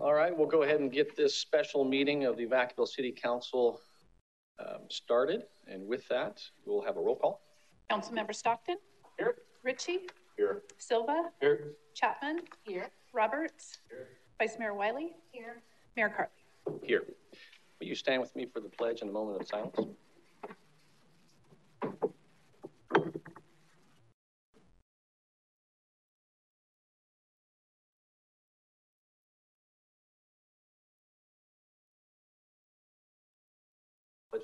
All 0.00 0.14
right, 0.14 0.36
we'll 0.36 0.48
go 0.48 0.62
ahead 0.62 0.80
and 0.80 0.90
get 0.90 1.16
this 1.16 1.34
special 1.34 1.84
meeting 1.84 2.24
of 2.24 2.36
the 2.36 2.46
Vacaville 2.46 2.88
City 2.88 3.12
Council 3.12 3.80
um, 4.58 4.82
started. 4.88 5.44
And 5.66 5.86
with 5.86 6.06
that, 6.08 6.40
we'll 6.64 6.82
have 6.82 6.96
a 6.96 7.00
roll 7.00 7.16
call. 7.16 7.40
Councilmember 7.90 8.34
Stockton? 8.34 8.76
Here. 9.18 9.36
Ritchie? 9.62 10.00
Here. 10.36 10.62
Silva? 10.78 11.30
Here. 11.40 11.72
Chapman? 11.94 12.40
Here. 12.66 12.88
Roberts? 13.12 13.78
Here. 13.88 14.08
Vice 14.38 14.58
Mayor 14.58 14.74
Wylie? 14.74 15.12
Here. 15.32 15.62
Mayor 15.96 16.08
Carli? 16.08 16.80
Here. 16.82 17.04
Will 17.80 17.86
you 17.86 17.94
stand 17.94 18.20
with 18.20 18.34
me 18.36 18.46
for 18.46 18.60
the 18.60 18.68
pledge 18.68 19.00
and 19.00 19.10
a 19.10 19.12
moment 19.12 19.40
of 19.40 19.48
silence? 19.48 19.76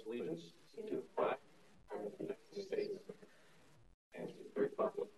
Allegiance 0.06 0.52
to 0.76 0.82
the 0.82 1.02
flag 1.16 1.36
of 1.92 2.12
the 2.18 2.24
United 2.24 2.66
States 2.66 2.98
and 4.14 4.28
to 4.28 4.34
the 4.54 4.60
republic 4.60 5.08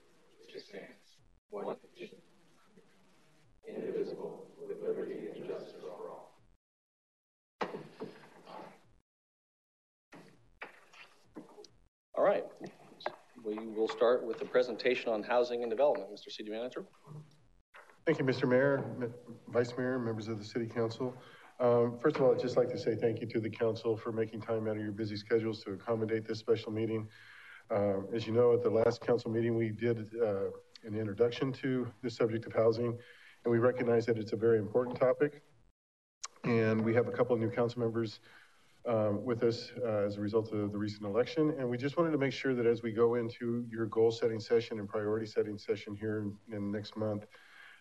which 0.40 0.62
stands 0.64 1.18
one 1.50 1.76
nation, 1.98 2.18
indivisible, 3.66 4.46
with 4.60 4.78
liberty 4.82 5.28
and 5.34 5.46
justice 5.46 5.74
for 5.80 6.10
all. 6.10 6.42
All 12.16 12.24
right, 12.24 12.44
we 13.44 13.58
will 13.68 13.88
start 13.88 14.26
with 14.26 14.38
the 14.38 14.44
presentation 14.44 15.10
on 15.10 15.22
housing 15.22 15.62
and 15.62 15.70
development. 15.70 16.10
Mr. 16.10 16.30
City 16.30 16.50
Manager. 16.50 16.84
Thank 18.06 18.18
you, 18.18 18.24
Mr. 18.24 18.48
Mayor, 18.48 18.84
Vice 19.48 19.72
Mayor, 19.76 19.98
members 19.98 20.28
of 20.28 20.38
the 20.38 20.44
City 20.44 20.66
Council. 20.66 21.14
Um, 21.60 21.98
first 22.00 22.16
of 22.16 22.22
all, 22.22 22.32
I'd 22.32 22.38
just 22.38 22.56
like 22.56 22.70
to 22.70 22.78
say 22.78 22.94
thank 22.94 23.20
you 23.20 23.26
to 23.26 23.40
the 23.40 23.50
council 23.50 23.96
for 23.96 24.12
making 24.12 24.42
time 24.42 24.68
out 24.68 24.76
of 24.76 24.82
your 24.82 24.92
busy 24.92 25.16
schedules 25.16 25.62
to 25.64 25.72
accommodate 25.72 26.26
this 26.26 26.38
special 26.38 26.70
meeting. 26.70 27.08
Uh, 27.70 28.00
as 28.14 28.26
you 28.26 28.32
know, 28.32 28.52
at 28.54 28.62
the 28.62 28.70
last 28.70 29.00
council 29.00 29.30
meeting, 29.30 29.56
we 29.56 29.70
did 29.70 30.08
uh, 30.22 30.50
an 30.84 30.94
introduction 30.94 31.52
to 31.52 31.86
the 32.02 32.10
subject 32.10 32.46
of 32.46 32.52
housing, 32.52 32.96
and 33.44 33.52
we 33.52 33.58
recognize 33.58 34.06
that 34.06 34.18
it's 34.18 34.32
a 34.32 34.36
very 34.36 34.58
important 34.58 34.98
topic. 34.98 35.42
And 36.44 36.80
we 36.80 36.94
have 36.94 37.08
a 37.08 37.10
couple 37.10 37.34
of 37.34 37.40
new 37.40 37.50
council 37.50 37.80
members 37.80 38.20
um, 38.86 39.24
with 39.24 39.42
us 39.42 39.72
uh, 39.84 40.06
as 40.06 40.16
a 40.16 40.20
result 40.20 40.52
of 40.52 40.70
the 40.70 40.78
recent 40.78 41.04
election. 41.04 41.54
And 41.58 41.68
we 41.68 41.76
just 41.76 41.96
wanted 41.96 42.12
to 42.12 42.18
make 42.18 42.32
sure 42.32 42.54
that 42.54 42.66
as 42.66 42.82
we 42.82 42.92
go 42.92 43.16
into 43.16 43.66
your 43.68 43.86
goal 43.86 44.12
setting 44.12 44.38
session 44.38 44.78
and 44.78 44.88
priority 44.88 45.26
setting 45.26 45.58
session 45.58 45.96
here 45.96 46.20
in, 46.20 46.56
in 46.56 46.70
next 46.70 46.96
month, 46.96 47.26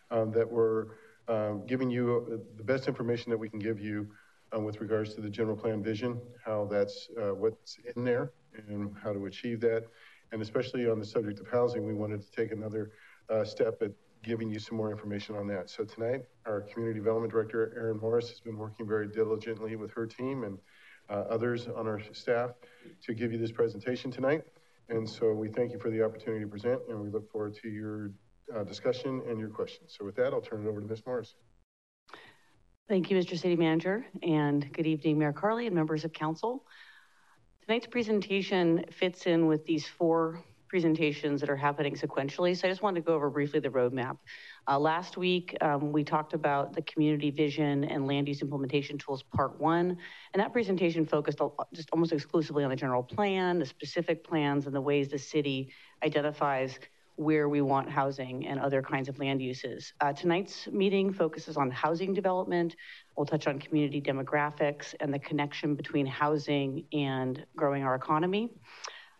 um, 0.09 0.31
that 0.31 0.51
we're 0.51 0.87
um, 1.27 1.65
giving 1.65 1.89
you 1.89 2.41
the 2.57 2.63
best 2.63 2.87
information 2.87 3.29
that 3.31 3.37
we 3.37 3.49
can 3.49 3.59
give 3.59 3.79
you 3.79 4.07
um, 4.53 4.63
with 4.63 4.79
regards 4.79 5.13
to 5.15 5.21
the 5.21 5.29
general 5.29 5.57
plan 5.57 5.83
vision, 5.83 6.19
how 6.43 6.65
that's 6.65 7.09
uh, 7.21 7.33
what's 7.33 7.77
in 7.95 8.03
there 8.03 8.31
and 8.67 8.95
how 9.01 9.11
to 9.13 9.25
achieve 9.25 9.59
that. 9.61 9.85
And 10.31 10.41
especially 10.41 10.89
on 10.89 10.99
the 10.99 11.05
subject 11.05 11.39
of 11.39 11.47
housing, 11.47 11.85
we 11.85 11.93
wanted 11.93 12.21
to 12.21 12.31
take 12.31 12.51
another 12.51 12.91
uh, 13.29 13.43
step 13.43 13.81
at 13.81 13.91
giving 14.23 14.49
you 14.49 14.59
some 14.59 14.77
more 14.77 14.91
information 14.91 15.35
on 15.35 15.47
that. 15.47 15.69
So 15.69 15.83
tonight, 15.83 16.23
our 16.45 16.61
community 16.61 16.99
development 16.99 17.31
director, 17.31 17.73
Erin 17.77 17.97
Morris, 17.99 18.29
has 18.29 18.39
been 18.39 18.57
working 18.57 18.87
very 18.87 19.07
diligently 19.07 19.75
with 19.75 19.91
her 19.91 20.05
team 20.05 20.43
and 20.43 20.57
uh, 21.09 21.23
others 21.29 21.67
on 21.67 21.87
our 21.87 22.01
staff 22.11 22.51
to 23.03 23.13
give 23.13 23.31
you 23.31 23.37
this 23.37 23.51
presentation 23.51 24.11
tonight. 24.11 24.43
And 24.89 25.07
so 25.07 25.33
we 25.33 25.49
thank 25.49 25.71
you 25.71 25.79
for 25.79 25.89
the 25.89 26.03
opportunity 26.03 26.43
to 26.43 26.49
present 26.49 26.81
and 26.89 26.99
we 26.99 27.09
look 27.09 27.31
forward 27.31 27.55
to 27.61 27.69
your 27.69 28.11
uh, 28.55 28.63
discussion 28.63 29.21
and 29.27 29.39
your 29.39 29.49
questions. 29.49 29.95
So 29.97 30.05
with 30.05 30.15
that, 30.15 30.33
I'll 30.33 30.41
turn 30.41 30.65
it 30.65 30.69
over 30.69 30.81
to 30.81 30.87
Ms. 30.87 31.03
Morris. 31.05 31.35
Thank 32.87 33.11
you, 33.11 33.17
Mr. 33.17 33.37
City 33.37 33.57
Manager, 33.57 34.05
and 34.23 34.71
good 34.71 34.87
evening, 34.87 35.19
Mayor 35.19 35.33
Carli 35.33 35.67
and 35.67 35.75
members 35.75 36.05
of 36.05 36.13
council. 36.13 36.63
Tonight's 37.65 37.87
presentation 37.87 38.85
fits 38.91 39.25
in 39.25 39.45
with 39.45 39.65
these 39.65 39.85
four 39.85 40.41
presentations 40.69 41.41
that 41.41 41.49
are 41.49 41.55
happening 41.55 41.95
sequentially. 41.95 42.55
So 42.55 42.67
I 42.67 42.71
just 42.71 42.81
wanted 42.81 43.01
to 43.01 43.05
go 43.05 43.13
over 43.13 43.29
briefly 43.29 43.59
the 43.59 43.69
roadmap. 43.69 44.17
Uh, 44.67 44.77
last 44.79 45.17
week, 45.17 45.55
um, 45.61 45.91
we 45.91 46.03
talked 46.03 46.33
about 46.33 46.73
the 46.73 46.81
community 46.83 47.31
vision 47.31 47.83
and 47.85 48.07
land 48.07 48.27
use 48.27 48.41
implementation 48.41 48.97
tools 48.97 49.23
part 49.23 49.59
one. 49.59 49.97
And 50.33 50.41
that 50.41 50.53
presentation 50.53 51.05
focused 51.05 51.39
just 51.73 51.89
almost 51.91 52.11
exclusively 52.11 52.63
on 52.63 52.69
the 52.69 52.75
general 52.75 53.03
plan, 53.03 53.59
the 53.59 53.65
specific 53.65 54.23
plans 54.23 54.65
and 54.65 54.75
the 54.75 54.81
ways 54.81 55.09
the 55.09 55.19
city 55.19 55.71
identifies 56.03 56.79
where 57.17 57.49
we 57.49 57.61
want 57.61 57.89
housing 57.89 58.45
and 58.45 58.59
other 58.59 58.81
kinds 58.81 59.09
of 59.09 59.17
land 59.19 59.41
uses. 59.41 59.91
Uh, 60.01 60.13
tonight's 60.13 60.67
meeting 60.67 61.11
focuses 61.11 61.57
on 61.57 61.69
housing 61.71 62.13
development. 62.13 62.75
We'll 63.15 63.25
touch 63.25 63.47
on 63.47 63.59
community 63.59 63.99
demographics 63.99 64.93
and 64.99 65.11
the 65.11 65.19
connection 65.19 65.73
between 65.73 66.05
housing 66.05 66.85
and 66.93 67.43
growing 67.55 67.83
our 67.83 67.95
economy. 67.95 68.51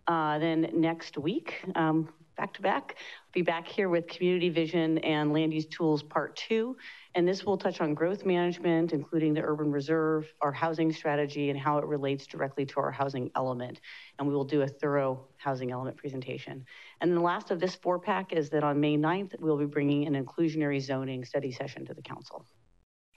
Uh, 0.06 0.38
then 0.38 0.70
next 0.74 1.18
week, 1.18 1.66
um, 1.76 2.08
back 2.38 2.54
to 2.54 2.62
back, 2.62 2.96
I'll 2.98 3.34
be 3.34 3.42
back 3.42 3.68
here 3.68 3.90
with 3.90 4.08
community 4.08 4.50
vision 4.50 5.00
and 5.00 5.34
land 5.34 5.52
use 5.52 5.66
tools 5.66 6.04
part 6.04 6.36
two. 6.36 6.78
And 7.18 7.28
this 7.28 7.44
will 7.44 7.58
touch 7.58 7.82
on 7.82 7.96
growth 7.96 8.28
management, 8.28 8.94
including 8.94 9.34
the 9.34 9.42
urban 9.42 9.72
reserve, 9.72 10.32
our 10.40 10.52
housing 10.52 10.94
strategy, 10.94 11.50
and 11.50 11.60
how 11.60 11.80
it 11.80 11.86
relates 11.86 12.28
directly 12.28 12.64
to 12.68 12.80
our 12.80 12.92
housing 12.92 13.32
element. 13.36 13.82
And 14.20 14.28
we 14.28 14.36
will 14.36 14.44
do 14.44 14.62
a 14.62 14.68
thorough 14.68 15.26
housing 15.38 15.72
element 15.72 15.98
presentation. 15.98 16.64
And 17.02 17.18
the 17.18 17.20
last 17.20 17.50
of 17.50 17.60
this 17.60 17.74
four 17.74 17.98
pack 17.98 18.34
is 18.34 18.52
that 18.52 18.64
on 18.64 18.80
May 18.80 18.98
9th, 18.98 19.34
we'll 19.40 19.58
be 19.58 19.66
bringing 19.66 20.06
an 20.06 20.14
inclusionary 20.14 20.80
zoning 20.80 21.26
study 21.26 21.52
session 21.52 21.88
to 21.88 21.96
the 21.96 22.04
council 22.04 22.46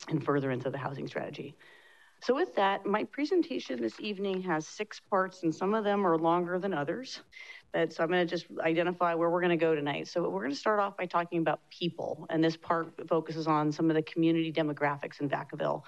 and 0.09 0.25
further 0.25 0.51
into 0.51 0.71
the 0.71 0.79
housing 0.79 1.07
strategy. 1.07 1.55
So 2.23 2.35
with 2.35 2.55
that, 2.55 2.87
my 2.87 3.05
presentation 3.05 3.83
this 3.83 4.01
evening 4.01 4.41
has 4.43 4.67
six 4.67 4.99
parts 4.99 5.43
and 5.43 5.55
some 5.55 5.75
of 5.75 5.85
them 5.85 6.07
are 6.07 6.17
longer 6.17 6.59
than 6.59 6.73
others. 6.73 7.21
But 7.73 7.93
so 7.93 8.03
I'm 8.03 8.11
gonna 8.11 8.27
just 8.27 8.47
identify 8.61 9.15
where 9.15 9.31
we're 9.31 9.41
gonna 9.41 9.57
go 9.57 9.75
tonight. 9.75 10.09
So 10.09 10.29
we're 10.29 10.43
gonna 10.43 10.55
start 10.55 10.81
off 10.81 10.97
by 10.97 11.07
talking 11.07 11.41
about 11.41 11.61
people. 11.71 12.27
And 12.31 12.43
this 12.43 12.57
part 12.57 12.95
focuses 13.09 13.47
on 13.47 13.71
some 13.71 13.91
of 13.91 13.95
the 13.95 14.03
community 14.03 14.53
demographics 14.53 15.21
in 15.21 15.29
Vacaville. 15.29 15.83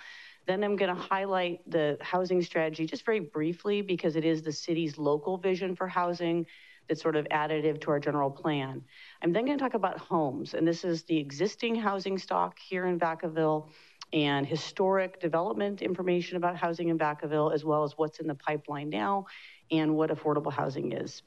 Then 0.46 0.62
I'm 0.64 0.76
gonna 0.76 0.94
highlight 0.94 1.68
the 1.68 1.98
housing 2.00 2.42
strategy 2.42 2.86
just 2.86 3.04
very 3.04 3.20
briefly 3.20 3.82
because 3.82 4.16
it 4.16 4.24
is 4.24 4.42
the 4.42 4.52
city's 4.52 4.98
local 4.98 5.38
vision 5.38 5.74
for 5.74 5.88
housing 5.88 6.46
that's 6.88 7.00
sort 7.00 7.16
of 7.16 7.26
additive 7.26 7.80
to 7.82 7.90
our 7.90 8.00
general 8.00 8.30
plan. 8.30 8.82
I'm 9.22 9.32
then 9.32 9.44
gonna 9.44 9.58
talk 9.58 9.74
about 9.74 9.98
homes. 9.98 10.54
And 10.54 10.66
this 10.66 10.84
is 10.84 11.04
the 11.04 11.18
existing 11.18 11.74
housing 11.74 12.18
stock 12.18 12.58
here 12.58 12.86
in 12.86 12.98
Vacaville 12.98 13.68
and 14.12 14.46
historic 14.46 15.20
development 15.20 15.80
information 15.80 16.36
about 16.36 16.56
housing 16.56 16.88
in 16.88 16.98
Vacaville, 16.98 17.52
as 17.52 17.64
well 17.64 17.82
as 17.82 17.96
what's 17.96 18.18
in 18.18 18.26
the 18.26 18.34
pipeline 18.34 18.90
now 18.90 19.26
and 19.70 19.96
what 19.96 20.10
affordable 20.10 20.52
housing 20.52 20.92
is. 20.92 21.22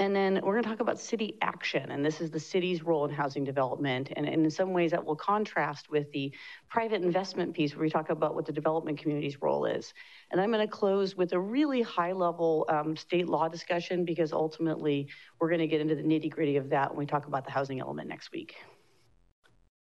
And 0.00 0.14
then 0.14 0.40
we're 0.42 0.54
gonna 0.60 0.66
talk 0.66 0.80
about 0.80 0.98
city 0.98 1.38
action, 1.40 1.92
and 1.92 2.04
this 2.04 2.20
is 2.20 2.28
the 2.28 2.40
city's 2.40 2.82
role 2.82 3.04
in 3.04 3.12
housing 3.12 3.44
development. 3.44 4.12
And, 4.16 4.26
and 4.26 4.44
in 4.44 4.50
some 4.50 4.72
ways 4.72 4.90
that 4.90 5.04
will 5.04 5.14
contrast 5.14 5.88
with 5.88 6.10
the 6.10 6.32
private 6.68 7.02
investment 7.02 7.54
piece 7.54 7.76
where 7.76 7.82
we 7.82 7.90
talk 7.90 8.10
about 8.10 8.34
what 8.34 8.44
the 8.44 8.52
development 8.52 8.98
community's 8.98 9.40
role 9.40 9.66
is. 9.66 9.94
And 10.32 10.40
I'm 10.40 10.50
gonna 10.50 10.66
close 10.66 11.16
with 11.16 11.32
a 11.32 11.38
really 11.38 11.80
high 11.80 12.10
level 12.10 12.66
um, 12.68 12.96
state 12.96 13.28
law 13.28 13.46
discussion 13.46 14.04
because 14.04 14.32
ultimately 14.32 15.08
we're 15.38 15.50
gonna 15.50 15.68
get 15.68 15.80
into 15.80 15.94
the 15.94 16.02
nitty 16.02 16.30
gritty 16.30 16.56
of 16.56 16.70
that 16.70 16.90
when 16.90 16.98
we 16.98 17.06
talk 17.06 17.26
about 17.26 17.44
the 17.44 17.52
housing 17.52 17.78
element 17.78 18.08
next 18.08 18.32
week. 18.32 18.56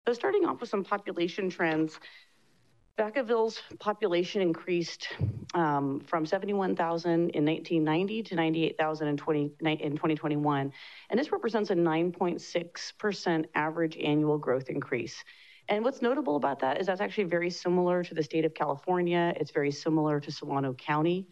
So 0.09 0.15
starting 0.15 0.45
off 0.47 0.61
with 0.61 0.69
some 0.69 0.83
population 0.83 1.49
trends, 1.49 2.01
Vacaville's 2.99 3.63
population 3.79 4.43
increased 4.43 5.09
um, 5.55 6.01
from 6.01 6.27
71,000 6.27 7.31
in 7.31 7.45
1990 7.45 8.23
to 8.23 8.35
98,000 8.35 9.09
in, 9.09 9.17
20, 9.17 9.53
in 9.61 9.93
2021. 9.93 10.73
And 11.09 11.19
this 11.19 11.33
represents 11.33 11.71
a 11.71 11.75
9.6% 11.75 13.45
average 13.55 13.97
annual 13.97 14.37
growth 14.37 14.69
increase. 14.69 15.25
And 15.69 15.85
what's 15.85 16.03
notable 16.03 16.37
about 16.37 16.59
that 16.61 16.81
is 16.81 16.87
that's 16.87 17.01
actually 17.01 17.25
very 17.25 17.49
similar 17.49 18.05
to 18.05 18.15
the 18.15 18.23
state 18.23 18.45
of 18.45 18.53
California. 18.53 19.33
It's 19.37 19.53
very 19.53 19.71
similar 19.71 20.21
to 20.21 20.31
Solano 20.31 20.75
County. 20.75 21.29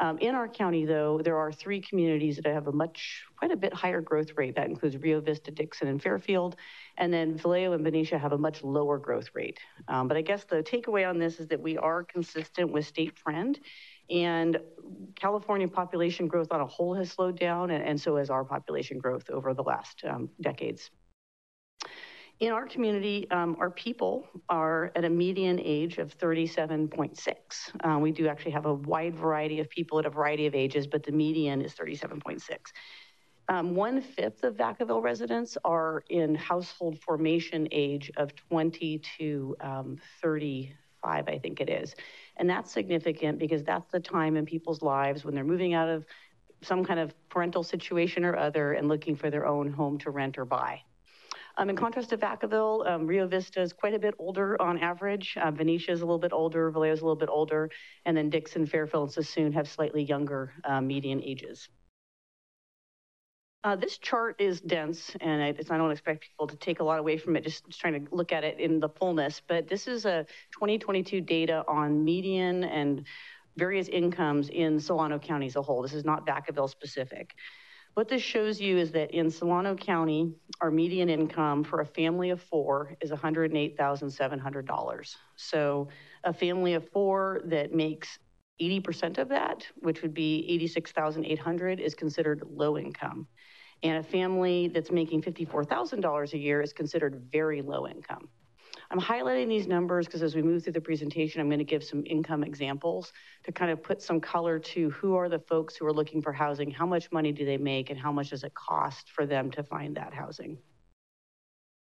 Um, 0.00 0.18
in 0.18 0.34
our 0.34 0.48
county, 0.48 0.84
though, 0.84 1.20
there 1.22 1.36
are 1.36 1.52
three 1.52 1.80
communities 1.80 2.40
that 2.42 2.52
have 2.52 2.66
a 2.66 2.72
much, 2.72 3.24
quite 3.36 3.52
a 3.52 3.56
bit 3.56 3.72
higher 3.72 4.00
growth 4.00 4.32
rate. 4.36 4.56
That 4.56 4.68
includes 4.68 4.96
Rio 4.96 5.20
Vista, 5.20 5.50
Dixon, 5.50 5.88
and 5.88 6.02
Fairfield. 6.02 6.56
And 6.96 7.12
then 7.12 7.36
Vallejo 7.36 7.72
and 7.72 7.84
Benicia 7.84 8.18
have 8.18 8.32
a 8.32 8.38
much 8.38 8.62
lower 8.64 8.98
growth 8.98 9.28
rate. 9.34 9.58
Um, 9.88 10.08
but 10.08 10.16
I 10.16 10.22
guess 10.22 10.44
the 10.44 10.62
takeaway 10.62 11.08
on 11.08 11.18
this 11.18 11.38
is 11.38 11.46
that 11.48 11.60
we 11.60 11.78
are 11.78 12.02
consistent 12.02 12.72
with 12.72 12.86
state 12.86 13.14
trend. 13.14 13.60
And 14.10 14.58
California 15.14 15.68
population 15.68 16.28
growth 16.28 16.48
on 16.50 16.60
a 16.60 16.66
whole 16.66 16.94
has 16.94 17.10
slowed 17.10 17.38
down, 17.38 17.70
and, 17.70 17.82
and 17.82 18.00
so 18.00 18.16
has 18.16 18.30
our 18.30 18.44
population 18.44 18.98
growth 18.98 19.30
over 19.30 19.54
the 19.54 19.62
last 19.62 20.02
um, 20.04 20.28
decades. 20.40 20.90
In 22.40 22.50
our 22.50 22.66
community, 22.66 23.30
um, 23.30 23.56
our 23.60 23.70
people 23.70 24.26
are 24.48 24.90
at 24.96 25.04
a 25.04 25.08
median 25.08 25.60
age 25.60 25.98
of 25.98 26.18
37.6. 26.18 27.26
Uh, 27.80 27.98
we 28.00 28.10
do 28.10 28.26
actually 28.26 28.50
have 28.50 28.66
a 28.66 28.74
wide 28.74 29.14
variety 29.14 29.60
of 29.60 29.70
people 29.70 30.00
at 30.00 30.06
a 30.06 30.10
variety 30.10 30.46
of 30.46 30.54
ages, 30.54 30.86
but 30.86 31.04
the 31.04 31.12
median 31.12 31.62
is 31.62 31.74
37.6. 31.74 32.42
Um, 33.48 33.76
one 33.76 34.00
fifth 34.00 34.42
of 34.42 34.56
Vacaville 34.56 35.02
residents 35.02 35.56
are 35.64 36.02
in 36.08 36.34
household 36.34 36.98
formation 36.98 37.68
age 37.70 38.10
of 38.16 38.34
20 38.34 39.00
to 39.18 39.56
um, 39.60 39.98
35, 40.20 41.28
I 41.28 41.38
think 41.38 41.60
it 41.60 41.68
is. 41.68 41.94
And 42.36 42.50
that's 42.50 42.72
significant 42.72 43.38
because 43.38 43.62
that's 43.62 43.90
the 43.92 44.00
time 44.00 44.36
in 44.36 44.44
people's 44.44 44.82
lives 44.82 45.24
when 45.24 45.34
they're 45.34 45.44
moving 45.44 45.74
out 45.74 45.88
of 45.88 46.04
some 46.62 46.84
kind 46.84 46.98
of 46.98 47.14
parental 47.28 47.62
situation 47.62 48.24
or 48.24 48.36
other 48.36 48.72
and 48.72 48.88
looking 48.88 49.14
for 49.14 49.30
their 49.30 49.46
own 49.46 49.70
home 49.70 49.98
to 49.98 50.10
rent 50.10 50.36
or 50.36 50.44
buy. 50.44 50.80
Um, 51.56 51.70
in 51.70 51.76
contrast 51.76 52.10
to 52.10 52.18
Vacaville, 52.18 52.86
um, 52.88 53.06
Rio 53.06 53.28
Vista 53.28 53.60
is 53.60 53.72
quite 53.72 53.94
a 53.94 53.98
bit 53.98 54.14
older 54.18 54.60
on 54.60 54.78
average. 54.78 55.36
Uh, 55.40 55.52
Benicia 55.52 55.92
is 55.92 56.00
a 56.00 56.04
little 56.04 56.18
bit 56.18 56.32
older, 56.32 56.70
Vallejo 56.70 56.92
is 56.92 57.00
a 57.00 57.04
little 57.04 57.16
bit 57.16 57.28
older, 57.28 57.70
and 58.04 58.16
then 58.16 58.28
Dixon, 58.28 58.66
Fairfield, 58.66 59.16
and 59.16 59.26
Suisun 59.26 59.54
have 59.54 59.68
slightly 59.68 60.02
younger 60.02 60.52
uh, 60.64 60.80
median 60.80 61.22
ages. 61.22 61.68
Uh, 63.62 63.76
this 63.76 63.96
chart 63.98 64.36
is 64.40 64.60
dense, 64.60 65.16
and 65.20 65.42
I, 65.42 65.48
I, 65.48 65.78
don't 65.78 65.90
expect 65.90 66.24
people 66.24 66.46
to 66.48 66.56
take 66.56 66.80
a 66.80 66.84
lot 66.84 66.98
away 66.98 67.16
from 67.16 67.34
it, 67.34 67.44
just, 67.44 67.64
just, 67.66 67.80
trying 67.80 68.04
to 68.04 68.14
look 68.14 68.30
at 68.30 68.44
it 68.44 68.60
in 68.60 68.78
the 68.78 68.90
fullness. 68.90 69.40
But 69.46 69.68
this 69.68 69.86
is 69.86 70.04
a 70.04 70.26
2022 70.52 71.22
data 71.22 71.64
on 71.66 72.04
median 72.04 72.64
and 72.64 73.06
various 73.56 73.88
incomes 73.88 74.50
in 74.50 74.78
Solano 74.80 75.18
County 75.18 75.46
as 75.46 75.56
a 75.56 75.62
whole. 75.62 75.80
This 75.80 75.94
is 75.94 76.04
not 76.04 76.26
Vacaville 76.26 76.68
specific. 76.68 77.34
What 77.94 78.08
this 78.08 78.22
shows 78.22 78.60
you 78.60 78.76
is 78.76 78.90
that 78.90 79.12
in 79.12 79.30
Solano 79.30 79.76
County, 79.76 80.34
our 80.60 80.72
median 80.72 81.08
income 81.08 81.62
for 81.62 81.80
a 81.80 81.86
family 81.86 82.30
of 82.30 82.42
four 82.42 82.96
is 83.00 83.12
$108,700. 83.12 85.16
So 85.36 85.88
a 86.24 86.32
family 86.32 86.74
of 86.74 86.90
four 86.90 87.42
that 87.44 87.72
makes 87.72 88.18
80% 88.60 89.18
of 89.18 89.28
that, 89.28 89.64
which 89.76 90.02
would 90.02 90.12
be 90.12 90.44
86,800 90.48 91.78
is 91.78 91.94
considered 91.94 92.42
low 92.50 92.76
income. 92.76 93.28
And 93.84 93.98
a 93.98 94.02
family 94.02 94.66
that's 94.68 94.90
making 94.90 95.22
$54,000 95.22 96.32
a 96.32 96.38
year 96.38 96.62
is 96.62 96.72
considered 96.72 97.22
very 97.30 97.62
low 97.62 97.86
income. 97.86 98.28
I'm 98.94 99.00
highlighting 99.00 99.48
these 99.48 99.66
numbers 99.66 100.06
because 100.06 100.22
as 100.22 100.36
we 100.36 100.42
move 100.42 100.62
through 100.62 100.74
the 100.74 100.80
presentation, 100.80 101.40
I'm 101.40 101.48
going 101.48 101.58
to 101.58 101.64
give 101.64 101.82
some 101.82 102.04
income 102.06 102.44
examples 102.44 103.12
to 103.42 103.50
kind 103.50 103.72
of 103.72 103.82
put 103.82 104.00
some 104.00 104.20
color 104.20 104.60
to 104.60 104.90
who 104.90 105.16
are 105.16 105.28
the 105.28 105.40
folks 105.40 105.74
who 105.74 105.84
are 105.84 105.92
looking 105.92 106.22
for 106.22 106.32
housing, 106.32 106.70
how 106.70 106.86
much 106.86 107.10
money 107.10 107.32
do 107.32 107.44
they 107.44 107.56
make, 107.56 107.90
and 107.90 107.98
how 107.98 108.12
much 108.12 108.30
does 108.30 108.44
it 108.44 108.54
cost 108.54 109.10
for 109.10 109.26
them 109.26 109.50
to 109.50 109.64
find 109.64 109.96
that 109.96 110.14
housing. 110.14 110.58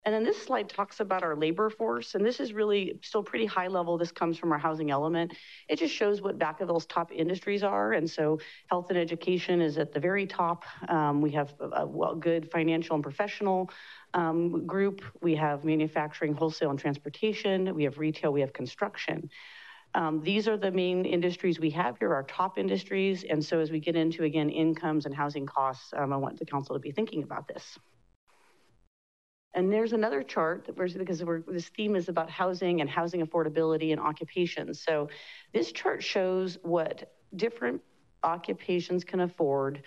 And 0.05 0.13
then 0.13 0.25
this 0.25 0.43
slide 0.43 0.69
talks 0.69 0.99
about 0.99 1.23
our 1.23 1.37
labor 1.37 1.71
force, 1.71 2.17
and 2.17 2.27
this 2.27 2.41
is 2.41 2.53
really 2.53 2.99
still 3.03 3.23
pretty 3.23 3.47
high 3.47 3.69
level. 3.69 3.97
This 3.97 4.11
comes 4.11 4.37
from 4.37 4.51
our 4.51 4.59
housing 4.59 4.91
element. 4.91 5.33
It 5.69 5.79
just 5.79 5.95
shows 5.95 6.21
what 6.21 6.39
Vacaville's 6.39 6.87
top 6.87 7.13
industries 7.13 7.63
are. 7.63 7.93
And 7.93 8.11
so 8.11 8.41
health 8.69 8.87
and 8.89 8.99
education 8.99 9.61
is 9.61 9.79
at 9.79 9.93
the 9.93 10.01
very 10.01 10.27
top. 10.27 10.65
Um, 10.89 11.21
we 11.21 11.31
have 11.33 11.55
a, 11.61 11.87
a 11.87 12.17
good 12.19 12.51
financial 12.51 12.95
and 12.97 13.03
professional 13.03 13.71
um, 14.15 14.67
group. 14.67 15.03
We 15.21 15.37
have 15.37 15.65
manufacturing, 15.65 16.35
wholesale, 16.35 16.71
and 16.71 16.79
transportation. 16.79 17.73
We 17.73 17.85
have 17.85 17.99
retail, 17.99 18.33
we 18.33 18.41
have 18.41 18.53
construction. 18.53 19.31
Um, 19.95 20.23
these 20.23 20.49
are 20.49 20.57
the 20.57 20.71
main 20.71 21.05
industries 21.05 21.61
we 21.61 21.71
have 21.71 21.99
here, 21.99 22.13
our 22.15 22.23
top 22.25 22.59
industries. 22.59 23.25
And 23.29 23.45
so 23.45 23.61
as 23.61 23.71
we 23.71 23.79
get 23.79 23.95
into, 23.95 24.25
again, 24.25 24.49
incomes 24.49 25.07
and 25.07 25.15
housing 25.15 25.47
costs, 25.47 25.93
um, 25.97 26.13
I 26.13 26.17
want 26.17 26.39
the 26.39 26.47
council 26.47 26.75
to 26.75 26.81
be 26.81 26.93
thinking 26.93 27.23
about 27.23 27.47
this. 27.47 27.79
And 29.55 29.73
there's 29.73 29.93
another 29.93 30.23
chart 30.23 30.67
because 30.75 31.23
this 31.49 31.69
theme 31.69 31.95
is 31.95 32.09
about 32.09 32.31
housing 32.31 32.81
and 32.81 32.89
housing 32.89 33.25
affordability 33.25 33.93
and 33.93 34.01
occupations. 34.01 34.81
So 34.81 35.09
this 35.53 35.73
chart 35.73 36.03
shows 36.03 36.59
what 36.63 37.13
different 37.37 37.83
occupations 38.23 39.05
can 39.05 39.21
afford 39.21 39.83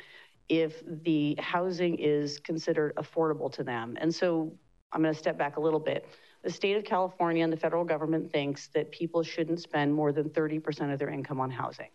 if 0.49 0.83
the 1.03 1.35
housing 1.39 1.95
is 1.95 2.39
considered 2.39 2.93
affordable 2.97 3.51
to 3.53 3.63
them. 3.63 3.97
And 3.99 4.13
so 4.13 4.53
I'm 4.91 5.01
going 5.01 5.13
to 5.13 5.19
step 5.19 5.37
back 5.37 5.57
a 5.57 5.59
little 5.59 5.79
bit. 5.79 6.07
The 6.43 6.51
state 6.51 6.77
of 6.77 6.83
California 6.83 7.43
and 7.43 7.51
the 7.51 7.57
federal 7.57 7.83
government 7.83 8.31
thinks 8.31 8.67
that 8.67 8.91
people 8.91 9.23
shouldn't 9.23 9.59
spend 9.59 9.93
more 9.93 10.11
than 10.11 10.29
30% 10.29 10.93
of 10.93 10.99
their 10.99 11.09
income 11.09 11.39
on 11.39 11.49
housing. 11.49 11.89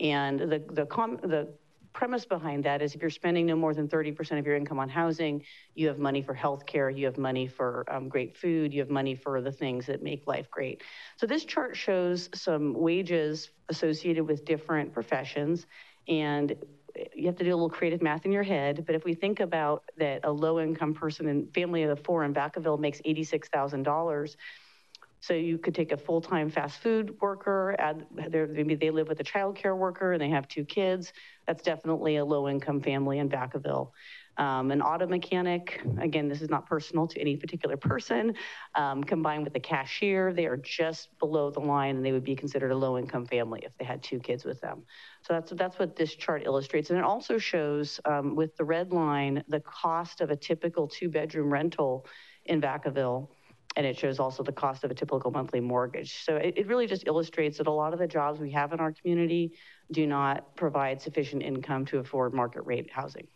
And 0.00 0.40
the, 0.40 0.62
the, 0.70 0.86
com, 0.86 1.18
the 1.22 1.48
premise 1.92 2.24
behind 2.24 2.64
that 2.64 2.82
is 2.82 2.94
if 2.94 3.00
you're 3.00 3.10
spending 3.10 3.46
no 3.46 3.56
more 3.56 3.74
than 3.74 3.88
30% 3.88 4.38
of 4.38 4.46
your 4.46 4.56
income 4.56 4.78
on 4.78 4.88
housing, 4.88 5.44
you 5.74 5.88
have 5.88 5.98
money 5.98 6.22
for 6.22 6.34
healthcare, 6.34 6.96
you 6.96 7.06
have 7.06 7.18
money 7.18 7.46
for 7.46 7.84
um, 7.88 8.08
great 8.08 8.36
food, 8.36 8.72
you 8.72 8.80
have 8.80 8.90
money 8.90 9.14
for 9.14 9.40
the 9.40 9.52
things 9.52 9.86
that 9.86 10.02
make 10.02 10.26
life 10.26 10.50
great. 10.50 10.82
So 11.16 11.26
this 11.26 11.44
chart 11.44 11.76
shows 11.76 12.28
some 12.34 12.74
wages 12.74 13.50
associated 13.68 14.26
with 14.26 14.44
different 14.44 14.92
professions 14.92 15.66
and 16.08 16.56
you 17.14 17.26
have 17.26 17.36
to 17.36 17.44
do 17.44 17.50
a 17.50 17.54
little 17.54 17.70
creative 17.70 18.02
math 18.02 18.24
in 18.24 18.32
your 18.32 18.42
head, 18.42 18.84
but 18.86 18.94
if 18.94 19.04
we 19.04 19.14
think 19.14 19.40
about 19.40 19.84
that 19.96 20.20
a 20.24 20.30
low 20.30 20.60
income 20.60 20.94
person 20.94 21.28
and 21.28 21.52
family 21.54 21.82
of 21.82 22.00
four 22.04 22.24
in 22.24 22.34
Vacaville 22.34 22.78
makes 22.78 23.00
$86,000, 23.02 24.36
so 25.20 25.34
you 25.34 25.58
could 25.58 25.74
take 25.74 25.92
a 25.92 25.96
full-time 25.96 26.50
fast 26.50 26.80
food 26.80 27.14
worker, 27.20 27.76
add, 27.78 28.06
maybe 28.32 28.74
they 28.74 28.90
live 28.90 29.08
with 29.08 29.20
a 29.20 29.24
child 29.24 29.56
care 29.56 29.76
worker 29.76 30.12
and 30.12 30.20
they 30.20 30.30
have 30.30 30.48
two 30.48 30.64
kids. 30.64 31.12
That's 31.46 31.62
definitely 31.62 32.16
a 32.16 32.24
low-income 32.24 32.80
family 32.80 33.18
in 33.18 33.28
Vacaville. 33.28 33.90
Um, 34.38 34.70
an 34.70 34.80
auto 34.80 35.06
mechanic, 35.06 35.82
again, 36.00 36.26
this 36.28 36.40
is 36.40 36.48
not 36.48 36.64
personal 36.64 37.06
to 37.08 37.20
any 37.20 37.36
particular 37.36 37.76
person, 37.76 38.34
um, 38.74 39.04
combined 39.04 39.44
with 39.44 39.52
the 39.52 39.60
cashier, 39.60 40.32
they 40.32 40.46
are 40.46 40.56
just 40.56 41.18
below 41.18 41.50
the 41.50 41.60
line 41.60 41.96
and 41.96 42.06
they 42.06 42.12
would 42.12 42.24
be 42.24 42.34
considered 42.34 42.70
a 42.70 42.76
low 42.76 42.96
income 42.96 43.26
family 43.26 43.60
if 43.64 43.76
they 43.76 43.84
had 43.84 44.02
two 44.02 44.18
kids 44.18 44.46
with 44.46 44.58
them. 44.62 44.84
So 45.22 45.34
that's, 45.34 45.52
that's 45.52 45.78
what 45.78 45.94
this 45.96 46.14
chart 46.14 46.44
illustrates. 46.46 46.88
And 46.88 46.98
it 46.98 47.04
also 47.04 47.36
shows 47.36 48.00
um, 48.06 48.34
with 48.34 48.56
the 48.56 48.64
red 48.64 48.92
line, 48.92 49.44
the 49.48 49.60
cost 49.60 50.22
of 50.22 50.30
a 50.30 50.36
typical 50.36 50.88
two 50.88 51.10
bedroom 51.10 51.52
rental 51.52 52.06
in 52.46 52.62
Vacaville. 52.62 53.28
And 53.76 53.86
it 53.86 53.96
shows 53.96 54.18
also 54.18 54.42
the 54.42 54.52
cost 54.52 54.84
of 54.84 54.90
a 54.90 54.94
typical 54.94 55.30
monthly 55.30 55.60
mortgage. 55.60 56.24
So 56.24 56.36
it, 56.36 56.54
it 56.56 56.66
really 56.66 56.86
just 56.86 57.06
illustrates 57.06 57.58
that 57.58 57.66
a 57.66 57.72
lot 57.72 57.92
of 57.92 57.98
the 57.98 58.06
jobs 58.06 58.40
we 58.40 58.50
have 58.50 58.72
in 58.72 58.80
our 58.80 58.92
community 58.92 59.52
do 59.92 60.06
not 60.06 60.56
provide 60.56 61.00
sufficient 61.00 61.42
income 61.42 61.84
to 61.86 61.98
afford 61.98 62.34
market 62.34 62.62
rate 62.62 62.90
housing. 62.90 63.28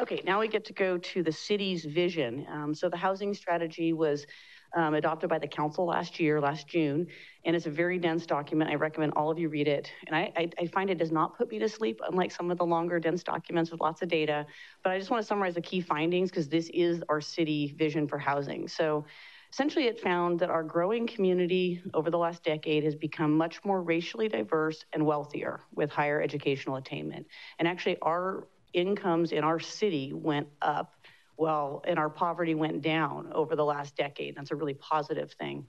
Okay, 0.00 0.22
now 0.24 0.40
we 0.40 0.48
get 0.48 0.64
to 0.66 0.72
go 0.72 0.98
to 0.98 1.22
the 1.22 1.32
city's 1.32 1.84
vision. 1.84 2.46
Um, 2.50 2.74
so 2.74 2.88
the 2.88 2.96
housing 2.96 3.34
strategy 3.34 3.92
was 3.92 4.26
um, 4.74 4.94
adopted 4.94 5.28
by 5.28 5.38
the 5.38 5.46
council 5.46 5.86
last 5.86 6.18
year, 6.18 6.40
last 6.40 6.66
June, 6.66 7.06
and 7.44 7.54
it's 7.54 7.66
a 7.66 7.70
very 7.70 7.98
dense 7.98 8.26
document. 8.26 8.70
I 8.70 8.74
recommend 8.74 9.12
all 9.16 9.30
of 9.30 9.38
you 9.38 9.48
read 9.48 9.68
it. 9.68 9.90
And 10.06 10.16
I, 10.16 10.32
I, 10.36 10.50
I, 10.58 10.66
find 10.66 10.90
it 10.90 10.98
does 10.98 11.12
not 11.12 11.36
put 11.36 11.50
me 11.50 11.58
to 11.58 11.68
sleep, 11.68 12.00
unlike 12.08 12.30
some 12.30 12.50
of 12.50 12.58
the 12.58 12.64
longer, 12.64 12.98
dense 12.98 13.22
documents 13.22 13.70
with 13.70 13.80
lots 13.80 14.02
of 14.02 14.08
data. 14.08 14.46
But 14.82 14.92
I 14.92 14.98
just 14.98 15.10
want 15.10 15.22
to 15.22 15.26
summarize 15.26 15.54
the 15.54 15.60
key 15.60 15.80
findings 15.80 16.30
because 16.30 16.48
this 16.48 16.70
is 16.72 17.02
our 17.08 17.20
city 17.20 17.74
vision 17.78 18.06
for 18.08 18.18
housing. 18.18 18.68
So 18.68 19.04
essentially, 19.52 19.86
it 19.86 20.00
found 20.00 20.40
that 20.40 20.50
our 20.50 20.62
growing 20.62 21.06
community 21.06 21.82
over 21.92 22.10
the 22.10 22.18
last 22.18 22.42
decade 22.42 22.84
has 22.84 22.94
become 22.94 23.36
much 23.36 23.64
more 23.64 23.82
racially 23.82 24.28
diverse 24.28 24.84
and 24.92 25.04
wealthier 25.04 25.60
with 25.74 25.90
higher 25.90 26.22
educational 26.22 26.76
attainment. 26.76 27.26
And 27.58 27.68
actually, 27.68 27.98
our 28.00 28.48
incomes 28.72 29.32
in 29.32 29.44
our 29.44 29.60
city 29.60 30.12
went 30.14 30.48
up 30.62 30.94
well, 31.36 31.82
and 31.86 31.98
our 31.98 32.10
poverty 32.10 32.54
went 32.54 32.82
down 32.82 33.30
over 33.32 33.56
the 33.56 33.64
last 33.64 33.96
decade. 33.96 34.36
That's 34.36 34.50
a 34.50 34.56
really 34.56 34.74
positive 34.74 35.32
thing. 35.32 35.66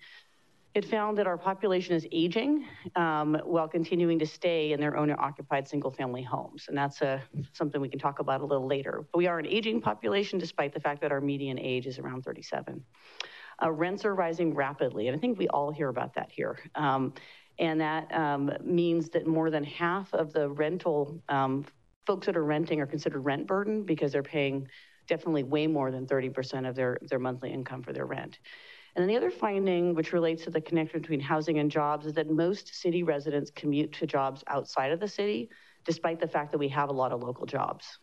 It 0.73 0.85
found 0.85 1.19
that 1.19 1.27
our 1.27 1.37
population 1.37 1.95
is 1.95 2.07
aging 2.11 2.65
um, 2.95 3.39
while 3.43 3.67
continuing 3.67 4.17
to 4.19 4.25
stay 4.25 4.71
in 4.71 4.79
their 4.79 4.97
owner 4.97 5.15
occupied 5.19 5.67
single 5.67 5.91
family 5.91 6.23
homes. 6.23 6.65
And 6.67 6.75
that's 6.75 7.01
a, 7.01 7.21
something 7.53 7.79
we 7.79 7.89
can 7.89 7.99
talk 7.99 8.17
about 8.17 8.41
a 8.41 8.45
little 8.45 8.65
later. 8.65 9.05
But 9.11 9.19
we 9.19 9.27
are 9.27 9.37
an 9.37 9.45
aging 9.45 9.81
population 9.81 10.39
despite 10.39 10.73
the 10.73 10.79
fact 10.79 11.01
that 11.01 11.11
our 11.11 11.21
median 11.21 11.59
age 11.59 11.85
is 11.85 11.99
around 11.99 12.23
37. 12.23 12.83
Uh, 13.61 13.71
rents 13.71 14.03
are 14.03 14.15
rising 14.15 14.55
rapidly, 14.55 15.07
and 15.07 15.15
I 15.15 15.19
think 15.19 15.37
we 15.37 15.47
all 15.49 15.71
hear 15.71 15.89
about 15.89 16.15
that 16.15 16.31
here. 16.31 16.57
Um, 16.73 17.13
and 17.59 17.79
that 17.79 18.11
um, 18.11 18.51
means 18.63 19.09
that 19.09 19.27
more 19.27 19.51
than 19.51 19.63
half 19.63 20.11
of 20.13 20.33
the 20.33 20.49
rental 20.49 21.21
um, 21.29 21.65
folks 22.05 22.25
that 22.25 22.35
are 22.35 22.43
renting 22.43 22.81
are 22.81 22.87
considered 22.87 23.21
rent 23.21 23.47
burden 23.47 23.83
because 23.83 24.11
they're 24.11 24.23
paying 24.23 24.67
definitely 25.07 25.43
way 25.43 25.67
more 25.67 25.91
than 25.91 26.05
30% 26.05 26.67
of 26.67 26.75
their, 26.75 26.97
their 27.01 27.19
monthly 27.19 27.51
income 27.51 27.83
for 27.83 27.93
their 27.93 28.05
rent. 28.05 28.39
And 28.95 29.01
then 29.01 29.07
the 29.07 29.17
other 29.17 29.31
finding, 29.31 29.95
which 29.95 30.13
relates 30.13 30.43
to 30.43 30.51
the 30.51 30.61
connection 30.61 31.01
between 31.01 31.19
housing 31.19 31.57
and 31.59 31.69
jobs, 31.69 32.05
is 32.05 32.13
that 32.13 32.29
most 32.29 32.75
city 32.75 33.03
residents 33.03 33.49
commute 33.49 33.91
to 33.93 34.05
jobs 34.05 34.43
outside 34.47 34.91
of 34.91 34.99
the 34.99 35.07
city, 35.07 35.49
despite 35.83 36.19
the 36.19 36.27
fact 36.27 36.51
that 36.51 36.59
we 36.59 36.69
have 36.69 36.89
a 36.89 36.93
lot 36.93 37.11
of 37.11 37.23
local 37.23 37.45
jobs. 37.45 37.97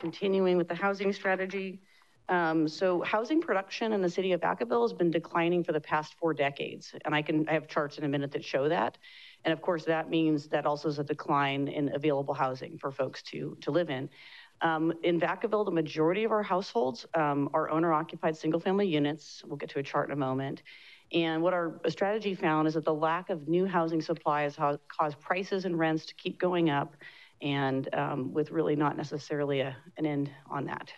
Continuing 0.00 0.56
with 0.56 0.68
the 0.68 0.74
housing 0.74 1.12
strategy. 1.12 1.80
Um, 2.30 2.66
so 2.66 3.02
housing 3.02 3.42
production 3.42 3.92
in 3.92 4.00
the 4.00 4.08
city 4.08 4.32
of 4.32 4.40
Vacaville 4.40 4.82
has 4.82 4.94
been 4.94 5.10
declining 5.10 5.62
for 5.62 5.72
the 5.72 5.80
past 5.80 6.14
four 6.14 6.32
decades. 6.32 6.94
And 7.04 7.14
I 7.14 7.20
can, 7.20 7.46
I 7.48 7.52
have 7.52 7.68
charts 7.68 7.98
in 7.98 8.04
a 8.04 8.08
minute 8.08 8.32
that 8.32 8.44
show 8.44 8.70
that. 8.70 8.96
And 9.44 9.52
of 9.52 9.60
course, 9.60 9.84
that 9.84 10.08
means 10.08 10.48
that 10.48 10.66
also 10.66 10.88
is 10.88 10.98
a 10.98 11.04
decline 11.04 11.68
in 11.68 11.94
available 11.94 12.34
housing 12.34 12.78
for 12.78 12.90
folks 12.90 13.22
to, 13.24 13.56
to 13.60 13.70
live 13.70 13.90
in. 13.90 14.08
Um, 14.60 14.92
in 15.02 15.20
Vacaville, 15.20 15.64
the 15.64 15.70
majority 15.70 16.24
of 16.24 16.32
our 16.32 16.42
households 16.42 17.04
um, 17.14 17.50
are 17.52 17.68
owner 17.70 17.92
occupied 17.92 18.36
single 18.36 18.60
family 18.60 18.86
units. 18.86 19.42
We'll 19.46 19.56
get 19.56 19.68
to 19.70 19.78
a 19.78 19.82
chart 19.82 20.08
in 20.08 20.12
a 20.12 20.16
moment. 20.16 20.62
And 21.12 21.42
what 21.42 21.52
our 21.52 21.80
strategy 21.88 22.34
found 22.34 22.66
is 22.66 22.74
that 22.74 22.84
the 22.84 22.94
lack 22.94 23.30
of 23.30 23.46
new 23.46 23.66
housing 23.66 24.00
supply 24.00 24.42
has 24.42 24.56
caused 24.88 25.20
prices 25.20 25.64
and 25.64 25.78
rents 25.78 26.06
to 26.06 26.14
keep 26.14 26.40
going 26.40 26.70
up 26.70 26.96
and 27.42 27.88
um, 27.94 28.32
with 28.32 28.50
really 28.50 28.74
not 28.74 28.96
necessarily 28.96 29.60
a, 29.60 29.76
an 29.98 30.06
end 30.06 30.30
on 30.50 30.64
that. 30.64 30.92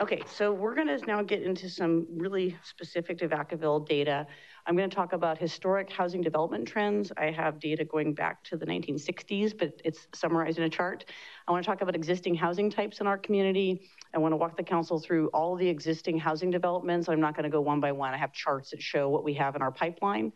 Okay, 0.00 0.22
so 0.26 0.52
we're 0.52 0.74
gonna 0.74 0.98
now 1.06 1.22
get 1.22 1.42
into 1.42 1.68
some 1.68 2.06
really 2.10 2.56
specific 2.62 3.18
to 3.18 3.28
Vacaville 3.28 3.86
data. 3.86 4.26
I'm 4.64 4.76
gonna 4.76 4.88
talk 4.88 5.12
about 5.12 5.38
historic 5.38 5.90
housing 5.90 6.20
development 6.20 6.68
trends. 6.68 7.10
I 7.16 7.32
have 7.32 7.58
data 7.58 7.84
going 7.84 8.14
back 8.14 8.44
to 8.44 8.56
the 8.56 8.64
1960s, 8.64 9.58
but 9.58 9.80
it's 9.84 10.06
summarized 10.14 10.58
in 10.58 10.64
a 10.64 10.68
chart. 10.68 11.04
I 11.48 11.52
wanna 11.52 11.64
talk 11.64 11.82
about 11.82 11.96
existing 11.96 12.36
housing 12.36 12.70
types 12.70 13.00
in 13.00 13.08
our 13.08 13.18
community. 13.18 13.90
I 14.14 14.18
wanna 14.18 14.36
walk 14.36 14.56
the 14.56 14.62
council 14.62 15.00
through 15.00 15.28
all 15.28 15.56
the 15.56 15.68
existing 15.68 16.18
housing 16.18 16.50
developments. 16.50 17.08
I'm 17.08 17.20
not 17.20 17.34
gonna 17.34 17.50
go 17.50 17.60
one 17.60 17.80
by 17.80 17.90
one. 17.90 18.14
I 18.14 18.18
have 18.18 18.32
charts 18.32 18.70
that 18.70 18.80
show 18.80 19.08
what 19.08 19.24
we 19.24 19.34
have 19.34 19.56
in 19.56 19.62
our 19.62 19.72
pipeline. 19.72 20.32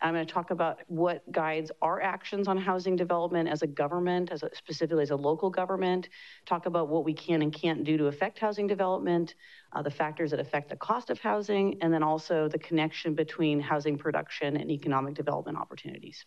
I'm 0.00 0.14
going 0.14 0.26
to 0.26 0.32
talk 0.32 0.50
about 0.50 0.80
what 0.86 1.30
guides 1.32 1.70
our 1.82 2.00
actions 2.00 2.46
on 2.46 2.56
housing 2.56 2.96
development 2.96 3.48
as 3.48 3.62
a 3.62 3.66
government, 3.66 4.30
as 4.30 4.42
a, 4.42 4.50
specifically 4.54 5.02
as 5.02 5.10
a 5.10 5.16
local 5.16 5.50
government, 5.50 6.08
talk 6.46 6.66
about 6.66 6.88
what 6.88 7.04
we 7.04 7.12
can 7.12 7.42
and 7.42 7.52
can't 7.52 7.84
do 7.84 7.96
to 7.96 8.06
affect 8.06 8.38
housing 8.38 8.66
development, 8.66 9.34
uh, 9.72 9.82
the 9.82 9.90
factors 9.90 10.30
that 10.30 10.40
affect 10.40 10.70
the 10.70 10.76
cost 10.76 11.10
of 11.10 11.18
housing, 11.18 11.78
and 11.82 11.92
then 11.92 12.02
also 12.02 12.48
the 12.48 12.58
connection 12.58 13.14
between 13.14 13.60
housing 13.60 13.98
production 13.98 14.56
and 14.56 14.70
economic 14.70 15.14
development 15.14 15.58
opportunities. 15.58 16.24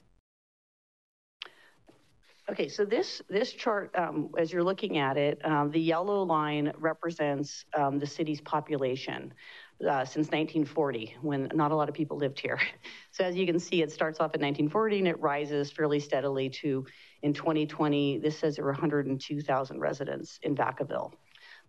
Okay, 2.49 2.67
so 2.67 2.83
this, 2.83 3.21
this 3.29 3.53
chart, 3.53 3.95
um, 3.95 4.29
as 4.37 4.51
you're 4.51 4.63
looking 4.63 4.97
at 4.97 5.15
it, 5.15 5.39
um, 5.45 5.71
the 5.71 5.79
yellow 5.79 6.23
line 6.23 6.73
represents 6.77 7.63
um, 7.77 7.97
the 7.97 8.05
city's 8.05 8.41
population 8.41 9.33
uh, 9.87 10.05
since 10.05 10.27
1940, 10.27 11.15
when 11.21 11.49
not 11.53 11.71
a 11.71 11.75
lot 11.75 11.89
of 11.89 11.95
people 11.95 12.17
lived 12.17 12.39
here. 12.39 12.59
So 13.13 13.25
as 13.25 13.35
you 13.35 13.45
can 13.45 13.59
see, 13.59 13.81
it 13.81 13.91
starts 13.91 14.21
off 14.21 14.35
in 14.35 14.41
1940 14.41 14.99
and 14.99 15.07
it 15.09 15.19
rises 15.19 15.69
fairly 15.69 15.99
steadily 15.99 16.49
to, 16.61 16.85
in 17.23 17.33
2020, 17.33 18.19
this 18.19 18.39
says 18.39 18.55
there 18.55 18.63
were 18.63 18.71
102,000 18.71 19.79
residents 19.81 20.39
in 20.43 20.55
Vacaville. 20.55 21.11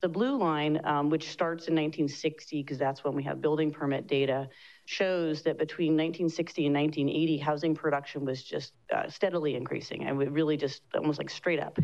The 0.02 0.08
blue 0.08 0.36
line, 0.36 0.80
um, 0.84 1.10
which 1.10 1.30
starts 1.30 1.68
in 1.68 1.74
1960, 1.74 2.62
because 2.62 2.76
that's 2.76 3.04
when 3.04 3.14
we 3.14 3.22
have 3.22 3.40
building 3.40 3.70
permit 3.70 4.08
data, 4.08 4.48
shows 4.84 5.42
that 5.42 5.58
between 5.58 5.92
1960 5.92 6.66
and 6.66 6.74
1980, 6.74 7.38
housing 7.38 7.74
production 7.74 8.24
was 8.24 8.42
just 8.42 8.72
uh, 8.92 9.08
steadily 9.08 9.54
increasing. 9.54 10.04
And 10.04 10.18
we 10.18 10.26
really 10.26 10.56
just 10.56 10.82
almost 10.94 11.18
like 11.18 11.30
straight 11.30 11.60
up. 11.60 11.78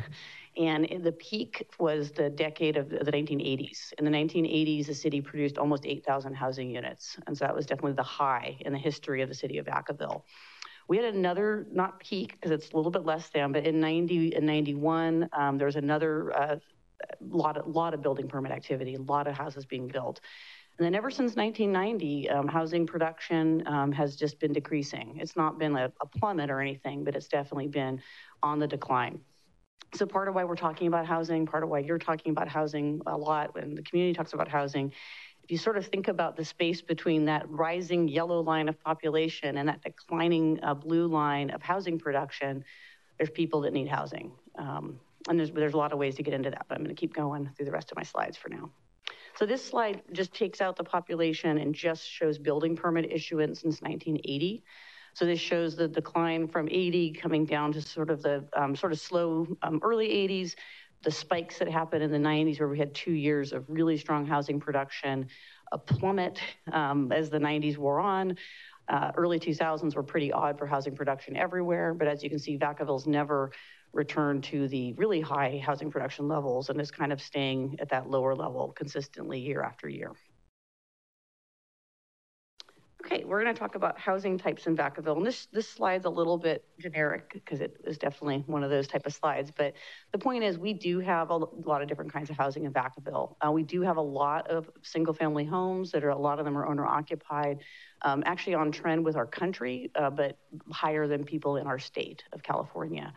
And 0.59 1.05
the 1.05 1.13
peak 1.13 1.69
was 1.79 2.11
the 2.11 2.29
decade 2.29 2.77
of 2.77 2.91
the 2.91 2.99
1980s. 2.99 3.93
In 3.97 4.05
the 4.05 4.11
1980s, 4.11 4.87
the 4.87 4.95
city 4.95 5.21
produced 5.21 5.57
almost 5.57 5.87
8,000 5.87 6.35
housing 6.35 6.69
units. 6.71 7.17
And 7.29 7.39
so 7.39 7.45
that 7.45 7.55
was 7.55 7.65
definitely 7.65 7.93
the 7.93 8.03
high 8.03 8.57
in 8.61 8.73
the 8.73 8.79
history 8.79 9.23
of 9.23 9.29
the 9.29 9.37
city 9.37 9.59
of 9.59 9.67
Vacaville. 9.67 10.23
We 10.89 10.97
had 10.97 11.15
another, 11.15 11.67
not 11.71 12.01
peak, 12.01 12.33
because 12.33 12.51
it's 12.51 12.73
a 12.73 12.77
little 12.77 12.91
bit 12.91 13.05
less 13.05 13.29
than, 13.29 13.53
but 13.53 13.67
in 13.67 13.79
90 13.79 14.35
and 14.35 14.47
91, 14.47 15.29
um, 15.33 15.59
there 15.59 15.67
was 15.67 15.77
another 15.77 16.35
uh, 16.37 16.57
lot, 17.21 17.57
of, 17.57 17.69
lot 17.69 17.95
of 17.95 18.03
building 18.03 18.27
permit 18.27 18.51
activity, 18.51 18.95
a 18.97 19.01
lot 19.01 19.29
of 19.29 19.37
houses 19.37 19.65
being 19.65 19.87
built. 19.87 20.21
And 20.79 20.85
then 20.85 20.95
ever 20.95 21.11
since 21.11 21.37
1990, 21.37 22.31
um, 22.31 22.49
housing 22.49 22.87
production 22.87 23.65
um, 23.67 23.93
has 23.93 24.17
just 24.17 24.41
been 24.41 24.53
decreasing. 24.53 25.19
It's 25.21 25.37
not 25.37 25.59
been 25.59 25.77
a, 25.77 25.93
a 26.01 26.07
plummet 26.07 26.51
or 26.51 26.61
anything, 26.61 27.05
but 27.05 27.15
it's 27.15 27.29
definitely 27.29 27.69
been 27.69 28.01
on 28.43 28.59
the 28.59 28.67
decline. 28.67 29.21
So 29.95 30.07
part 30.07 30.29
of 30.29 30.35
why 30.35 30.45
we're 30.45 30.57
talking 30.57 30.87
about 30.87 31.07
housing, 31.07 31.47
part 31.47 31.63
of 31.63 31.71
why 31.71 31.79
you're 31.79 31.99
talking 31.99 32.33
about 32.33 32.49
housing 32.49 33.01
a 33.07 33.17
lot 33.17 33.55
when 33.55 33.75
the 33.75 33.83
community 33.83 34.15
talks 34.15 34.33
about 34.35 34.49
housing, 34.49 34.93
if 35.43 35.51
you 35.51 35.57
sort 35.57 35.79
of 35.79 35.87
think 35.87 36.09
about 36.09 36.37
the 36.37 36.45
space 36.45 36.83
between 36.83 37.25
that 37.25 37.49
rising 37.49 38.07
yellow 38.07 38.41
line 38.43 38.69
of 38.69 38.79
population 38.85 39.57
and 39.57 39.69
that 39.69 39.83
declining 39.83 40.61
uh, 40.63 40.75
blue 40.75 41.07
line 41.07 41.49
of 41.51 41.63
housing 41.63 41.99
production, 41.99 42.63
there's 43.17 43.31
people 43.31 43.63
that 43.63 43.73
need 43.73 43.89
housing. 43.89 44.31
Um, 44.57 45.01
and 45.27 45.39
there's, 45.39 45.51
there's 45.51 45.73
a 45.73 45.79
lot 45.79 45.93
of 45.93 45.99
ways 45.99 46.17
to 46.17 46.23
get 46.23 46.35
into 46.35 46.51
that, 46.51 46.67
but 46.69 46.77
I'm 46.77 46.85
gonna 46.85 46.95
keep 46.95 47.15
going 47.15 47.51
through 47.57 47.65
the 47.65 47.73
rest 47.73 47.91
of 47.91 47.97
my 47.97 48.03
slides 48.03 48.37
for 48.37 48.51
now. 48.51 48.71
So 49.37 49.47
this 49.47 49.65
slide 49.65 50.03
just 50.13 50.35
takes 50.35 50.61
out 50.61 50.77
the 50.77 50.85
population 50.85 51.59
and 51.59 51.75
just 51.75 52.07
shows 52.07 52.39
building 52.39 52.77
permit 52.77 53.11
issuance 53.11 53.61
since 53.61 53.81
1980. 53.81 54.63
So 55.19 55.27
this 55.27 55.41
shows 55.41 55.75
the 55.75 55.89
decline 55.89 56.47
from 56.47 56.69
80 56.71 57.11
coming 57.15 57.45
down 57.45 57.73
to 57.73 57.83
sort 57.83 58.09
of 58.09 58.23
the 58.23 58.45
um, 58.53 58.77
sort 58.77 58.93
of 58.93 59.01
slow 59.01 59.49
um, 59.63 59.81
early 59.83 60.07
80s, 60.07 60.55
the 61.03 61.11
spikes 61.11 61.59
that 61.59 61.69
happened 61.69 62.05
in 62.05 62.13
the 62.13 62.19
90s 62.19 62.61
where 62.61 62.69
we 62.69 62.79
had 62.79 62.95
two 62.95 63.11
years 63.11 63.53
of 63.53 63.65
really 63.69 63.97
strong 63.99 64.25
housing 64.25 64.61
production, 64.61 65.27
a 65.73 65.79
plummet 65.79 66.39
um, 66.71 67.11
as 67.11 67.31
the 67.31 67.39
90s 67.41 67.77
wore 67.77 67.99
on. 67.99 68.37
Uh, 68.89 69.11
early 69.17 69.41
2000s 69.41 69.97
were 69.97 70.05
pretty 70.05 70.31
odd 70.31 70.57
for 70.57 70.69
housing 70.69 70.95
production 70.95 71.37
everywhere, 71.37 71.95
but 71.95 72.07
as 72.07 72.23
you 72.23 72.31
can 72.31 72.39
see, 72.39 72.57
Vacaville's 72.57 73.09
never 73.09 73.51
returned 73.93 74.45
to 74.45 74.69
the 74.69 74.93
really 74.93 75.21
high 75.21 75.61
housing 75.67 75.91
production 75.91 76.29
levels 76.29 76.69
and 76.69 76.81
is 76.81 76.93
kind 76.93 77.13
of 77.13 77.21
staying 77.21 77.75
at 77.81 77.89
that 77.89 78.09
lower 78.09 78.37
level 78.37 78.73
consistently 78.77 79.41
year 79.41 79.65
after 79.65 79.89
year. 79.89 80.13
Okay, 83.11 83.25
we're 83.25 83.43
going 83.43 83.55
to 83.55 83.59
talk 83.59 83.75
about 83.75 83.99
housing 83.99 84.37
types 84.37 84.67
in 84.67 84.77
Vacaville. 84.77 85.17
And 85.17 85.25
this, 85.25 85.47
this 85.51 85.67
slide's 85.67 86.05
a 86.05 86.11
little 86.11 86.37
bit 86.37 86.63
generic 86.79 87.33
because 87.33 87.63
it 87.63 87.75
is 87.85 87.97
definitely 87.97 88.45
one 88.47 88.63
of 88.63 88.69
those 88.69 88.87
type 88.87 89.07
of 89.07 89.15
slides. 89.15 89.51
But 89.51 89.73
the 90.13 90.19
point 90.19 90.45
is 90.45 90.59
we 90.59 90.75
do 90.75 91.01
have 91.01 91.31
a 91.31 91.37
lot 91.37 91.81
of 91.81 91.89
different 91.89 92.13
kinds 92.13 92.29
of 92.29 92.37
housing 92.37 92.65
in 92.65 92.73
Vacaville. 92.75 93.37
Uh, 93.41 93.51
we 93.51 93.63
do 93.63 93.81
have 93.81 93.97
a 93.97 94.03
lot 94.03 94.51
of 94.51 94.69
single 94.83 95.15
family 95.15 95.47
homes 95.47 95.91
that 95.93 96.05
are, 96.05 96.11
a 96.11 96.19
lot 96.19 96.39
of 96.39 96.45
them 96.45 96.59
are 96.59 96.67
owner 96.67 96.85
occupied, 96.85 97.61
um, 98.03 98.23
actually 98.27 98.53
on 98.53 98.71
trend 98.71 99.03
with 99.03 99.17
our 99.17 99.27
country, 99.27 99.91
uh, 99.95 100.11
but 100.11 100.37
higher 100.71 101.09
than 101.09 101.25
people 101.25 101.57
in 101.57 101.67
our 101.67 101.79
state 101.79 102.25
of 102.35 102.43
California. 102.43 103.15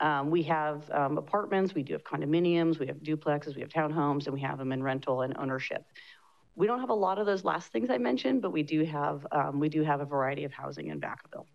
Um, 0.00 0.30
we 0.30 0.42
have 0.44 0.90
um, 0.90 1.18
apartments, 1.18 1.74
we 1.74 1.82
do 1.82 1.92
have 1.92 2.04
condominiums, 2.04 2.78
we 2.78 2.86
have 2.86 2.96
duplexes, 2.96 3.54
we 3.54 3.60
have 3.62 3.70
townhomes, 3.70 4.26
and 4.26 4.34
we 4.34 4.40
have 4.40 4.58
them 4.58 4.72
in 4.72 4.82
rental 4.82 5.22
and 5.22 5.36
ownership. 5.38 5.86
We 6.56 6.66
don't 6.66 6.80
have 6.80 6.90
a 6.90 6.94
lot 6.94 7.18
of 7.18 7.26
those 7.26 7.44
last 7.44 7.72
things 7.72 7.90
I 7.90 7.98
mentioned, 7.98 8.42
but 8.42 8.52
we 8.52 8.62
do 8.62 8.84
have, 8.84 9.26
um, 9.32 9.58
we 9.58 9.68
do 9.68 9.82
have 9.82 10.00
a 10.00 10.04
variety 10.04 10.44
of 10.44 10.52
housing 10.52 10.88
in 10.88 11.00
Vacaville. 11.00 11.46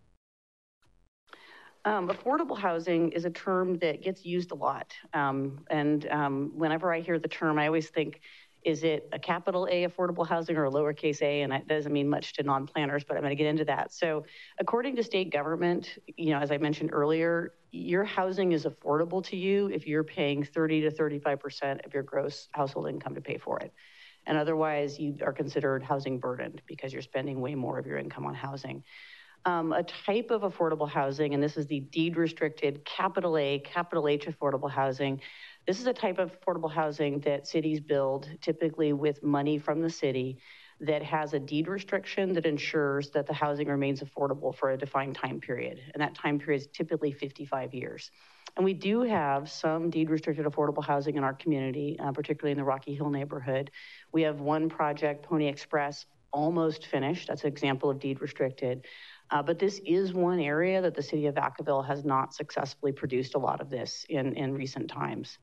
Um, 1.85 2.09
affordable 2.09 2.57
housing 2.57 3.11
is 3.13 3.23
a 3.23 3.29
term 3.29 3.77
that 3.79 4.01
gets 4.01 4.25
used 4.25 4.51
a 4.51 4.55
lot. 4.55 4.93
Um, 5.13 5.61
and 5.69 6.07
um, 6.09 6.51
whenever 6.53 6.93
I 6.93 6.99
hear 6.99 7.17
the 7.17 7.29
term, 7.29 7.57
I 7.57 7.67
always 7.67 7.89
think, 7.89 8.19
is 8.63 8.83
it 8.83 9.07
a 9.13 9.19
capital 9.19 9.65
A 9.71 9.87
affordable 9.87 10.27
housing 10.27 10.57
or 10.57 10.65
a 10.65 10.69
lowercase 10.69 11.21
a? 11.21 11.43
And 11.43 11.51
that 11.53 11.69
doesn't 11.69 11.93
mean 11.93 12.09
much 12.09 12.33
to 12.33 12.43
non-planners, 12.43 13.05
but 13.05 13.15
I'm 13.15 13.23
going 13.23 13.31
to 13.31 13.41
get 13.41 13.47
into 13.47 13.63
that. 13.65 13.93
So 13.93 14.25
according 14.59 14.97
to 14.97 15.03
state 15.03 15.31
government, 15.31 15.97
you 16.17 16.31
know, 16.31 16.39
as 16.39 16.51
I 16.51 16.57
mentioned 16.57 16.89
earlier, 16.91 17.53
your 17.71 18.03
housing 18.03 18.51
is 18.51 18.65
affordable 18.65 19.23
to 19.25 19.37
you 19.37 19.67
if 19.67 19.87
you're 19.87 20.03
paying 20.03 20.43
30 20.43 20.81
to 20.81 20.91
35% 20.91 21.85
of 21.85 21.93
your 21.93 22.03
gross 22.03 22.49
household 22.51 22.89
income 22.89 23.15
to 23.15 23.21
pay 23.21 23.37
for 23.37 23.59
it 23.59 23.71
and 24.25 24.37
otherwise 24.37 24.99
you 24.99 25.17
are 25.25 25.33
considered 25.33 25.83
housing 25.83 26.19
burdened 26.19 26.61
because 26.65 26.93
you're 26.93 27.01
spending 27.01 27.41
way 27.41 27.55
more 27.55 27.79
of 27.79 27.85
your 27.85 27.97
income 27.97 28.25
on 28.25 28.33
housing. 28.35 28.83
Um, 29.45 29.71
a 29.71 29.83
type 29.83 30.31
of 30.31 30.41
affordable 30.41 30.89
housing, 30.89 31.33
and 31.33 31.41
this 31.41 31.55
is 31.55 31.65
the 31.65 31.79
deed 31.79 32.17
restricted 32.17 32.83
capital 32.83 33.37
A, 33.37 33.59
capital 33.59 34.07
H 34.07 34.27
affordable 34.27 34.69
housing. 34.69 35.21
This 35.65 35.79
is 35.79 35.87
a 35.87 35.93
type 35.93 36.19
of 36.19 36.37
affordable 36.39 36.71
housing 36.71 37.19
that 37.21 37.47
cities 37.47 37.79
build 37.79 38.29
typically 38.41 38.91
with 38.91 39.23
money 39.23 39.57
from 39.57 39.81
the 39.81 39.89
city 39.89 40.39
that 40.81 41.03
has 41.03 41.33
a 41.33 41.39
deed 41.39 41.67
restriction 41.67 42.33
that 42.33 42.45
ensures 42.45 43.09
that 43.11 43.27
the 43.27 43.33
housing 43.33 43.67
remains 43.67 44.01
affordable 44.01 44.55
for 44.55 44.71
a 44.71 44.77
defined 44.77 45.15
time 45.15 45.39
period. 45.39 45.79
And 45.93 46.01
that 46.01 46.15
time 46.15 46.39
period 46.39 46.61
is 46.61 46.67
typically 46.67 47.11
55 47.11 47.73
years. 47.73 48.11
And 48.55 48.65
we 48.65 48.73
do 48.73 49.01
have 49.01 49.49
some 49.49 49.89
deed 49.89 50.09
restricted 50.09 50.45
affordable 50.45 50.83
housing 50.83 51.15
in 51.15 51.23
our 51.23 51.33
community, 51.33 51.97
uh, 51.99 52.11
particularly 52.11 52.51
in 52.51 52.57
the 52.57 52.63
Rocky 52.63 52.95
Hill 52.95 53.09
neighborhood. 53.09 53.71
We 54.11 54.23
have 54.23 54.39
one 54.41 54.69
project, 54.69 55.23
Pony 55.23 55.47
Express, 55.47 56.05
almost 56.31 56.87
finished. 56.87 57.27
That's 57.27 57.43
an 57.43 57.47
example 57.47 57.89
of 57.89 57.99
deed 57.99 58.21
restricted. 58.21 58.85
Uh, 59.31 59.43
but 59.43 59.59
this 59.59 59.79
is 59.85 60.13
one 60.13 60.39
area 60.39 60.81
that 60.81 60.95
the 60.95 61.03
city 61.03 61.27
of 61.27 61.35
Vacaville 61.35 61.85
has 61.85 62.03
not 62.03 62.33
successfully 62.33 62.91
produced 62.91 63.35
a 63.35 63.37
lot 63.39 63.61
of 63.61 63.69
this 63.69 64.05
in, 64.09 64.33
in 64.33 64.53
recent 64.53 64.89
times. 64.89 65.37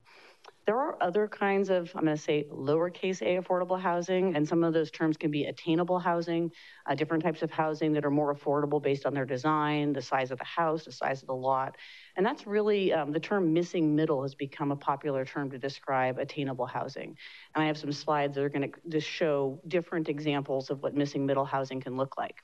There 0.67 0.77
are 0.77 1.01
other 1.01 1.29
kinds 1.29 1.69
of, 1.69 1.89
I'm 1.95 2.03
going 2.03 2.17
to 2.17 2.21
say 2.21 2.45
lowercase 2.51 3.21
a 3.21 3.41
affordable 3.41 3.79
housing, 3.79 4.35
and 4.35 4.45
some 4.45 4.65
of 4.65 4.73
those 4.73 4.91
terms 4.91 5.15
can 5.15 5.31
be 5.31 5.45
attainable 5.45 5.97
housing, 5.97 6.51
uh, 6.85 6.93
different 6.93 7.23
types 7.23 7.41
of 7.41 7.49
housing 7.49 7.93
that 7.93 8.03
are 8.03 8.11
more 8.11 8.35
affordable 8.35 8.83
based 8.83 9.05
on 9.05 9.13
their 9.13 9.23
design, 9.23 9.93
the 9.93 10.01
size 10.01 10.29
of 10.29 10.37
the 10.39 10.43
house, 10.43 10.83
the 10.83 10.91
size 10.91 11.21
of 11.21 11.27
the 11.27 11.33
lot. 11.33 11.77
And 12.17 12.25
that's 12.25 12.45
really, 12.45 12.91
um, 12.91 13.13
the 13.13 13.19
term 13.19 13.53
missing 13.53 13.95
middle 13.95 14.21
has 14.23 14.35
become 14.35 14.73
a 14.73 14.75
popular 14.75 15.23
term 15.23 15.49
to 15.51 15.57
describe 15.57 16.17
attainable 16.17 16.65
housing. 16.65 17.17
And 17.55 17.63
I 17.63 17.67
have 17.67 17.77
some 17.77 17.93
slides 17.93 18.35
that 18.35 18.43
are 18.43 18.49
going 18.49 18.69
to 18.69 18.77
just 18.89 19.07
show 19.07 19.61
different 19.69 20.09
examples 20.09 20.69
of 20.69 20.83
what 20.83 20.93
missing 20.93 21.25
middle 21.25 21.45
housing 21.45 21.79
can 21.79 21.95
look 21.95 22.17
like. 22.17 22.43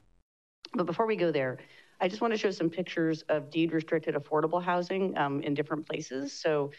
But 0.73 0.85
before 0.85 1.07
we 1.07 1.17
go 1.17 1.33
there, 1.33 1.57
I 1.99 2.07
just 2.07 2.21
want 2.21 2.33
to 2.33 2.37
show 2.37 2.51
some 2.51 2.69
pictures 2.69 3.23
of 3.23 3.51
deed 3.51 3.73
restricted 3.73 4.15
affordable 4.15 4.63
housing 4.63 5.17
um, 5.17 5.41
in 5.41 5.53
different 5.53 5.85
places. 5.85 6.31
So 6.31 6.71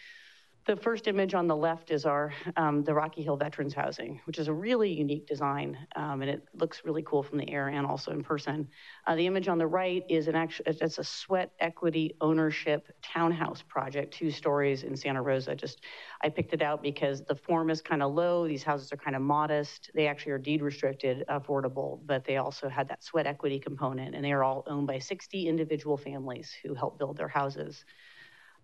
The 0.66 0.76
first 0.76 1.08
image 1.08 1.34
on 1.34 1.46
the 1.46 1.54
left 1.54 1.90
is 1.90 2.06
our, 2.06 2.32
um, 2.56 2.84
the 2.84 2.94
Rocky 2.94 3.22
Hill 3.22 3.36
Veterans 3.36 3.74
Housing, 3.74 4.18
which 4.24 4.38
is 4.38 4.48
a 4.48 4.52
really 4.54 4.90
unique 4.90 5.26
design, 5.26 5.76
um, 5.94 6.22
and 6.22 6.30
it 6.30 6.48
looks 6.54 6.86
really 6.86 7.02
cool 7.02 7.22
from 7.22 7.36
the 7.36 7.50
air 7.50 7.68
and 7.68 7.86
also 7.86 8.12
in 8.12 8.22
person. 8.22 8.66
Uh, 9.06 9.14
the 9.14 9.26
image 9.26 9.46
on 9.46 9.58
the 9.58 9.66
right 9.66 10.02
is 10.08 10.26
an 10.26 10.34
actual, 10.34 10.64
it's 10.66 10.96
a 10.96 11.04
sweat 11.04 11.52
equity 11.60 12.16
ownership 12.22 12.90
townhouse 13.02 13.60
project, 13.60 14.14
two 14.14 14.30
stories 14.30 14.84
in 14.84 14.96
Santa 14.96 15.20
Rosa. 15.20 15.54
Just, 15.54 15.82
I 16.22 16.30
picked 16.30 16.54
it 16.54 16.62
out 16.62 16.82
because 16.82 17.22
the 17.22 17.36
form 17.36 17.68
is 17.68 17.82
kind 17.82 18.02
of 18.02 18.14
low. 18.14 18.48
These 18.48 18.62
houses 18.62 18.90
are 18.90 18.96
kind 18.96 19.16
of 19.16 19.20
modest. 19.20 19.90
They 19.94 20.06
actually 20.06 20.32
are 20.32 20.38
deed 20.38 20.62
restricted, 20.62 21.24
affordable, 21.28 22.00
but 22.06 22.24
they 22.24 22.38
also 22.38 22.70
had 22.70 22.88
that 22.88 23.04
sweat 23.04 23.26
equity 23.26 23.58
component, 23.58 24.14
and 24.14 24.24
they 24.24 24.32
are 24.32 24.42
all 24.42 24.64
owned 24.66 24.86
by 24.86 24.98
60 24.98 25.46
individual 25.46 25.98
families 25.98 26.54
who 26.62 26.72
help 26.72 26.98
build 26.98 27.18
their 27.18 27.28
houses. 27.28 27.84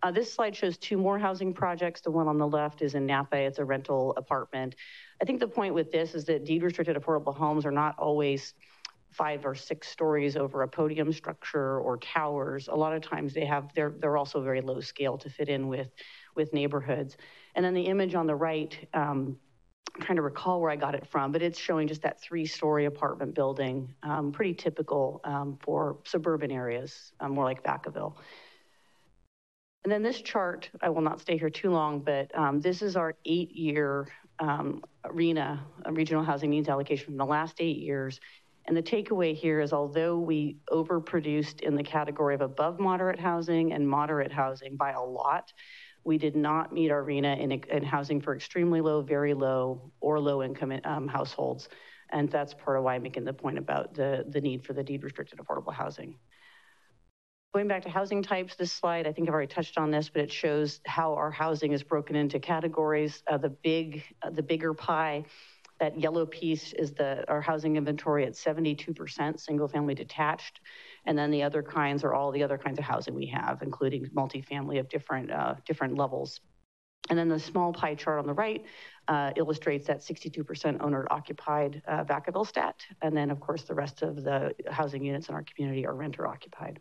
Uh, 0.02 0.11
this 0.11 0.33
slide 0.33 0.57
shows 0.57 0.78
two 0.78 0.97
more 0.97 1.19
housing 1.19 1.52
projects. 1.52 2.00
The 2.00 2.11
one 2.11 2.26
on 2.26 2.38
the 2.38 2.47
left 2.47 2.80
is 2.80 2.95
in 2.95 3.07
Napa. 3.07 3.37
It's 3.37 3.59
a 3.59 3.64
rental 3.64 4.14
apartment. 4.16 4.75
I 5.21 5.25
think 5.25 5.40
the 5.40 5.49
point 5.49 5.75
with 5.75 5.92
this 5.92 6.14
is 6.14 6.25
that 6.25 6.45
deed 6.45 6.62
restricted 6.62 6.97
affordable 6.97 7.37
homes 7.37 7.66
are 7.66 7.71
not 7.71 7.99
always 7.99 8.54
five 9.11 9.45
or 9.45 9.54
six 9.54 9.88
stories 9.88 10.37
over 10.37 10.62
a 10.62 10.69
podium 10.69 11.12
structure 11.12 11.78
or 11.80 11.99
towers. 11.99 12.69
A 12.69 12.75
lot 12.75 12.95
of 12.95 13.02
times 13.02 13.35
they 13.35 13.45
have, 13.45 13.75
they're, 13.75 13.92
they're 13.99 14.16
also 14.16 14.40
very 14.40 14.61
low 14.61 14.80
scale 14.80 15.19
to 15.19 15.28
fit 15.28 15.49
in 15.49 15.69
with, 15.69 15.88
with 16.37 16.52
neighborhoods. 16.52 17.16
And 17.54 17.64
then 17.64 17.75
the 17.75 17.83
image 17.83 18.14
on 18.14 18.26
the 18.26 18.37
right, 18.37 18.76
um, 18.95 19.37
I'm 19.97 20.02
trying 20.02 20.16
to 20.16 20.23
recall 20.23 20.61
where 20.61 20.71
I 20.71 20.76
got 20.76 20.95
it 20.95 21.07
from, 21.09 21.33
but 21.33 21.42
it's 21.42 21.59
showing 21.59 21.88
just 21.88 22.02
that 22.02 22.21
three 22.23 22.47
story 22.47 22.85
apartment 22.85 23.35
building, 23.35 23.95
um, 24.04 24.30
pretty 24.30 24.54
typical 24.54 25.21
um, 25.25 25.59
for 25.61 25.99
suburban 26.04 26.52
areas, 26.52 27.12
um, 27.19 27.33
more 27.33 27.45
like 27.45 27.64
Vacaville. 27.64 28.14
And 29.82 29.90
then 29.90 30.02
this 30.02 30.20
chart, 30.20 30.68
I 30.82 30.90
will 30.90 31.00
not 31.00 31.20
stay 31.20 31.38
here 31.38 31.49
too 31.49 31.70
long, 31.70 32.00
but 32.00 32.37
um, 32.37 32.60
this 32.60 32.82
is 32.82 32.96
our 32.96 33.14
eight-year 33.25 34.08
um, 34.38 34.82
RHNA, 35.04 35.60
regional 35.90 36.22
housing 36.22 36.50
needs 36.50 36.68
allocation 36.68 37.06
from 37.06 37.16
the 37.16 37.25
last 37.25 37.60
eight 37.60 37.78
years. 37.78 38.20
And 38.66 38.76
the 38.76 38.82
takeaway 38.82 39.34
here 39.34 39.60
is 39.60 39.72
although 39.72 40.18
we 40.18 40.56
overproduced 40.70 41.60
in 41.60 41.75
the 41.75 41.82
category 41.82 42.34
of 42.34 42.40
above 42.40 42.78
moderate 42.78 43.18
housing 43.18 43.72
and 43.72 43.88
moderate 43.88 44.32
housing 44.32 44.76
by 44.76 44.92
a 44.92 45.00
lot, 45.00 45.52
we 46.04 46.18
did 46.18 46.37
not 46.37 46.72
meet 46.72 46.90
our 46.90 47.02
RHNA 47.02 47.40
in, 47.40 47.52
in 47.52 47.82
housing 47.82 48.20
for 48.20 48.34
extremely 48.34 48.80
low, 48.80 49.02
very 49.02 49.34
low, 49.34 49.90
or 50.00 50.20
low 50.20 50.42
income 50.42 50.78
um, 50.84 51.08
households. 51.08 51.68
And 52.10 52.30
that's 52.30 52.54
part 52.54 52.76
of 52.76 52.84
why 52.84 52.96
I'm 52.96 53.02
making 53.02 53.25
the 53.25 53.32
point 53.32 53.58
about 53.58 53.94
the, 53.94 54.25
the 54.28 54.40
need 54.40 54.64
for 54.64 54.72
the 54.72 54.82
deed 54.82 55.04
restricted 55.04 55.38
affordable 55.38 55.72
housing. 55.72 56.16
Going 57.52 57.66
back 57.66 57.83
to 57.83 57.90
housing 57.90 58.23
types, 58.23 58.54
this 58.54 58.73
slide, 58.73 59.09
I 59.09 59.12
think 59.12 59.28
I've 59.28 59.35
already 59.35 59.52
touched 59.52 59.76
on 59.76 59.90
this, 59.90 60.09
but 60.09 60.23
it 60.23 60.33
shows 60.33 60.80
how 60.87 61.14
our 61.14 61.33
housing 61.33 61.73
is 61.73 61.83
broken 61.83 62.14
into 62.14 62.38
categories. 62.38 63.25
Uh, 63.26 63.38
the 63.38 63.49
big, 63.49 64.04
uh, 64.23 64.30
the 64.30 64.42
bigger 64.42 64.73
pie, 64.73 65.25
that 65.80 65.99
yellow 65.99 66.26
piece 66.26 66.73
is 66.75 66.92
the 66.92 67.28
our 67.28 67.40
housing 67.40 67.75
inventory 67.75 68.25
at 68.25 68.35
72% 68.35 69.40
single 69.40 69.66
family 69.66 69.97
detached. 69.97 70.61
And 71.07 71.19
then 71.19 71.33
the 71.33 71.42
other 71.42 71.61
kinds 71.61 72.04
are 72.04 72.14
all 72.14 72.30
the 72.30 72.45
other 72.45 72.57
kinds 72.57 72.78
of 72.78 72.85
housing 72.85 73.14
we 73.14 73.26
have, 73.26 73.62
including 73.62 74.07
multifamily 74.14 74.78
of 74.78 74.88
different, 74.88 75.33
uh, 75.33 75.57
different 75.66 75.97
levels. 75.97 76.38
And 77.09 77.19
then 77.19 77.28
the 77.28 77.40
small 77.40 77.73
pie 77.73 77.97
chart 77.97 78.21
on 78.21 78.28
the 78.28 78.35
right 78.35 78.64
uh, 79.09 79.33
illustrates 79.35 79.88
that 79.88 80.02
62% 80.02 80.80
owner 80.80 81.04
occupied 81.11 81.83
uh, 81.88 82.04
Vacaville 82.04 82.47
stat. 82.47 82.76
And 83.02 83.16
then 83.16 83.28
of 83.28 83.40
course 83.40 83.64
the 83.64 83.75
rest 83.75 84.02
of 84.02 84.23
the 84.23 84.54
housing 84.71 85.04
units 85.04 85.28
in 85.28 85.35
our 85.35 85.42
community 85.42 85.85
are 85.85 85.95
renter 85.97 86.28
occupied. 86.28 86.78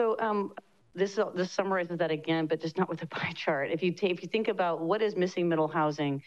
So 0.00 0.16
um, 0.18 0.54
this, 0.94 1.18
this 1.34 1.52
summarizes 1.52 1.98
that 1.98 2.10
again, 2.10 2.46
but 2.46 2.58
just 2.58 2.78
not 2.78 2.88
with 2.88 3.02
a 3.02 3.06
pie 3.18 3.32
chart. 3.32 3.70
If 3.70 3.82
you, 3.82 3.92
take, 3.92 4.12
if 4.12 4.22
you 4.22 4.28
think 4.28 4.48
about 4.48 4.80
what 4.80 5.02
is 5.02 5.14
missing 5.14 5.46
middle 5.46 5.68
housing, 5.68 6.22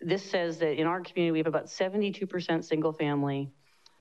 this 0.00 0.22
says 0.22 0.56
that 0.60 0.80
in 0.80 0.86
our 0.86 1.02
community, 1.02 1.32
we 1.32 1.38
have 1.40 1.46
about 1.46 1.66
72% 1.66 2.64
single 2.64 2.94
family, 2.94 3.50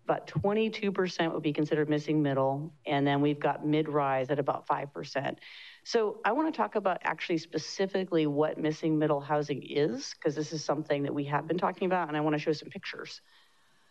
about 0.06 0.28
22% 0.28 1.34
would 1.34 1.44
be 1.44 1.52
considered 1.52 1.90
missing 1.90 2.24
middle, 2.24 2.74
and 2.86 3.06
then 3.06 3.20
we've 3.20 3.40
got 3.40 3.66
mid-rise 3.66 4.30
at 4.30 4.40
about 4.40 4.66
5%. 4.66 5.36
So 5.84 6.22
I 6.24 6.32
wanna 6.32 6.54
talk 6.54 6.76
about 6.76 7.00
actually 7.04 7.40
specifically 7.40 8.28
what 8.28 8.58
missing 8.58 8.98
middle 8.98 9.20
housing 9.20 9.62
is, 9.62 10.14
because 10.14 10.36
this 10.36 10.54
is 10.54 10.64
something 10.64 11.04
that 11.04 11.14
we 11.14 11.26
have 11.26 11.50
been 11.50 11.58
talking 11.58 11.88
about, 11.88 12.08
and 12.08 12.16
I 12.16 12.22
wanna 12.22 12.40
show 12.40 12.54
some 12.54 12.70
pictures. 12.70 13.20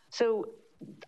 So 0.09 0.47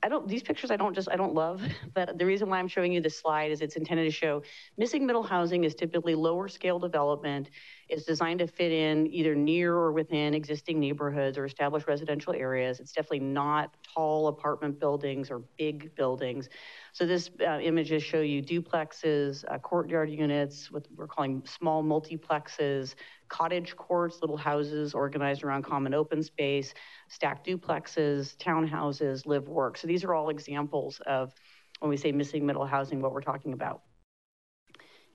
I 0.03 0.09
don't, 0.09 0.27
these 0.29 0.43
pictures 0.43 0.71
I 0.71 0.77
don't 0.77 0.95
just, 0.95 1.09
I 1.11 1.17
don't 1.17 1.35
love, 1.35 1.63
but 1.95 2.19
the 2.19 2.25
reason 2.25 2.49
why 2.49 2.59
I'm 2.59 2.69
showing 2.69 2.93
you 2.93 3.01
this 3.01 3.19
slide 3.19 3.51
is 3.51 3.61
it's 3.61 3.77
intended 3.77 4.05
to 4.05 4.11
show 4.11 4.43
missing 4.77 5.07
middle 5.07 5.23
housing 5.23 5.65
is 5.65 5.75
typically 5.75 6.15
lower 6.15 6.49
scale 6.49 6.79
development. 6.79 7.51
It's 7.89 8.05
designed 8.05 8.41
to 8.41 8.47
fit 8.47 8.73
in 8.73 9.07
either 9.13 9.35
near 9.35 9.75
or 9.75 9.93
within 9.93 10.35
existing 10.35 10.79
neighborhoods 10.79 11.39
or 11.39 11.45
established 11.45 11.87
residential 11.87 12.35
areas. 12.35 12.81
It's 12.81 12.93
definitely 12.93 13.21
not 13.21 13.77
tall 13.95 14.29
apartment 14.29 14.79
buildings 14.79 15.31
or 15.31 15.43
big 15.59 15.95
buildings. 15.95 16.49
So 16.93 17.07
this 17.07 17.31
uh, 17.41 17.59
images 17.61 18.03
show 18.03 18.21
you 18.21 18.43
duplexes, 18.43 19.45
uh, 19.49 19.59
courtyard 19.59 20.11
units, 20.11 20.71
what 20.71 20.87
we're 20.97 21.07
calling 21.07 21.43
small 21.47 21.83
multiplexes, 21.83 22.95
cottage 23.29 23.77
courts, 23.77 24.19
little 24.21 24.37
houses 24.37 24.95
organized 24.95 25.45
around 25.45 25.63
common 25.63 25.95
open 25.95 26.23
space, 26.23 26.75
stacked 27.09 27.47
duplexes, 27.47 28.37
townhouses, 28.37 29.27
live 29.27 29.49
work. 29.49 29.77
So 29.77 29.87
these 29.87 30.05
are 30.05 30.15
all 30.15 30.31
examples 30.31 31.01
of 31.07 31.33
when 31.81 31.91
we 31.91 31.97
say 31.97 32.13
missing 32.13 32.47
middle 32.47 32.67
housing, 32.67 33.01
what 33.01 33.13
we're 33.13 33.21
talking 33.21 33.53
about. 33.53 33.83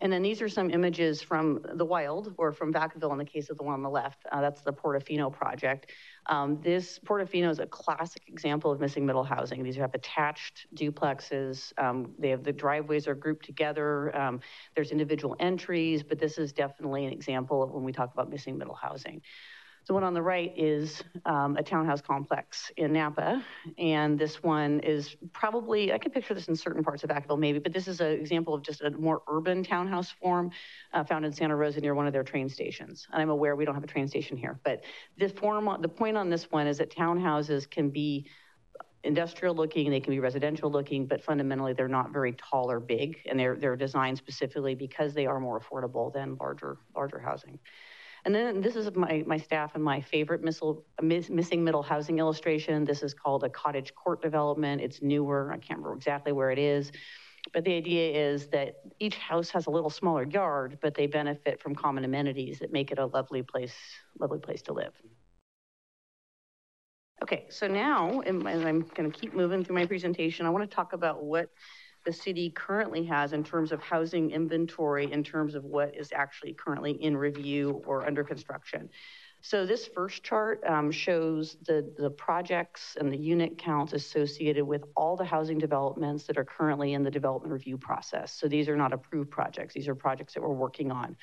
And 0.03 0.11
then 0.11 0.21
these 0.21 0.41
are 0.41 0.49
some 0.49 0.69
images 0.69 1.21
from 1.21 1.65
the 1.75 1.85
wild 1.85 2.33
or 2.37 2.51
from 2.51 2.73
Vacaville 2.73 3.13
in 3.13 3.17
the 3.17 3.23
case 3.23 3.49
of 3.49 3.57
the 3.57 3.63
one 3.63 3.75
on 3.75 3.81
the 3.81 3.89
left. 3.89 4.25
Uh, 4.29 4.41
that's 4.41 4.61
the 4.61 4.73
Portofino 4.73 5.31
project. 5.31 5.91
Um, 6.25 6.59
this 6.61 6.99
Portofino 6.99 7.49
is 7.49 7.59
a 7.59 7.65
classic 7.65 8.23
example 8.27 8.69
of 8.69 8.81
missing 8.81 9.05
middle 9.05 9.23
housing. 9.23 9.63
These 9.63 9.77
have 9.77 9.93
attached 9.95 10.67
duplexes. 10.75 11.71
Um, 11.77 12.11
they 12.19 12.31
have 12.31 12.43
the 12.43 12.51
driveways 12.51 13.07
are 13.07 13.15
grouped 13.15 13.45
together. 13.45 14.13
Um, 14.13 14.41
there's 14.75 14.91
individual 14.91 15.37
entries, 15.39 16.03
but 16.03 16.19
this 16.19 16.37
is 16.37 16.51
definitely 16.51 17.05
an 17.05 17.13
example 17.13 17.63
of 17.63 17.71
when 17.71 17.85
we 17.85 17.93
talk 17.93 18.11
about 18.13 18.29
missing 18.29 18.57
middle 18.57 18.75
housing. 18.75 19.21
The 19.85 19.93
one 19.93 20.03
on 20.05 20.13
the 20.13 20.21
right 20.21 20.53
is 20.55 21.03
um, 21.25 21.57
a 21.57 21.63
townhouse 21.63 22.01
complex 22.01 22.71
in 22.77 22.93
Napa. 22.93 23.43
And 23.77 24.17
this 24.17 24.41
one 24.41 24.79
is 24.79 25.17
probably, 25.33 25.91
I 25.91 25.97
can 25.97 26.11
picture 26.11 26.33
this 26.33 26.47
in 26.47 26.55
certain 26.55 26.83
parts 26.83 27.03
of 27.03 27.09
Vacaville 27.09 27.37
maybe, 27.37 27.59
but 27.59 27.73
this 27.73 27.89
is 27.89 27.99
an 27.99 28.11
example 28.11 28.53
of 28.53 28.61
just 28.61 28.81
a 28.81 28.91
more 28.91 29.21
urban 29.27 29.61
townhouse 29.61 30.09
form 30.21 30.51
uh, 30.93 31.03
found 31.03 31.25
in 31.25 31.33
Santa 31.33 31.55
Rosa 31.55 31.81
near 31.81 31.95
one 31.95 32.07
of 32.07 32.13
their 32.13 32.23
train 32.23 32.47
stations. 32.47 33.07
And 33.11 33.21
I'm 33.21 33.29
aware 33.29 33.57
we 33.57 33.65
don't 33.65 33.75
have 33.75 33.83
a 33.83 33.87
train 33.87 34.07
station 34.07 34.37
here, 34.37 34.57
but 34.63 34.83
the 35.17 35.27
form, 35.27 35.69
the 35.81 35.89
point 35.89 36.15
on 36.15 36.29
this 36.29 36.49
one 36.49 36.65
is 36.65 36.77
that 36.77 36.89
townhouses 36.89 37.69
can 37.69 37.89
be 37.89 38.25
industrial 39.03 39.53
looking, 39.53 39.91
they 39.91 39.99
can 39.99 40.13
be 40.13 40.19
residential 40.21 40.71
looking, 40.71 41.05
but 41.05 41.21
fundamentally 41.21 41.73
they're 41.73 41.89
not 41.89 42.13
very 42.13 42.31
tall 42.33 42.71
or 42.71 42.79
big. 42.79 43.17
And 43.25 43.37
they're, 43.37 43.57
they're 43.57 43.75
designed 43.75 44.17
specifically 44.17 44.75
because 44.75 45.13
they 45.13 45.25
are 45.25 45.41
more 45.41 45.59
affordable 45.59 46.13
than 46.13 46.37
larger, 46.39 46.77
larger 46.95 47.19
housing. 47.19 47.59
And 48.25 48.33
then 48.33 48.61
this 48.61 48.75
is 48.75 48.93
my, 48.95 49.23
my 49.27 49.37
staff 49.37 49.75
and 49.75 49.83
my 49.83 49.99
favorite 49.99 50.43
missile, 50.43 50.85
miss, 51.01 51.29
missing 51.29 51.63
middle 51.63 51.83
housing 51.83 52.19
illustration. 52.19 52.85
This 52.85 53.03
is 53.03 53.13
called 53.13 53.43
a 53.43 53.49
cottage 53.49 53.93
court 53.95 54.21
development. 54.21 54.81
It's 54.81 55.01
newer. 55.01 55.51
I 55.51 55.57
can't 55.57 55.79
remember 55.79 55.97
exactly 55.97 56.31
where 56.31 56.49
it 56.49 56.59
is. 56.59 56.91
But 57.51 57.65
the 57.65 57.73
idea 57.73 58.31
is 58.31 58.47
that 58.47 58.75
each 58.99 59.17
house 59.17 59.49
has 59.49 59.65
a 59.65 59.69
little 59.69 59.89
smaller 59.89 60.23
yard, 60.23 60.79
but 60.81 60.95
they 60.95 61.07
benefit 61.07 61.61
from 61.61 61.75
common 61.75 62.05
amenities 62.05 62.59
that 62.59 62.71
make 62.71 62.91
it 62.91 62.99
a 62.99 63.05
lovely 63.07 63.43
place, 63.43 63.75
lovely 64.17 64.39
place 64.39 64.61
to 64.63 64.73
live. 64.73 64.93
Okay, 67.21 67.45
so 67.49 67.67
now, 67.67 68.21
and 68.21 68.47
I'm 68.47 68.81
going 68.81 69.11
to 69.11 69.17
keep 69.17 69.33
moving 69.33 69.63
through 69.63 69.75
my 69.75 69.85
presentation, 69.85 70.45
I 70.45 70.49
want 70.49 70.69
to 70.69 70.73
talk 70.73 70.93
about 70.93 71.23
what 71.23 71.49
the 72.05 72.13
city 72.13 72.49
currently 72.49 73.03
has 73.05 73.33
in 73.33 73.43
terms 73.43 73.71
of 73.71 73.81
housing 73.81 74.31
inventory, 74.31 75.11
in 75.11 75.23
terms 75.23 75.55
of 75.55 75.63
what 75.63 75.95
is 75.95 76.11
actually 76.13 76.53
currently 76.53 76.91
in 76.91 77.15
review 77.15 77.81
or 77.85 78.05
under 78.05 78.23
construction. 78.23 78.89
So 79.45 79.65
this 79.65 79.87
first 79.87 80.23
chart 80.23 80.63
um, 80.65 80.89
shows 80.89 81.57
the, 81.67 81.93
the 81.97 82.09
projects 82.09 82.95
and 82.97 83.11
the 83.11 83.17
unit 83.17 83.57
counts 83.57 83.91
associated 83.91 84.63
with 84.63 84.85
all 84.95 85.17
the 85.17 85.25
housing 85.25 85.57
developments 85.57 86.23
that 86.27 86.37
are 86.37 86.45
currently 86.45 86.93
in 86.93 87.03
the 87.03 87.11
development 87.11 87.51
review 87.51 87.77
process. 87.77 88.33
So 88.33 88.47
these 88.47 88.69
are 88.69 88.77
not 88.77 88.93
approved 88.93 89.31
projects. 89.31 89.73
These 89.73 89.89
are 89.89 89.95
projects 89.95 90.33
that 90.33 90.41
we're 90.41 90.53
working 90.53 90.91
on. 90.91 91.17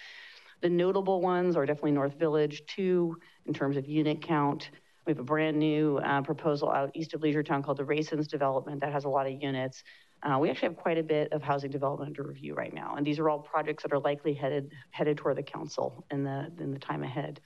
The 0.61 0.69
notable 0.69 1.23
ones 1.23 1.57
are 1.57 1.65
definitely 1.65 1.93
North 1.93 2.19
Village 2.19 2.63
2 2.67 3.17
in 3.47 3.55
terms 3.55 3.79
of 3.79 3.89
unit 3.89 4.21
count. 4.21 4.71
We 5.07 5.13
have 5.13 5.19
a 5.19 5.25
brand 5.25 5.59
new 5.59 5.97
uh, 5.97 6.21
proposal 6.21 6.71
out 6.71 6.91
east 6.95 7.15
of 7.15 7.23
Leisure 7.23 7.43
Town 7.43 7.63
called 7.63 7.79
the 7.79 7.87
Raisins 7.87 8.29
development 8.29 8.83
that 8.83 8.93
has 8.93 9.07
a 9.07 9.09
lot 9.09 9.27
of 9.27 9.43
units. 9.43 9.83
Uh, 10.23 10.39
we 10.39 10.51
actually 10.51 10.69
have 10.69 10.77
quite 10.77 10.99
a 10.99 11.03
bit 11.03 11.33
of 11.33 11.43
housing 11.43 11.71
development 11.71 12.09
under 12.09 12.23
review 12.23 12.55
right 12.55 12.75
now, 12.75 12.95
and 12.97 13.07
these 13.07 13.19
are 13.19 13.31
all 13.31 13.39
projects 13.39 13.83
that 13.83 13.93
are 13.93 13.99
likely 13.99 14.35
headed 14.35 14.71
headed 14.91 15.17
toward 15.17 15.37
the 15.37 15.43
council 15.43 16.05
in 16.11 16.25
the 16.25 16.53
in 16.59 16.73
the 16.73 16.79
time 16.79 17.03
ahead. 17.03 17.41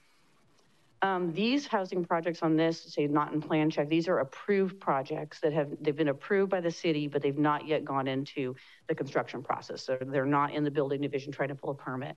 Um, 1.01 1.33
these 1.33 1.67
housing 1.67 2.03
projects 2.03 2.41
on 2.41 2.55
this, 2.55 2.81
say 2.81 3.05
not 3.05 3.31
in 3.31 3.39
plan 3.39 3.69
check, 3.69 3.89
these 3.89 4.07
are 4.07 4.19
approved 4.19 4.79
projects 4.79 5.39
that 5.41 5.53
have, 5.53 5.69
they've 5.79 5.95
been 5.95 6.07
approved 6.07 6.49
by 6.49 6.61
the 6.61 6.71
city, 6.71 7.07
but 7.07 7.21
they've 7.21 7.37
not 7.37 7.67
yet 7.67 7.85
gone 7.85 8.07
into 8.07 8.55
the 8.87 8.95
construction 8.95 9.43
process. 9.43 9.83
So 9.83 9.97
they're 10.01 10.25
not 10.25 10.53
in 10.53 10.63
the 10.63 10.71
building 10.71 11.01
division 11.01 11.31
trying 11.31 11.49
to 11.49 11.55
pull 11.55 11.69
a 11.71 11.75
permit. 11.75 12.15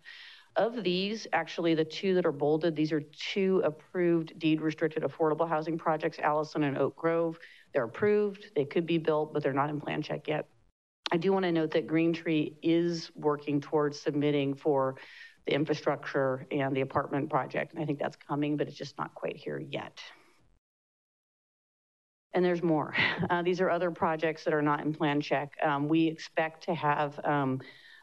Of 0.56 0.82
these, 0.82 1.26
actually, 1.32 1.74
the 1.74 1.84
two 1.84 2.14
that 2.14 2.24
are 2.24 2.32
bolded, 2.32 2.74
these 2.74 2.90
are 2.90 3.00
two 3.00 3.60
approved 3.64 4.38
deed 4.38 4.60
restricted 4.60 5.02
affordable 5.02 5.48
housing 5.48 5.76
projects, 5.76 6.18
Allison 6.18 6.62
and 6.62 6.78
Oak 6.78 6.96
Grove. 6.96 7.38
They're 7.72 7.84
approved, 7.84 8.46
they 8.54 8.64
could 8.64 8.86
be 8.86 8.98
built, 8.98 9.32
but 9.32 9.42
they're 9.42 9.52
not 9.52 9.70
in 9.70 9.80
plan 9.80 10.02
check 10.02 10.28
yet. 10.28 10.46
I 11.10 11.16
do 11.16 11.32
want 11.32 11.44
to 11.44 11.52
note 11.52 11.70
that 11.72 11.86
Green 11.86 12.12
Tree 12.12 12.56
is 12.62 13.10
working 13.14 13.60
towards 13.60 14.00
submitting 14.00 14.54
for 14.54 14.96
the 15.46 15.54
infrastructure 15.54 16.46
and 16.50 16.76
the 16.76 16.82
apartment 16.82 17.30
project. 17.30 17.72
And 17.72 17.82
I 17.82 17.86
think 17.86 17.98
that's 17.98 18.16
coming, 18.16 18.56
but 18.56 18.68
it's 18.68 18.76
just 18.76 18.98
not 18.98 19.14
quite 19.14 19.36
here 19.36 19.58
yet. 19.58 19.98
And 22.34 22.44
there's 22.44 22.62
more. 22.62 22.94
Uh, 23.30 23.42
these 23.42 23.60
are 23.60 23.68
other 23.68 23.90
projects 23.90 24.44
that 24.44 24.54
are 24.54 24.62
not 24.62 24.80
in 24.80 24.94
plan 24.94 25.20
check. 25.20 25.52
Um, 25.62 25.86
we 25.86 26.06
expect 26.06 26.64
to 26.64 26.74
have 26.74 27.20
um, 27.24 27.60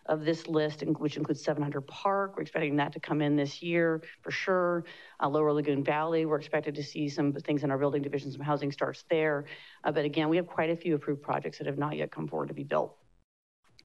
of 0.08 0.24
this 0.24 0.48
list, 0.48 0.84
which 1.00 1.18
includes 1.18 1.44
700 1.44 1.82
Park. 1.82 2.36
We're 2.36 2.44
expecting 2.44 2.76
that 2.78 2.94
to 2.94 3.00
come 3.00 3.22
in 3.22 3.36
this 3.36 3.62
year 3.62 4.04
for 4.22 4.32
sure. 4.32 4.86
Uh, 5.22 5.30
Lower 5.30 5.52
Lagoon 5.52 5.84
Valley, 5.84 6.26
we're 6.26 6.38
expected 6.38 6.76
to 6.76 6.84
see 6.84 7.10
some 7.10 7.34
things 7.34 7.64
in 7.64 7.72
our 7.72 7.78
building 7.78 8.02
division, 8.02 8.32
some 8.32 8.42
housing 8.42 8.72
starts 8.72 9.04
there. 9.10 9.46
Uh, 9.84 9.92
but 9.92 10.06
again, 10.06 10.30
we 10.30 10.38
have 10.38 10.48
quite 10.48 10.70
a 10.70 10.76
few 10.76 10.96
approved 10.96 11.22
projects 11.22 11.58
that 11.58 11.68
have 11.68 11.78
not 11.78 11.96
yet 11.96 12.12
come 12.12 12.28
forward 12.28 12.50
to 12.50 12.54
be 12.54 12.64
built. 12.64 12.96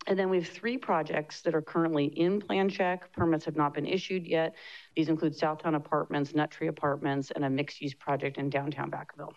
And 0.07 0.19
then 0.19 0.31
we 0.31 0.39
have 0.39 0.49
three 0.49 0.79
projects 0.79 1.43
that 1.43 1.55
are 1.55 1.63
currently 1.63 2.07
in 2.07 2.41
plan 2.41 2.69
check. 2.69 3.13
Permits 3.13 3.45
have 3.45 3.57
not 3.57 3.75
been 3.75 3.87
issued 3.87 4.27
yet. 4.27 4.55
These 4.97 5.09
include 5.09 5.39
Southtown 5.39 5.75
Apartments, 5.75 6.35
Nut 6.35 6.51
Tree 6.51 6.69
Apartments, 6.69 7.31
and 7.31 7.45
a 7.45 7.51
mixed 7.51 7.81
use 7.81 7.95
project 7.95 8.39
in 8.39 8.49
downtown 8.49 8.91
Vacaville. 8.91 9.33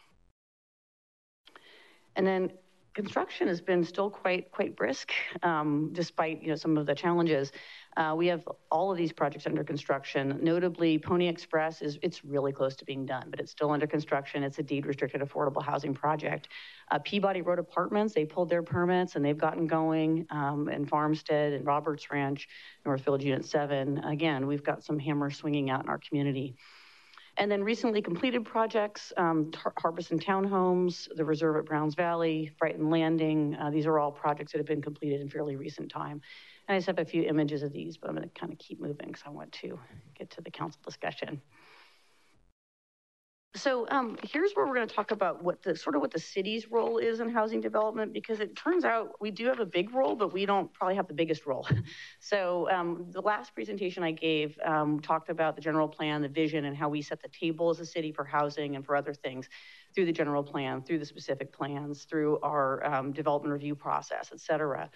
And 2.15 2.25
then 2.25 2.51
construction 2.93 3.47
has 3.47 3.61
been 3.61 3.83
still 3.83 4.09
quite 4.09 4.51
quite 4.51 4.75
brisk, 4.75 5.11
um, 5.41 5.89
despite 5.93 6.41
you 6.41 6.49
know 6.49 6.55
some 6.55 6.77
of 6.77 6.85
the 6.85 6.95
challenges. 6.95 7.51
Uh, 7.95 8.15
we 8.17 8.25
have 8.27 8.47
all 8.71 8.91
of 8.91 8.97
these 8.97 9.11
projects 9.11 9.45
under 9.45 9.63
construction. 9.63 10.39
Notably, 10.41 10.97
Pony 10.97 11.27
Express 11.27 11.81
is 11.81 11.99
it's 12.01 12.25
really 12.25 12.51
close 12.51 12.75
to 12.77 12.85
being 12.85 13.05
done, 13.05 13.27
but 13.29 13.39
it's 13.39 13.51
still 13.51 13.71
under 13.71 13.85
construction. 13.85 14.43
It's 14.43 14.59
a 14.59 14.63
deed 14.63 14.85
restricted 14.85 15.21
affordable 15.21 15.63
housing 15.63 15.93
project. 15.93 16.47
Uh, 16.91 16.99
Peabody 16.99 17.41
Road 17.41 17.59
Apartments 17.59 18.13
they 18.13 18.25
pulled 18.25 18.49
their 18.49 18.63
permits 18.63 19.15
and 19.15 19.23
they've 19.23 19.37
gotten 19.37 19.67
going. 19.67 20.25
Um, 20.29 20.67
and 20.67 20.87
Farmstead 20.89 21.53
and 21.53 21.65
Roberts 21.65 22.11
Ranch, 22.11 22.47
Northfield 22.85 23.21
Unit 23.21 23.45
Seven. 23.45 23.99
Again, 23.99 24.47
we've 24.47 24.63
got 24.63 24.83
some 24.83 24.99
hammers 24.99 25.37
swinging 25.37 25.69
out 25.69 25.83
in 25.83 25.89
our 25.89 25.99
community. 25.99 26.55
And 27.37 27.49
then 27.49 27.63
recently 27.63 28.01
completed 28.01 28.45
projects, 28.45 29.11
um, 29.17 29.51
Harbison 29.77 30.19
Townhomes, 30.19 31.07
the 31.15 31.25
Reserve 31.25 31.57
at 31.57 31.65
Browns 31.65 31.95
Valley, 31.95 32.51
Brighton 32.59 32.91
Landing. 32.91 33.55
Uh, 33.55 33.71
these 33.71 33.87
are 33.87 33.97
all 33.97 34.11
projects 34.11 34.51
that 34.51 34.59
have 34.59 34.67
been 34.67 34.83
completed 34.83 35.19
in 35.19 35.29
fairly 35.29 35.55
recent 35.55 35.89
time. 35.89 36.21
And 36.67 36.75
I 36.75 36.77
just 36.77 36.87
have 36.87 36.99
a 36.99 37.05
few 37.05 37.23
images 37.23 37.63
of 37.63 37.73
these, 37.73 37.97
but 37.97 38.09
I'm 38.09 38.15
going 38.15 38.29
to 38.29 38.39
kind 38.39 38.53
of 38.53 38.59
keep 38.59 38.79
moving 38.79 39.07
because 39.07 39.23
I 39.25 39.29
want 39.29 39.51
to 39.53 39.79
get 40.17 40.29
to 40.31 40.41
the 40.41 40.51
council 40.51 40.79
discussion. 40.85 41.41
So 43.55 43.87
um, 43.91 44.17
here's 44.23 44.53
where 44.53 44.65
we're 44.65 44.73
going 44.73 44.87
to 44.87 44.95
talk 44.95 45.11
about 45.11 45.43
what 45.43 45.61
the 45.61 45.75
sort 45.75 45.95
of 45.95 46.01
what 46.01 46.09
the 46.09 46.19
city's 46.19 46.71
role 46.71 46.97
is 46.97 47.19
in 47.19 47.29
housing 47.29 47.61
development, 47.61 48.11
because 48.11 48.39
it 48.39 48.55
turns 48.55 48.83
out 48.83 49.21
we 49.21 49.29
do 49.29 49.45
have 49.45 49.59
a 49.59 49.65
big 49.65 49.93
role, 49.93 50.15
but 50.15 50.33
we 50.33 50.47
don't 50.47 50.73
probably 50.73 50.95
have 50.95 51.07
the 51.07 51.13
biggest 51.13 51.45
role. 51.45 51.67
so 52.19 52.67
um, 52.71 53.05
the 53.11 53.21
last 53.21 53.53
presentation 53.53 54.01
I 54.01 54.11
gave 54.11 54.57
um, 54.65 54.99
talked 54.99 55.29
about 55.29 55.55
the 55.55 55.61
general 55.61 55.87
plan, 55.87 56.23
the 56.23 56.29
vision, 56.29 56.65
and 56.65 56.75
how 56.75 56.89
we 56.89 57.03
set 57.03 57.21
the 57.21 57.27
table 57.29 57.69
as 57.69 57.79
a 57.79 57.85
city 57.85 58.11
for 58.11 58.23
housing 58.23 58.75
and 58.75 58.83
for 58.83 58.95
other 58.95 59.13
things 59.13 59.47
through 59.93 60.07
the 60.07 60.11
general 60.11 60.41
plan, 60.41 60.81
through 60.81 60.97
the 60.97 61.05
specific 61.05 61.53
plans, 61.53 62.05
through 62.05 62.39
our 62.39 62.83
um, 62.83 63.11
development 63.11 63.53
review 63.53 63.75
process, 63.75 64.31
et 64.33 64.39
cetera. 64.39 64.89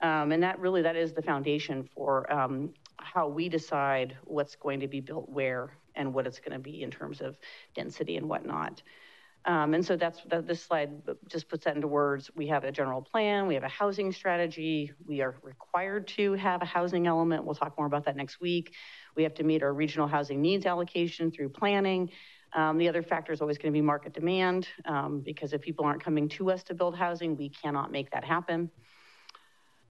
Um, 0.00 0.30
and 0.30 0.44
that 0.44 0.60
really, 0.60 0.82
that 0.82 0.94
is 0.94 1.12
the 1.12 1.22
foundation 1.22 1.82
for 1.82 2.32
um, 2.32 2.72
how 2.98 3.26
we 3.26 3.48
decide 3.48 4.16
what's 4.22 4.54
going 4.54 4.78
to 4.78 4.86
be 4.86 5.00
built 5.00 5.28
where 5.28 5.72
and 5.96 6.14
what 6.14 6.26
it's 6.26 6.38
going 6.38 6.52
to 6.52 6.58
be 6.58 6.82
in 6.82 6.90
terms 6.90 7.20
of 7.20 7.38
density 7.74 8.16
and 8.16 8.28
whatnot. 8.28 8.82
Um, 9.46 9.74
and 9.74 9.86
so 9.86 9.96
that's 9.96 10.20
that, 10.24 10.46
this 10.46 10.60
slide 10.62 10.90
just 11.28 11.48
puts 11.48 11.64
that 11.64 11.76
into 11.76 11.86
words. 11.86 12.30
We 12.34 12.48
have 12.48 12.64
a 12.64 12.72
general 12.72 13.00
plan, 13.00 13.46
we 13.46 13.54
have 13.54 13.62
a 13.62 13.68
housing 13.68 14.12
strategy, 14.12 14.92
we 15.06 15.20
are 15.20 15.36
required 15.42 16.08
to 16.08 16.32
have 16.34 16.62
a 16.62 16.64
housing 16.64 17.06
element. 17.06 17.44
We'll 17.44 17.54
talk 17.54 17.78
more 17.78 17.86
about 17.86 18.04
that 18.06 18.16
next 18.16 18.40
week. 18.40 18.74
We 19.14 19.22
have 19.22 19.34
to 19.34 19.44
meet 19.44 19.62
our 19.62 19.72
regional 19.72 20.08
housing 20.08 20.42
needs 20.42 20.66
allocation 20.66 21.30
through 21.30 21.50
planning. 21.50 22.10
Um, 22.54 22.76
the 22.78 22.88
other 22.88 23.02
factor 23.02 23.32
is 23.32 23.40
always 23.40 23.56
going 23.56 23.72
to 23.72 23.76
be 23.76 23.82
market 23.82 24.14
demand 24.14 24.66
um, 24.84 25.20
because 25.20 25.52
if 25.52 25.60
people 25.60 25.84
aren't 25.84 26.02
coming 26.02 26.28
to 26.30 26.50
us 26.50 26.64
to 26.64 26.74
build 26.74 26.96
housing, 26.96 27.36
we 27.36 27.48
cannot 27.48 27.92
make 27.92 28.10
that 28.10 28.24
happen. 28.24 28.70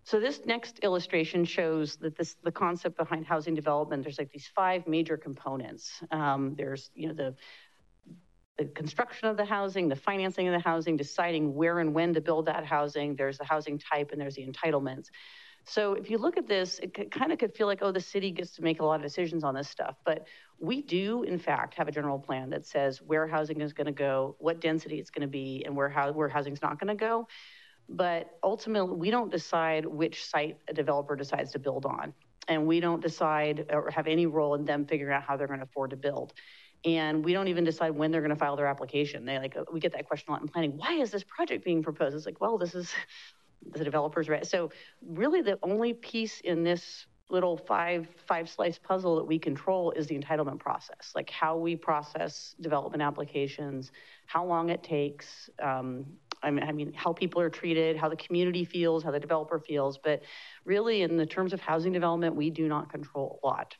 So 0.06 0.20
this 0.20 0.46
next 0.46 0.78
illustration 0.84 1.44
shows 1.44 1.96
that 1.96 2.16
this 2.16 2.36
the 2.44 2.52
concept 2.52 2.96
behind 2.96 3.26
housing 3.26 3.56
development. 3.56 4.04
There's 4.04 4.18
like 4.18 4.30
these 4.30 4.48
five 4.54 4.86
major 4.86 5.16
components. 5.16 6.00
Um, 6.12 6.54
there's 6.56 6.92
you 6.94 7.08
know 7.08 7.14
the 7.14 7.34
the 8.56 8.66
construction 8.66 9.26
of 9.26 9.36
the 9.36 9.44
housing, 9.44 9.88
the 9.88 9.96
financing 9.96 10.46
of 10.46 10.52
the 10.52 10.60
housing, 10.60 10.96
deciding 10.96 11.56
where 11.56 11.80
and 11.80 11.92
when 11.92 12.14
to 12.14 12.20
build 12.20 12.46
that 12.46 12.64
housing. 12.64 13.16
There's 13.16 13.38
the 13.38 13.44
housing 13.44 13.80
type 13.80 14.12
and 14.12 14.20
there's 14.20 14.36
the 14.36 14.46
entitlements. 14.46 15.08
So 15.64 15.94
if 15.94 16.08
you 16.08 16.18
look 16.18 16.36
at 16.36 16.46
this, 16.46 16.78
it 16.78 17.10
kind 17.10 17.32
of 17.32 17.38
could 17.38 17.52
feel 17.52 17.66
like, 17.66 17.80
oh, 17.82 17.90
the 17.90 18.00
city 18.00 18.30
gets 18.30 18.52
to 18.52 18.62
make 18.62 18.80
a 18.80 18.84
lot 18.84 18.94
of 18.94 19.02
decisions 19.02 19.42
on 19.42 19.56
this 19.56 19.68
stuff. 19.68 19.96
But 20.04 20.28
we 20.60 20.82
do, 20.82 21.24
in 21.24 21.40
fact, 21.40 21.74
have 21.74 21.88
a 21.88 21.90
general 21.90 22.20
plan 22.20 22.50
that 22.50 22.64
says 22.64 23.02
where 23.02 23.26
housing 23.26 23.60
is 23.60 23.72
going 23.72 23.88
to 23.88 23.92
go, 23.92 24.36
what 24.38 24.60
density 24.60 25.00
it's 25.00 25.10
going 25.10 25.22
to 25.22 25.28
be, 25.28 25.64
and 25.66 25.74
where, 25.74 25.88
how, 25.88 26.12
where 26.12 26.28
housing 26.28 26.52
is 26.52 26.62
not 26.62 26.78
going 26.78 26.96
to 26.96 27.04
go. 27.04 27.26
But 27.88 28.38
ultimately, 28.42 28.96
we 28.96 29.10
don't 29.10 29.30
decide 29.30 29.86
which 29.86 30.24
site 30.24 30.58
a 30.68 30.72
developer 30.72 31.14
decides 31.16 31.52
to 31.52 31.58
build 31.58 31.86
on. 31.86 32.12
And 32.48 32.66
we 32.66 32.80
don't 32.80 33.02
decide 33.02 33.66
or 33.70 33.90
have 33.90 34.06
any 34.06 34.26
role 34.26 34.54
in 34.54 34.64
them 34.64 34.86
figuring 34.86 35.14
out 35.14 35.22
how 35.22 35.36
they're 35.36 35.46
going 35.46 35.60
to 35.60 35.64
afford 35.64 35.90
to 35.90 35.96
build. 35.96 36.32
And 36.84 37.24
we 37.24 37.32
don't 37.32 37.48
even 37.48 37.64
decide 37.64 37.90
when 37.90 38.10
they're 38.10 38.20
going 38.20 38.30
to 38.30 38.36
file 38.36 38.56
their 38.56 38.66
application. 38.66 39.24
They 39.24 39.38
like, 39.38 39.56
we 39.72 39.80
get 39.80 39.92
that 39.92 40.06
question 40.06 40.26
a 40.28 40.32
lot 40.32 40.42
in 40.42 40.48
planning. 40.48 40.76
Why 40.76 40.94
is 40.94 41.10
this 41.10 41.24
project 41.24 41.64
being 41.64 41.82
proposed? 41.82 42.14
It's 42.14 42.26
like, 42.26 42.40
well, 42.40 42.58
this 42.58 42.74
is 42.74 42.92
the 43.72 43.84
developers, 43.84 44.28
right? 44.28 44.46
So 44.46 44.70
really 45.04 45.42
the 45.42 45.58
only 45.62 45.92
piece 45.92 46.40
in 46.40 46.62
this 46.62 47.06
little 47.28 47.56
five 47.56 48.06
five 48.28 48.48
slice 48.48 48.78
puzzle 48.78 49.16
that 49.16 49.24
we 49.24 49.38
control 49.38 49.90
is 49.92 50.06
the 50.06 50.16
entitlement 50.16 50.60
process 50.60 51.12
like 51.14 51.28
how 51.28 51.56
we 51.56 51.74
process 51.74 52.54
development 52.60 53.02
applications 53.02 53.90
how 54.26 54.44
long 54.44 54.68
it 54.68 54.82
takes 54.82 55.50
um, 55.60 56.06
I 56.46 56.50
mean, 56.52 56.64
I 56.64 56.72
mean, 56.72 56.92
how 56.94 57.12
people 57.12 57.40
are 57.40 57.50
treated, 57.50 57.96
how 57.96 58.08
the 58.08 58.16
community 58.16 58.64
feels, 58.64 59.02
how 59.02 59.10
the 59.10 59.18
developer 59.18 59.58
feels. 59.58 59.98
But 59.98 60.22
really, 60.64 61.02
in 61.02 61.16
the 61.16 61.26
terms 61.26 61.52
of 61.52 61.60
housing 61.60 61.92
development, 61.92 62.36
we 62.36 62.50
do 62.50 62.68
not 62.68 62.88
control 62.88 63.40
a 63.42 63.46
lot 63.46 63.74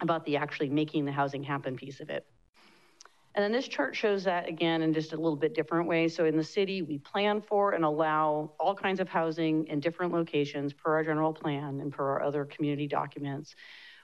about 0.00 0.24
the 0.26 0.36
actually 0.36 0.68
making 0.68 1.06
the 1.06 1.12
housing 1.12 1.42
happen 1.42 1.76
piece 1.76 2.00
of 2.00 2.10
it. 2.10 2.26
And 3.34 3.42
then 3.42 3.50
this 3.50 3.66
chart 3.66 3.96
shows 3.96 4.24
that 4.24 4.48
again 4.48 4.82
in 4.82 4.92
just 4.92 5.12
a 5.12 5.16
little 5.16 5.36
bit 5.36 5.54
different 5.54 5.88
way. 5.88 6.06
So 6.06 6.24
in 6.24 6.36
the 6.36 6.44
city, 6.44 6.82
we 6.82 6.98
plan 6.98 7.40
for 7.40 7.72
and 7.72 7.84
allow 7.84 8.52
all 8.60 8.74
kinds 8.74 9.00
of 9.00 9.08
housing 9.08 9.66
in 9.66 9.80
different 9.80 10.12
locations 10.12 10.72
per 10.72 10.94
our 10.94 11.02
general 11.02 11.32
plan 11.32 11.80
and 11.80 11.92
per 11.92 12.04
our 12.04 12.22
other 12.22 12.44
community 12.44 12.86
documents. 12.86 13.56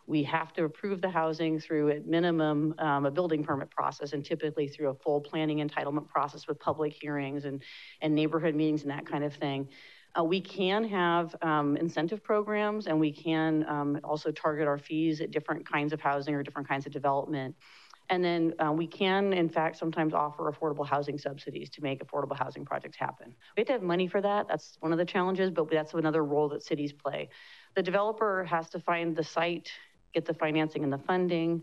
We 0.06 0.22
have 0.24 0.52
to 0.54 0.64
approve 0.64 1.00
the 1.00 1.10
housing 1.10 1.60
through 1.60 1.90
at 1.90 2.06
minimum 2.06 2.74
um, 2.78 3.06
a 3.06 3.10
building 3.10 3.44
permit 3.44 3.70
process 3.70 4.12
and 4.12 4.24
typically 4.24 4.68
through 4.68 4.88
a 4.88 4.94
full 4.94 5.20
planning 5.20 5.66
entitlement 5.66 6.08
process 6.08 6.46
with 6.48 6.58
public 6.58 6.92
hearings 6.92 7.44
and, 7.44 7.62
and 8.00 8.14
neighborhood 8.14 8.54
meetings 8.54 8.82
and 8.82 8.90
that 8.90 9.06
kind 9.06 9.24
of 9.24 9.34
thing. 9.34 9.68
Uh, 10.18 10.24
we 10.24 10.40
can 10.40 10.82
have 10.84 11.36
um, 11.42 11.76
incentive 11.76 12.22
programs 12.22 12.86
and 12.88 12.98
we 12.98 13.12
can 13.12 13.64
um, 13.68 14.00
also 14.02 14.32
target 14.32 14.66
our 14.66 14.78
fees 14.78 15.20
at 15.20 15.30
different 15.30 15.70
kinds 15.70 15.92
of 15.92 16.00
housing 16.00 16.34
or 16.34 16.42
different 16.42 16.68
kinds 16.68 16.86
of 16.86 16.92
development. 16.92 17.54
And 18.10 18.24
then 18.24 18.54
uh, 18.58 18.72
we 18.72 18.88
can, 18.88 19.32
in 19.32 19.48
fact, 19.48 19.76
sometimes 19.76 20.14
offer 20.14 20.50
affordable 20.50 20.84
housing 20.84 21.16
subsidies 21.16 21.70
to 21.70 21.82
make 21.82 22.04
affordable 22.04 22.36
housing 22.36 22.64
projects 22.64 22.96
happen. 22.96 23.32
We 23.56 23.60
have 23.60 23.68
to 23.68 23.72
have 23.74 23.82
money 23.82 24.08
for 24.08 24.20
that. 24.20 24.48
That's 24.48 24.76
one 24.80 24.90
of 24.90 24.98
the 24.98 25.04
challenges, 25.04 25.52
but 25.52 25.70
that's 25.70 25.94
another 25.94 26.24
role 26.24 26.48
that 26.48 26.64
cities 26.64 26.92
play. 26.92 27.28
The 27.76 27.82
developer 27.84 28.42
has 28.44 28.68
to 28.70 28.80
find 28.80 29.14
the 29.14 29.22
site 29.22 29.70
get 30.12 30.24
the 30.24 30.34
financing 30.34 30.84
and 30.84 30.92
the 30.92 30.98
funding, 30.98 31.62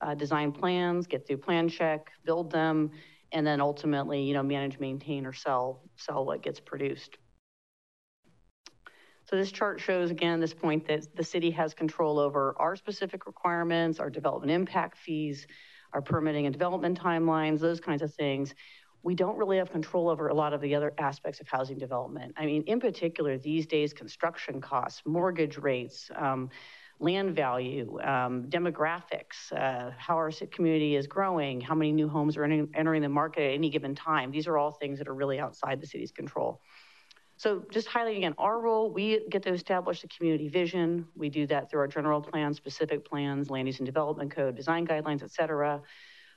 uh, 0.00 0.14
design 0.14 0.52
plans, 0.52 1.06
get 1.06 1.26
through 1.26 1.38
plan 1.38 1.68
check, 1.68 2.10
build 2.24 2.50
them, 2.50 2.90
and 3.32 3.46
then 3.46 3.60
ultimately, 3.60 4.22
you 4.22 4.34
know, 4.34 4.42
manage, 4.42 4.78
maintain, 4.78 5.26
or 5.26 5.32
sell 5.32 5.82
sell 5.96 6.24
what 6.24 6.42
gets 6.42 6.60
produced. 6.60 7.18
So 9.24 9.36
this 9.36 9.52
chart 9.52 9.80
shows 9.80 10.10
again 10.10 10.40
this 10.40 10.52
point 10.52 10.86
that 10.88 11.14
the 11.16 11.24
city 11.24 11.50
has 11.52 11.72
control 11.74 12.18
over 12.18 12.54
our 12.58 12.76
specific 12.76 13.26
requirements, 13.26 14.00
our 14.00 14.10
development 14.10 14.50
impact 14.50 14.98
fees, 14.98 15.46
our 15.92 16.02
permitting 16.02 16.46
and 16.46 16.52
development 16.52 17.00
timelines, 17.00 17.60
those 17.60 17.80
kinds 17.80 18.02
of 18.02 18.12
things. 18.14 18.54
We 19.04 19.14
don't 19.14 19.36
really 19.36 19.56
have 19.58 19.70
control 19.70 20.08
over 20.08 20.28
a 20.28 20.34
lot 20.34 20.52
of 20.52 20.60
the 20.60 20.74
other 20.74 20.92
aspects 20.98 21.40
of 21.40 21.48
housing 21.48 21.78
development. 21.78 22.34
I 22.36 22.46
mean, 22.46 22.62
in 22.66 22.78
particular, 22.78 23.38
these 23.38 23.66
days, 23.66 23.92
construction 23.92 24.60
costs, 24.60 25.02
mortgage 25.06 25.56
rates, 25.58 26.10
um, 26.14 26.50
land 27.00 27.34
value, 27.34 27.98
um, 28.02 28.44
demographics, 28.48 29.52
uh, 29.52 29.90
how 29.98 30.14
our 30.14 30.30
community 30.50 30.94
is 30.94 31.06
growing, 31.06 31.60
how 31.60 31.74
many 31.74 31.92
new 31.92 32.08
homes 32.08 32.36
are 32.36 32.44
entering, 32.44 32.68
entering 32.74 33.02
the 33.02 33.08
market 33.08 33.42
at 33.42 33.54
any 33.54 33.70
given 33.70 33.94
time. 33.94 34.30
These 34.30 34.46
are 34.46 34.56
all 34.56 34.70
things 34.70 34.98
that 34.98 35.08
are 35.08 35.14
really 35.14 35.40
outside 35.40 35.80
the 35.80 35.86
city's 35.86 36.12
control. 36.12 36.60
So 37.38 37.64
just 37.72 37.88
highlighting 37.88 38.18
again, 38.18 38.34
our 38.38 38.60
role, 38.60 38.92
we 38.92 39.26
get 39.28 39.42
to 39.44 39.52
establish 39.52 40.02
the 40.02 40.08
community 40.08 40.48
vision. 40.48 41.08
We 41.16 41.28
do 41.28 41.46
that 41.48 41.70
through 41.70 41.80
our 41.80 41.88
general 41.88 42.20
plan, 42.20 42.54
specific 42.54 43.04
plans, 43.04 43.50
land 43.50 43.66
use 43.66 43.78
and 43.78 43.86
development 43.86 44.30
code, 44.30 44.54
design 44.54 44.86
guidelines, 44.86 45.24
et 45.24 45.32
cetera. 45.32 45.82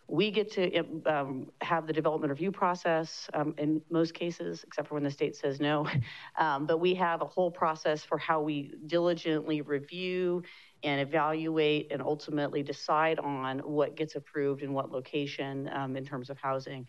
We 0.08 0.30
get 0.30 0.52
to 0.54 1.04
um, 1.06 1.52
have 1.62 1.88
the 1.88 1.94
development 1.94 2.30
review 2.30 2.52
process 2.52 3.28
um, 3.34 3.56
in 3.58 3.82
most 3.90 4.14
cases, 4.14 4.64
except 4.64 4.88
for 4.88 4.94
when 4.94 5.04
the 5.04 5.12
state 5.12 5.36
says 5.36 5.60
no. 5.60 5.88
Um, 6.38 6.66
but 6.66 6.80
we 6.80 6.94
have 6.96 7.22
a 7.22 7.26
whole 7.26 7.50
process 7.50 8.04
for 8.04 8.18
how 8.18 8.42
we 8.42 8.74
diligently 8.88 9.62
review 9.62 10.44
and 10.84 11.00
evaluate 11.00 11.92
and 11.92 12.02
ultimately 12.02 12.62
decide 12.62 13.20
on 13.20 13.60
what 13.60 13.96
gets 13.96 14.16
approved 14.16 14.62
in 14.62 14.74
what 14.74 14.92
location 14.92 15.70
um, 15.74 15.96
in 15.96 16.06
terms 16.06 16.30
of 16.30 16.38
housing. 16.38 16.88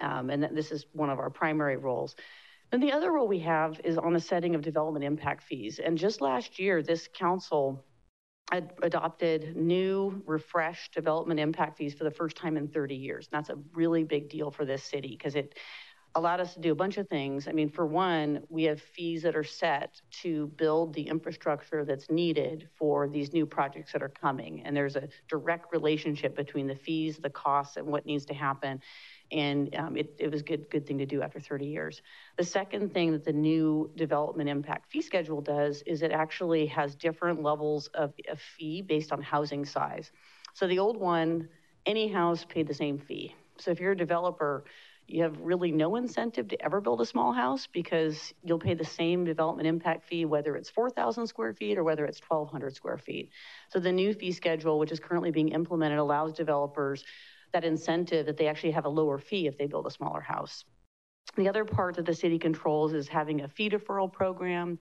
Um, 0.00 0.30
and 0.30 0.42
this 0.56 0.72
is 0.72 0.86
one 0.92 1.10
of 1.10 1.18
our 1.18 1.30
primary 1.30 1.76
roles. 1.76 2.16
And 2.72 2.82
the 2.82 2.92
other 2.92 3.12
role 3.12 3.28
we 3.28 3.38
have 3.40 3.80
is 3.84 3.96
on 3.96 4.12
the 4.12 4.20
setting 4.20 4.54
of 4.54 4.62
development 4.62 5.04
impact 5.04 5.44
fees. 5.44 5.78
And 5.78 5.96
just 5.96 6.20
last 6.20 6.58
year, 6.58 6.82
this 6.82 7.08
council 7.12 7.84
ad 8.52 8.72
adopted 8.82 9.56
new, 9.56 10.22
refreshed 10.26 10.94
development 10.94 11.40
impact 11.40 11.78
fees 11.78 11.94
for 11.94 12.04
the 12.04 12.10
first 12.10 12.36
time 12.36 12.56
in 12.56 12.68
30 12.68 12.94
years. 12.94 13.28
And 13.30 13.38
that's 13.38 13.50
a 13.50 13.58
really 13.74 14.04
big 14.04 14.28
deal 14.28 14.50
for 14.50 14.64
this 14.64 14.82
city 14.82 15.16
because 15.16 15.34
it 15.34 15.58
allowed 16.16 16.40
us 16.40 16.54
to 16.54 16.60
do 16.60 16.72
a 16.72 16.74
bunch 16.74 16.96
of 16.96 17.06
things. 17.08 17.46
I 17.46 17.52
mean, 17.52 17.68
for 17.68 17.86
one, 17.86 18.42
we 18.48 18.64
have 18.64 18.80
fees 18.80 19.22
that 19.22 19.36
are 19.36 19.44
set 19.44 20.00
to 20.22 20.46
build 20.56 20.94
the 20.94 21.02
infrastructure 21.02 21.84
that's 21.84 22.08
needed 22.08 22.68
for 22.74 23.06
these 23.06 23.34
new 23.34 23.44
projects 23.44 23.92
that 23.92 24.02
are 24.02 24.08
coming. 24.08 24.62
And 24.62 24.74
there's 24.74 24.96
a 24.96 25.08
direct 25.28 25.72
relationship 25.72 26.34
between 26.34 26.66
the 26.66 26.74
fees, 26.74 27.18
the 27.18 27.28
costs, 27.28 27.76
and 27.76 27.86
what 27.86 28.06
needs 28.06 28.24
to 28.26 28.34
happen 28.34 28.80
and 29.32 29.74
um, 29.76 29.96
it, 29.96 30.14
it 30.18 30.30
was 30.30 30.40
a 30.40 30.44
good, 30.44 30.70
good 30.70 30.86
thing 30.86 30.98
to 30.98 31.06
do 31.06 31.22
after 31.22 31.40
30 31.40 31.66
years. 31.66 32.02
The 32.36 32.44
second 32.44 32.92
thing 32.92 33.12
that 33.12 33.24
the 33.24 33.32
new 33.32 33.90
development 33.96 34.48
impact 34.48 34.90
fee 34.90 35.02
schedule 35.02 35.40
does 35.40 35.82
is 35.86 36.02
it 36.02 36.12
actually 36.12 36.66
has 36.66 36.94
different 36.94 37.42
levels 37.42 37.88
of 37.88 38.12
a 38.28 38.36
fee 38.36 38.82
based 38.82 39.12
on 39.12 39.22
housing 39.22 39.64
size. 39.64 40.12
So 40.54 40.66
the 40.66 40.78
old 40.78 40.96
one, 40.96 41.48
any 41.84 42.08
house 42.08 42.44
paid 42.44 42.66
the 42.66 42.74
same 42.74 42.98
fee. 42.98 43.34
So 43.58 43.70
if 43.70 43.80
you're 43.80 43.92
a 43.92 43.96
developer, 43.96 44.64
you 45.08 45.22
have 45.22 45.38
really 45.40 45.70
no 45.70 45.96
incentive 45.96 46.48
to 46.48 46.62
ever 46.64 46.80
build 46.80 47.00
a 47.00 47.06
small 47.06 47.32
house 47.32 47.68
because 47.72 48.34
you'll 48.42 48.58
pay 48.58 48.74
the 48.74 48.84
same 48.84 49.24
development 49.24 49.68
impact 49.68 50.08
fee, 50.08 50.24
whether 50.24 50.56
it's 50.56 50.68
4,000 50.68 51.26
square 51.26 51.52
feet 51.52 51.78
or 51.78 51.84
whether 51.84 52.04
it's 52.04 52.20
1,200 52.26 52.74
square 52.74 52.98
feet. 52.98 53.30
So 53.68 53.78
the 53.78 53.92
new 53.92 54.12
fee 54.12 54.32
schedule, 54.32 54.78
which 54.78 54.90
is 54.90 54.98
currently 54.98 55.30
being 55.30 55.50
implemented, 55.50 55.98
allows 55.98 56.32
developers 56.32 57.04
that 57.56 57.64
incentive 57.64 58.26
that 58.26 58.36
they 58.36 58.48
actually 58.48 58.72
have 58.72 58.84
a 58.84 58.88
lower 59.00 59.18
fee 59.18 59.46
if 59.46 59.56
they 59.56 59.66
build 59.66 59.86
a 59.86 59.90
smaller 59.90 60.20
house. 60.20 60.66
The 61.38 61.48
other 61.48 61.64
part 61.64 61.96
that 61.96 62.04
the 62.04 62.14
city 62.14 62.38
controls 62.38 62.92
is 62.92 63.08
having 63.08 63.40
a 63.40 63.48
fee 63.48 63.70
deferral 63.70 64.12
program 64.12 64.78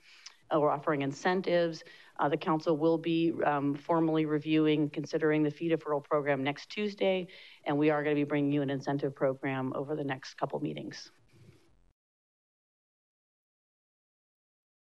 or 0.52 0.70
offering 0.70 1.02
incentives. 1.02 1.86
Uh, 2.20 2.28
the 2.28 2.36
council 2.36 2.76
will 2.76 2.98
be 2.98 3.32
um, 3.46 3.76
formally 3.76 4.26
reviewing, 4.26 4.90
considering 4.90 5.42
the 5.42 5.50
fee 5.50 5.70
deferral 5.70 6.04
program 6.04 6.44
next 6.44 6.70
Tuesday, 6.70 7.28
and 7.66 7.78
we 7.78 7.90
are 7.90 8.04
going 8.04 8.14
to 8.14 8.20
be 8.20 8.26
bringing 8.26 8.52
you 8.52 8.62
an 8.62 8.70
incentive 8.70 9.16
program 9.16 9.72
over 9.74 9.96
the 9.96 10.04
next 10.04 10.34
couple 10.34 10.60
meetings. 10.60 11.10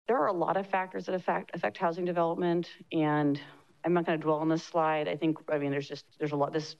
There 0.10 0.17
are 0.17 0.28
a 0.28 0.34
lot 0.34 0.58
of 0.58 0.67
factors 0.67 1.06
that 1.06 1.15
affect, 1.15 1.52
affect 1.54 1.78
housing 1.78 2.04
development, 2.04 2.69
and 2.91 3.39
I'm 3.86 3.93
not 3.93 4.06
going 4.06 4.19
to 4.19 4.23
dwell 4.23 4.39
on 4.39 4.50
this 4.50 4.63
slide. 4.63 5.08
I 5.08 5.15
think, 5.15 5.38
I 5.50 5.58
mean, 5.58 5.71
there's 5.71 5.88
just, 5.88 6.06
there's 6.19 6.34
a 6.34 6.36
lot, 6.36 6.52
this 6.52 6.76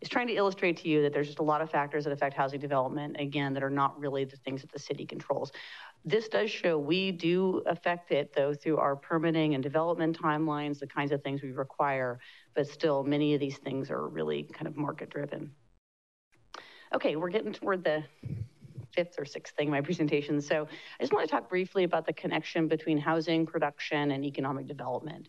is 0.00 0.08
trying 0.08 0.26
to 0.28 0.34
illustrate 0.34 0.76
to 0.78 0.88
you 0.88 1.02
that 1.02 1.12
there's 1.12 1.26
just 1.26 1.38
a 1.38 1.42
lot 1.42 1.60
of 1.60 1.70
factors 1.70 2.04
that 2.04 2.12
affect 2.12 2.34
housing 2.34 2.60
development, 2.60 3.16
again, 3.18 3.54
that 3.54 3.62
are 3.62 3.70
not 3.70 3.98
really 3.98 4.24
the 4.24 4.36
things 4.36 4.62
that 4.62 4.72
the 4.72 4.78
city 4.78 5.04
controls. 5.06 5.52
This 6.04 6.28
does 6.28 6.50
show 6.50 6.78
we 6.78 7.12
do 7.12 7.62
affect 7.66 8.12
it 8.12 8.32
though 8.34 8.54
through 8.54 8.78
our 8.78 8.96
permitting 8.96 9.54
and 9.54 9.62
development 9.62 10.18
timelines, 10.20 10.78
the 10.78 10.86
kinds 10.86 11.12
of 11.12 11.22
things 11.22 11.42
we 11.42 11.52
require, 11.52 12.18
but 12.54 12.66
still 12.66 13.02
many 13.04 13.34
of 13.34 13.40
these 13.40 13.58
things 13.58 13.90
are 13.90 14.08
really 14.08 14.44
kind 14.44 14.66
of 14.66 14.76
market 14.76 15.10
driven. 15.10 15.50
Okay, 16.94 17.16
we're 17.16 17.28
getting 17.28 17.52
toward 17.52 17.84
the 17.84 18.04
fifth 18.94 19.18
or 19.18 19.24
sixth 19.24 19.54
thing 19.54 19.68
in 19.68 19.72
my 19.72 19.80
presentation. 19.80 20.40
So 20.40 20.66
I 20.98 21.02
just 21.02 21.12
want 21.12 21.28
to 21.28 21.30
talk 21.30 21.48
briefly 21.48 21.84
about 21.84 22.06
the 22.06 22.12
connection 22.12 22.68
between 22.68 22.98
housing 22.98 23.46
production 23.46 24.12
and 24.12 24.24
economic 24.24 24.66
development. 24.66 25.28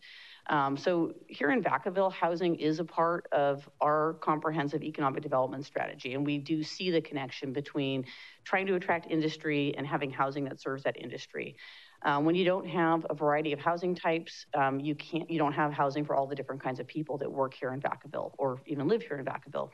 Um, 0.49 0.75
so 0.75 1.13
here 1.27 1.51
in 1.51 1.63
Vacaville, 1.63 2.11
housing 2.11 2.55
is 2.55 2.79
a 2.79 2.83
part 2.83 3.27
of 3.31 3.69
our 3.79 4.13
comprehensive 4.15 4.81
economic 4.81 5.21
development 5.21 5.65
strategy. 5.65 6.15
And 6.15 6.25
we 6.25 6.39
do 6.39 6.63
see 6.63 6.89
the 6.89 7.01
connection 7.01 7.53
between 7.53 8.05
trying 8.43 8.65
to 8.65 8.75
attract 8.75 9.11
industry 9.11 9.75
and 9.77 9.85
having 9.85 10.09
housing 10.09 10.45
that 10.45 10.59
serves 10.59 10.83
that 10.83 10.97
industry. 10.99 11.55
Um, 12.01 12.25
when 12.25 12.33
you 12.33 12.45
don't 12.45 12.67
have 12.67 13.05
a 13.09 13.13
variety 13.13 13.53
of 13.53 13.59
housing 13.59 13.93
types, 13.93 14.47
um, 14.55 14.79
you 14.79 14.95
can't, 14.95 15.29
you 15.29 15.37
don't 15.37 15.53
have 15.53 15.71
housing 15.71 16.03
for 16.03 16.15
all 16.15 16.25
the 16.25 16.35
different 16.35 16.63
kinds 16.63 16.79
of 16.79 16.87
people 16.87 17.17
that 17.19 17.31
work 17.31 17.53
here 17.53 17.71
in 17.71 17.79
Vacaville 17.79 18.33
or 18.37 18.59
even 18.65 18.87
live 18.87 19.03
here 19.03 19.17
in 19.17 19.25
Vacaville. 19.25 19.69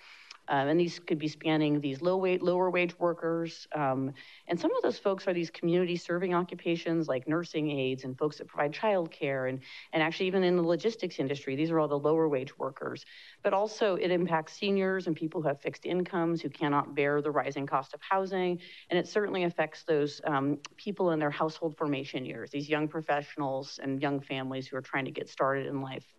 Um, 0.48 0.68
and 0.68 0.80
these 0.80 1.00
could 1.00 1.20
be 1.20 1.28
spanning 1.28 1.82
these 1.82 2.02
low 2.02 2.18
wage, 2.18 2.42
lower 2.42 2.70
wage 2.70 2.98
workers. 3.00 3.68
Um, 3.74 4.14
and 4.48 4.60
some 4.60 4.76
of 4.76 4.82
those 4.82 5.00
folks 5.00 5.28
are 5.28 5.34
these 5.34 5.50
community 5.50 5.96
serving 5.96 6.34
occupations 6.34 7.08
like 7.08 7.28
nursing 7.28 7.72
aides 7.72 8.04
and 8.04 8.18
folks 8.18 8.38
that 8.38 8.48
provide 8.48 8.72
childcare 8.72 9.50
and, 9.50 9.60
and 9.94 10.04
actually 10.04 10.28
even 10.28 10.44
in 10.44 10.56
the 10.56 10.64
logistics 10.64 11.20
industry, 11.20 11.56
these 11.56 11.72
are 11.72 11.80
all 11.80 11.88
the 11.88 11.98
lower 11.98 12.28
wage 12.28 12.58
workers. 12.58 13.06
But 13.44 13.54
also 13.54 13.96
it 13.96 14.12
impacts 14.12 14.54
seniors 14.54 15.08
and 15.08 15.16
people 15.16 15.42
who 15.42 15.48
have 15.48 15.62
fixed 15.62 15.86
incomes 15.86 16.42
who 16.42 16.50
cannot 16.50 16.96
bear 16.96 17.22
the 17.22 17.32
rising 17.32 17.66
cost 17.66 17.94
of 17.94 18.02
housing. 18.02 18.60
And 18.90 19.00
it 19.00 19.08
certainly 19.08 19.44
affects 19.44 19.84
those 19.84 20.22
um, 20.26 20.58
people 20.78 21.12
in 21.12 21.20
their 21.20 21.32
household 21.32 21.78
formation 21.78 22.26
years, 22.26 22.52
these 22.52 22.70
young 22.70 22.88
professionals 22.88 23.80
and 23.82 24.02
young 24.02 24.22
families 24.22 24.68
who 24.68 24.78
are 24.78 24.82
trying 24.82 25.06
to 25.06 25.12
get 25.12 25.30
started 25.30 25.68
in 25.68 25.82
life. 25.82 26.15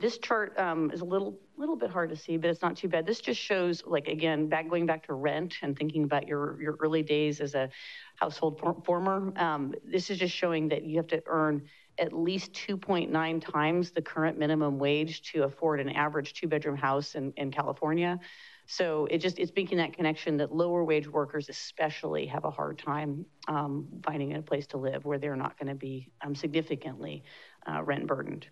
This 0.00 0.18
chart 0.18 0.56
um, 0.58 0.90
is 0.92 1.00
a 1.00 1.04
little 1.04 1.38
little 1.56 1.74
bit 1.74 1.90
hard 1.90 2.10
to 2.10 2.16
see, 2.16 2.36
but 2.36 2.50
it's 2.50 2.62
not 2.62 2.76
too 2.76 2.88
bad. 2.88 3.04
This 3.04 3.20
just 3.20 3.40
shows, 3.40 3.82
like 3.84 4.06
again, 4.06 4.48
back 4.48 4.68
going 4.68 4.86
back 4.86 5.06
to 5.06 5.14
rent 5.14 5.56
and 5.62 5.76
thinking 5.76 6.04
about 6.04 6.28
your 6.28 6.60
your 6.62 6.76
early 6.80 7.02
days 7.02 7.40
as 7.40 7.54
a 7.54 7.68
household 8.16 8.60
for 8.60 8.80
former. 8.84 9.32
Um, 9.36 9.74
this 9.84 10.08
is 10.10 10.18
just 10.18 10.34
showing 10.34 10.68
that 10.68 10.84
you 10.84 10.98
have 10.98 11.08
to 11.08 11.22
earn 11.26 11.62
at 11.98 12.12
least 12.12 12.52
2.9 12.52 13.52
times 13.52 13.90
the 13.90 14.00
current 14.00 14.38
minimum 14.38 14.78
wage 14.78 15.22
to 15.32 15.42
afford 15.42 15.80
an 15.80 15.88
average 15.88 16.32
two 16.32 16.46
bedroom 16.46 16.76
house 16.76 17.16
in, 17.16 17.32
in 17.36 17.50
California. 17.50 18.20
So 18.66 19.06
it 19.10 19.18
just 19.18 19.38
it's 19.38 19.50
making 19.56 19.78
that 19.78 19.94
connection 19.94 20.36
that 20.36 20.54
lower 20.54 20.84
wage 20.84 21.08
workers 21.08 21.48
especially 21.48 22.26
have 22.26 22.44
a 22.44 22.50
hard 22.50 22.78
time 22.78 23.24
um, 23.48 23.88
finding 24.04 24.36
a 24.36 24.42
place 24.42 24.66
to 24.68 24.76
live 24.76 25.04
where 25.04 25.18
they're 25.18 25.36
not 25.36 25.58
going 25.58 25.68
to 25.68 25.74
be 25.74 26.10
um, 26.20 26.34
significantly 26.34 27.24
uh, 27.66 27.82
rent 27.82 28.06
burdened. 28.06 28.46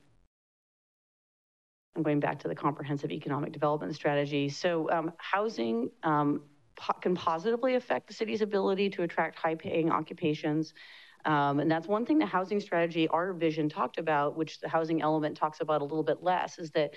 I'm 1.96 2.02
going 2.02 2.20
back 2.20 2.38
to 2.40 2.48
the 2.48 2.54
comprehensive 2.54 3.10
economic 3.10 3.52
development 3.52 3.94
strategy. 3.94 4.48
So 4.48 4.90
um, 4.90 5.12
housing 5.16 5.90
um, 6.02 6.42
po 6.76 6.92
can 6.92 7.14
positively 7.14 7.74
affect 7.74 8.06
the 8.06 8.14
city's 8.14 8.42
ability 8.42 8.90
to 8.90 9.02
attract 9.02 9.38
high 9.38 9.54
paying 9.54 9.90
occupations. 9.90 10.74
Um, 11.24 11.58
and 11.58 11.70
that's 11.70 11.88
one 11.88 12.06
thing 12.06 12.18
the 12.18 12.26
housing 12.26 12.60
strategy, 12.60 13.08
our 13.08 13.32
vision 13.32 13.68
talked 13.68 13.98
about, 13.98 14.36
which 14.36 14.60
the 14.60 14.68
housing 14.68 15.02
element 15.02 15.36
talks 15.36 15.60
about 15.60 15.80
a 15.80 15.84
little 15.84 16.04
bit 16.04 16.22
less, 16.22 16.58
is 16.58 16.70
that 16.72 16.94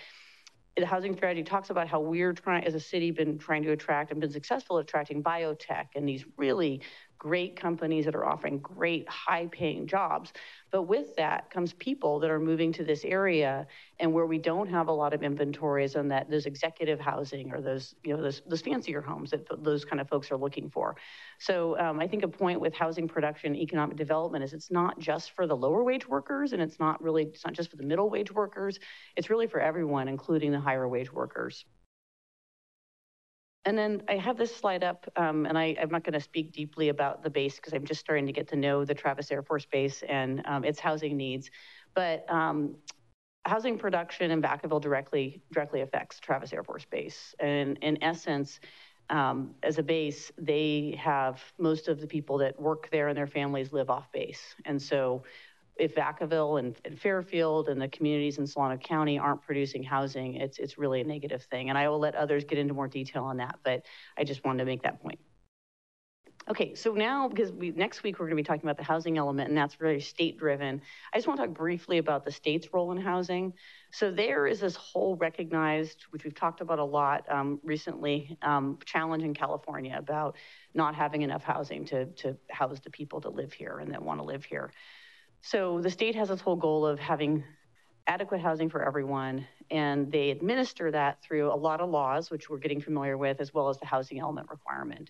the 0.77 0.85
housing 0.85 1.15
strategy 1.15 1.43
talks 1.43 1.69
about 1.71 1.87
how 1.87 1.99
we're 1.99 2.33
trying, 2.33 2.63
as 2.65 2.75
a 2.75 2.79
city, 2.79 3.11
been 3.11 3.37
trying 3.37 3.63
to 3.63 3.71
attract 3.71 4.11
and 4.11 4.21
been 4.21 4.31
successful 4.31 4.77
at 4.77 4.83
attracting 4.83 5.23
biotech 5.23 5.87
and 5.95 6.07
these 6.07 6.25
really 6.37 6.81
great 7.19 7.57
companies 7.57 8.05
that 8.05 8.15
are 8.15 8.25
offering 8.25 8.59
great 8.59 9.07
high 9.09 9.47
paying 9.51 9.85
jobs. 9.85 10.31
But 10.71 10.83
with 10.83 11.15
that 11.17 11.49
comes 11.49 11.73
people 11.73 12.19
that 12.21 12.29
are 12.29 12.39
moving 12.39 12.71
to 12.73 12.83
this 12.83 13.03
area 13.03 13.67
and 13.99 14.13
where 14.13 14.25
we 14.25 14.37
don't 14.37 14.69
have 14.69 14.87
a 14.87 14.91
lot 14.91 15.13
of 15.13 15.21
inventories 15.21 15.97
on 15.97 16.07
that 16.07 16.29
those 16.31 16.45
executive 16.45 16.99
housing 16.99 17.51
or 17.51 17.59
those, 17.59 17.93
you 18.03 18.15
know, 18.15 18.23
those, 18.23 18.41
those 18.47 18.61
fancier 18.61 19.01
homes 19.01 19.31
that 19.31 19.45
those 19.63 19.83
kind 19.83 19.99
of 19.99 20.07
folks 20.07 20.31
are 20.31 20.37
looking 20.37 20.69
for. 20.69 20.95
So 21.39 21.77
um, 21.77 21.99
I 21.99 22.07
think 22.07 22.23
a 22.23 22.27
point 22.27 22.61
with 22.61 22.73
housing 22.73 23.07
production, 23.07 23.53
economic 23.53 23.97
development 23.97 24.45
is 24.45 24.53
it's 24.53 24.71
not 24.71 24.97
just 24.99 25.31
for 25.31 25.45
the 25.45 25.55
lower 25.55 25.83
wage 25.83 26.07
workers 26.07 26.53
and 26.53 26.61
it's 26.61 26.79
not 26.79 27.03
really, 27.03 27.23
it's 27.23 27.45
not 27.45 27.53
just 27.53 27.69
for 27.69 27.75
the 27.75 27.83
middle 27.83 28.09
wage 28.09 28.31
workers. 28.31 28.79
It's 29.17 29.29
really 29.29 29.47
for 29.47 29.59
everyone, 29.59 30.07
including 30.07 30.51
the 30.53 30.59
higher 30.59 30.87
wage 30.87 31.11
workers. 31.11 31.65
And 33.69 33.77
then 33.77 34.01
I 34.09 34.15
have 34.15 34.35
this 34.35 34.55
slide 34.55 34.83
up, 34.83 35.05
um, 35.15 35.45
and 35.45 35.55
I, 35.55 35.75
am 35.77 35.91
not 35.91 36.03
going 36.03 36.13
to 36.13 36.19
speak 36.19 36.51
deeply 36.51 36.89
about 36.89 37.21
the 37.21 37.29
base 37.29 37.57
because 37.57 37.71
I'm 37.71 37.85
just 37.85 37.99
starting 37.99 38.25
to 38.25 38.31
get 38.31 38.47
to 38.47 38.55
know 38.55 38.83
the 38.83 38.95
Travis 38.95 39.29
Air 39.29 39.43
Force 39.43 39.67
Base 39.67 40.01
and 40.09 40.41
um, 40.47 40.63
its 40.63 40.79
housing 40.79 41.15
needs. 41.15 41.51
But 41.93 42.25
um, 42.31 42.77
housing 43.45 43.77
production 43.77 44.31
in 44.31 44.41
Vacaville 44.41 44.81
directly 44.81 45.43
directly 45.51 45.81
affects 45.81 46.19
Travis 46.19 46.51
Air 46.51 46.63
Force 46.63 46.85
Base. 46.85 47.35
And 47.39 47.77
in 47.83 48.03
essence, 48.03 48.59
um, 49.11 49.53
as 49.61 49.77
a 49.77 49.83
base, 49.83 50.31
they 50.35 50.99
have 50.99 51.39
most 51.59 51.89
of 51.89 52.01
the 52.01 52.07
people 52.07 52.39
that 52.39 52.59
work 52.59 52.89
there 52.91 53.09
and 53.09 53.15
their 53.15 53.27
families 53.27 53.71
live 53.71 53.91
off 53.91 54.11
base. 54.11 54.55
And 54.65 54.81
so 54.81 55.25
if 55.79 55.95
Vacaville 55.95 56.59
and, 56.59 56.75
and 56.85 56.99
Fairfield 56.99 57.69
and 57.69 57.81
the 57.81 57.87
communities 57.87 58.37
in 58.37 58.45
Solano 58.45 58.77
County 58.77 59.17
aren't 59.17 59.41
producing 59.41 59.83
housing, 59.83 60.35
it's, 60.35 60.59
it's 60.59 60.77
really 60.77 61.01
a 61.01 61.03
negative 61.03 61.43
thing. 61.43 61.69
And 61.69 61.77
I 61.77 61.89
will 61.89 61.99
let 61.99 62.15
others 62.15 62.43
get 62.43 62.57
into 62.57 62.73
more 62.73 62.87
detail 62.87 63.23
on 63.23 63.37
that, 63.37 63.59
but 63.63 63.85
I 64.17 64.23
just 64.23 64.43
wanted 64.43 64.59
to 64.59 64.65
make 64.65 64.83
that 64.83 65.01
point. 65.01 65.19
Okay, 66.49 66.73
so 66.73 66.93
now, 66.93 67.27
because 67.27 67.51
we, 67.51 67.69
next 67.71 68.01
week 68.01 68.17
we're 68.17 68.25
going 68.25 68.37
to 68.37 68.41
be 68.41 68.47
talking 68.47 68.63
about 68.63 68.77
the 68.77 68.83
housing 68.83 69.19
element, 69.19 69.49
and 69.49 69.57
that's 69.57 69.75
very 69.75 70.01
state-driven. 70.01 70.81
I 71.13 71.17
just 71.17 71.27
want 71.27 71.39
to 71.39 71.45
talk 71.45 71.55
briefly 71.55 71.99
about 71.99 72.25
the 72.25 72.31
state's 72.31 72.73
role 72.73 72.91
in 72.91 72.97
housing. 72.97 73.53
So 73.91 74.09
there 74.09 74.47
is 74.47 74.59
this 74.59 74.75
whole 74.75 75.15
recognized, 75.17 76.05
which 76.09 76.23
we've 76.23 76.33
talked 76.33 76.61
about 76.61 76.79
a 76.79 76.83
lot 76.83 77.29
um, 77.29 77.59
recently, 77.63 78.35
um, 78.41 78.79
challenge 78.83 79.23
in 79.23 79.35
California 79.35 79.95
about 79.95 80.37
not 80.73 80.95
having 80.95 81.21
enough 81.21 81.43
housing 81.43 81.85
to, 81.85 82.05
to 82.05 82.35
house 82.49 82.79
the 82.79 82.89
people 82.89 83.19
that 83.19 83.35
live 83.35 83.53
here 83.53 83.77
and 83.77 83.93
that 83.93 84.01
want 84.01 84.19
to 84.19 84.23
live 84.23 84.43
here. 84.43 84.71
So 85.41 85.81
the 85.81 85.89
state 85.89 86.15
has 86.15 86.29
this 86.29 86.41
whole 86.41 86.55
goal 86.55 86.85
of 86.85 86.99
having 86.99 87.43
adequate 88.07 88.41
housing 88.41 88.69
for 88.69 88.83
everyone, 88.83 89.47
and 89.71 90.11
they 90.11 90.31
administer 90.31 90.91
that 90.91 91.21
through 91.21 91.51
a 91.51 91.55
lot 91.55 91.79
of 91.79 91.89
laws, 91.89 92.31
which 92.31 92.49
we're 92.49 92.57
getting 92.57 92.81
familiar 92.81 93.17
with, 93.17 93.39
as 93.39 93.53
well 93.53 93.69
as 93.69 93.77
the 93.77 93.85
housing 93.85 94.19
element 94.19 94.49
requirement. 94.49 95.09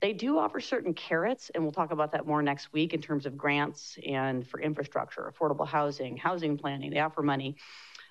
They 0.00 0.12
do 0.12 0.38
offer 0.38 0.60
certain 0.60 0.92
carrots, 0.92 1.50
and 1.54 1.64
we'll 1.64 1.72
talk 1.72 1.90
about 1.90 2.12
that 2.12 2.26
more 2.26 2.42
next 2.42 2.72
week 2.72 2.92
in 2.92 3.00
terms 3.00 3.24
of 3.24 3.38
grants 3.38 3.96
and 4.06 4.46
for 4.46 4.60
infrastructure, 4.60 5.32
affordable 5.32 5.66
housing, 5.66 6.16
housing 6.16 6.58
planning. 6.58 6.90
They 6.90 7.00
offer 7.00 7.22
money, 7.22 7.56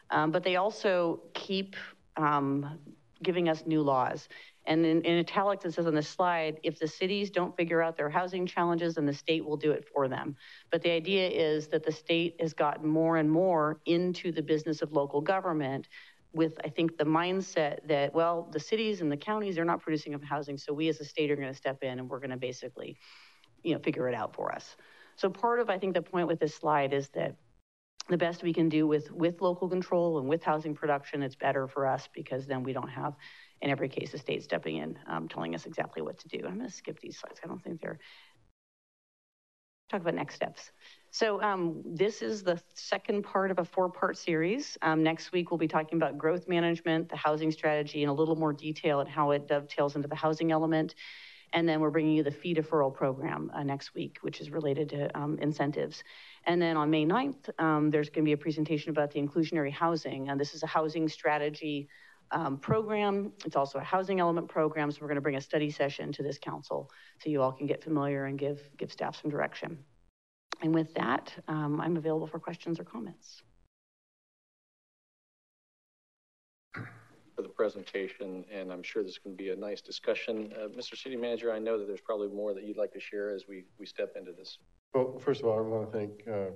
um, 0.10 0.32
but 0.32 0.44
they 0.44 0.56
also 0.56 1.22
keep 1.34 1.76
um, 2.18 2.80
giving 3.22 3.48
us 3.50 3.64
new 3.66 3.82
laws. 3.82 4.28
And 4.66 4.86
in, 4.86 5.02
in 5.02 5.20
italics, 5.20 5.66
it 5.66 5.74
says 5.74 5.88
on 5.88 5.96
the 5.96 6.02
slide, 6.02 6.60
if 6.64 6.80
the 6.80 6.88
cities 6.88 7.30
don't 7.30 7.56
figure 7.58 7.82
out 7.82 7.98
their 7.98 8.10
housing 8.10 8.46
challenges, 8.46 8.96
then 8.96 9.06
the 9.06 9.14
state 9.14 9.44
will 9.44 9.58
do 9.58 9.72
it 9.72 9.86
for 9.94 10.08
them. 10.08 10.36
But 10.72 10.82
the 10.82 10.92
idea 10.92 11.28
is 11.28 11.68
that 11.68 11.84
the 11.84 11.92
state 11.92 12.38
has 12.40 12.54
gotten 12.54 12.88
more 12.88 13.18
and 13.18 13.30
more 13.30 13.80
into 13.86 14.32
the 14.32 14.42
business 14.42 14.82
of 14.82 14.94
local 14.94 15.20
government 15.20 15.90
with, 16.34 16.58
I 16.64 16.70
think, 16.70 16.98
the 16.98 17.04
mindset 17.04 17.88
that, 17.88 18.14
well, 18.14 18.50
the 18.52 18.60
cities 18.60 19.02
and 19.02 19.12
the 19.12 19.18
counties, 19.18 19.56
they're 19.56 19.66
not 19.66 19.82
producing 19.82 20.14
enough 20.14 20.28
housing, 20.28 20.58
so 20.58 20.74
we 20.74 20.88
as 20.88 21.00
a 21.00 21.06
state 21.06 21.30
are 21.30 21.36
gonna 21.36 21.54
step 21.54 21.84
in 21.84 22.00
and 22.00 22.10
we're 22.10 22.20
gonna 22.20 22.38
basically, 22.38 22.98
you 23.64 23.74
know, 23.74 23.80
figure 23.80 24.08
it 24.08 24.16
out 24.16 24.34
for 24.34 24.52
us. 24.52 24.76
So 25.16 25.30
part 25.30 25.60
of, 25.60 25.70
I 25.70 25.78
think, 25.78 25.94
the 25.94 26.02
point 26.02 26.28
with 26.28 26.40
this 26.40 26.56
slide 26.56 26.94
is 26.94 27.10
that 27.10 27.36
the 28.10 28.18
best 28.18 28.44
we 28.44 28.52
can 28.52 28.68
do 28.68 28.88
with, 28.88 29.12
with 29.12 29.42
local 29.42 29.70
control 29.70 30.20
and 30.20 30.28
with 30.28 30.44
housing 30.44 30.76
production, 30.76 31.24
it's 31.24 31.36
better 31.36 31.68
for 31.68 31.86
us 31.86 32.10
because 32.14 32.46
then 32.48 32.64
we 32.64 32.74
don't 32.74 32.90
have, 32.90 33.16
in 33.64 33.70
every 33.70 33.88
case, 33.88 34.12
the 34.12 34.18
state 34.18 34.44
stepping 34.44 34.76
in, 34.76 35.00
um, 35.08 35.30
telling 35.30 35.56
us 35.56 35.66
exactly 35.66 36.02
what 36.02 36.20
to 36.20 36.28
do. 36.28 36.46
I'm 36.46 36.58
gonna 36.58 36.70
skip 36.70 37.00
these 37.00 37.18
slides. 37.18 37.40
I 37.42 37.48
don't 37.48 37.64
think 37.64 37.80
they're, 37.80 37.98
talk 39.90 40.02
about 40.02 40.16
next 40.16 40.36
steps. 40.36 40.72
So 41.12 41.42
um, 41.42 41.82
this 41.86 42.22
is 42.22 42.44
the 42.44 42.62
second 42.74 43.24
part 43.24 43.52
of 43.52 43.60
a 43.60 43.66
four-part 43.66 44.18
series. 44.18 44.78
Um, 44.82 45.02
next 45.02 45.32
week, 45.32 45.50
we'll 45.50 45.58
be 45.58 45.70
talking 45.70 45.98
about 45.98 46.18
growth 46.18 46.50
management, 46.50 47.08
the 47.08 47.16
housing 47.16 47.52
strategy, 47.52 48.04
in 48.04 48.10
a 48.10 48.14
little 48.14 48.36
more 48.36 48.52
detail 48.52 49.00
at 49.00 49.08
how 49.08 49.32
it 49.32 49.48
dovetails 49.48 49.96
into 49.96 50.10
the 50.10 50.16
housing 50.16 50.52
element. 50.52 50.96
And 51.54 51.70
then 51.70 51.80
we're 51.80 51.92
bringing 51.92 52.18
you 52.18 52.24
the 52.24 52.32
fee 52.32 52.54
deferral 52.54 52.94
program 52.94 53.50
uh, 53.54 53.64
next 53.64 53.94
week, 53.94 54.18
which 54.22 54.42
is 54.42 54.50
related 54.50 54.90
to 54.90 55.18
um, 55.18 55.38
incentives. 55.40 56.04
And 56.46 56.62
then 56.62 56.76
on 56.76 56.90
May 56.90 57.06
9th, 57.06 57.50
um, 57.60 57.92
there's 57.92 58.10
going 58.10 58.26
to 58.26 58.28
be 58.28 58.34
a 58.34 58.38
presentation 58.38 58.90
about 58.90 59.12
the 59.12 59.22
inclusionary 59.22 59.72
housing. 59.72 60.28
And 60.28 60.38
this 60.38 60.54
is 60.54 60.64
a 60.64 60.68
housing 60.68 61.08
strategy 61.08 61.88
um, 62.32 62.58
program. 62.58 63.32
It's 63.46 63.56
also 63.56 63.80
a 63.80 63.84
housing 63.84 64.20
element 64.20 64.48
program. 64.48 64.92
So 64.92 65.00
we're 65.02 65.08
going 65.08 65.16
to 65.16 65.22
bring 65.22 65.36
a 65.36 65.42
study 65.42 65.70
session 65.70 66.12
to 66.14 66.24
this 66.24 66.38
council 66.38 66.90
so 67.20 67.30
you 67.30 67.42
all 67.42 67.52
can 67.52 67.68
get 67.68 67.84
familiar 67.84 68.26
and 68.26 68.38
give, 68.38 68.62
give 68.78 68.92
staff 68.92 69.20
some 69.22 69.30
direction. 69.30 69.78
And 70.62 70.74
with 70.74 70.94
that, 70.94 71.34
um, 71.48 71.82
I'm 71.82 71.98
available 71.98 72.28
for 72.28 72.40
questions 72.40 72.80
or 72.80 72.84
comments. 72.84 73.44
For 76.74 77.42
the 77.42 77.50
presentation, 77.50 78.46
and 78.52 78.72
I'm 78.72 78.84
sure 78.84 79.04
this 79.04 79.14
is 79.14 79.18
going 79.18 79.36
to 79.36 79.44
be 79.44 79.50
a 79.50 79.56
nice 79.56 79.82
discussion. 79.82 80.54
Uh, 80.56 80.68
Mr. 80.68 80.96
City 80.96 81.16
Manager, 81.16 81.52
I 81.52 81.60
know 81.60 81.80
that 81.80 81.88
there's 81.88 82.02
probably 82.02 82.28
more 82.28 82.54
that 82.54 82.64
you'd 82.64 82.78
like 82.78 82.94
to 82.94 83.00
share 83.00 83.32
as 83.32 83.46
we, 83.48 83.66
we 83.80 83.86
step 83.86 84.14
into 84.16 84.32
this. 84.32 84.60
Well, 84.94 85.18
first 85.20 85.42
of 85.42 85.48
all, 85.48 85.58
I 85.58 85.62
want 85.62 85.92
to 85.92 85.98
thank 85.98 86.28
uh, 86.28 86.52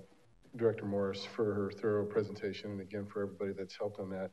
Director 0.55 0.85
Morris 0.85 1.25
for 1.25 1.53
her 1.53 1.71
thorough 1.71 2.05
presentation 2.05 2.71
and 2.71 2.81
again 2.81 3.05
for 3.05 3.23
everybody 3.23 3.53
that's 3.53 3.75
helped 3.75 3.99
on 3.99 4.09
that. 4.11 4.31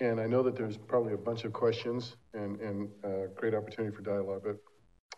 And 0.00 0.20
I 0.20 0.26
know 0.26 0.42
that 0.42 0.56
there's 0.56 0.76
probably 0.76 1.14
a 1.14 1.18
bunch 1.18 1.44
of 1.44 1.52
questions 1.52 2.16
and, 2.32 2.60
and 2.60 2.88
uh, 3.04 3.26
great 3.36 3.54
opportunity 3.54 3.94
for 3.94 4.02
dialogue, 4.02 4.42
but 4.44 4.56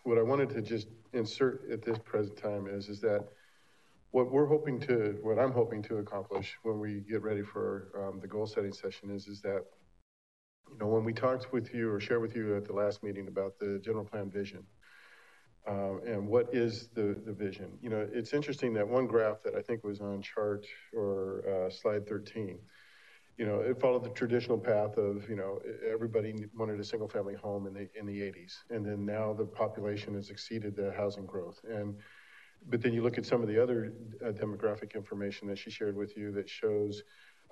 what 0.03 0.17
I 0.17 0.21
wanted 0.21 0.49
to 0.51 0.61
just 0.61 0.87
insert 1.13 1.69
at 1.71 1.81
this 1.81 1.97
present 2.05 2.37
time 2.37 2.67
is, 2.67 2.87
is 2.87 3.01
that 3.01 3.25
what 4.11 4.31
we're 4.31 4.45
hoping 4.45 4.79
to, 4.81 5.17
what 5.21 5.39
I'm 5.39 5.51
hoping 5.51 5.81
to 5.83 5.97
accomplish 5.97 6.55
when 6.63 6.79
we 6.79 7.01
get 7.09 7.23
ready 7.23 7.41
for 7.41 7.89
um, 7.97 8.19
the 8.19 8.27
goal 8.27 8.45
setting 8.45 8.71
session 8.71 9.11
is, 9.11 9.27
is 9.27 9.41
that, 9.41 9.65
you 10.71 10.77
know, 10.79 10.87
when 10.87 11.03
we 11.03 11.13
talked 11.13 11.51
with 11.51 11.73
you 11.73 11.91
or 11.91 11.99
shared 11.99 12.21
with 12.21 12.35
you 12.35 12.55
at 12.55 12.65
the 12.65 12.73
last 12.73 13.03
meeting 13.03 13.27
about 13.27 13.59
the 13.59 13.79
general 13.83 14.05
plan 14.05 14.29
vision, 14.29 14.63
um, 15.67 15.99
and 16.07 16.25
what 16.25 16.53
is 16.53 16.87
the, 16.93 17.21
the 17.25 17.33
vision? 17.33 17.77
You 17.81 17.89
know, 17.89 18.07
it's 18.13 18.33
interesting 18.33 18.73
that 18.75 18.87
one 18.87 19.05
graph 19.05 19.43
that 19.43 19.55
I 19.55 19.61
think 19.61 19.83
was 19.83 19.99
on 19.99 20.21
chart 20.21 20.65
or 20.93 21.43
uh, 21.67 21.69
slide 21.69 22.07
13, 22.07 22.57
you 23.37 23.45
know, 23.45 23.59
it 23.59 23.79
followed 23.79 24.03
the 24.03 24.09
traditional 24.09 24.57
path 24.57 24.97
of, 24.97 25.29
you 25.29 25.35
know, 25.35 25.59
everybody 25.87 26.33
wanted 26.55 26.79
a 26.79 26.83
single 26.83 27.07
family 27.07 27.35
home 27.35 27.67
in 27.67 27.73
the, 27.73 27.87
in 27.97 28.05
the 28.07 28.19
80s. 28.19 28.55
And 28.71 28.83
then 28.83 29.05
now 29.05 29.33
the 29.33 29.45
population 29.45 30.15
has 30.15 30.31
exceeded 30.31 30.75
the 30.75 30.91
housing 30.91 31.25
growth. 31.25 31.61
And 31.69 31.95
but 32.69 32.81
then 32.81 32.93
you 32.93 33.03
look 33.03 33.19
at 33.19 33.25
some 33.25 33.41
of 33.43 33.47
the 33.47 33.61
other 33.61 33.93
uh, 34.25 34.31
demographic 34.31 34.95
information 34.95 35.47
that 35.47 35.57
she 35.57 35.69
shared 35.69 35.95
with 35.95 36.17
you 36.17 36.31
that 36.31 36.49
shows 36.49 37.03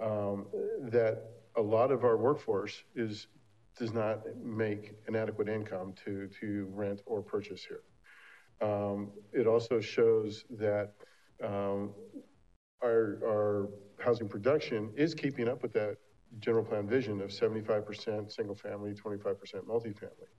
um, 0.01 0.47
that 0.89 1.23
a 1.55 1.61
lot 1.61 1.91
of 1.91 2.03
our 2.03 2.17
workforce 2.17 2.83
is 2.95 3.27
does 3.77 3.93
not 3.93 4.21
make 4.41 4.93
an 5.07 5.15
adequate 5.15 5.49
income 5.49 5.93
to 6.05 6.27
to 6.39 6.67
rent 6.71 7.01
or 7.05 7.21
purchase 7.21 7.65
here. 7.65 7.81
Um, 8.67 9.11
it 9.33 9.47
also 9.47 9.79
shows 9.79 10.45
that 10.57 10.93
um, 11.43 11.93
our 12.83 13.19
our 13.23 13.69
housing 14.05 14.29
production 14.29 14.91
is 14.95 15.15
keeping 15.15 15.49
up 15.49 15.63
with 15.63 15.73
that 15.73 15.97
general 16.39 16.63
plan 16.63 16.87
vision 16.87 17.21
of 17.21 17.29
75% 17.31 18.31
single 18.31 18.55
family, 18.55 18.93
25% 18.93 19.35
multifamily. 19.65 20.29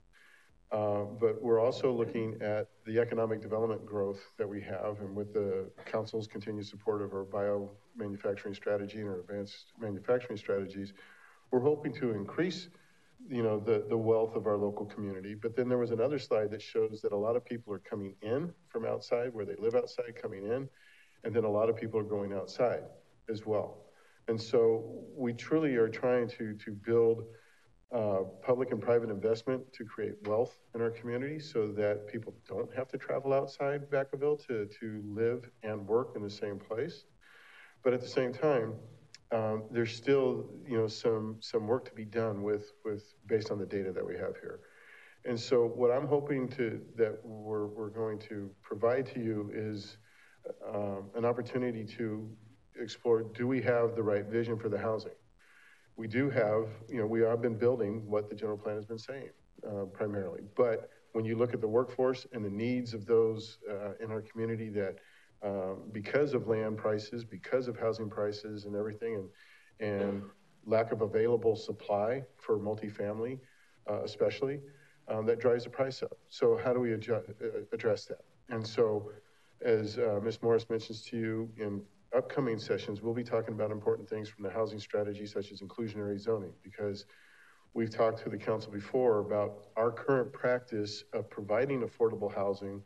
Uh, 0.73 1.05
but 1.21 1.41
we're 1.43 1.61
also 1.61 1.93
looking 1.93 2.37
at 2.41 2.69
the 2.87 2.99
economic 2.99 3.41
development 3.41 3.85
growth 3.85 4.21
that 4.37 4.49
we 4.49 4.61
have, 4.61 5.01
and 5.01 5.15
with 5.15 5.33
the 5.33 5.69
council's 5.85 6.27
continued 6.27 6.67
support 6.67 7.03
of 7.03 7.13
our 7.13 7.25
bio 7.25 7.71
manufacturing 7.97 8.55
strategy 8.55 9.01
and 9.01 9.09
our 9.09 9.21
advanced 9.21 9.73
manufacturing 9.81 10.37
strategies, 10.37 10.93
we're 11.51 11.61
hoping 11.61 11.93
to 11.93 12.11
increase, 12.11 12.69
you 13.29 13.43
know, 13.43 13.61
the, 13.61 13.85
the 13.89 13.97
wealth 13.97 14.35
of 14.35 14.47
our 14.47 14.57
local 14.57 14.87
community. 14.87 15.35
But 15.35 15.55
then 15.57 15.69
there 15.69 15.79
was 15.79 15.93
another 15.93 16.19
slide 16.19 16.51
that 16.51 16.63
shows 16.63 17.01
that 17.03 17.13
a 17.13 17.17
lot 17.17 17.37
of 17.37 17.45
people 17.45 17.73
are 17.73 17.79
coming 17.79 18.15
in 18.23 18.53
from 18.69 18.85
outside, 18.85 19.33
where 19.33 19.45
they 19.45 19.57
live 19.59 19.77
outside, 19.77 20.21
coming 20.21 20.45
in, 20.45 20.69
and 21.23 21.33
then 21.33 21.45
a 21.45 21.51
lot 21.51 21.69
of 21.69 21.77
people 21.77 22.01
are 22.01 22.11
going 22.17 22.33
outside 22.33 22.83
as 23.29 23.47
well. 23.47 23.79
And 24.29 24.41
so 24.41 25.05
we 25.17 25.33
truly 25.33 25.77
are 25.77 25.89
trying 25.89 26.29
to 26.31 26.55
to 26.55 26.71
build 26.73 27.25
uh, 27.95 28.25
public 28.43 28.73
and 28.73 28.81
private 28.81 29.11
investment 29.11 29.73
to 29.73 29.85
create 29.85 30.15
wealth 30.27 30.59
in 30.75 30.83
our 30.83 30.91
community 30.91 31.39
so 31.39 31.69
that 31.69 32.07
people 32.09 32.35
don't 32.49 32.75
have 32.75 32.89
to 32.89 32.99
travel 32.99 33.33
outside 33.33 33.89
Vacaville 33.91 34.45
to, 34.47 34.67
to 34.81 35.03
live 35.07 35.49
and 35.63 35.87
work 35.87 36.13
in 36.17 36.23
the 36.23 36.31
same 36.31 36.59
place. 36.59 37.05
But 37.85 37.93
at 37.95 38.01
the 38.01 38.09
same 38.09 38.33
time, 38.33 38.75
um, 39.31 39.65
there's 39.71 39.95
still, 39.95 40.47
you 40.69 40.77
know, 40.77 40.89
some, 40.89 41.37
some 41.41 41.67
work 41.67 41.85
to 41.85 41.95
be 41.95 42.05
done 42.05 42.43
with, 42.43 42.73
with, 42.85 43.15
based 43.27 43.51
on 43.53 43.59
the 43.59 43.67
data 43.67 43.93
that 43.93 44.05
we 44.05 44.15
have 44.15 44.35
here. 44.41 44.61
And 45.25 45.39
so 45.39 45.67
what 45.67 45.91
I'm 45.91 46.07
hoping 46.07 46.49
to, 46.51 46.81
that 46.97 47.25
we're, 47.25 47.67
we're 47.67 47.91
going 47.91 48.19
to 48.31 48.51
provide 48.63 49.07
to 49.15 49.21
you 49.21 49.51
is 49.55 49.97
um, 50.73 51.11
an 51.17 51.25
opportunity 51.25 51.85
to 51.85 52.29
explore, 52.81 53.23
do 53.23 53.47
we 53.47 53.63
have 53.63 53.95
the 53.95 54.03
right 54.03 54.25
vision 54.25 54.59
for 54.59 54.69
the 54.69 54.79
housing? 54.79 55.13
we 55.97 56.07
do 56.07 56.29
have, 56.31 56.69
you 56.89 56.99
know, 56.99 57.07
we 57.07 57.23
have 57.23 57.41
been 57.41 57.57
building 57.57 58.03
what 58.07 58.29
the 58.29 58.35
general 58.35 58.59
plan 58.59 58.77
has 58.77 58.85
been 58.85 58.99
saying 58.99 59.31
uh, 59.67 59.85
primarily. 59.87 60.43
But 60.55 60.91
when 61.13 61.25
you 61.25 61.37
look 61.37 61.55
at 61.55 61.61
the 61.61 61.69
workforce 61.69 62.27
and 62.33 62.45
the 62.45 62.51
needs 62.51 62.93
of 62.93 63.07
those 63.07 63.59
uh, 63.71 63.93
in 64.01 64.11
our 64.11 64.21
community 64.21 64.69
that 64.71 64.97
um, 65.43 65.85
because 65.93 66.35
of 66.35 66.49
land 66.49 66.77
prices, 66.77 67.25
because 67.25 67.69
of 67.69 67.79
housing 67.79 68.11
prices 68.11 68.67
and 68.67 68.77
everything, 68.77 69.29
and, 69.81 69.89
and 69.89 70.23
lack 70.67 70.93
of 70.93 71.01
available 71.01 71.57
supply 71.57 72.23
for 72.39 72.59
multifamily, 72.59 73.39
uh, 73.89 74.03
especially, 74.03 74.61
um, 75.09 75.25
that 75.25 75.39
drives 75.39 75.65
the 75.65 75.71
price 75.71 76.03
up. 76.03 76.19
So 76.29 76.59
how 76.63 76.73
do 76.73 76.81
we 76.81 76.93
uh, 76.93 77.21
address 77.73 78.05
that? 78.07 78.25
And 78.51 78.67
so, 78.67 79.11
as 79.65 79.99
uh, 79.99 80.21
Ms. 80.23 80.43
Morris 80.43 80.69
mentions 80.69 81.03
to 81.03 81.17
you 81.17 81.51
in 81.57 81.83
upcoming 82.15 82.59
sessions, 82.59 83.03
we'll 83.03 83.15
be 83.15 83.25
talking 83.25 83.55
about 83.55 83.71
important 83.71 84.09
things 84.09 84.29
from 84.29 84.45
the 84.45 84.51
housing 84.51 84.79
strategy, 84.79 85.27
such 85.27 85.53
as 85.53 85.61
inclusionary 85.61 86.19
zoning, 86.19 86.53
because 86.63 87.07
we've 87.75 87.91
talked 87.91 88.23
to 88.23 88.29
the 88.29 88.39
council 88.39 88.73
before 88.73 89.21
about 89.21 89.69
our 89.77 89.91
current 89.91 90.33
practice 90.33 91.05
of 91.13 91.29
providing 91.31 91.83
affordable 91.83 92.33
housing 92.35 92.83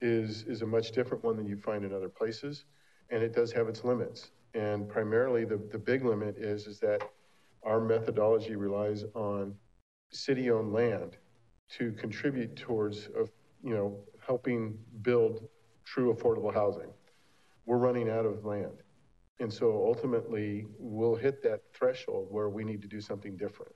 is, 0.00 0.42
is 0.44 0.62
a 0.62 0.66
much 0.66 0.92
different 0.92 1.24
one 1.24 1.36
than 1.36 1.46
you 1.46 1.56
find 1.56 1.84
in 1.84 1.92
other 1.92 2.08
places. 2.08 2.64
and 3.10 3.22
it 3.22 3.34
does 3.34 3.52
have 3.52 3.68
its 3.68 3.84
limits. 3.84 4.30
And 4.54 4.88
primarily, 4.88 5.44
the, 5.44 5.60
the 5.70 5.78
big 5.78 6.04
limit 6.04 6.36
is, 6.38 6.66
is 6.66 6.78
that 6.80 7.02
our 7.62 7.80
methodology 7.80 8.56
relies 8.56 9.04
on 9.14 9.54
city-owned 10.10 10.72
land 10.72 11.16
to 11.70 11.92
contribute 11.92 12.56
towards, 12.56 13.08
uh, 13.18 13.24
you 13.62 13.74
know, 13.74 13.98
helping 14.24 14.78
build 15.02 15.48
true 15.84 16.14
affordable 16.14 16.52
housing. 16.52 16.90
We're 17.66 17.78
running 17.78 18.10
out 18.10 18.26
of 18.26 18.44
land. 18.44 18.82
And 19.40 19.52
so 19.52 19.84
ultimately, 19.84 20.66
we'll 20.78 21.16
hit 21.16 21.42
that 21.42 21.60
threshold 21.74 22.28
where 22.30 22.48
we 22.48 22.64
need 22.64 22.82
to 22.82 22.88
do 22.88 23.00
something 23.00 23.36
different. 23.36 23.72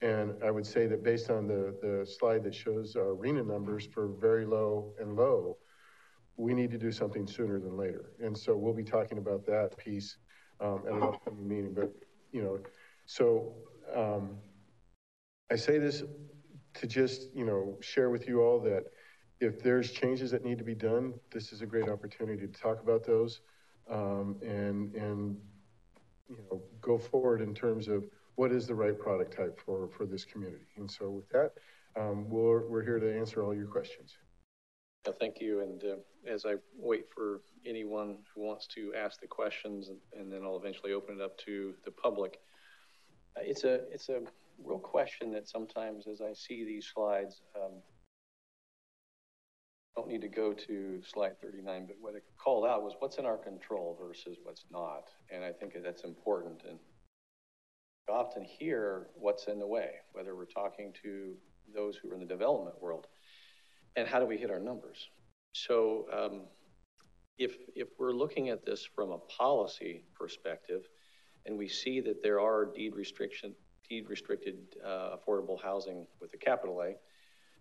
And 0.00 0.34
I 0.44 0.50
would 0.50 0.66
say 0.66 0.86
that 0.86 1.02
based 1.02 1.30
on 1.30 1.46
the, 1.46 1.76
the 1.82 2.06
slide 2.06 2.44
that 2.44 2.54
shows 2.54 2.96
our 2.96 3.14
RHNA 3.14 3.46
numbers 3.46 3.86
for 3.86 4.08
very 4.20 4.46
low 4.46 4.94
and 5.00 5.16
low, 5.16 5.56
we 6.36 6.54
need 6.54 6.70
to 6.70 6.78
do 6.78 6.92
something 6.92 7.26
sooner 7.26 7.58
than 7.58 7.76
later. 7.76 8.12
And 8.22 8.36
so 8.36 8.56
we'll 8.56 8.74
be 8.74 8.84
talking 8.84 9.18
about 9.18 9.44
that 9.46 9.76
piece 9.76 10.16
um, 10.60 10.82
at 10.86 10.92
an 10.92 11.02
upcoming 11.02 11.48
meeting. 11.48 11.74
But, 11.74 11.92
you 12.32 12.42
know, 12.42 12.60
so 13.06 13.54
um, 13.94 14.38
I 15.50 15.56
say 15.56 15.78
this 15.78 16.04
to 16.74 16.86
just, 16.86 17.34
you 17.34 17.44
know, 17.44 17.76
share 17.80 18.10
with 18.10 18.28
you 18.28 18.40
all 18.40 18.60
that 18.60 18.84
if 19.40 19.62
there's 19.62 19.92
changes 19.92 20.30
that 20.30 20.44
need 20.44 20.58
to 20.58 20.64
be 20.64 20.74
done, 20.74 21.14
this 21.30 21.52
is 21.52 21.62
a 21.62 21.66
great 21.66 21.88
opportunity 21.88 22.46
to 22.46 22.60
talk 22.60 22.82
about 22.82 23.04
those 23.04 23.40
um, 23.90 24.36
and, 24.42 24.94
and, 24.94 25.36
you 26.28 26.36
know, 26.50 26.62
go 26.80 26.98
forward 26.98 27.40
in 27.40 27.54
terms 27.54 27.88
of 27.88 28.04
what 28.34 28.52
is 28.52 28.66
the 28.66 28.74
right 28.74 28.98
product 28.98 29.36
type 29.36 29.60
for, 29.64 29.88
for 29.96 30.06
this 30.06 30.24
community. 30.24 30.66
And 30.76 30.90
so 30.90 31.10
with 31.10 31.28
that, 31.30 31.52
um, 31.98 32.28
we're, 32.28 32.68
we're 32.68 32.84
here 32.84 32.98
to 32.98 33.18
answer 33.18 33.42
all 33.42 33.54
your 33.54 33.66
questions. 33.66 34.16
Yeah, 35.06 35.12
thank 35.18 35.40
you. 35.40 35.60
And 35.60 35.82
uh, 35.84 36.30
as 36.30 36.44
I 36.44 36.54
wait 36.76 37.06
for 37.14 37.40
anyone 37.64 38.18
who 38.34 38.42
wants 38.42 38.66
to 38.68 38.92
ask 38.94 39.20
the 39.20 39.26
questions, 39.26 39.90
and, 40.16 40.32
then 40.32 40.42
I'll 40.44 40.56
eventually 40.56 40.92
open 40.92 41.16
it 41.16 41.22
up 41.22 41.38
to 41.38 41.74
the 41.84 41.90
public. 41.90 42.38
Uh, 43.36 43.40
it's 43.44 43.64
a 43.64 43.90
it's 43.92 44.08
a 44.08 44.20
real 44.62 44.78
question 44.78 45.32
that 45.32 45.48
sometimes, 45.48 46.06
as 46.06 46.20
I 46.20 46.32
see 46.34 46.64
these 46.64 46.90
slides, 46.92 47.42
um, 47.56 47.74
don't 49.98 50.08
need 50.08 50.20
to 50.20 50.28
go 50.28 50.52
to 50.52 51.00
slide 51.02 51.40
39, 51.42 51.86
but 51.88 51.96
what 52.00 52.14
it 52.14 52.22
called 52.38 52.64
out 52.64 52.84
was 52.84 52.94
what's 53.00 53.18
in 53.18 53.26
our 53.26 53.36
control 53.36 53.98
versus 54.00 54.36
what's 54.44 54.64
not. 54.70 55.08
And 55.28 55.42
I 55.42 55.50
think 55.50 55.74
that's 55.82 56.04
important. 56.04 56.62
And 56.68 56.78
often 58.08 58.44
hear 58.44 59.08
what's 59.16 59.48
in 59.48 59.58
the 59.58 59.66
way, 59.66 59.90
whether 60.12 60.36
we're 60.36 60.44
talking 60.44 60.92
to 61.02 61.34
those 61.74 61.96
who 61.96 62.10
are 62.10 62.14
in 62.14 62.20
the 62.20 62.26
development 62.26 62.80
world, 62.80 63.08
and 63.96 64.06
how 64.06 64.20
do 64.20 64.26
we 64.26 64.38
hit 64.38 64.50
our 64.50 64.60
numbers. 64.60 65.08
So 65.52 66.06
um, 66.12 66.42
if, 67.36 67.56
if 67.74 67.88
we're 67.98 68.12
looking 68.12 68.50
at 68.50 68.64
this 68.64 68.88
from 68.94 69.10
a 69.10 69.18
policy 69.18 70.04
perspective, 70.14 70.84
and 71.44 71.58
we 71.58 71.68
see 71.68 72.00
that 72.02 72.22
there 72.22 72.38
are 72.38 72.66
deed 72.66 72.94
restriction, 72.94 73.52
deed 73.90 74.08
restricted 74.08 74.58
uh, 74.86 75.16
affordable 75.16 75.60
housing 75.60 76.06
with 76.20 76.32
a 76.34 76.38
capital 76.38 76.82
A, 76.82 76.94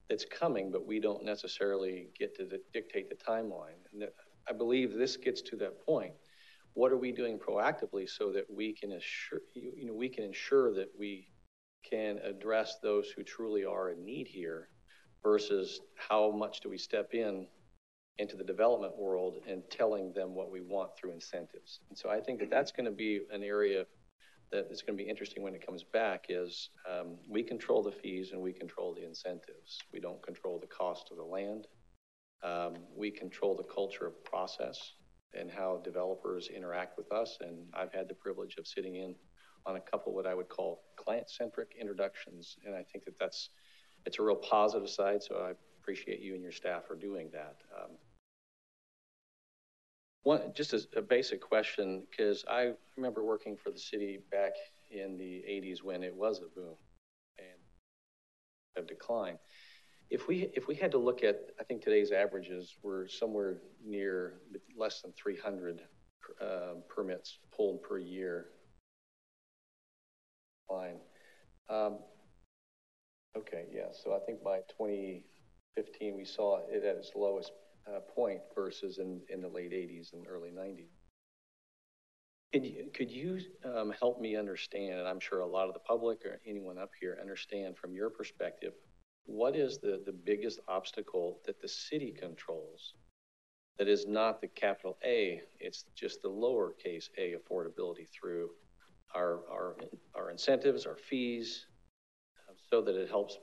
that's 0.10 0.26
coming, 0.26 0.72
but 0.72 0.86
we 0.86 0.99
don't 0.99 1.24
necessarily 1.24 2.08
get 2.18 2.36
to 2.38 2.45
the, 2.45 2.62
dictate 2.74 3.10
the 3.10 3.16
timeline. 3.16 3.80
And 3.93 4.08
I 4.49 4.53
believe 4.53 4.93
this 4.93 5.18
gets 5.18 5.41
to 5.43 5.55
that 5.58 5.86
point. 5.86 6.14
What 6.74 6.91
are 6.91 6.97
we 6.97 7.12
doing 7.12 7.39
proactively 7.39 8.08
so 8.08 8.32
that 8.32 8.45
we 8.49 8.74
can 8.74 8.93
assure, 8.93 9.41
you, 9.53 9.72
you 9.76 9.86
know, 9.86 9.93
we 9.93 10.10
can 10.10 10.24
ensure 10.24 10.74
that 10.76 10.89
we 10.97 11.28
can 11.89 12.20
address 12.20 12.78
those 12.82 13.10
who 13.10 13.24
truly 13.24 13.66
are 13.66 13.89
in 13.89 14.05
need 14.05 14.28
here 14.28 14.70
versus 15.24 15.82
how 15.95 16.32
much 16.32 16.62
do 16.62 16.70
we 16.70 16.78
step 16.78 17.14
in 17.14 17.47
into 18.20 18.36
the 18.36 18.43
development 18.43 18.97
world 18.97 19.36
and 19.47 19.64
telling 19.70 20.12
them 20.14 20.34
what 20.34 20.51
we 20.51 20.62
want 20.62 20.89
through 20.97 21.12
incentives. 21.12 21.80
And 21.89 21.97
so 21.97 22.10
I 22.10 22.20
think 22.20 22.39
that 22.39 22.49
that's 22.49 22.72
going 22.72 22.86
to 22.86 22.91
be 22.91 23.22
an 23.32 23.43
area 23.43 23.86
that 24.52 24.68
is 24.72 24.82
going 24.82 24.98
to 24.98 25.04
be 25.04 25.10
interesting 25.10 25.43
when 25.43 25.54
it 25.54 25.66
comes 25.66 25.84
back 25.84 26.26
is 26.30 26.70
um, 26.89 27.18
we 27.30 27.43
control 27.43 27.84
the 27.84 27.91
fees 27.91 28.32
and 28.32 28.41
we 28.41 28.54
control 28.54 28.93
the 28.93 29.06
incentives. 29.06 29.80
We 29.91 30.00
don't 30.00 30.22
control 30.24 30.60
the 30.60 30.68
cost 30.68 31.10
of 31.12 31.18
the 31.18 31.24
land. 31.24 31.68
Um, 32.43 32.76
we 32.95 33.12
control 33.12 33.56
the 33.56 33.64
culture 33.64 34.06
of 34.06 34.24
process 34.24 34.93
and 35.34 35.52
how 35.52 35.82
developers 35.84 36.50
interact 36.50 36.98
with 36.98 37.12
us. 37.12 37.38
And 37.41 37.58
I've 37.74 37.91
had 37.91 38.08
the 38.08 38.14
privilege 38.14 38.56
of 38.58 38.68
sitting 38.68 38.95
in 38.95 39.16
on 39.66 39.76
a 39.76 39.82
couple 39.82 40.14
what 40.14 40.26
I 40.26 40.34
would 40.34 40.48
call 40.48 40.84
client-centric 40.95 41.76
introductions. 41.80 42.58
And 42.66 42.74
I 42.74 42.84
think 42.84 43.04
that 43.06 43.20
that's, 43.20 43.50
it's 44.06 44.20
a 44.20 44.24
real 44.24 44.38
positive 44.38 44.89
side. 44.89 45.22
So 45.22 45.36
I 45.36 45.54
appreciate 45.82 46.22
you 46.22 46.36
and 46.36 46.41
your 46.41 46.54
staff 46.54 46.86
for 46.88 46.95
doing 46.95 47.30
that. 47.34 47.58
Um, 47.78 47.91
one, 50.28 50.51
just 50.53 50.73
as 50.73 50.88
a 50.97 51.01
basic 51.01 51.39
question, 51.39 52.03
because 52.09 52.43
I 52.49 52.73
remember 52.97 53.23
working 53.23 53.55
for 53.55 53.71
the 53.71 53.80
city 53.80 54.19
back 54.30 54.51
in 54.91 55.17
the 55.17 55.41
80s 55.47 55.84
when 55.84 56.03
it 56.03 56.13
was 56.13 56.39
a 56.39 56.49
boom 56.53 56.75
and 57.39 57.57
a 58.75 58.86
decline. 58.86 59.38
If 60.09 60.28
we 60.28 60.49
if 60.53 60.67
we 60.67 60.75
had 60.75 60.91
to 60.91 60.97
look 60.97 61.23
at, 61.23 61.38
I 61.61 61.63
think 61.63 61.82
today's 61.82 62.11
averages 62.11 62.75
were 62.84 63.07
somewhere 63.07 63.59
near 63.86 64.41
less 64.78 65.01
than 65.01 65.13
300 65.13 65.82
uh, 66.41 66.45
permits 66.89 67.39
pulled 67.55 67.82
per 67.82 67.97
year. 67.97 68.47
Fine. 70.67 70.99
Um, 71.69 71.99
okay, 73.38 73.63
yeah. 73.73 73.91
So 74.03 74.13
I 74.13 74.19
think 74.25 74.43
by 74.43 74.57
2015 74.78 76.17
we 76.17 76.25
saw 76.25 76.59
it 76.69 76.84
at 76.84 76.97
its 76.97 77.11
lowest 77.15 77.53
uh, 77.88 78.00
point 78.00 78.40
versus 78.56 78.98
in, 78.98 79.22
in 79.30 79.42
the 79.42 79.48
late 79.48 79.72
80s 79.72 80.14
and 80.14 80.26
early 80.28 80.50
90s. 80.50 80.90
Could 82.54 82.66
you, 82.66 82.90
could 82.94 83.12
you 83.12 83.40
um, 83.66 83.94
help 84.00 84.22
me 84.22 84.38
understand, 84.38 85.00
and 85.00 85.08
I'm 85.08 85.20
sure 85.20 85.42
a 85.42 85.48
lot 85.48 85.68
of 85.68 85.74
the 85.74 85.82
public 85.82 86.26
or 86.26 86.40
anyone 86.48 86.78
up 86.78 86.92
here 87.00 87.18
understand 87.20 87.78
from 87.78 87.94
your 87.94 88.10
perspective, 88.10 88.74
what 89.26 89.56
is 89.56 89.80
the, 89.80 90.02
the 90.06 90.14
biggest 90.14 90.62
obstacle 90.70 91.40
that 91.46 91.62
the 91.62 91.68
city 91.68 92.16
controls 92.18 92.94
that 93.78 93.88
is 93.88 94.08
not 94.08 94.42
the 94.42 94.48
capital 94.48 94.98
A, 95.04 95.42
it's 95.60 95.86
just 95.96 96.22
the 96.22 96.30
lowercase 96.30 97.10
a 97.18 97.36
affordability 97.36 98.08
through 98.10 98.50
our, 99.14 99.42
our, 99.52 99.76
our 100.16 100.32
incentives, 100.32 100.86
our 100.86 100.98
fees, 100.98 101.68
so 102.70 102.82
that 102.82 102.96
it 102.96 103.10
helps 103.10 103.38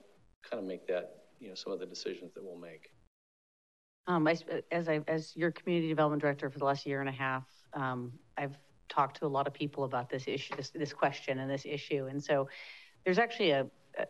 kind 0.49 0.61
of 0.61 0.67
make 0.67 0.87
that, 0.89 1.15
you 1.41 1.49
know, 1.49 1.55
some 1.55 1.73
of 1.73 1.79
the 1.79 1.87
decisions 1.87 2.33
that 2.35 2.43
we'll 2.43 2.59
make. 2.59 2.91
Um, 4.07 4.27
I, 4.27 4.37
as 4.71 4.89
I, 4.89 5.01
as 5.09 5.35
your 5.35 5.51
community 5.51 5.89
development 5.89 6.21
director 6.21 6.51
for 6.51 6.59
the 6.59 6.65
last 6.65 6.85
year 6.85 7.01
and 7.01 7.09
a 7.09 7.13
half, 7.13 7.45
um, 7.73 8.13
I've 8.37 8.57
talked 8.89 9.19
to 9.21 9.27
a 9.27 9.29
lot 9.29 9.47
of 9.47 9.55
people 9.55 9.85
about 9.85 10.11
this 10.11 10.25
issue, 10.27 10.55
this, 10.57 10.71
this 10.71 10.93
question 10.93 11.39
and 11.39 11.51
this 11.51 11.65
issue. 11.65 12.07
And 12.07 12.23
so 12.23 12.49
there's 13.05 13.19
actually 13.19 13.51
a, 13.51 13.67
a 13.99 14.07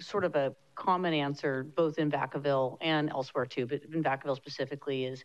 sort 0.00 0.24
of 0.24 0.34
a 0.34 0.54
common 0.74 1.14
answer 1.14 1.64
both 1.64 1.98
in 1.98 2.10
Vacaville 2.10 2.76
and 2.80 3.10
elsewhere 3.10 3.46
too, 3.46 3.66
but 3.66 3.80
in 3.92 4.02
Vacaville 4.02 4.36
specifically 4.36 5.04
is 5.04 5.24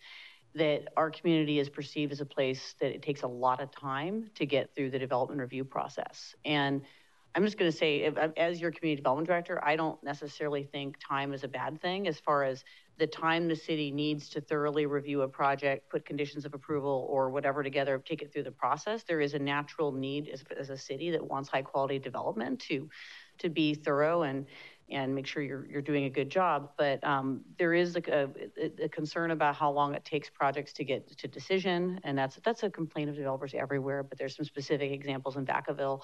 that 0.55 0.87
our 0.95 1.11
community 1.11 1.59
is 1.59 1.69
perceived 1.69 2.11
as 2.11 2.21
a 2.21 2.25
place 2.25 2.75
that 2.79 2.93
it 2.93 3.01
takes 3.01 3.23
a 3.23 3.27
lot 3.27 3.61
of 3.61 3.69
time 3.71 4.29
to 4.35 4.45
get 4.45 4.73
through 4.75 4.89
the 4.89 4.99
development 4.99 5.39
review 5.39 5.63
process. 5.63 6.33
And 6.45 6.81
I'm 7.37 7.45
just 7.45 7.59
going 7.59 7.71
to 7.71 7.77
say, 7.77 7.97
if, 7.97 8.17
as 8.35 8.59
your 8.59 8.71
community 8.71 8.95
development 8.95 9.27
director, 9.27 9.63
I 9.63 9.75
don't 9.75 10.03
necessarily 10.03 10.63
think 10.63 10.97
time 10.99 11.33
is 11.33 11.43
a 11.43 11.47
bad 11.47 11.79
thing 11.79 12.07
as 12.07 12.19
far 12.19 12.43
as 12.43 12.63
the 12.97 13.05
time 13.05 13.47
the 13.47 13.55
city 13.55 13.91
needs 13.91 14.27
to 14.29 14.41
thoroughly 14.41 14.87
review 14.87 15.21
a 15.21 15.27
project, 15.27 15.87
put 15.87 16.03
conditions 16.03 16.45
of 16.45 16.55
approval 16.55 17.05
or 17.07 17.29
whatever 17.29 17.61
together, 17.61 18.01
take 18.03 18.23
it 18.23 18.33
through 18.33 18.41
the 18.41 18.51
process. 18.51 19.03
There 19.03 19.21
is 19.21 19.35
a 19.35 19.39
natural 19.39 19.91
need 19.91 20.29
as, 20.29 20.43
as 20.59 20.71
a 20.71 20.77
city 20.77 21.11
that 21.11 21.23
wants 21.23 21.47
high 21.47 21.61
quality 21.61 21.99
development 21.99 22.59
to, 22.61 22.89
to 23.37 23.49
be 23.49 23.75
thorough 23.75 24.23
and, 24.23 24.47
and 24.89 25.13
make 25.13 25.27
sure 25.27 25.43
you're, 25.43 25.67
you're 25.67 25.83
doing 25.83 26.05
a 26.05 26.09
good 26.09 26.31
job. 26.31 26.71
But 26.75 27.03
um, 27.03 27.41
there 27.59 27.75
is 27.75 27.97
a, 27.97 28.01
a, 28.59 28.85
a, 28.85 28.89
concern 28.89 29.29
about 29.29 29.55
how 29.55 29.69
long 29.69 29.93
it 29.93 30.03
takes 30.03 30.27
projects 30.27 30.73
to 30.73 30.83
get 30.83 31.15
to 31.19 31.27
decision. 31.27 31.99
And 32.03 32.17
that's, 32.17 32.39
that's 32.43 32.63
a 32.63 32.69
complaint 32.71 33.11
of 33.11 33.15
developers 33.15 33.53
everywhere, 33.53 34.01
but 34.01 34.17
there's 34.17 34.35
some 34.35 34.45
specific 34.45 34.91
examples 34.91 35.37
in 35.37 35.45
Vacaville 35.45 36.01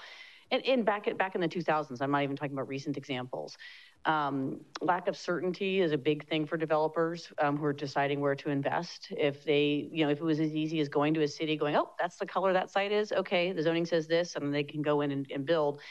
and, 0.53 0.63
and 0.67 0.85
back 0.85 1.07
at, 1.07 1.17
back 1.17 1.33
in 1.33 1.41
the 1.41 1.47
2000s, 1.49 1.99
I'm 1.99 2.11
not 2.11 2.21
even 2.21 2.35
talking 2.35 2.53
about 2.53 2.67
recent 2.67 2.95
examples. 2.95 3.57
Um, 4.05 4.61
lack 4.81 5.07
of 5.07 5.17
certainty 5.17 5.81
is 5.81 5.93
a 5.93 5.97
big 5.97 6.27
thing 6.27 6.45
for 6.45 6.57
developers 6.57 7.33
um, 7.39 7.57
who 7.57 7.65
are 7.65 7.73
deciding 7.73 8.19
where 8.19 8.35
to 8.35 8.49
invest. 8.49 9.07
If 9.17 9.43
they, 9.43 9.89
you 9.91 10.05
know, 10.05 10.11
if 10.11 10.19
it 10.19 10.23
was 10.23 10.39
as 10.39 10.53
easy 10.53 10.79
as 10.79 10.89
going 10.89 11.15
to 11.15 11.23
a 11.23 11.27
city, 11.27 11.57
going, 11.57 11.75
oh, 11.75 11.89
that's 11.99 12.17
the 12.17 12.27
color 12.27 12.53
that 12.53 12.69
site 12.69 12.91
is. 12.91 13.11
Okay, 13.11 13.51
the 13.51 13.63
zoning 13.63 13.85
says 13.85 14.05
this, 14.05 14.35
and 14.35 14.53
they 14.53 14.63
can 14.63 14.83
go 14.83 15.01
in 15.01 15.09
and, 15.09 15.25
and 15.31 15.43
build. 15.43 15.81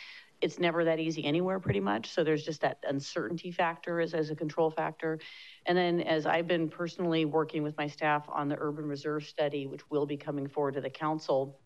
It's 0.40 0.60
never 0.60 0.84
that 0.84 1.00
easy 1.00 1.24
anywhere, 1.24 1.58
pretty 1.58 1.80
much. 1.80 2.10
So 2.10 2.22
there's 2.22 2.44
just 2.44 2.60
that 2.60 2.78
uncertainty 2.86 3.50
factor 3.50 4.00
as, 4.00 4.14
as 4.14 4.30
a 4.30 4.36
control 4.36 4.70
factor. 4.70 5.18
And 5.66 5.76
then, 5.76 6.00
as 6.02 6.24
I've 6.24 6.46
been 6.46 6.68
personally 6.68 7.24
working 7.24 7.64
with 7.64 7.76
my 7.76 7.88
staff 7.88 8.26
on 8.28 8.48
the 8.48 8.56
urban 8.60 8.86
reserve 8.86 9.24
study, 9.24 9.66
which 9.66 9.88
will 9.90 10.06
be 10.06 10.16
coming 10.16 10.46
forward 10.46 10.74
to 10.74 10.80
the 10.80 10.90
council 10.90 11.58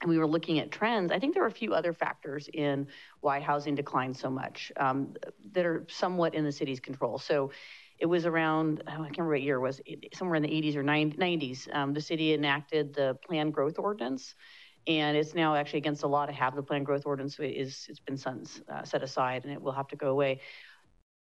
and 0.00 0.10
we 0.10 0.18
were 0.18 0.26
looking 0.26 0.58
at 0.58 0.70
trends, 0.70 1.12
I 1.12 1.18
think 1.18 1.34
there 1.34 1.44
are 1.44 1.48
a 1.48 1.52
few 1.52 1.72
other 1.72 1.92
factors 1.92 2.48
in 2.52 2.88
why 3.20 3.40
housing 3.40 3.74
declined 3.74 4.16
so 4.16 4.28
much 4.28 4.72
um, 4.76 5.14
that 5.52 5.64
are 5.64 5.86
somewhat 5.88 6.34
in 6.34 6.44
the 6.44 6.52
city's 6.52 6.80
control. 6.80 7.18
So 7.18 7.52
it 7.98 8.06
was 8.06 8.26
around, 8.26 8.82
oh, 8.86 8.90
I 8.90 8.96
can't 8.96 9.18
remember 9.18 9.34
what 9.34 9.42
year 9.42 9.56
it 9.56 9.60
was, 9.60 9.80
somewhere 10.12 10.36
in 10.36 10.42
the 10.42 10.48
80s 10.48 10.76
or 10.76 10.82
90s, 10.82 11.74
um, 11.74 11.94
the 11.94 12.00
city 12.00 12.34
enacted 12.34 12.92
the 12.94 13.16
planned 13.24 13.54
growth 13.54 13.78
ordinance. 13.78 14.34
And 14.86 15.16
it's 15.16 15.34
now 15.34 15.54
actually 15.54 15.78
against 15.78 16.02
the 16.02 16.08
law 16.08 16.26
to 16.26 16.32
have 16.32 16.54
the 16.54 16.62
planned 16.62 16.84
growth 16.84 17.06
ordinance 17.06 17.38
is, 17.38 17.86
it's 17.88 18.00
been 18.00 18.18
uh, 18.68 18.84
set 18.84 19.02
aside 19.02 19.44
and 19.44 19.52
it 19.52 19.62
will 19.62 19.72
have 19.72 19.88
to 19.88 19.96
go 19.96 20.08
away. 20.08 20.40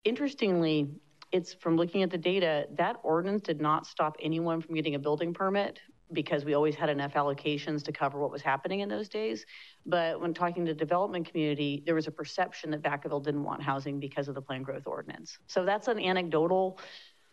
Interestingly, 0.03 0.89
it's 1.31 1.53
from 1.53 1.77
looking 1.77 2.03
at 2.03 2.11
the 2.11 2.17
data, 2.17 2.67
that 2.77 2.97
ordinance 3.01 3.41
did 3.41 3.59
not 3.59 3.87
stop 3.87 4.17
anyone 4.21 4.61
from 4.61 4.75
getting 4.75 4.95
a 4.95 4.99
building 4.99 5.33
permit 5.33 5.79
because 6.13 6.45
we 6.45 6.53
always 6.53 6.75
had 6.75 6.89
enough 6.89 7.13
allocations 7.13 7.83
to 7.83 7.91
cover 7.91 8.19
what 8.19 8.31
was 8.31 8.41
happening 8.41 8.79
in 8.79 8.89
those 8.89 9.09
days. 9.09 9.45
But 9.85 10.21
when 10.21 10.33
talking 10.33 10.65
to 10.65 10.73
development 10.73 11.29
community, 11.29 11.83
there 11.85 11.95
was 11.95 12.07
a 12.07 12.11
perception 12.11 12.71
that 12.71 12.81
Vacaville 12.81 13.23
didn't 13.23 13.43
want 13.43 13.61
housing 13.61 13.99
because 13.99 14.27
of 14.27 14.35
the 14.35 14.41
planned 14.41 14.65
growth 14.65 14.87
ordinance. 14.87 15.37
So 15.47 15.65
that's 15.65 15.87
an 15.87 15.99
anecdotal 15.99 16.79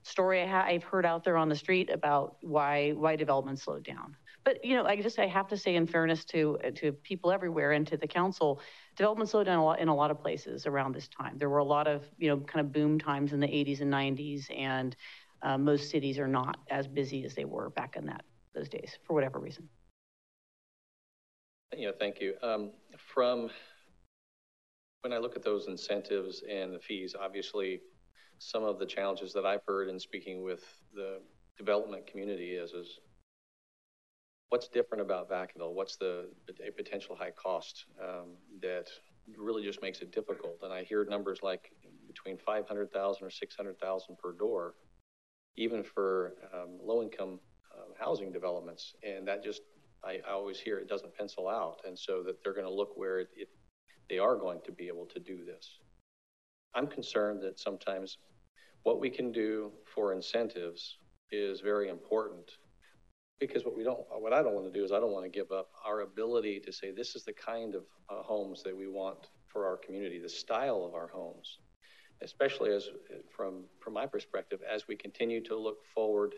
story 0.02 0.42
I 0.42 0.72
have 0.72 0.84
heard 0.84 1.06
out 1.06 1.24
there 1.24 1.36
on 1.36 1.48
the 1.48 1.56
street 1.56 1.90
about 1.90 2.36
why 2.42 2.90
why 2.90 3.16
development 3.16 3.58
slowed 3.58 3.84
down. 3.84 4.16
But 4.44 4.62
you 4.64 4.76
know, 4.76 4.84
I 4.84 5.00
just 5.00 5.18
I 5.18 5.26
have 5.26 5.48
to 5.48 5.56
say, 5.56 5.76
in 5.76 5.86
fairness 5.86 6.24
to 6.26 6.58
to 6.76 6.92
people 6.92 7.32
everywhere 7.32 7.72
and 7.72 7.86
to 7.86 7.96
the 7.96 8.06
council, 8.06 8.60
development 8.96 9.30
slowed 9.30 9.46
down 9.46 9.58
a 9.58 9.64
lot 9.64 9.78
in 9.80 9.88
a 9.88 9.94
lot 9.94 10.10
of 10.10 10.20
places 10.20 10.66
around 10.66 10.94
this 10.94 11.08
time. 11.08 11.38
There 11.38 11.48
were 11.48 11.58
a 11.58 11.64
lot 11.64 11.86
of 11.86 12.04
you 12.18 12.28
know 12.28 12.38
kind 12.38 12.64
of 12.64 12.72
boom 12.72 12.98
times 12.98 13.32
in 13.32 13.40
the 13.40 13.46
80s 13.46 13.80
and 13.80 13.92
90s, 13.92 14.54
and 14.54 14.94
uh, 15.42 15.56
most 15.56 15.90
cities 15.90 16.18
are 16.18 16.28
not 16.28 16.58
as 16.70 16.86
busy 16.86 17.24
as 17.24 17.34
they 17.34 17.44
were 17.44 17.70
back 17.70 17.96
in 17.96 18.06
that 18.06 18.24
those 18.54 18.68
days 18.68 18.98
for 19.04 19.14
whatever 19.14 19.38
reason. 19.38 19.68
Yeah, 21.76 21.90
thank 21.98 22.20
you. 22.20 22.34
Um, 22.42 22.70
from 22.96 23.50
when 25.02 25.12
I 25.12 25.18
look 25.18 25.36
at 25.36 25.42
those 25.42 25.66
incentives 25.66 26.42
and 26.48 26.72
the 26.72 26.78
fees, 26.78 27.14
obviously 27.18 27.80
some 28.38 28.64
of 28.64 28.78
the 28.78 28.86
challenges 28.86 29.32
that 29.32 29.44
I've 29.44 29.64
heard 29.66 29.88
in 29.88 29.98
speaking 29.98 30.42
with 30.42 30.62
the 30.94 31.20
development 31.58 32.06
community 32.06 32.52
is, 32.52 32.72
is 32.72 33.00
what's 34.48 34.68
different 34.68 35.02
about 35.02 35.28
Vacaville? 35.28 35.74
What's 35.74 35.96
the 35.96 36.28
a 36.66 36.70
potential 36.70 37.16
high 37.16 37.32
cost 37.32 37.86
um, 38.02 38.36
that 38.60 38.86
really 39.36 39.64
just 39.64 39.82
makes 39.82 40.00
it 40.00 40.12
difficult? 40.12 40.58
And 40.62 40.72
I 40.72 40.84
hear 40.84 41.04
numbers 41.04 41.40
like 41.42 41.72
between 42.06 42.38
500,000 42.38 43.26
or 43.26 43.30
600,000 43.30 44.18
per 44.18 44.32
door, 44.32 44.74
even 45.56 45.82
for 45.82 46.34
um, 46.54 46.78
low 46.82 47.02
income 47.02 47.40
housing 47.98 48.32
developments. 48.32 48.94
And 49.02 49.26
that 49.28 49.42
just, 49.42 49.62
I, 50.04 50.20
I, 50.26 50.32
always 50.32 50.58
hear 50.58 50.78
it 50.78 50.88
doesn't 50.88 51.16
pencil 51.16 51.48
out. 51.48 51.80
And 51.86 51.98
so 51.98 52.22
that 52.24 52.42
they're 52.42 52.54
going 52.54 52.66
to 52.66 52.72
look 52.72 52.96
where 52.96 53.20
it, 53.20 53.28
it, 53.36 53.48
they 54.08 54.18
are 54.18 54.36
going 54.36 54.60
to 54.64 54.72
be 54.72 54.88
able 54.88 55.06
to 55.06 55.20
do 55.20 55.44
this. 55.44 55.78
I'm 56.74 56.86
concerned 56.86 57.42
that 57.42 57.58
sometimes 57.58 58.18
what 58.82 59.00
we 59.00 59.10
can 59.10 59.32
do 59.32 59.72
for 59.94 60.12
incentives 60.12 60.98
is 61.30 61.60
very 61.60 61.88
important 61.88 62.50
because 63.40 63.64
what 63.64 63.76
we 63.76 63.82
don't, 63.82 64.00
what 64.18 64.32
I 64.32 64.42
don't 64.42 64.54
want 64.54 64.72
to 64.72 64.78
do 64.78 64.84
is 64.84 64.92
I 64.92 65.00
don't 65.00 65.12
want 65.12 65.24
to 65.24 65.30
give 65.30 65.50
up 65.50 65.70
our 65.84 66.00
ability 66.00 66.60
to 66.60 66.72
say 66.72 66.90
this 66.90 67.14
is 67.14 67.24
the 67.24 67.32
kind 67.32 67.74
of 67.74 67.84
uh, 68.08 68.22
homes 68.22 68.62
that 68.62 68.76
we 68.76 68.86
want 68.88 69.28
for 69.48 69.66
our 69.66 69.76
community, 69.76 70.18
the 70.18 70.28
style 70.28 70.84
of 70.84 70.94
our 70.94 71.08
homes, 71.08 71.58
especially 72.22 72.72
as 72.72 72.88
from 73.34 73.64
from 73.80 73.92
my 73.92 74.06
perspective, 74.06 74.60
as 74.70 74.86
we 74.88 74.96
continue 74.96 75.42
to 75.44 75.56
look 75.56 75.78
forward 75.94 76.34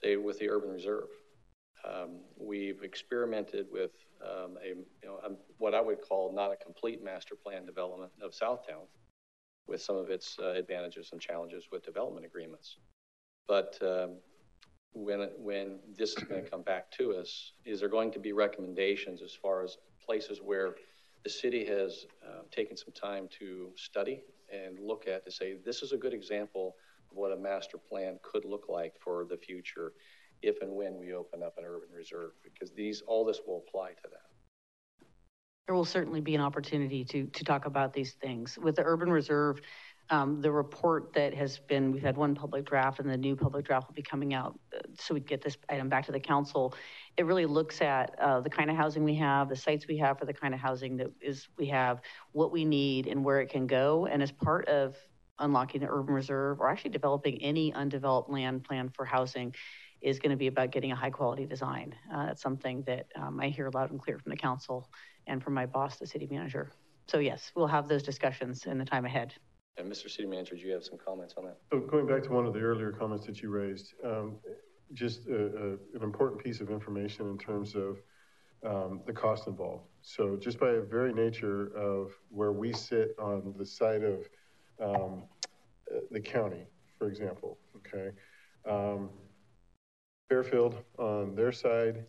say 0.00 0.16
with 0.16 0.38
the 0.38 0.50
urban 0.50 0.70
reserve. 0.70 1.08
Um, 1.84 2.20
we've 2.38 2.82
experimented 2.82 3.66
with 3.72 3.90
um, 4.24 4.56
a, 4.64 4.68
you 4.68 4.84
know, 5.04 5.18
a, 5.24 5.30
what 5.58 5.74
I 5.74 5.80
would 5.80 6.00
call 6.00 6.32
not 6.32 6.52
a 6.52 6.56
complete 6.56 7.02
master 7.02 7.34
plan 7.34 7.66
development 7.66 8.12
of 8.22 8.32
Southtown 8.32 8.86
with 9.66 9.82
some 9.82 9.96
of 9.96 10.10
its 10.10 10.36
uh, 10.40 10.52
advantages 10.52 11.10
and 11.12 11.20
challenges 11.20 11.64
with 11.72 11.84
development 11.84 12.24
agreements. 12.24 12.76
But 13.48 13.78
um, 13.82 14.18
when, 14.92 15.28
when 15.38 15.80
this 15.96 16.10
is 16.10 16.24
going 16.24 16.44
to 16.44 16.50
come 16.50 16.62
back 16.62 16.90
to 16.92 17.14
us, 17.14 17.52
is 17.64 17.80
there 17.80 17.88
going 17.88 18.12
to 18.12 18.20
be 18.20 18.32
recommendations 18.32 19.22
as 19.22 19.34
far 19.34 19.64
as 19.64 19.76
places 20.04 20.40
where 20.42 20.76
the 21.24 21.30
city 21.30 21.64
has 21.64 22.06
uh, 22.26 22.42
taken 22.50 22.76
some 22.76 22.92
time 22.92 23.28
to 23.38 23.70
study 23.76 24.22
and 24.52 24.78
look 24.80 25.06
at 25.08 25.24
to 25.24 25.30
say, 25.30 25.56
this 25.64 25.82
is 25.82 25.92
a 25.92 25.96
good 25.96 26.12
example 26.12 26.76
what 27.14 27.32
a 27.32 27.36
master 27.36 27.78
plan 27.78 28.18
could 28.22 28.44
look 28.44 28.66
like 28.68 28.94
for 29.00 29.26
the 29.28 29.36
future 29.36 29.92
if 30.42 30.60
and 30.60 30.72
when 30.72 30.98
we 30.98 31.12
open 31.12 31.42
up 31.42 31.56
an 31.58 31.64
urban 31.64 31.88
reserve, 31.94 32.32
because 32.42 32.72
these, 32.72 33.02
all 33.06 33.24
this 33.24 33.40
will 33.46 33.64
apply 33.66 33.90
to 33.90 34.08
that. 34.10 35.06
There 35.66 35.74
will 35.76 35.84
certainly 35.84 36.20
be 36.20 36.34
an 36.34 36.40
opportunity 36.40 37.04
to, 37.04 37.26
to 37.26 37.44
talk 37.44 37.66
about 37.66 37.92
these 37.92 38.14
things. 38.14 38.58
With 38.58 38.74
the 38.74 38.82
urban 38.84 39.10
reserve, 39.10 39.60
um, 40.10 40.40
the 40.40 40.50
report 40.50 41.12
that 41.14 41.32
has 41.34 41.60
been, 41.60 41.92
we've 41.92 42.02
had 42.02 42.16
one 42.16 42.34
public 42.34 42.66
draft 42.66 42.98
and 42.98 43.08
the 43.08 43.16
new 43.16 43.36
public 43.36 43.64
draft 43.64 43.86
will 43.86 43.94
be 43.94 44.02
coming 44.02 44.34
out 44.34 44.58
uh, 44.76 44.80
so 44.98 45.14
we 45.14 45.20
get 45.20 45.40
this 45.40 45.56
item 45.68 45.88
back 45.88 46.04
to 46.06 46.12
the 46.12 46.20
council. 46.20 46.74
It 47.16 47.24
really 47.24 47.46
looks 47.46 47.80
at 47.80 48.18
uh, 48.18 48.40
the 48.40 48.50
kind 48.50 48.68
of 48.68 48.76
housing 48.76 49.04
we 49.04 49.14
have, 49.14 49.48
the 49.48 49.56
sites 49.56 49.86
we 49.86 49.96
have 49.98 50.18
for 50.18 50.26
the 50.26 50.34
kind 50.34 50.52
of 50.52 50.60
housing 50.60 50.96
that 50.96 51.12
is 51.20 51.48
we 51.56 51.66
have, 51.68 52.00
what 52.32 52.50
we 52.50 52.64
need 52.64 53.06
and 53.06 53.24
where 53.24 53.40
it 53.40 53.48
can 53.48 53.68
go. 53.68 54.06
And 54.06 54.22
as 54.22 54.32
part 54.32 54.66
of 54.68 54.96
unlocking 55.38 55.80
the 55.80 55.88
urban 55.88 56.14
reserve 56.14 56.60
or 56.60 56.68
actually 56.68 56.90
developing 56.90 57.42
any 57.42 57.72
undeveloped 57.72 58.30
land 58.30 58.64
plan 58.64 58.88
for 58.88 59.04
housing 59.04 59.54
is 60.00 60.18
going 60.18 60.30
to 60.30 60.36
be 60.36 60.48
about 60.48 60.70
getting 60.70 60.92
a 60.92 60.96
high 60.96 61.10
quality 61.10 61.46
design. 61.46 61.94
Uh, 62.12 62.26
that's 62.26 62.42
something 62.42 62.82
that 62.86 63.06
um, 63.16 63.38
I 63.40 63.48
hear 63.48 63.70
loud 63.72 63.90
and 63.90 64.00
clear 64.00 64.18
from 64.18 64.30
the 64.30 64.36
council 64.36 64.88
and 65.26 65.42
from 65.42 65.54
my 65.54 65.66
boss, 65.66 65.98
the 65.98 66.06
city 66.06 66.26
manager. 66.30 66.72
So 67.06 67.18
yes, 67.18 67.52
we'll 67.54 67.68
have 67.68 67.88
those 67.88 68.02
discussions 68.02 68.66
in 68.66 68.78
the 68.78 68.84
time 68.84 69.04
ahead. 69.04 69.34
And 69.78 69.90
Mr. 69.90 70.10
City 70.10 70.26
Manager, 70.26 70.54
do 70.54 70.60
you 70.60 70.72
have 70.72 70.84
some 70.84 70.98
comments 70.98 71.34
on 71.38 71.44
that? 71.44 71.56
So 71.72 71.80
going 71.80 72.06
back 72.06 72.22
to 72.24 72.30
one 72.30 72.46
of 72.46 72.52
the 72.52 72.60
earlier 72.60 72.92
comments 72.92 73.26
that 73.26 73.40
you 73.40 73.50
raised, 73.50 73.94
um, 74.04 74.36
just 74.92 75.26
a, 75.28 75.46
a, 75.46 75.70
an 75.96 76.02
important 76.02 76.42
piece 76.42 76.60
of 76.60 76.70
information 76.70 77.30
in 77.30 77.38
terms 77.38 77.74
of 77.74 77.98
um, 78.66 79.00
the 79.06 79.12
cost 79.12 79.46
involved. 79.46 79.84
So 80.02 80.36
just 80.36 80.60
by 80.60 80.72
the 80.72 80.82
very 80.82 81.12
nature 81.12 81.74
of 81.76 82.12
where 82.28 82.52
we 82.52 82.72
sit 82.72 83.14
on 83.18 83.54
the 83.58 83.64
side 83.64 84.02
of 84.02 84.28
um, 84.80 85.24
the 86.10 86.20
county, 86.20 86.66
for 86.98 87.08
example, 87.08 87.58
okay? 87.76 88.10
Um, 88.68 89.10
Fairfield, 90.28 90.76
on 90.98 91.34
their 91.34 91.52
side, 91.52 92.06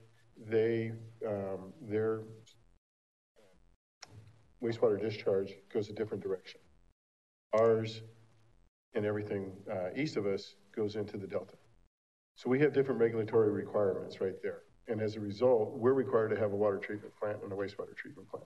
they, 0.49 0.91
um, 1.27 1.73
their 1.81 2.21
wastewater 4.63 4.99
discharge 4.99 5.53
goes 5.71 5.89
a 5.89 5.93
different 5.93 6.23
direction. 6.23 6.59
Ours 7.53 8.01
and 8.93 9.05
everything 9.05 9.51
uh, 9.69 9.89
east 9.95 10.15
of 10.15 10.25
us 10.25 10.55
goes 10.75 10.95
into 10.95 11.17
the 11.17 11.27
Delta. 11.27 11.55
So 12.35 12.49
we 12.49 12.59
have 12.59 12.73
different 12.73 12.99
regulatory 12.99 13.51
requirements 13.51 14.21
right 14.21 14.41
there. 14.41 14.61
And 14.87 15.01
as 15.01 15.15
a 15.15 15.19
result, 15.19 15.77
we're 15.77 15.93
required 15.93 16.29
to 16.29 16.39
have 16.39 16.51
a 16.51 16.55
water 16.55 16.77
treatment 16.77 17.13
plant 17.19 17.39
and 17.43 17.51
a 17.51 17.55
wastewater 17.55 17.95
treatment 17.95 18.27
plant. 18.29 18.45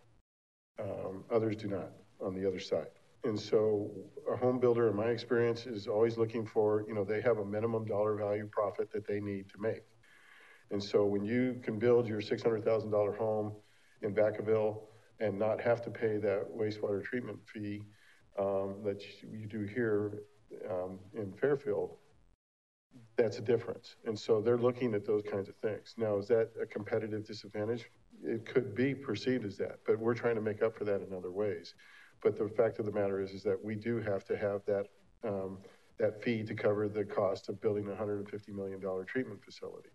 Um, 0.80 1.24
others 1.32 1.56
do 1.56 1.68
not 1.68 1.92
on 2.22 2.36
the 2.36 2.48
other 2.48 2.60
side. 2.60 2.90
And 3.24 3.40
so 3.40 3.92
a 4.32 4.36
home 4.36 4.60
builder, 4.60 4.90
in 4.90 4.96
my 4.96 5.08
experience, 5.08 5.66
is 5.66 5.88
always 5.88 6.18
looking 6.18 6.46
for, 6.46 6.86
you 6.88 6.94
know, 6.94 7.04
they 7.04 7.22
have 7.22 7.40
a 7.40 7.46
minimum 7.46 7.86
dollar 7.86 8.16
value 8.16 8.48
profit 8.52 8.92
that 8.92 9.08
they 9.08 9.20
need 9.20 9.50
to 9.50 9.60
make. 9.60 9.84
And 10.72 10.84
so 10.84 11.06
when 11.06 11.24
you 11.24 11.60
can 11.64 11.80
build 11.80 12.08
your 12.08 12.22
$600,000 12.22 13.18
home 13.18 13.54
in 14.02 14.14
Vacaville 14.14 14.82
and 15.20 15.38
not 15.40 15.60
have 15.62 15.82
to 15.84 15.90
pay 15.90 16.18
that 16.18 16.46
wastewater 16.56 17.04
treatment 17.04 17.40
fee 17.52 17.82
um, 18.38 18.76
that 18.84 19.02
you 19.24 19.48
do 19.48 19.64
here 19.64 20.24
um, 20.70 21.00
in 21.16 21.34
Fairfield, 21.34 21.98
that's 23.16 23.38
a 23.40 23.42
difference. 23.42 23.96
And 24.06 24.18
so 24.18 24.42
they're 24.42 24.58
looking 24.58 24.94
at 24.94 25.06
those 25.06 25.24
kinds 25.24 25.50
of 25.50 25.56
things. 25.58 25.96
Now, 25.98 26.18
is 26.18 26.28
that 26.28 26.52
a 26.62 26.66
competitive 26.66 27.26
disadvantage? 27.26 27.90
It 28.24 28.46
could 28.46 28.76
be 28.76 28.94
perceived 28.94 29.46
as 29.46 29.58
that, 29.58 29.80
but 29.86 30.00
we're 30.00 30.16
trying 30.16 30.36
to 30.36 30.42
make 30.42 30.62
up 30.62 30.76
for 30.78 30.86
that 30.86 31.02
in 31.02 31.14
other 31.14 31.32
ways. 31.32 31.74
But 32.24 32.38
the 32.38 32.50
fact 32.50 32.80
of 32.80 32.86
the 32.86 32.92
matter 32.92 33.22
is, 33.22 33.32
is 33.32 33.44
that 33.44 33.64
we 33.64 33.76
do 33.76 34.02
have 34.02 34.26
to 34.26 34.38
have 34.38 34.62
that, 34.66 34.88
um, 35.24 35.60
that 36.00 36.22
fee 36.24 36.44
to 36.44 36.54
cover 36.54 36.88
the 36.88 37.06
cost 37.06 37.50
of 37.50 37.62
building 37.62 37.88
a 37.88 37.92
$150 37.92 38.50
million 38.50 38.82
treatment 39.06 39.44
facility. 39.44 39.90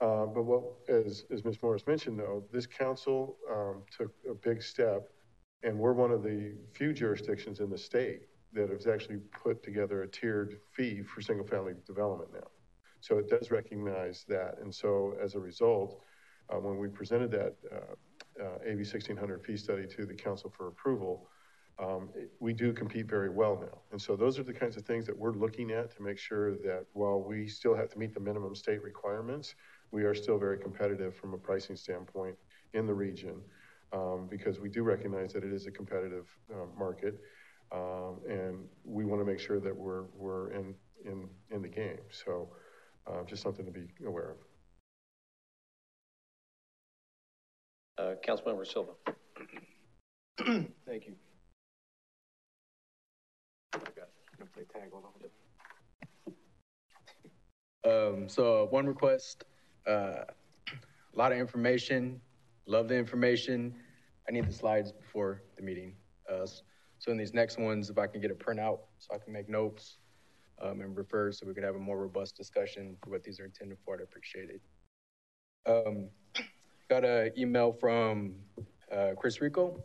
Uh, 0.00 0.26
but 0.26 0.42
what, 0.42 0.64
as, 0.88 1.24
as 1.32 1.44
Ms. 1.44 1.58
Morris 1.62 1.86
mentioned, 1.86 2.18
though, 2.18 2.44
this 2.52 2.66
council 2.66 3.36
um, 3.50 3.82
took 3.96 4.12
a 4.28 4.34
big 4.34 4.62
step, 4.62 5.08
and 5.62 5.78
we're 5.78 5.92
one 5.92 6.10
of 6.10 6.22
the 6.22 6.54
few 6.72 6.92
jurisdictions 6.92 7.60
in 7.60 7.70
the 7.70 7.78
state 7.78 8.22
that 8.52 8.70
has 8.70 8.86
actually 8.86 9.18
put 9.42 9.62
together 9.62 10.02
a 10.02 10.08
tiered 10.08 10.58
fee 10.72 11.02
for 11.02 11.20
single 11.20 11.46
family 11.46 11.74
development 11.86 12.30
now. 12.32 12.46
So 13.00 13.18
it 13.18 13.28
does 13.28 13.50
recognize 13.50 14.24
that. 14.28 14.58
And 14.62 14.74
so 14.74 15.14
as 15.22 15.34
a 15.34 15.38
result, 15.38 16.00
uh, 16.50 16.58
when 16.58 16.78
we 16.78 16.88
presented 16.88 17.30
that 17.32 17.54
uh, 17.72 17.94
uh, 18.40 18.58
AB 18.64 18.78
1600 18.78 19.44
fee 19.44 19.56
study 19.56 19.86
to 19.86 20.06
the 20.06 20.14
council 20.14 20.52
for 20.56 20.68
approval, 20.68 21.28
um, 21.78 22.08
we 22.38 22.52
do 22.52 22.72
compete 22.72 23.06
very 23.06 23.30
well 23.30 23.58
now. 23.60 23.78
And 23.90 24.00
so 24.00 24.14
those 24.14 24.38
are 24.38 24.44
the 24.44 24.52
kinds 24.52 24.76
of 24.76 24.84
things 24.84 25.06
that 25.06 25.18
we're 25.18 25.32
looking 25.32 25.70
at 25.72 25.94
to 25.96 26.02
make 26.02 26.18
sure 26.18 26.52
that 26.58 26.86
while 26.92 27.20
we 27.20 27.48
still 27.48 27.74
have 27.74 27.88
to 27.90 27.98
meet 27.98 28.14
the 28.14 28.20
minimum 28.20 28.54
state 28.54 28.82
requirements, 28.82 29.54
we 29.90 30.04
are 30.04 30.14
still 30.14 30.38
very 30.38 30.58
competitive 30.58 31.16
from 31.16 31.34
a 31.34 31.38
pricing 31.38 31.76
standpoint 31.76 32.36
in 32.74 32.86
the 32.86 32.94
region 32.94 33.40
um, 33.92 34.28
because 34.30 34.60
we 34.60 34.68
do 34.68 34.82
recognize 34.82 35.32
that 35.32 35.44
it 35.44 35.52
is 35.52 35.66
a 35.66 35.70
competitive 35.70 36.26
uh, 36.52 36.66
market. 36.78 37.20
Um, 37.72 38.20
and 38.28 38.66
we 38.84 39.04
want 39.04 39.20
to 39.20 39.24
make 39.24 39.40
sure 39.40 39.58
that 39.58 39.74
we're, 39.74 40.04
we're 40.16 40.52
in, 40.52 40.74
in, 41.04 41.28
in 41.50 41.62
the 41.62 41.68
game. 41.68 41.98
So, 42.10 42.50
uh, 43.06 43.24
just 43.24 43.42
something 43.42 43.66
to 43.66 43.72
be 43.72 43.86
aware 44.06 44.30
of. 44.30 44.53
Uh, 47.96 48.14
Councilmember 48.26 48.66
Silva. 48.66 48.92
Thank 50.86 51.06
you. 51.06 51.14
Um, 57.84 58.28
so 58.28 58.66
one 58.70 58.86
request, 58.86 59.44
uh, 59.86 60.24
a 60.70 61.16
lot 61.16 61.32
of 61.32 61.38
information, 61.38 62.20
love 62.66 62.88
the 62.88 62.96
information. 62.96 63.74
I 64.28 64.32
need 64.32 64.46
the 64.48 64.52
slides 64.52 64.90
before 64.90 65.42
the 65.56 65.62
meeting. 65.62 65.94
Uh, 66.30 66.46
so 66.98 67.12
in 67.12 67.18
these 67.18 67.34
next 67.34 67.58
ones, 67.58 67.90
if 67.90 67.98
I 67.98 68.06
can 68.06 68.20
get 68.20 68.30
a 68.30 68.34
printout 68.34 68.78
so 68.98 69.14
I 69.14 69.18
can 69.18 69.32
make 69.32 69.48
notes, 69.48 69.98
um, 70.62 70.80
and 70.80 70.96
refer 70.96 71.30
so 71.30 71.46
we 71.46 71.52
could 71.52 71.64
have 71.64 71.74
a 71.74 71.80
more 71.80 71.98
robust 71.98 72.36
discussion 72.36 72.96
for 73.02 73.10
what 73.10 73.22
these 73.22 73.38
are 73.38 73.44
intended 73.44 73.78
for, 73.84 73.94
I'd 73.94 74.02
appreciate 74.02 74.50
it. 74.50 74.60
Um, 75.66 76.08
got 76.88 77.04
an 77.04 77.32
email 77.36 77.72
from, 77.72 78.34
uh, 78.92 79.10
Chris 79.16 79.40
Rico, 79.40 79.82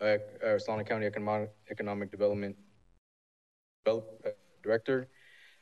uh, 0.00 0.18
uh, 0.44 0.58
Solano 0.58 0.84
County 0.84 1.06
Economic, 1.06 1.50
Economic 1.70 2.10
Development 2.10 2.56
Develop, 3.84 4.22
uh, 4.26 4.30
Director. 4.62 5.08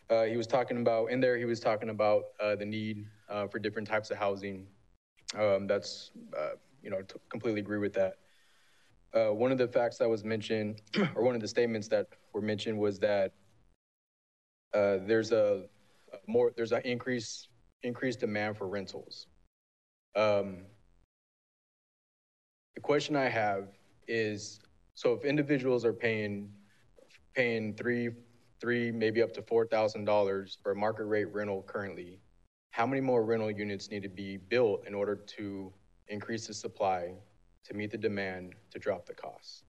Uh, 0.09 0.25
he 0.25 0.37
was 0.37 0.47
talking 0.47 0.81
about, 0.81 1.07
in 1.11 1.21
there, 1.21 1.37
he 1.37 1.45
was 1.45 1.61
talking 1.61 1.91
about, 1.91 2.25
uh, 2.41 2.55
the 2.55 2.65
need, 2.65 3.07
uh, 3.29 3.47
for 3.49 3.59
different 3.59 3.89
types 3.89 4.11
of 4.11 4.17
housing. 4.17 4.67
Um, 5.37 5.67
that's, 5.67 6.13
uh, 6.37 6.51
you 6.83 6.91
know, 6.91 7.03
t- 7.03 7.17
completely 7.29 7.61
agree 7.61 7.79
with 7.79 7.93
that. 7.95 8.19
Uh, 9.13 9.33
one 9.33 9.51
of 9.51 9.59
the 9.59 9.67
facts 9.67 9.99
that 9.99 10.09
was 10.09 10.25
mentioned, 10.25 10.83
or 11.15 11.23
one 11.25 11.35
of 11.35 11.41
the 11.41 11.49
statements 11.49 11.89
that 11.89 12.07
were 12.33 12.43
mentioned 12.43 12.79
was 12.79 12.99
that, 13.01 13.33
uh, 14.75 14.99
there's 15.07 15.33
a 15.33 15.69
a 16.13 16.19
more, 16.31 16.53
there's 16.57 16.73
an 16.73 16.83
increase, 16.85 17.49
increased 17.83 18.21
demand 18.21 18.57
for 18.57 18.69
rentals. 18.69 19.27
Um, 20.15 20.59
the 22.77 22.81
question 22.81 23.17
I 23.17 23.29
have 23.29 23.69
is, 24.07 24.61
so 24.95 25.15
if 25.15 25.25
individuals 25.25 25.85
are 25.85 25.95
paying, 25.95 26.49
paying 27.35 27.75
three, 27.75 28.11
three, 28.61 28.93
maybe 28.93 29.23
up 29.23 29.33
to 29.33 29.43
four 29.43 29.67
thousand 29.67 30.05
dollars 30.05 30.59
for 30.63 30.73
a 30.73 30.77
market 30.77 31.07
rate 31.07 31.33
rental 31.33 31.65
currently, 31.67 32.21
how 32.71 32.87
many 32.87 33.01
more 33.01 33.25
rental 33.25 33.51
units 33.51 33.91
need 33.91 34.03
to 34.03 34.09
be 34.11 34.37
built 34.37 34.87
in 34.87 34.95
order 34.95 35.17
to 35.17 35.73
increase 36.09 36.47
the 36.47 36.55
supply, 36.55 37.15
to 37.65 37.75
meet 37.75 37.91
the 37.91 37.99
demand, 37.99 38.55
to 38.71 38.79
drop 38.79 39.07
the 39.07 39.15
costs? 39.15 39.65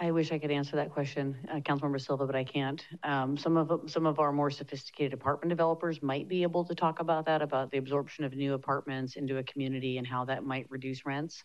I 0.00 0.12
wish 0.12 0.30
I 0.30 0.38
could 0.38 0.52
answer 0.52 0.76
that 0.76 0.92
question, 0.92 1.36
uh, 1.50 1.56
Councilmember 1.56 2.00
Silva, 2.00 2.24
but 2.24 2.36
I 2.36 2.44
can't. 2.44 2.86
Um, 3.02 3.36
some 3.36 3.56
of, 3.56 3.90
some 3.90 4.06
of 4.06 4.20
our 4.20 4.30
more 4.30 4.48
sophisticated 4.48 5.12
apartment 5.12 5.48
developers 5.48 6.00
might 6.02 6.28
be 6.28 6.44
able 6.44 6.64
to 6.66 6.74
talk 6.74 7.00
about 7.00 7.26
that, 7.26 7.42
about 7.42 7.72
the 7.72 7.78
absorption 7.78 8.24
of 8.24 8.32
new 8.32 8.54
apartments 8.54 9.16
into 9.16 9.38
a 9.38 9.42
community 9.42 9.98
and 9.98 10.06
how 10.06 10.24
that 10.26 10.44
might 10.44 10.70
reduce 10.70 11.04
rents. 11.04 11.42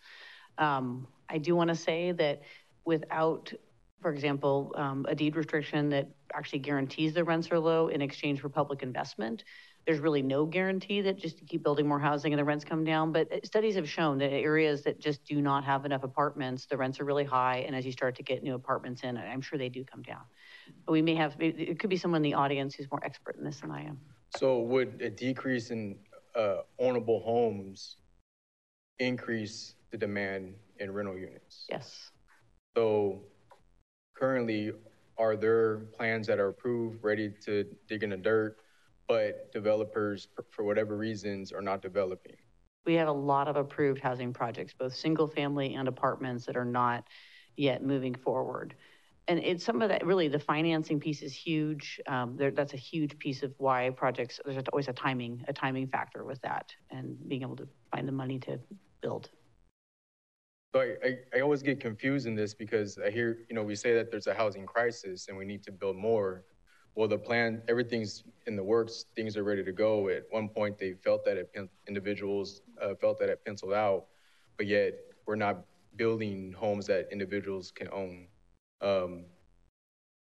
Um, 0.59 1.07
I 1.29 1.39
do 1.39 1.55
want 1.55 1.69
to 1.69 1.75
say 1.75 2.11
that 2.11 2.43
without, 2.85 3.51
for 4.03 4.13
example, 4.13 4.71
um, 4.77 5.07
a 5.09 5.15
deed 5.15 5.35
restriction 5.35 5.89
that 5.89 6.09
actually 6.31 6.59
guarantees 6.59 7.15
the 7.15 7.23
rents 7.23 7.51
are 7.51 7.59
low 7.59 7.87
in 7.87 8.03
exchange 8.03 8.39
for 8.39 8.49
public 8.49 8.83
investment, 8.83 9.45
there's 9.85 9.99
really 9.99 10.21
no 10.21 10.45
guarantee 10.45 11.01
that 11.01 11.17
just 11.17 11.37
to 11.39 11.45
keep 11.45 11.63
building 11.63 11.87
more 11.87 11.99
housing 11.99 12.31
and 12.31 12.39
the 12.39 12.43
rents 12.43 12.63
come 12.63 12.83
down. 12.83 13.11
But 13.11 13.31
uh, 13.31 13.37
studies 13.43 13.75
have 13.75 13.89
shown 13.89 14.17
that 14.19 14.31
areas 14.31 14.83
that 14.83 14.99
just 14.99 15.23
do 15.25 15.41
not 15.41 15.63
have 15.65 15.85
enough 15.85 16.03
apartments, 16.03 16.65
the 16.65 16.77
rents 16.77 16.99
are 16.99 17.05
really 17.05 17.25
high. 17.25 17.63
And 17.67 17.75
as 17.75 17.85
you 17.85 17.91
start 17.91 18.15
to 18.15 18.23
get 18.23 18.43
new 18.43 18.55
apartments 18.55 19.03
in, 19.03 19.17
I'm 19.17 19.41
sure 19.41 19.59
they 19.59 19.69
do 19.69 19.83
come 19.83 20.01
down. 20.01 20.21
But 20.85 20.93
we 20.93 21.01
may 21.01 21.15
have, 21.15 21.35
it, 21.39 21.59
it 21.59 21.79
could 21.79 21.89
be 21.89 21.97
someone 21.97 22.19
in 22.19 22.23
the 22.23 22.35
audience 22.35 22.75
who's 22.75 22.89
more 22.89 23.03
expert 23.03 23.35
in 23.35 23.43
this 23.43 23.59
than 23.59 23.71
I 23.71 23.83
am. 23.83 23.99
So 24.37 24.59
would 24.61 25.01
a 25.01 25.09
decrease 25.09 25.69
in 25.69 25.97
uh, 26.35 26.57
ownable 26.79 27.23
homes 27.23 27.97
increase 28.99 29.75
the 29.91 29.97
demand 29.97 30.55
in 30.79 30.91
rental 30.91 31.17
units? 31.17 31.65
Yes. 31.69 32.11
So 32.75 33.21
currently, 34.15 34.71
are 35.17 35.35
there 35.35 35.77
plans 35.97 36.25
that 36.27 36.39
are 36.39 36.47
approved, 36.47 37.03
ready 37.03 37.31
to 37.45 37.65
dig 37.87 38.03
in 38.03 38.11
the 38.11 38.17
dirt, 38.17 38.57
but 39.13 39.51
developers, 39.51 40.27
for- 40.49 40.63
whatever 40.63 40.97
reasons, 40.97 41.51
are 41.51 41.61
not 41.61 41.83
developing? 41.83 42.35
We 42.85 42.95
have 42.95 43.07
a 43.07 43.19
lot 43.33 43.47
of 43.47 43.55
approved 43.55 44.01
housing 44.01 44.33
projects, 44.33 44.73
both 44.73 44.95
single 44.95 45.27
family 45.27 45.75
and 45.75 45.87
apartments 45.87 46.47
that 46.47 46.57
are 46.57 46.65
not 46.65 47.07
yet 47.55 47.83
moving 47.83 48.15
forward. 48.15 48.73
And 49.27 49.39
it's 49.39 49.63
some 49.63 49.83
of 49.83 49.89
that, 49.89 50.03
really, 50.05 50.27
the 50.27 50.39
financing 50.39 50.99
piece 50.99 51.21
is 51.21 51.31
huge. 51.31 52.01
Um, 52.07 52.35
there, 52.35 52.49
that's 52.49 52.73
a 52.73 52.77
huge 52.77 53.17
piece 53.19 53.43
of 53.43 53.53
why 53.57 53.91
projects, 53.91 54.39
there's 54.43 54.63
always 54.73 54.87
a 54.87 54.93
timing, 54.93 55.45
a 55.47 55.53
timing 55.53 55.87
factor 55.87 56.25
with 56.25 56.41
that 56.41 56.73
and 56.89 57.15
being 57.29 57.43
able 57.43 57.55
to 57.57 57.67
find 57.91 58.07
the 58.07 58.11
money 58.11 58.39
to 58.39 58.59
build. 59.01 59.29
So 60.75 60.81
I, 60.81 60.95
I, 61.05 61.17
I 61.35 61.41
always 61.41 61.61
get 61.61 61.79
confused 61.79 62.25
in 62.25 62.35
this 62.35 62.55
because 62.55 62.97
I 62.97 63.11
hear, 63.11 63.45
you 63.47 63.55
know, 63.55 63.63
we 63.63 63.75
say 63.75 63.93
that 63.93 64.09
there's 64.09 64.27
a 64.27 64.33
housing 64.33 64.65
crisis 64.65 65.27
and 65.29 65.37
we 65.37 65.45
need 65.45 65.63
to 65.65 65.71
build 65.71 65.97
more. 65.97 66.45
Well, 66.95 67.07
the 67.07 67.17
plan, 67.17 67.63
everything's 67.67 68.23
in 68.45 68.55
the 68.55 68.63
works, 68.63 69.05
things 69.15 69.35
are 69.35 69.43
ready 69.43 69.63
to 69.63 69.71
go. 69.71 70.09
At 70.09 70.23
one 70.29 70.47
point, 70.47 70.77
they 70.77 70.93
felt 70.93 71.25
that 71.25 71.37
it, 71.37 71.49
individuals 71.87 72.61
uh, 72.81 72.93
felt 72.95 73.17
that 73.19 73.29
it 73.29 73.43
penciled 73.43 73.73
out, 73.73 74.05
but 74.57 74.67
yet 74.67 74.93
we're 75.25 75.35
not 75.35 75.65
building 75.95 76.53
homes 76.55 76.85
that 76.87 77.07
individuals 77.11 77.71
can 77.71 77.87
own. 77.91 78.27
Um, 78.81 79.25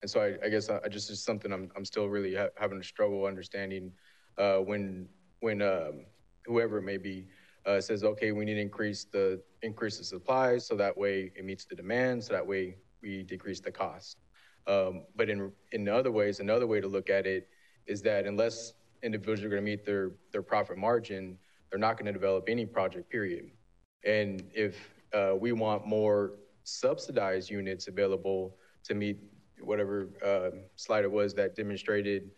and 0.03 0.11
so 0.11 0.21
I, 0.21 0.47
I 0.47 0.49
guess 0.49 0.69
I, 0.69 0.81
I 0.85 0.89
just 0.89 1.11
is 1.11 1.23
something 1.23 1.53
I'm, 1.53 1.71
I'm 1.77 1.85
still 1.85 2.07
really 2.07 2.35
ha- 2.35 2.49
having 2.57 2.79
a 2.79 2.83
struggle 2.83 3.25
understanding 3.27 3.93
uh, 4.37 4.59
when 4.59 5.09
when 5.41 5.63
um, 5.63 6.07
whoever 6.47 6.79
it 6.79 6.83
may 6.83 6.97
be 6.97 7.27
uh, 7.67 7.81
says, 7.81 8.03
okay, 8.03 8.33
we 8.33 8.45
need 8.45 8.55
to 8.55 8.61
increase 8.61 9.05
the 9.05 9.41
increase 9.63 9.99
the 9.99 10.05
supply 10.05 10.59
so 10.59 10.75
that 10.77 10.97
way 10.97 11.31
it 11.37 11.45
meets 11.45 11.65
the 11.67 11.77
demand, 11.77 12.25
so 12.25 12.33
that 12.33 12.47
way 12.47 12.77
we 13.03 13.23
decrease 13.23 13.61
the 13.61 13.71
cost. 13.71 14.17
Um, 14.69 15.05
but 15.17 15.31
in 15.31 15.51
in 15.73 15.89
other 15.89 16.13
ways, 16.13 16.41
another 16.41 16.67
way 16.67 16.81
to 16.81 16.89
look 16.89 17.09
at 17.11 17.27
it 17.27 17.49
is 17.87 18.03
that 18.03 18.27
unless 18.27 18.75
individuals 19.03 19.43
are 19.43 19.49
going 19.49 19.65
to 19.65 19.71
meet 19.71 19.85
their 19.85 20.13
their 20.33 20.43
profit 20.43 20.77
margin, 20.77 21.39
they're 21.71 21.79
not 21.79 21.97
going 21.97 22.07
to 22.07 22.13
develop 22.13 22.45
any 22.49 22.67
project. 22.67 23.11
Period. 23.11 23.51
And 24.05 24.45
if 24.55 24.75
uh, 25.15 25.35
we 25.39 25.53
want 25.53 25.87
more 25.87 26.35
subsidized 26.65 27.51
units 27.51 27.89
available 27.89 28.57
to 28.85 28.95
meet 28.95 29.19
whatever 29.61 30.09
uh, 30.25 30.51
slide 30.77 31.05
it 31.05 31.11
was 31.11 31.35
that 31.35 31.57
demonstrated 31.57 32.31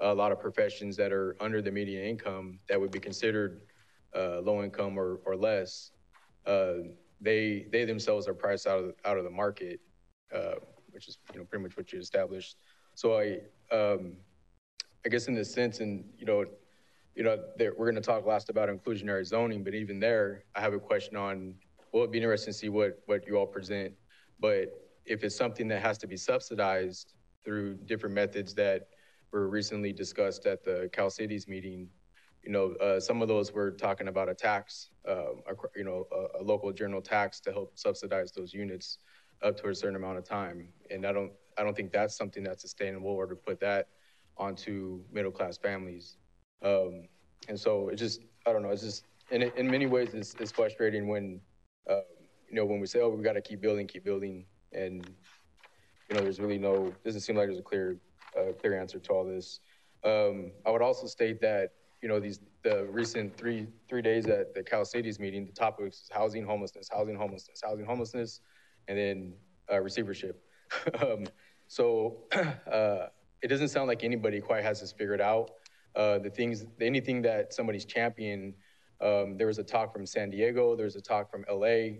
a 0.00 0.12
lot 0.12 0.32
of 0.32 0.38
professions 0.40 0.96
that 0.96 1.12
are 1.12 1.36
under 1.40 1.62
the 1.62 1.70
median 1.70 2.04
income 2.04 2.58
that 2.68 2.78
would 2.78 2.90
be 2.90 2.98
considered 2.98 3.62
uh, 4.14 4.40
low 4.40 4.62
income 4.62 4.98
or, 4.98 5.20
or 5.24 5.36
less, 5.36 5.92
uh, 6.46 6.74
they 7.20 7.66
they 7.72 7.84
themselves 7.84 8.28
are 8.28 8.34
priced 8.34 8.66
out 8.66 8.78
of 8.78 8.94
out 9.04 9.16
of 9.16 9.24
the 9.24 9.30
market, 9.30 9.80
uh, 10.34 10.56
which 10.96 11.08
is 11.08 11.18
you 11.32 11.38
know 11.38 11.44
pretty 11.44 11.62
much 11.62 11.76
what 11.76 11.92
you 11.92 12.00
established. 12.00 12.56
So 12.94 13.18
I 13.18 13.40
um, 13.70 14.16
I 15.04 15.10
guess 15.10 15.28
in 15.28 15.34
this 15.34 15.52
sense, 15.52 15.80
and 15.80 16.04
you 16.18 16.24
know, 16.24 16.46
you 17.14 17.22
know, 17.22 17.38
we're 17.58 17.90
going 17.90 17.94
to 17.94 18.00
talk 18.00 18.26
last 18.26 18.48
about 18.48 18.70
inclusionary 18.70 19.24
zoning, 19.24 19.62
but 19.62 19.74
even 19.74 20.00
there, 20.00 20.44
I 20.54 20.60
have 20.60 20.72
a 20.72 20.80
question 20.80 21.14
on. 21.14 21.54
Well, 21.92 22.02
it'd 22.02 22.12
be 22.12 22.18
interesting 22.18 22.52
to 22.52 22.58
see 22.58 22.68
what 22.70 22.98
what 23.04 23.26
you 23.26 23.36
all 23.36 23.46
present, 23.46 23.92
but 24.40 24.64
if 25.04 25.22
it's 25.22 25.36
something 25.36 25.68
that 25.68 25.82
has 25.82 25.98
to 25.98 26.06
be 26.06 26.16
subsidized 26.16 27.12
through 27.44 27.74
different 27.84 28.14
methods 28.14 28.54
that 28.54 28.88
were 29.32 29.48
recently 29.48 29.92
discussed 29.92 30.46
at 30.46 30.64
the 30.64 30.88
Cal 30.92 31.10
Cities 31.10 31.46
meeting, 31.46 31.88
you 32.42 32.50
know, 32.50 32.72
uh, 32.80 32.98
some 32.98 33.20
of 33.20 33.28
those 33.28 33.52
were 33.52 33.70
talking 33.70 34.08
about 34.08 34.28
a 34.28 34.34
tax, 34.34 34.88
um, 35.06 35.42
a, 35.46 35.54
you 35.76 35.84
know, 35.84 36.06
a, 36.10 36.40
a, 36.40 36.42
local 36.42 36.72
general 36.72 37.00
tax 37.00 37.38
to 37.40 37.52
help 37.52 37.78
subsidize 37.78 38.32
those 38.32 38.52
units 38.52 38.98
up 39.42 39.56
to 39.60 39.68
a 39.68 39.74
certain 39.74 39.96
amount 39.96 40.18
of 40.18 40.24
time. 40.24 40.68
And 40.90 41.06
I 41.06 41.12
don't, 41.12 41.32
I 41.58 41.62
don't 41.62 41.76
think 41.76 41.92
that's 41.92 42.16
something 42.16 42.42
that's 42.42 42.62
sustainable 42.62 43.10
or 43.10 43.26
to 43.26 43.34
put 43.34 43.60
that 43.60 43.88
onto 44.36 45.00
middle 45.12 45.30
class 45.30 45.56
families. 45.56 46.16
Um, 46.62 47.08
and 47.48 47.58
so 47.58 47.88
it 47.88 47.96
just, 47.96 48.20
I 48.46 48.52
don't 48.52 48.62
know, 48.62 48.70
it's 48.70 48.82
just, 48.82 49.04
in, 49.30 49.42
in 49.42 49.70
many 49.70 49.86
ways, 49.86 50.14
it's, 50.14 50.34
it's 50.38 50.52
frustrating 50.52 51.08
when, 51.08 51.40
uh, 51.90 52.00
you 52.48 52.54
know, 52.54 52.64
when 52.64 52.80
we 52.80 52.86
say, 52.86 53.00
oh, 53.00 53.08
we 53.08 53.22
got 53.22 53.32
to 53.32 53.40
keep 53.40 53.60
building, 53.60 53.86
keep 53.86 54.04
building, 54.04 54.46
and 54.72 55.08
you 56.08 56.16
know, 56.16 56.22
there's 56.22 56.38
really 56.38 56.58
no, 56.58 56.92
doesn't 57.04 57.22
seem 57.22 57.36
like 57.36 57.48
there's 57.48 57.58
a 57.58 57.62
clear, 57.62 57.96
uh, 58.38 58.52
clear 58.52 58.80
answer 58.80 58.98
to 58.98 59.12
all 59.12 59.24
this. 59.24 59.60
Um, 60.04 60.52
I 60.64 60.70
would 60.70 60.82
also 60.82 61.06
state 61.06 61.40
that 61.40 61.72
you 62.02 62.08
know 62.08 62.20
these 62.20 62.40
the 62.62 62.86
recent 62.90 63.36
three 63.36 63.66
three 63.88 64.02
days 64.02 64.26
at 64.26 64.54
the 64.54 64.62
Cal 64.62 64.84
Cities 64.84 65.18
meeting, 65.18 65.44
the 65.46 65.52
topic 65.52 65.86
was 65.86 66.08
housing 66.12 66.44
homelessness, 66.44 66.88
housing 66.92 67.16
homelessness, 67.16 67.60
housing 67.64 67.84
homelessness, 67.84 68.40
and 68.88 68.98
then 68.98 69.34
uh, 69.72 69.80
receivership. 69.80 70.42
um, 71.02 71.26
so 71.68 72.24
uh, 72.70 73.06
it 73.42 73.48
doesn't 73.48 73.68
sound 73.68 73.88
like 73.88 74.04
anybody 74.04 74.40
quite 74.40 74.64
has 74.64 74.80
this 74.80 74.92
figured 74.92 75.20
out. 75.20 75.50
Uh, 75.94 76.18
the 76.18 76.30
things, 76.30 76.66
anything 76.80 77.22
that 77.22 77.54
somebody's 77.54 77.84
championing, 77.84 78.54
um, 79.00 79.36
there 79.36 79.46
was 79.46 79.58
a 79.58 79.64
talk 79.64 79.92
from 79.92 80.04
San 80.06 80.30
Diego, 80.30 80.76
there's 80.76 80.96
a 80.96 81.00
talk 81.00 81.30
from 81.30 81.44
LA, 81.50 81.96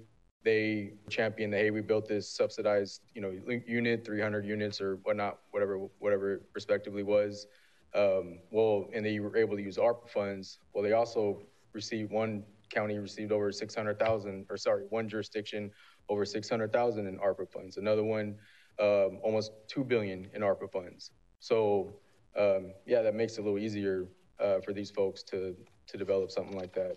they 0.47 0.93
champion 1.09 1.51
the, 1.51 1.57
hey, 1.57 1.71
we 1.73 1.81
built 1.81 2.07
this 2.07 2.29
subsidized, 2.29 3.03
you 3.15 3.21
know, 3.21 3.33
unit, 3.67 4.05
300 4.07 4.47
units 4.47 4.81
or 4.81 4.97
whatnot, 5.03 5.41
whatever, 5.51 5.79
whatever 5.99 6.43
respectively 6.55 7.03
was. 7.03 7.49
Um, 7.95 8.39
well, 8.51 8.89
and 8.95 9.05
they 9.05 9.19
were 9.19 9.37
able 9.37 9.57
to 9.57 9.63
use 9.63 9.77
ARPA 9.77 10.09
funds. 10.09 10.59
Well, 10.73 10.85
they 10.85 10.93
also 10.93 11.43
received, 11.73 12.13
one 12.13 12.45
county 12.71 12.97
received 12.99 13.33
over 13.33 13.51
600,000, 13.51 14.47
or 14.49 14.57
sorry, 14.57 14.85
one 14.91 15.09
jurisdiction 15.09 15.71
over 16.09 16.25
600,000 16.25 17.07
in 17.07 17.19
ARPA 17.19 17.51
funds. 17.51 17.77
Another 17.77 18.05
one, 18.05 18.37
um, 18.79 19.19
almost 19.23 19.53
2 19.69 19.85
billion 19.85 20.29
in 20.35 20.43
ARPA 20.43 20.71
funds. 20.71 21.11
So, 21.41 21.95
um, 22.37 22.73
yeah, 22.87 23.03
that 23.03 23.15
makes 23.15 23.35
it 23.35 23.41
a 23.41 23.43
little 23.43 23.59
easier 23.59 24.07
uh, 24.41 24.61
for 24.61 24.73
these 24.73 24.91
folks 24.91 25.23
to, 25.25 25.57
to 25.87 25.97
develop 25.97 26.31
something 26.31 26.57
like 26.57 26.75
that. 26.75 26.97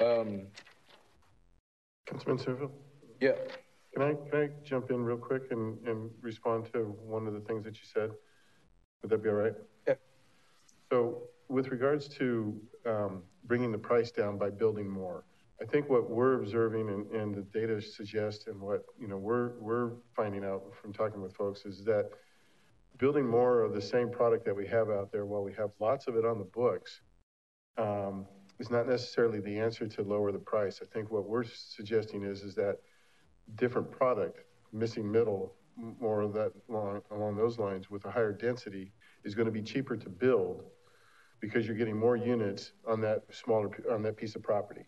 Um, 0.00 0.46
Councilman 2.06 2.38
Servil? 2.38 2.70
yeah, 3.20 3.32
Can 3.94 4.02
I, 4.02 4.14
can 4.30 4.40
I 4.40 4.48
jump 4.62 4.90
in 4.90 5.02
real 5.04 5.16
quick 5.16 5.50
and, 5.50 5.78
and 5.88 6.10
respond 6.20 6.70
to 6.72 6.94
one 7.02 7.26
of 7.26 7.34
the 7.34 7.40
things 7.40 7.64
that 7.64 7.74
you 7.74 7.84
said? 7.84 8.10
Would 9.02 9.10
that 9.10 9.22
be 9.22 9.28
all 9.28 9.34
right? 9.34 9.54
Yeah. 9.88 9.94
So 10.92 11.22
with 11.48 11.68
regards 11.68 12.08
to 12.08 12.60
um, 12.84 13.22
bringing 13.44 13.72
the 13.72 13.78
price 13.78 14.10
down 14.10 14.38
by 14.38 14.50
building 14.50 14.88
more, 14.88 15.24
I 15.60 15.64
think 15.64 15.88
what 15.88 16.10
we're 16.10 16.34
observing 16.34 16.90
and, 16.90 17.10
and 17.12 17.34
the 17.34 17.40
data 17.40 17.80
suggests 17.80 18.46
and 18.46 18.60
what, 18.60 18.84
you 19.00 19.08
know, 19.08 19.16
we're, 19.16 19.58
we're 19.58 19.92
finding 20.14 20.44
out 20.44 20.62
from 20.80 20.92
talking 20.92 21.22
with 21.22 21.34
folks 21.34 21.64
is 21.64 21.82
that 21.84 22.10
building 22.98 23.26
more 23.26 23.62
of 23.62 23.72
the 23.72 23.80
same 23.80 24.10
product 24.10 24.44
that 24.44 24.54
we 24.54 24.66
have 24.66 24.90
out 24.90 25.10
there 25.12 25.24
while 25.24 25.42
we 25.42 25.52
have 25.54 25.70
lots 25.80 26.08
of 26.08 26.16
it 26.16 26.24
on 26.26 26.38
the 26.38 26.44
books 26.44 27.00
um, 27.78 28.26
is 28.58 28.70
not 28.70 28.86
necessarily 28.86 29.40
the 29.40 29.58
answer 29.58 29.86
to 29.86 30.02
lower 30.02 30.30
the 30.30 30.38
price. 30.38 30.80
I 30.82 30.86
think 30.92 31.10
what 31.10 31.26
we're 31.26 31.44
suggesting 31.44 32.22
is, 32.22 32.42
is 32.42 32.54
that 32.56 32.78
different 33.54 33.90
product, 33.90 34.40
missing 34.72 35.10
middle, 35.10 35.54
more 36.00 36.20
of 36.20 36.32
that 36.34 36.52
along, 36.68 37.02
along 37.10 37.36
those 37.36 37.58
lines 37.58 37.90
with 37.90 38.04
a 38.04 38.10
higher 38.10 38.32
density 38.32 38.92
is 39.24 39.34
going 39.34 39.46
to 39.46 39.52
be 39.52 39.62
cheaper 39.62 39.96
to 39.96 40.08
build 40.08 40.64
because 41.40 41.66
you're 41.66 41.76
getting 41.76 41.98
more 41.98 42.16
units 42.16 42.72
on 42.88 43.00
that 43.02 43.22
smaller, 43.30 43.70
on 43.90 44.02
that 44.02 44.16
piece 44.16 44.36
of 44.36 44.42
property. 44.42 44.86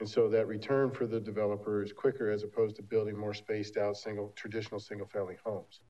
And 0.00 0.08
so 0.08 0.28
that 0.28 0.46
return 0.48 0.90
for 0.90 1.06
the 1.06 1.20
developer 1.20 1.82
is 1.82 1.92
quicker 1.92 2.30
as 2.30 2.42
opposed 2.42 2.76
to 2.76 2.82
building 2.82 3.16
more 3.16 3.34
spaced 3.34 3.76
out 3.76 3.96
single, 3.96 4.32
traditional 4.34 4.80
single 4.80 5.06
family 5.06 5.36
homes. 5.44 5.80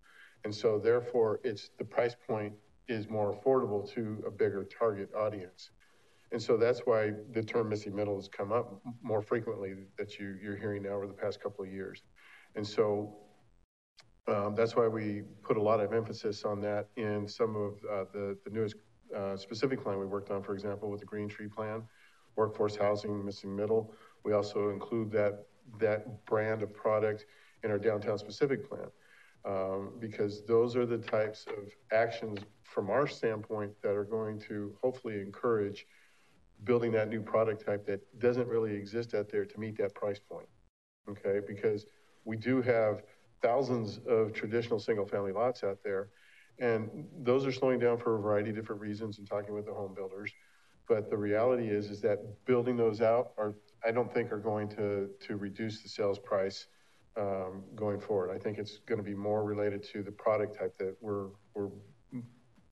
And 0.44 0.54
so 0.54 0.78
therefore 0.78 1.40
it's, 1.42 1.70
the 1.78 1.84
price 1.84 2.14
point 2.26 2.52
is 2.86 3.08
more 3.08 3.32
affordable 3.34 3.88
to 3.94 4.22
a 4.26 4.30
bigger 4.30 4.64
target 4.64 5.10
audience. 5.14 5.70
And 6.32 6.42
so 6.42 6.56
that's 6.56 6.80
why 6.80 7.12
the 7.32 7.42
term 7.42 7.68
missing 7.68 7.94
middle 7.94 8.16
has 8.16 8.28
come 8.28 8.52
up 8.52 8.82
more 9.02 9.22
frequently 9.22 9.74
that 9.96 10.18
you, 10.18 10.36
you're 10.42 10.56
hearing 10.56 10.82
now 10.82 10.90
over 10.90 11.06
the 11.06 11.14
past 11.14 11.40
couple 11.42 11.64
of 11.64 11.72
years. 11.72 12.02
And 12.56 12.66
so 12.66 13.16
um, 14.26 14.54
that's 14.54 14.74
why 14.74 14.88
we 14.88 15.22
put 15.42 15.56
a 15.56 15.62
lot 15.62 15.80
of 15.80 15.92
emphasis 15.92 16.44
on 16.44 16.60
that 16.62 16.88
in 16.96 17.28
some 17.28 17.56
of 17.56 17.72
uh, 17.90 18.04
the, 18.12 18.36
the 18.44 18.50
newest 18.50 18.76
uh, 19.16 19.36
specific 19.36 19.82
plan 19.82 19.98
we 19.98 20.06
worked 20.06 20.30
on, 20.30 20.42
for 20.42 20.54
example, 20.54 20.90
with 20.90 21.00
the 21.00 21.06
Green 21.06 21.28
Tree 21.28 21.48
Plan, 21.48 21.82
workforce 22.36 22.76
housing, 22.76 23.24
missing 23.24 23.54
middle. 23.54 23.92
We 24.24 24.32
also 24.32 24.70
include 24.70 25.10
that, 25.12 25.46
that 25.78 26.24
brand 26.26 26.62
of 26.62 26.72
product 26.72 27.26
in 27.62 27.70
our 27.70 27.78
downtown 27.78 28.18
specific 28.18 28.68
plan. 28.68 28.88
Um, 29.46 29.92
because 29.98 30.42
those 30.46 30.74
are 30.74 30.86
the 30.86 30.96
types 30.96 31.44
of 31.48 31.70
actions 31.92 32.38
from 32.62 32.88
our 32.88 33.06
standpoint 33.06 33.72
that 33.82 33.94
are 33.94 34.04
going 34.04 34.40
to 34.48 34.74
hopefully 34.82 35.20
encourage 35.20 35.86
building 36.64 36.92
that 36.92 37.10
new 37.10 37.20
product 37.20 37.66
type 37.66 37.86
that 37.86 38.00
doesn't 38.18 38.48
really 38.48 38.74
exist 38.74 39.14
out 39.14 39.28
there 39.28 39.44
to 39.44 39.60
meet 39.60 39.76
that 39.76 39.94
price 39.94 40.18
point. 40.18 40.48
Okay, 41.10 41.40
because 41.46 41.84
we 42.24 42.38
do 42.38 42.62
have 42.62 43.02
thousands 43.42 44.00
of 44.08 44.32
traditional 44.32 44.78
single 44.78 45.06
family 45.06 45.32
lots 45.32 45.62
out 45.62 45.78
there, 45.84 46.08
and 46.58 47.06
those 47.18 47.46
are 47.46 47.52
slowing 47.52 47.78
down 47.78 47.98
for 47.98 48.16
a 48.16 48.18
variety 48.18 48.48
of 48.48 48.56
different 48.56 48.80
reasons 48.80 49.18
and 49.18 49.28
talking 49.28 49.54
with 49.54 49.66
the 49.66 49.74
home 49.74 49.92
builders. 49.94 50.32
But 50.88 51.10
the 51.10 51.16
reality 51.16 51.68
is, 51.68 51.90
is 51.90 52.00
that 52.02 52.44
building 52.44 52.76
those 52.76 53.00
out 53.00 53.32
are, 53.38 53.54
I 53.86 53.90
don't 53.90 54.12
think 54.12 54.32
are 54.32 54.38
going 54.38 54.68
to, 54.70 55.08
to 55.20 55.36
reduce 55.36 55.82
the 55.82 55.88
sales 55.88 56.18
price 56.18 56.66
um, 57.16 57.62
going 57.74 58.00
forward. 58.00 58.30
I 58.34 58.38
think 58.38 58.58
it's 58.58 58.78
going 58.86 58.98
to 58.98 59.04
be 59.04 59.14
more 59.14 59.44
related 59.44 59.82
to 59.92 60.02
the 60.02 60.12
product 60.12 60.58
type 60.58 60.76
that 60.78 60.96
we're, 61.00 61.28
we're 61.54 61.70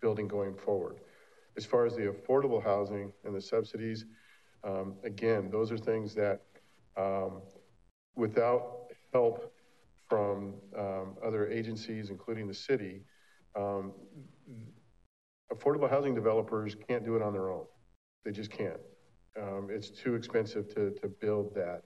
building 0.01 0.29
going 0.29 0.55
forward. 0.55 0.97
As 1.57 1.65
far 1.65 1.87
as 1.87 1.95
the 1.95 2.13
affordable 2.13 2.63
housing 2.63 3.13
and 3.25 3.35
the 3.35 3.41
subsidies, 3.41 4.05
um, 4.65 4.95
again, 5.05 5.51
those 5.51 5.73
are 5.73 5.79
things 5.79 6.15
that 6.15 6.43
um, 6.97 7.43
without 8.17 8.87
help 9.13 9.53
from 10.09 10.55
um, 10.77 11.17
other 11.25 11.49
agencies, 11.49 12.11
including 12.11 12.47
the 12.47 12.55
city, 12.55 13.03
um, 13.57 13.93
affordable 15.53 15.89
housing 15.89 16.15
developers 16.15 16.77
can't 16.89 17.05
do 17.05 17.17
it 17.17 17.23
on 17.23 17.33
their 17.33 17.51
own. 17.51 17.65
They 18.25 18.31
just 18.31 18.51
can't. 18.51 18.81
Um, 19.41 19.69
it's 19.71 19.91
too 19.91 20.15
expensive 20.15 20.69
to, 20.75 20.91
to 21.01 21.09
build 21.09 21.55
that 21.55 21.83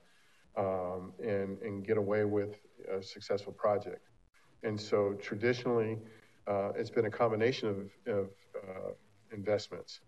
um, 0.56 1.12
and, 1.22 1.58
and 1.62 1.86
get 1.86 1.96
away 1.96 2.24
with 2.24 2.60
a 2.90 3.02
successful 3.02 3.52
project. 3.52 4.08
And 4.62 4.80
so 4.80 5.14
traditionally, 5.20 5.98
uh, 6.46 6.70
it's 6.76 6.90
been 6.90 7.06
a 7.06 7.10
combination 7.10 7.68
of, 7.68 8.14
of 8.14 8.28
uh, 8.56 8.90
investments. 9.32 10.00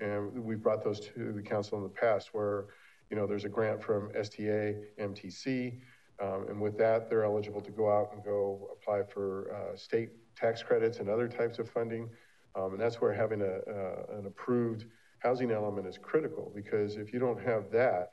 And 0.00 0.44
we've 0.44 0.62
brought 0.62 0.84
those 0.84 1.00
to 1.00 1.32
the 1.32 1.42
council 1.42 1.78
in 1.78 1.84
the 1.84 1.90
past 1.90 2.30
where, 2.32 2.66
you 3.10 3.16
know, 3.16 3.26
there's 3.26 3.44
a 3.44 3.48
grant 3.48 3.82
from 3.82 4.10
STA, 4.14 4.76
MTC, 5.00 5.80
um, 6.18 6.46
and 6.48 6.60
with 6.60 6.78
that, 6.78 7.10
they're 7.10 7.24
eligible 7.24 7.60
to 7.60 7.70
go 7.70 7.90
out 7.90 8.10
and 8.14 8.24
go 8.24 8.70
apply 8.72 9.02
for 9.02 9.54
uh, 9.54 9.76
state 9.76 10.10
tax 10.34 10.62
credits 10.62 10.98
and 10.98 11.08
other 11.08 11.28
types 11.28 11.58
of 11.58 11.68
funding. 11.68 12.08
Um, 12.54 12.72
and 12.72 12.80
that's 12.80 13.00
where 13.00 13.12
having 13.12 13.42
a, 13.42 13.58
uh, 13.70 14.18
an 14.18 14.26
approved 14.26 14.86
housing 15.26 15.50
element 15.50 15.86
is 15.86 15.98
critical 15.98 16.52
because 16.54 16.96
if 16.96 17.12
you 17.12 17.18
don't 17.18 17.40
have 17.52 17.64
that, 17.72 18.12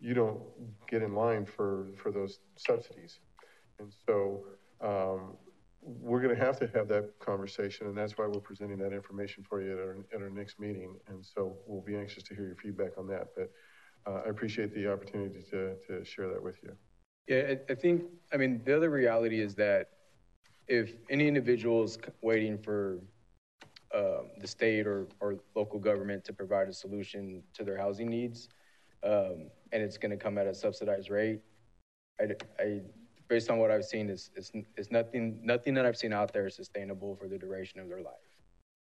you 0.00 0.14
don't 0.14 0.40
get 0.88 1.00
in 1.02 1.14
line 1.14 1.44
for, 1.46 1.88
for 2.02 2.10
those 2.10 2.40
subsidies. 2.56 3.20
And 3.78 3.92
so 4.06 4.44
um, 4.80 5.36
we're 5.82 6.20
going 6.20 6.34
to 6.34 6.44
have 6.44 6.58
to 6.58 6.66
have 6.74 6.88
that 6.88 7.06
conversation, 7.20 7.86
and 7.86 7.96
that's 7.96 8.18
why 8.18 8.26
we're 8.26 8.40
presenting 8.40 8.78
that 8.78 8.92
information 8.92 9.44
for 9.48 9.62
you 9.62 9.72
at 9.72 9.78
our, 9.78 9.96
at 10.14 10.22
our 10.22 10.30
next 10.30 10.58
meeting. 10.58 10.96
And 11.08 11.24
so 11.24 11.56
we'll 11.66 11.86
be 11.92 11.96
anxious 11.96 12.22
to 12.24 12.34
hear 12.34 12.46
your 12.46 12.56
feedback 12.56 12.92
on 12.98 13.06
that. 13.08 13.28
But 13.36 13.48
uh, 14.06 14.22
I 14.26 14.28
appreciate 14.30 14.74
the 14.74 14.90
opportunity 14.92 15.42
to, 15.50 15.76
to 15.86 16.04
share 16.04 16.28
that 16.32 16.42
with 16.42 16.56
you. 16.64 16.72
Yeah, 17.28 17.42
I, 17.50 17.72
I 17.72 17.74
think, 17.76 18.04
I 18.32 18.36
mean, 18.38 18.60
the 18.64 18.76
other 18.76 18.90
reality 18.90 19.40
is 19.40 19.54
that 19.56 19.90
if 20.66 20.94
any 21.10 21.28
individual 21.28 21.84
is 21.84 21.98
waiting 22.22 22.58
for 22.58 22.98
um, 23.94 24.30
the 24.38 24.46
state 24.46 24.86
or, 24.86 25.08
or 25.20 25.36
local 25.54 25.78
government 25.78 26.24
to 26.24 26.32
provide 26.32 26.68
a 26.68 26.72
solution 26.72 27.42
to 27.54 27.64
their 27.64 27.76
housing 27.76 28.08
needs, 28.08 28.48
um, 29.02 29.50
and 29.72 29.82
it's 29.82 29.96
going 29.96 30.10
to 30.10 30.16
come 30.16 30.38
at 30.38 30.46
a 30.46 30.54
subsidized 30.54 31.10
rate, 31.10 31.40
I, 32.20 32.34
I 32.58 32.80
based 33.28 33.48
on 33.48 33.58
what 33.58 33.70
I've 33.70 33.84
seen, 33.84 34.10
is, 34.10 34.30
is, 34.34 34.50
is 34.76 34.90
nothing, 34.90 35.38
nothing 35.42 35.72
that 35.74 35.86
I've 35.86 35.96
seen 35.96 36.12
out 36.12 36.32
there 36.32 36.48
is 36.48 36.56
sustainable 36.56 37.14
for 37.14 37.28
the 37.28 37.38
duration 37.38 37.78
of 37.80 37.88
their 37.88 38.02
life. 38.02 38.14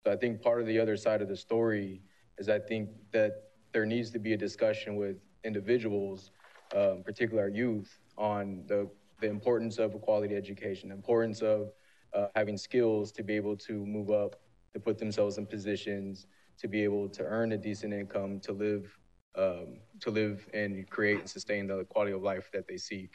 So 0.05 0.11
I 0.11 0.17
think 0.17 0.41
part 0.41 0.59
of 0.59 0.67
the 0.67 0.77
other 0.77 0.97
side 0.97 1.21
of 1.21 1.29
the 1.29 1.37
story 1.37 2.01
is 2.37 2.49
I 2.49 2.59
think 2.59 2.89
that 3.11 3.31
there 3.71 3.85
needs 3.85 4.11
to 4.11 4.19
be 4.19 4.33
a 4.33 4.37
discussion 4.37 4.97
with 4.97 5.17
individuals, 5.45 6.31
um, 6.75 7.01
particularly 7.03 7.49
our 7.49 7.55
youth, 7.55 7.99
on 8.17 8.63
the, 8.67 8.89
the 9.21 9.27
importance 9.27 9.77
of 9.77 9.95
a 9.95 9.99
quality 9.99 10.35
education, 10.35 10.89
the 10.89 10.95
importance 10.95 11.41
of 11.41 11.71
uh, 12.13 12.27
having 12.35 12.57
skills 12.57 13.11
to 13.13 13.23
be 13.23 13.33
able 13.33 13.55
to 13.55 13.85
move 13.85 14.11
up, 14.11 14.35
to 14.75 14.79
put 14.81 14.97
themselves 14.99 15.37
in 15.37 15.45
positions, 15.45 16.27
to 16.57 16.67
be 16.67 16.83
able 16.83 17.07
to 17.07 17.23
earn 17.23 17.53
a 17.53 17.57
decent 17.57 17.93
income, 17.93 18.41
to 18.41 18.51
live, 18.51 18.99
um, 19.37 19.79
to 20.01 20.09
live 20.09 20.45
and 20.53 20.87
create 20.89 21.19
and 21.21 21.29
sustain 21.29 21.65
the 21.65 21.85
quality 21.85 22.11
of 22.11 22.21
life 22.21 22.49
that 22.51 22.67
they 22.67 22.75
seek. 22.75 23.11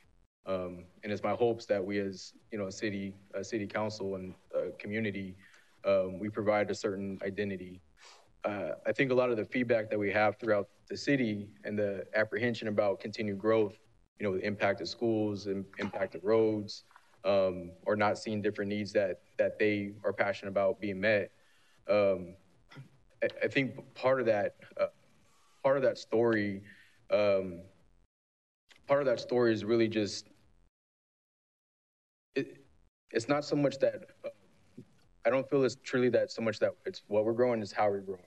Um, 0.46 0.86
and 1.04 1.12
it's 1.12 1.22
my 1.22 1.32
hopes 1.32 1.66
that 1.66 1.84
we 1.84 1.98
as, 1.98 2.32
you 2.50 2.56
know, 2.58 2.68
a 2.68 2.72
city, 2.72 3.14
a 3.34 3.44
city 3.44 3.66
council 3.66 4.14
and 4.14 4.32
a 4.54 4.70
community, 4.78 5.36
um, 5.84 6.18
we 6.18 6.30
provide 6.30 6.70
a 6.70 6.74
certain 6.74 7.18
identity. 7.22 7.82
Uh, 8.46 8.70
I 8.86 8.92
think 8.92 9.11
a 9.11 9.14
lot 9.14 9.28
of 9.28 9.36
the 9.36 9.44
feedback 9.44 9.90
that 9.90 9.98
we 9.98 10.11
have 10.12 10.38
throughout 10.38 10.66
the 10.88 10.96
city 10.96 11.50
and 11.64 11.78
the 11.78 12.06
apprehension 12.14 12.68
about 12.68 13.00
continued 13.00 13.38
growth, 13.38 13.76
you 14.18 14.26
know, 14.26 14.34
the 14.38 14.46
impact 14.46 14.80
of 14.80 14.88
schools 14.88 15.46
and 15.46 15.66
impact 15.78 16.14
of 16.14 16.24
roads, 16.24 16.84
um, 17.26 17.72
or 17.84 17.96
not 17.96 18.16
seeing 18.16 18.40
different 18.40 18.70
needs 18.70 18.92
that, 18.94 19.20
that 19.36 19.58
they 19.58 19.92
are 20.04 20.12
passionate 20.14 20.52
about 20.52 20.80
being 20.80 20.98
met. 20.98 21.30
Um, 21.89 22.35
I, 23.22 23.28
I, 23.45 23.49
think 23.49 23.95
part 23.95 24.20
of 24.20 24.26
that, 24.26 24.57
uh, 24.81 24.87
part 25.62 25.76
of 25.76 25.83
that 25.83 25.99
story, 25.99 26.62
um, 27.11 27.61
part 28.87 29.01
of 29.01 29.07
that 29.07 29.20
story 29.20 29.53
is 29.53 29.64
really 29.64 29.89
just 29.89 30.28
it, 32.35 32.64
it's 33.11 33.28
not 33.28 33.45
so 33.45 33.57
much 33.57 33.78
that 33.78 34.11
uh, 34.24 34.28
I 35.26 35.31
don't 35.31 35.49
feel 35.49 35.64
it's 35.64 35.76
truly 35.83 36.09
that 36.11 36.31
so 36.31 36.43
much 36.43 36.59
that 36.61 36.74
it's 36.87 37.03
what 37.09 37.24
we're 37.24 37.33
growing 37.33 37.61
is 37.62 37.72
how 37.72 37.89
we're 37.91 38.01
growing. 38.01 38.22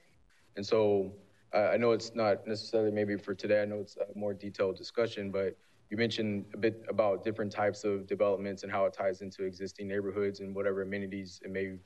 And 0.55 0.65
so 0.65 1.13
uh, 1.53 1.69
I 1.73 1.77
know 1.77 1.91
it's 1.91 2.13
not 2.13 2.45
necessarily 2.47 2.91
maybe 2.91 3.17
for 3.17 3.33
today. 3.33 3.61
I 3.61 3.65
know 3.65 3.79
it's 3.79 3.97
a 3.97 4.17
more 4.17 4.33
detailed 4.33 4.75
discussion, 4.75 5.31
but 5.31 5.57
you 5.89 5.97
mentioned 5.97 6.45
a 6.53 6.57
bit 6.57 6.83
about 6.89 7.23
different 7.23 7.51
types 7.51 7.83
of 7.83 8.07
developments 8.07 8.63
and 8.63 8.71
how 8.71 8.85
it 8.85 8.93
ties 8.93 9.21
into 9.21 9.43
existing 9.43 9.87
neighborhoods 9.87 10.39
and 10.39 10.55
whatever 10.55 10.81
amenities 10.81 11.39
it 11.43 11.51
may 11.51 11.77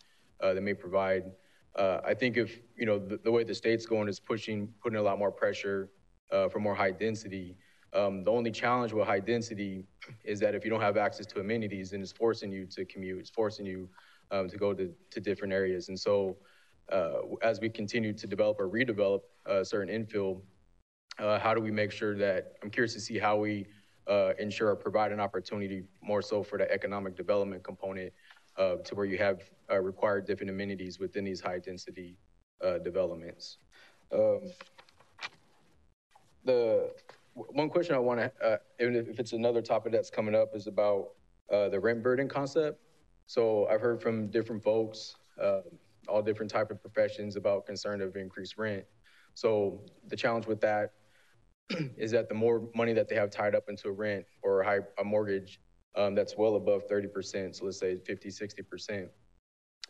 uh, 0.42 0.54
they 0.54 0.60
may 0.60 0.74
provide. 0.74 1.24
Uh, 1.78 2.02
I 2.04 2.14
think 2.14 2.38
if 2.38 2.60
you 2.76 2.86
know 2.86 2.98
the, 2.98 3.18
the, 3.18 3.32
way 3.32 3.44
the 3.44 3.54
state's 3.54 3.86
going 3.86 4.08
is 4.08 4.20
pushing, 4.20 4.74
putting 4.82 4.98
a 4.98 5.02
lot 5.02 5.20
more 5.20 5.32
pressure 5.32 5.90
uh, 6.32 6.50
for 6.50 6.60
more 6.60 6.76
high 6.76 6.92
density. 6.92 7.56
Um, 7.94 8.24
the 8.24 8.32
only 8.32 8.52
challenge 8.52 8.92
with 8.94 9.08
high 9.08 9.20
density 9.20 9.86
is 10.26 10.40
that 10.42 10.56
if 10.56 10.64
you 10.66 10.70
don't 10.70 10.82
have 10.82 10.98
access 10.98 11.26
to 11.28 11.40
amenities, 11.40 11.92
then 11.92 12.02
it's 12.02 12.12
forcing 12.12 12.52
you 12.52 12.66
to 12.66 12.84
commute. 12.86 13.20
It's 13.20 13.30
forcing 13.30 13.66
you 13.66 13.88
um, 14.32 14.50
to 14.50 14.58
go 14.58 14.74
to, 14.74 14.94
to 15.12 15.20
different 15.22 15.54
areas. 15.54 15.88
And 15.88 15.98
so, 15.98 16.36
uh, 16.92 17.20
as 17.42 17.62
we 17.62 17.70
continue 17.70 18.12
to 18.14 18.28
develop 18.28 18.60
or 18.60 18.70
redevelop 18.70 19.22
uh, 19.46 19.64
certain 19.64 20.06
infill, 20.06 20.42
uh, 21.20 21.40
how 21.40 21.54
do 21.54 21.62
we 21.62 21.72
make 21.72 21.92
sure 21.92 22.16
that? 22.18 22.54
I'm 22.62 22.70
curious 22.70 22.94
to 22.94 23.00
see 23.00 23.18
how 23.18 23.38
we 23.38 23.68
ensure 24.40 24.70
or 24.70 24.76
provide 24.76 25.12
an 25.12 25.20
opportunity 25.20 25.84
more 26.02 26.22
so 26.22 26.42
for 26.42 26.58
the 26.58 26.70
economic 26.72 27.16
development 27.16 27.62
component 27.64 28.14
uh, 28.58 28.78
to 28.78 28.96
where 28.96 29.06
you 29.06 29.18
have 29.18 29.42
uh, 29.72 29.80
required 29.80 30.26
different 30.26 30.50
amenities 30.50 31.00
within 31.00 31.24
these 31.24 31.42
high 31.42 31.60
density 31.60 32.18
uh, 32.64 32.78
developments. 32.80 33.58
Um, 34.12 34.42
the 36.46 36.92
one 37.34 37.70
question 37.70 37.94
I 37.96 38.00
want 38.00 38.20
to, 38.20 38.32
uh, 38.44 38.58
even 38.80 38.96
if 38.96 39.20
it's 39.20 39.34
another 39.34 39.62
topic 39.62 39.92
that's 39.92 40.10
coming 40.10 40.34
up, 40.34 40.56
is 40.56 40.68
about 40.68 41.10
uh, 41.52 41.70
the 41.70 41.80
rent 41.80 42.02
burden 42.02 42.28
concept. 42.28 42.80
So 43.28 43.68
I've 43.68 43.82
heard 43.82 44.02
from 44.02 44.28
different 44.28 44.64
folks, 44.64 45.16
uh, 45.42 45.62
all 46.08 46.22
different 46.22 46.52
type 46.52 46.72
of 46.72 46.82
professions 46.82 47.36
about 47.36 47.66
concern 47.66 48.02
of 48.02 48.16
increased 48.16 48.58
rent. 48.58 48.86
So 49.34 49.82
the 50.08 50.16
challenge 50.16 50.48
with 50.48 50.62
that 50.62 50.94
is 51.98 52.12
that 52.12 52.30
the 52.30 52.36
more 52.36 52.70
money 52.74 52.94
that 52.94 53.08
they 53.08 53.16
have 53.16 53.30
tied 53.30 53.54
up 53.54 53.66
into 53.70 53.90
a 53.90 53.92
rent 53.92 54.26
or 54.42 54.62
a, 54.62 54.66
high, 54.66 54.80
a 55.00 55.04
mortgage, 55.04 55.60
um, 55.98 56.16
that's 56.16 56.38
well 56.38 56.56
above 56.56 56.88
30%. 56.88 57.56
So 57.56 57.66
let's 57.66 57.80
say 57.80 57.98
50, 57.98 58.30
60%. 58.30 59.10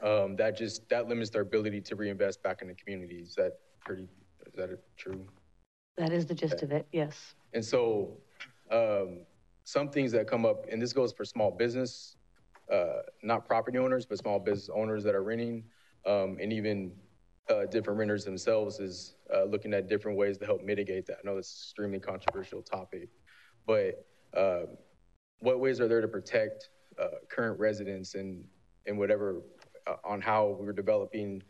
Um, 0.01 0.35
that 0.37 0.55
just, 0.57 0.87
that 0.89 1.07
limits 1.07 1.29
their 1.29 1.41
ability 1.41 1.81
to 1.81 1.95
reinvest 1.95 2.41
back 2.41 2.61
in 2.61 2.69
the 2.69 2.73
community. 2.73 3.15
Is 3.15 3.35
that 3.35 3.53
pretty, 3.83 4.07
is 4.45 4.53
that 4.55 4.79
true? 4.95 5.27
That 5.97 6.11
is 6.11 6.25
the 6.25 6.35
gist 6.35 6.61
of 6.61 6.71
it, 6.71 6.87
yes. 6.91 7.33
And 7.53 7.65
so 7.65 8.17
um, 8.71 9.21
some 9.63 9.89
things 9.89 10.11
that 10.13 10.27
come 10.27 10.45
up, 10.45 10.65
and 10.71 10.81
this 10.81 10.93
goes 10.93 11.11
for 11.11 11.25
small 11.25 11.51
business, 11.51 12.15
uh, 12.71 13.01
not 13.23 13.45
property 13.45 13.77
owners, 13.77 14.05
but 14.05 14.17
small 14.17 14.39
business 14.39 14.69
owners 14.73 15.03
that 15.03 15.15
are 15.15 15.23
renting, 15.23 15.63
um, 16.05 16.37
and 16.39 16.53
even 16.53 16.91
uh, 17.49 17.65
different 17.65 17.97
renters 17.97 18.23
themselves 18.23 18.79
is 18.79 19.15
uh, 19.33 19.43
looking 19.45 19.73
at 19.73 19.87
different 19.87 20.17
ways 20.17 20.37
to 20.37 20.45
help 20.45 20.63
mitigate 20.63 21.05
that. 21.07 21.17
I 21.23 21.25
know 21.25 21.37
it's 21.37 21.51
an 21.51 21.65
extremely 21.65 21.99
controversial 21.99 22.61
topic, 22.61 23.09
but 23.65 24.05
um, 24.35 24.67
what 25.39 25.59
ways 25.59 25.79
are 25.79 25.88
there 25.88 26.01
to 26.01 26.07
protect 26.07 26.69
uh, 27.01 27.07
current 27.29 27.59
residents 27.59 28.15
and 28.15 28.43
and 28.85 28.97
whatever 28.97 29.41
uh, 29.85 29.95
on 30.03 30.21
how 30.21 30.57
we're 30.59 30.73
developing 30.73 31.41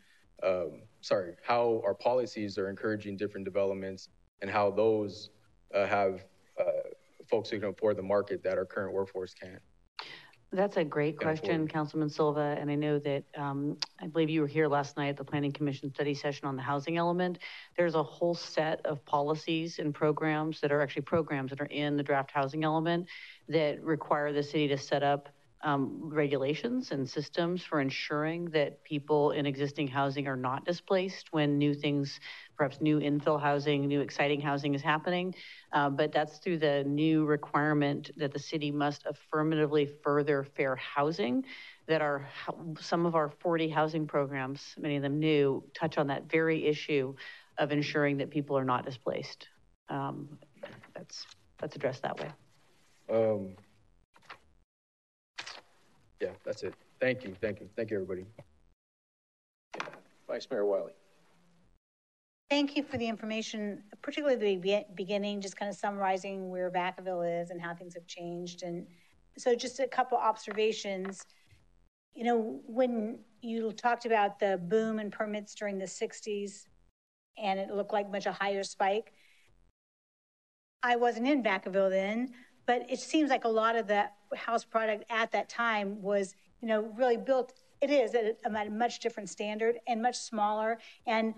um, 0.43 0.81
sorry 1.01 1.35
how 1.43 1.81
our 1.85 1.93
policies 1.93 2.57
are 2.57 2.69
encouraging 2.69 3.17
different 3.17 3.45
developments 3.45 4.09
and 4.41 4.51
how 4.51 4.69
those 4.69 5.29
uh, 5.73 5.85
have 5.85 6.25
uh, 6.59 6.63
folks 7.29 7.49
who 7.49 7.59
can 7.59 7.69
afford 7.69 7.97
the 7.97 8.03
market 8.03 8.43
that 8.43 8.57
our 8.57 8.65
current 8.65 8.93
workforce 8.93 9.33
can't 9.33 9.61
that's 10.51 10.77
a 10.77 10.83
great 10.83 11.17
question, 11.17 11.67
Councilman 11.67 12.09
Silva. 12.09 12.55
And 12.59 12.71
I 12.71 12.75
know 12.75 12.99
that 12.99 13.23
um, 13.37 13.77
I 13.99 14.07
believe 14.07 14.29
you 14.29 14.41
were 14.41 14.47
here 14.47 14.67
last 14.67 14.95
night 14.95 15.09
at 15.09 15.17
the 15.17 15.23
Planning 15.25 15.51
Commission 15.51 15.93
study 15.93 16.13
session 16.13 16.47
on 16.47 16.55
the 16.55 16.61
housing 16.61 16.97
element. 16.97 17.39
There's 17.75 17.95
a 17.95 18.03
whole 18.03 18.33
set 18.33 18.85
of 18.85 19.03
policies 19.05 19.79
and 19.79 19.93
programs 19.93 20.61
that 20.61 20.71
are 20.71 20.81
actually 20.81 21.01
programs 21.03 21.49
that 21.51 21.59
are 21.59 21.65
in 21.65 21.97
the 21.97 22.03
draft 22.03 22.31
housing 22.31 22.63
element 22.63 23.07
that 23.49 23.83
require 23.83 24.31
the 24.31 24.43
city 24.43 24.67
to 24.69 24.77
set 24.77 25.03
up 25.03 25.29
um, 25.63 25.99
regulations 26.03 26.91
and 26.91 27.09
systems 27.09 27.63
for 27.63 27.81
ensuring 27.81 28.45
that 28.51 28.83
people 28.83 29.31
in 29.31 29.45
existing 29.45 29.87
housing 29.87 30.27
are 30.27 30.37
not 30.37 30.65
displaced 30.65 31.27
when 31.31 31.57
new 31.57 31.73
things, 31.73 32.19
perhaps 32.57 32.81
new 32.81 32.99
infill 32.99 33.39
housing, 33.39 33.87
new 33.87 34.01
exciting 34.01 34.41
housing 34.41 34.73
is 34.73 34.81
happening. 34.81 35.33
Uh, 35.71 35.89
but 35.89 36.11
that's 36.11 36.39
through 36.39 36.57
the 36.57 36.83
new 36.85 37.23
requirement 37.25 38.09
that 38.17 38.33
the 38.33 38.39
city 38.39 38.71
must 38.71 39.05
affirmatively 39.05 39.85
further 39.85 40.43
fair 40.43 40.75
housing 40.75 41.45
that 41.87 42.01
are 42.01 42.27
some 42.79 43.05
of 43.05 43.15
our 43.15 43.29
40 43.29 43.69
housing 43.69 44.07
programs, 44.07 44.75
many 44.77 44.97
of 44.97 45.03
them 45.03 45.19
new, 45.19 45.63
touch 45.73 45.97
on 45.97 46.07
that 46.07 46.29
very 46.29 46.65
issue 46.65 47.15
of 47.57 47.71
ensuring 47.71 48.17
that 48.17 48.29
people 48.29 48.57
are 48.57 48.65
not 48.65 48.85
displaced. 48.85 49.47
Um, 49.89 50.37
that's, 50.93 51.25
that's 51.59 51.75
addressed 51.75 52.01
that 52.03 52.19
way. 52.19 52.29
Um, 53.09 53.53
yeah, 56.19 56.31
that's 56.43 56.63
it. 56.63 56.73
Thank 56.99 57.23
you, 57.23 57.35
thank 57.39 57.61
you, 57.61 57.69
thank 57.75 57.91
you, 57.91 57.97
everybody. 57.97 58.25
Vice 60.27 60.47
Mayor 60.51 60.65
Wylie. 60.65 60.91
Thank 62.49 62.77
you 62.77 62.83
for 62.83 62.97
the 62.97 63.07
information, 63.07 63.83
particularly 64.01 64.57
the 64.57 64.85
beginning, 64.95 65.41
just 65.41 65.57
kind 65.57 65.69
of 65.69 65.75
summarizing 65.75 66.49
where 66.49 66.71
Vacaville 66.71 67.41
is 67.41 67.49
and 67.49 67.61
how 67.61 67.75
things 67.75 67.93
have 67.93 68.07
changed. 68.07 68.63
And 68.63 68.87
so 69.37 69.53
just 69.53 69.81
a 69.81 69.87
couple 69.87 70.17
observations. 70.17 71.25
You 72.13 72.23
know, 72.23 72.61
when 72.65 73.19
you 73.41 73.73
talked 73.73 74.05
about 74.05 74.39
the 74.39 74.59
boom 74.69 74.99
in 74.99 75.11
permits 75.11 75.55
during 75.55 75.77
the 75.77 75.85
60s 75.85 76.67
and 77.37 77.59
it 77.59 77.69
looked 77.69 77.91
like 77.91 78.09
much 78.09 78.25
a 78.25 78.31
higher 78.31 78.63
spike, 78.63 79.11
I 80.81 80.95
wasn't 80.95 81.27
in 81.27 81.43
Vacaville 81.43 81.89
then, 81.89 82.29
but 82.65 82.89
it 82.89 82.99
seems 82.99 83.29
like 83.29 83.43
a 83.43 83.49
lot 83.49 83.75
of 83.75 83.87
the 83.87 84.05
house 84.37 84.63
product 84.63 85.03
at 85.09 85.33
that 85.33 85.49
time 85.49 86.01
was, 86.01 86.33
you 86.61 86.69
know, 86.69 86.93
really 86.95 87.17
built. 87.17 87.51
It 87.81 87.89
is 87.89 88.15
at 88.15 88.37
a, 88.45 88.69
much 88.69 88.99
different 88.99 89.29
standard 89.29 89.79
and 89.85 90.01
much 90.01 90.15
smaller. 90.15 90.79
And 91.05 91.33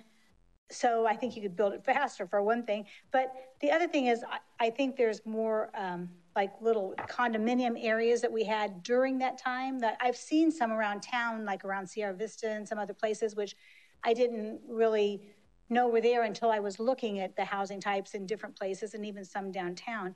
so 0.71 1.07
I 1.07 1.15
think 1.15 1.35
you 1.35 1.41
could 1.41 1.55
build 1.55 1.73
it 1.73 1.83
faster 1.83 2.27
for 2.27 2.41
one 2.41 2.63
thing. 2.63 2.85
But 3.11 3.33
the 3.59 3.71
other 3.71 3.87
thing 3.87 4.07
is, 4.07 4.23
I, 4.29 4.67
I 4.67 4.69
think 4.69 4.95
there's 4.95 5.25
more 5.25 5.69
um, 5.75 6.09
like 6.35 6.51
little 6.61 6.93
condominium 7.07 7.75
areas 7.83 8.21
that 8.21 8.31
we 8.31 8.43
had 8.43 8.83
during 8.83 9.17
that 9.19 9.37
time 9.37 9.79
that 9.79 9.97
I've 9.99 10.15
seen 10.15 10.51
some 10.51 10.71
around 10.71 11.01
town, 11.01 11.45
like 11.45 11.65
around 11.65 11.87
Sierra 11.87 12.13
Vista 12.13 12.49
and 12.49 12.67
some 12.67 12.77
other 12.77 12.93
places, 12.93 13.35
which 13.35 13.55
I 14.03 14.13
didn't 14.13 14.61
really 14.67 15.21
know 15.69 15.87
were 15.87 16.01
there 16.01 16.23
until 16.23 16.51
I 16.51 16.59
was 16.59 16.79
looking 16.79 17.19
at 17.19 17.35
the 17.35 17.45
housing 17.45 17.79
types 17.79 18.13
in 18.13 18.25
different 18.25 18.55
places 18.55 18.93
and 18.93 19.05
even 19.05 19.25
some 19.25 19.51
downtown. 19.51 20.15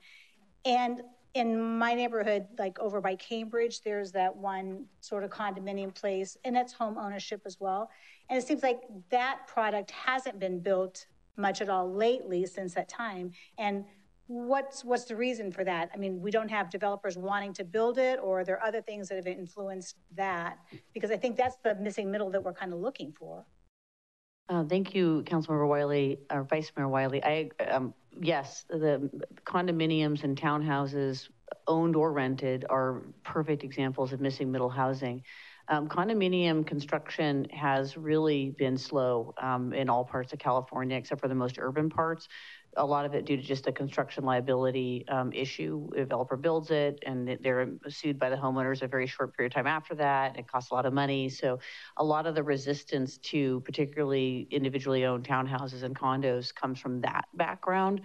And 0.64 1.02
in 1.34 1.78
my 1.78 1.94
neighborhood, 1.94 2.46
like 2.58 2.78
over 2.78 3.00
by 3.00 3.16
Cambridge, 3.16 3.82
there's 3.82 4.12
that 4.12 4.34
one 4.34 4.86
sort 5.00 5.24
of 5.24 5.30
condominium 5.30 5.92
place, 5.94 6.36
and 6.44 6.54
that's 6.54 6.72
home 6.72 6.96
ownership 6.96 7.42
as 7.44 7.58
well. 7.60 7.90
And 8.28 8.38
it 8.38 8.46
seems 8.46 8.62
like 8.62 8.80
that 9.10 9.46
product 9.46 9.90
hasn't 9.90 10.38
been 10.38 10.60
built 10.60 11.06
much 11.36 11.60
at 11.60 11.68
all 11.68 11.92
lately 11.92 12.46
since 12.46 12.74
that 12.74 12.88
time. 12.88 13.32
And 13.58 13.84
what's 14.26 14.84
what's 14.84 15.04
the 15.04 15.16
reason 15.16 15.50
for 15.50 15.64
that? 15.64 15.90
I 15.92 15.98
mean, 15.98 16.20
we 16.20 16.30
don't 16.30 16.50
have 16.50 16.70
developers 16.70 17.16
wanting 17.16 17.52
to 17.54 17.64
build 17.64 17.98
it, 17.98 18.18
or 18.22 18.40
are 18.40 18.44
there 18.44 18.62
other 18.62 18.80
things 18.80 19.08
that 19.08 19.16
have 19.16 19.26
influenced 19.26 19.96
that? 20.16 20.58
Because 20.92 21.10
I 21.10 21.16
think 21.16 21.36
that's 21.36 21.56
the 21.62 21.74
missing 21.74 22.10
middle 22.10 22.30
that 22.30 22.42
we're 22.42 22.54
kind 22.54 22.72
of 22.72 22.78
looking 22.78 23.12
for. 23.12 23.44
Uh, 24.48 24.62
thank 24.64 24.94
you, 24.94 25.22
Councilmember 25.26 25.66
Wylie, 25.66 26.18
or 26.30 26.42
Vice 26.44 26.70
Mayor 26.76 26.88
Wylie. 26.88 27.24
I, 27.24 27.50
um, 27.70 27.94
yes, 28.20 28.66
the 28.68 29.10
condominiums 29.46 30.22
and 30.22 30.38
townhouses, 30.38 31.28
owned 31.66 31.96
or 31.96 32.12
rented, 32.12 32.66
are 32.68 33.02
perfect 33.22 33.64
examples 33.64 34.12
of 34.12 34.20
missing 34.20 34.52
middle 34.52 34.68
housing. 34.68 35.22
Um, 35.68 35.88
condominium 35.88 36.66
construction 36.66 37.46
has 37.50 37.96
really 37.96 38.50
been 38.50 38.76
slow 38.76 39.34
um, 39.40 39.72
in 39.72 39.88
all 39.88 40.04
parts 40.04 40.32
of 40.32 40.38
California, 40.38 40.96
except 40.96 41.20
for 41.20 41.28
the 41.28 41.34
most 41.34 41.58
urban 41.58 41.88
parts 41.88 42.28
a 42.76 42.84
lot 42.84 43.04
of 43.04 43.14
it 43.14 43.24
due 43.24 43.36
to 43.36 43.42
just 43.42 43.66
a 43.66 43.72
construction 43.72 44.24
liability 44.24 45.04
um, 45.08 45.32
issue. 45.32 45.88
A 45.94 45.98
developer 45.98 46.36
builds 46.36 46.70
it 46.70 46.98
and 47.06 47.38
they're 47.42 47.68
sued 47.88 48.18
by 48.18 48.30
the 48.30 48.36
homeowners 48.36 48.82
a 48.82 48.88
very 48.88 49.06
short 49.06 49.36
period 49.36 49.52
of 49.52 49.54
time 49.54 49.66
after 49.66 49.94
that. 49.96 50.36
It 50.38 50.48
costs 50.48 50.70
a 50.70 50.74
lot 50.74 50.86
of 50.86 50.92
money. 50.92 51.28
So 51.28 51.58
a 51.96 52.04
lot 52.04 52.26
of 52.26 52.34
the 52.34 52.42
resistance 52.42 53.18
to 53.18 53.60
particularly 53.60 54.48
individually 54.50 55.04
owned 55.04 55.26
townhouses 55.26 55.82
and 55.82 55.94
condos 55.94 56.54
comes 56.54 56.78
from 56.80 57.00
that 57.02 57.26
background. 57.34 58.00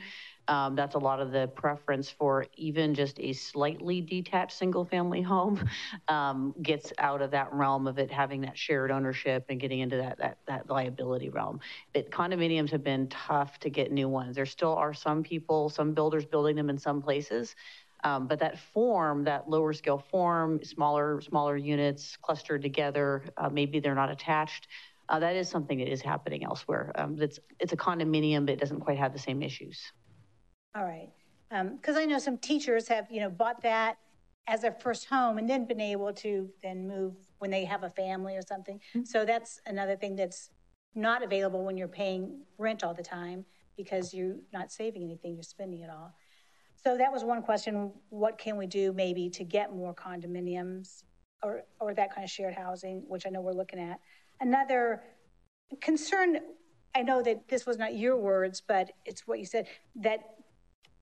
Um, 0.49 0.75
that's 0.75 0.95
a 0.95 0.99
lot 0.99 1.19
of 1.19 1.31
the 1.31 1.47
preference 1.47 2.09
for 2.09 2.47
even 2.55 2.95
just 2.95 3.19
a 3.19 3.33
slightly 3.33 4.01
detached 4.01 4.57
single 4.57 4.83
family 4.83 5.21
home 5.21 5.63
um, 6.07 6.55
gets 6.63 6.91
out 6.97 7.21
of 7.21 7.29
that 7.31 7.53
realm 7.53 7.85
of 7.85 7.99
it 7.99 8.11
having 8.11 8.41
that 8.41 8.57
shared 8.57 8.89
ownership 8.89 9.45
and 9.49 9.59
getting 9.59 9.79
into 9.79 9.97
that, 9.97 10.17
that, 10.17 10.39
that 10.47 10.67
liability 10.67 11.29
realm. 11.29 11.59
But 11.93 12.09
condominiums 12.09 12.71
have 12.71 12.83
been 12.83 13.07
tough 13.09 13.59
to 13.59 13.69
get 13.69 13.91
new 13.91 14.09
ones. 14.09 14.35
There 14.35 14.47
still 14.47 14.73
are 14.73 14.91
some 14.91 15.21
people, 15.21 15.69
some 15.69 15.93
builders 15.93 16.25
building 16.25 16.55
them 16.55 16.71
in 16.71 16.79
some 16.79 16.99
places. 16.99 17.55
Um, 18.03 18.25
but 18.27 18.39
that 18.39 18.57
form, 18.57 19.25
that 19.25 19.47
lower 19.47 19.73
scale 19.73 19.99
form, 19.99 20.63
smaller, 20.63 21.21
smaller 21.21 21.57
units 21.57 22.17
clustered 22.17 22.63
together, 22.63 23.23
uh, 23.37 23.49
maybe 23.49 23.79
they're 23.79 23.93
not 23.93 24.09
attached. 24.09 24.67
Uh, 25.09 25.19
that 25.19 25.35
is 25.35 25.47
something 25.47 25.77
that 25.77 25.91
is 25.91 26.01
happening 26.01 26.43
elsewhere. 26.43 26.91
Um, 26.95 27.17
it's, 27.21 27.39
it's 27.59 27.73
a 27.73 27.77
condominium, 27.77 28.47
but 28.47 28.53
it 28.53 28.59
doesn't 28.59 28.79
quite 28.79 28.97
have 28.97 29.13
the 29.13 29.19
same 29.19 29.43
issues. 29.43 29.91
All 30.75 30.83
right. 30.83 31.09
Um, 31.51 31.77
because 31.77 31.97
I 31.97 32.05
know 32.05 32.19
some 32.19 32.37
teachers 32.37 32.87
have, 32.87 33.07
you 33.09 33.19
know, 33.19 33.29
bought 33.29 33.61
that 33.63 33.97
as 34.47 34.61
their 34.61 34.71
first 34.71 35.05
home 35.05 35.37
and 35.37 35.49
then 35.49 35.65
been 35.65 35.81
able 35.81 36.13
to 36.13 36.49
then 36.63 36.87
move 36.87 37.13
when 37.39 37.51
they 37.51 37.65
have 37.65 37.83
a 37.83 37.89
family 37.89 38.35
or 38.35 38.41
something. 38.41 38.79
Mm-hmm. 38.95 39.05
So 39.05 39.25
that's 39.25 39.61
another 39.65 39.95
thing 39.95 40.15
that's 40.15 40.49
not 40.95 41.23
available 41.23 41.63
when 41.63 41.77
you're 41.77 41.87
paying 41.87 42.41
rent 42.57 42.83
all 42.83 42.93
the 42.93 43.03
time 43.03 43.45
because 43.77 44.13
you're 44.13 44.35
not 44.51 44.71
saving 44.71 45.03
anything, 45.03 45.35
you're 45.35 45.43
spending 45.43 45.81
it 45.81 45.89
all. 45.89 46.13
So 46.83 46.97
that 46.97 47.11
was 47.11 47.23
one 47.23 47.41
question. 47.41 47.91
What 48.09 48.37
can 48.37 48.57
we 48.57 48.67
do 48.67 48.93
maybe 48.93 49.29
to 49.31 49.43
get 49.43 49.75
more 49.75 49.93
condominiums 49.93 51.03
or, 51.43 51.63
or 51.79 51.93
that 51.93 52.13
kind 52.13 52.23
of 52.23 52.29
shared 52.29 52.55
housing, 52.55 53.03
which 53.07 53.25
I 53.25 53.29
know 53.29 53.41
we're 53.41 53.53
looking 53.53 53.79
at? 53.79 53.99
Another 54.39 55.03
concern, 55.81 56.39
I 56.95 57.03
know 57.03 57.21
that 57.21 57.47
this 57.47 57.65
was 57.65 57.77
not 57.77 57.95
your 57.95 58.17
words, 58.17 58.61
but 58.65 58.91
it's 59.05 59.27
what 59.27 59.39
you 59.39 59.45
said, 59.45 59.67
that 59.95 60.19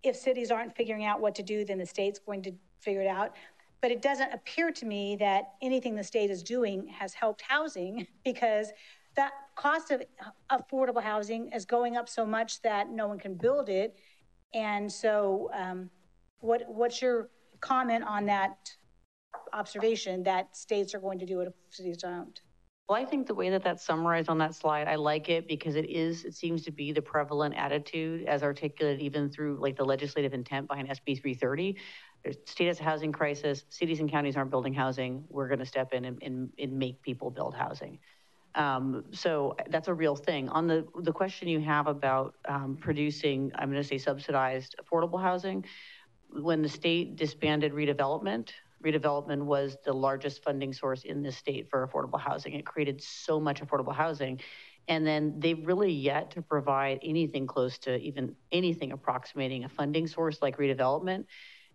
if 0.08 0.16
cities 0.16 0.52
aren't 0.52 0.76
figuring 0.76 1.06
out 1.06 1.20
what 1.20 1.36
to 1.36 1.44
do, 1.44 1.66
then 1.66 1.78
the 1.78 1.86
state's 1.86 2.20
going 2.20 2.42
to 2.44 2.52
figure 2.80 3.02
it 3.02 3.08
out. 3.08 3.36
But 3.82 3.92
it 3.92 4.02
doesn't 4.02 4.34
appear 4.34 4.72
to 4.72 4.86
me 4.86 5.16
that 5.18 5.54
anything 5.62 5.96
the 5.96 6.04
state 6.04 6.32
is 6.32 6.42
doing 6.42 6.88
has 6.88 7.14
helped 7.14 7.42
housing 7.42 8.08
because 8.24 8.72
that 9.16 9.32
cost 9.56 9.92
of 9.92 10.04
affordable 10.52 11.02
housing 11.02 11.52
is 11.52 11.66
going 11.66 11.98
up 11.98 12.08
so 12.08 12.26
much 12.26 12.62
that 12.62 12.90
no 12.90 13.08
one 13.08 13.18
can 13.18 13.34
build 13.34 13.68
it. 13.68 13.98
And 14.54 14.92
so, 14.92 15.50
um, 15.54 15.90
what, 16.40 16.64
what's 16.68 17.02
your 17.02 17.30
comment 17.60 18.04
on 18.04 18.28
that 18.28 18.72
observation 19.54 20.24
that 20.24 20.56
states 20.56 20.94
are 20.94 21.00
going 21.00 21.18
to 21.20 21.26
do 21.26 21.42
it 21.42 21.48
if 21.48 21.54
cities 21.76 21.98
don't? 21.98 22.40
Well, 22.88 23.02
I 23.02 23.04
think 23.04 23.28
the 23.28 23.36
way 23.36 23.50
that 23.50 23.64
that's 23.66 23.84
summarized 23.84 24.30
on 24.30 24.38
that 24.38 24.56
slide, 24.56 24.88
I 24.88 24.96
like 24.96 25.28
it 25.28 25.46
because 25.46 25.76
it 25.76 25.90
is, 25.90 26.24
it 26.24 26.34
seems 26.34 26.64
to 26.64 26.72
be 26.72 26.94
the 26.94 27.02
prevalent 27.02 27.54
attitude 27.58 28.26
as 28.26 28.44
articulated 28.44 29.02
even 29.02 29.30
through 29.30 29.58
like 29.60 29.76
the 29.76 29.84
legislative 29.84 30.34
intent 30.34 30.70
behind 30.70 30.88
SB 30.88 31.22
330. 31.22 31.76
There's 32.24 32.38
state 32.46 32.68
has 32.68 32.80
a 32.80 32.84
housing 32.84 33.12
crisis, 33.12 33.66
cities 33.70 34.00
and 34.00 34.10
counties 34.10 34.38
aren't 34.38 34.52
building 34.52 34.74
housing. 34.74 35.26
We're 35.28 35.50
going 35.50 35.60
to 35.60 35.66
step 35.66 35.92
in 35.94 36.06
and, 36.06 36.24
and, 36.24 36.50
and 36.58 36.80
make 36.80 37.02
people 37.02 37.30
build 37.30 37.56
housing. 37.56 38.00
Um, 38.56 39.04
so 39.12 39.58
that's 39.70 39.90
a 39.90 39.94
real 39.94 40.16
thing. 40.16 40.48
On 40.50 40.66
the, 40.66 40.88
the 41.02 41.12
question 41.12 41.50
you 41.50 41.60
have 41.60 41.88
about 41.88 42.36
um, 42.48 42.78
producing, 42.80 43.52
I'm 43.56 43.70
going 43.70 43.82
to 43.82 43.88
say 43.88 43.98
subsidized 43.98 44.76
affordable 44.82 45.22
housing, 45.22 45.66
when 46.32 46.62
the 46.62 46.70
state 46.70 47.18
disbanded 47.18 47.74
redevelopment, 47.74 48.52
redevelopment 48.88 49.44
was 49.44 49.78
the 49.84 49.94
largest 49.94 50.44
funding 50.44 50.74
source 50.74 51.04
in 51.04 51.22
the 51.22 51.32
state 51.32 51.70
for 51.70 51.88
affordable 51.88 52.20
housing. 52.20 52.54
It 52.54 52.66
created 52.66 53.02
so 53.02 53.40
much 53.40 53.62
affordable 53.62 53.96
housing. 53.96 54.40
And 54.88 55.06
then 55.06 55.40
they've 55.40 55.66
really 55.68 55.92
yet 55.92 56.32
to 56.32 56.42
provide 56.42 57.00
anything 57.04 57.46
close 57.46 57.78
to 57.80 57.98
even 57.98 58.36
anything 58.52 58.92
approximating 58.94 59.66
a 59.66 59.70
funding 59.70 60.08
source 60.08 60.42
like 60.42 60.58
redevelopment. 60.58 61.26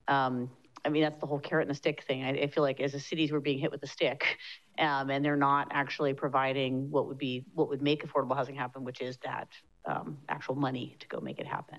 Um, 0.09 0.51
I 0.85 0.89
mean, 0.89 1.03
that's 1.03 1.19
the 1.19 1.27
whole 1.27 1.39
carrot 1.39 1.69
and 1.69 1.71
the 1.71 1.79
stick 1.79 2.03
thing. 2.05 2.25
I, 2.25 2.31
I 2.31 2.47
feel 2.49 2.63
like 2.63 2.81
as 2.81 2.95
a 2.95 3.01
cities, 3.01 3.31
we're 3.31 3.41
being 3.41 3.59
hit 3.59 3.71
with 3.71 3.83
a 3.83 3.87
stick, 3.87 4.39
um, 4.79 5.11
and 5.11 5.25
they're 5.25 5.37
not 5.37 5.69
actually 5.71 6.15
providing 6.15 6.91
what 6.91 7.07
would 7.07 7.19
be 7.19 7.45
what 7.55 7.69
would 7.69 7.83
make 7.83 8.05
affordable 8.05 8.35
housing 8.35 8.57
happen, 8.57 8.83
which 8.83 9.01
is 9.01 9.17
that 9.19 9.49
um, 9.85 10.19
actual 10.29 10.57
money 10.57 10.97
to 10.99 11.07
go 11.07 11.21
make 11.21 11.39
it 11.39 11.47
happen. 11.47 11.79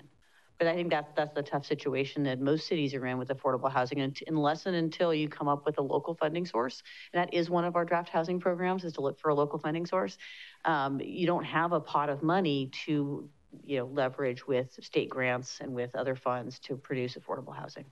But 0.58 0.68
I 0.68 0.74
think 0.74 0.90
that's 0.90 1.10
that's 1.16 1.34
the 1.34 1.42
tough 1.42 1.66
situation 1.66 2.22
that 2.24 2.40
most 2.40 2.66
cities 2.66 2.94
are 2.94 3.06
in 3.06 3.18
with 3.18 3.28
affordable 3.28 3.70
housing, 3.70 4.00
and 4.00 4.16
unless 4.26 4.66
and 4.66 4.76
until 4.76 5.12
you 5.12 5.28
come 5.28 5.48
up 5.48 5.66
with 5.66 5.78
a 5.78 5.82
local 5.82 6.14
funding 6.14 6.46
source, 6.46 6.82
and 7.12 7.20
that 7.20 7.34
is 7.34 7.50
one 7.50 7.64
of 7.64 7.76
our 7.76 7.84
draft 7.84 8.08
housing 8.08 8.38
programs, 8.38 8.84
is 8.84 8.92
to 8.94 9.00
look 9.00 9.18
for 9.18 9.30
a 9.30 9.34
local 9.34 9.58
funding 9.58 9.86
source. 9.86 10.16
Um, 10.64 11.00
you 11.00 11.26
don't 11.26 11.44
have 11.44 11.72
a 11.72 11.80
pot 11.80 12.08
of 12.08 12.22
money 12.22 12.70
to 12.86 13.28
you 13.64 13.78
know 13.78 13.86
leverage 13.86 14.46
with 14.46 14.78
state 14.82 15.10
grants 15.10 15.58
and 15.60 15.74
with 15.74 15.94
other 15.94 16.14
funds 16.14 16.58
to 16.60 16.76
produce 16.76 17.16
affordable 17.16 17.54
housing. 17.54 17.84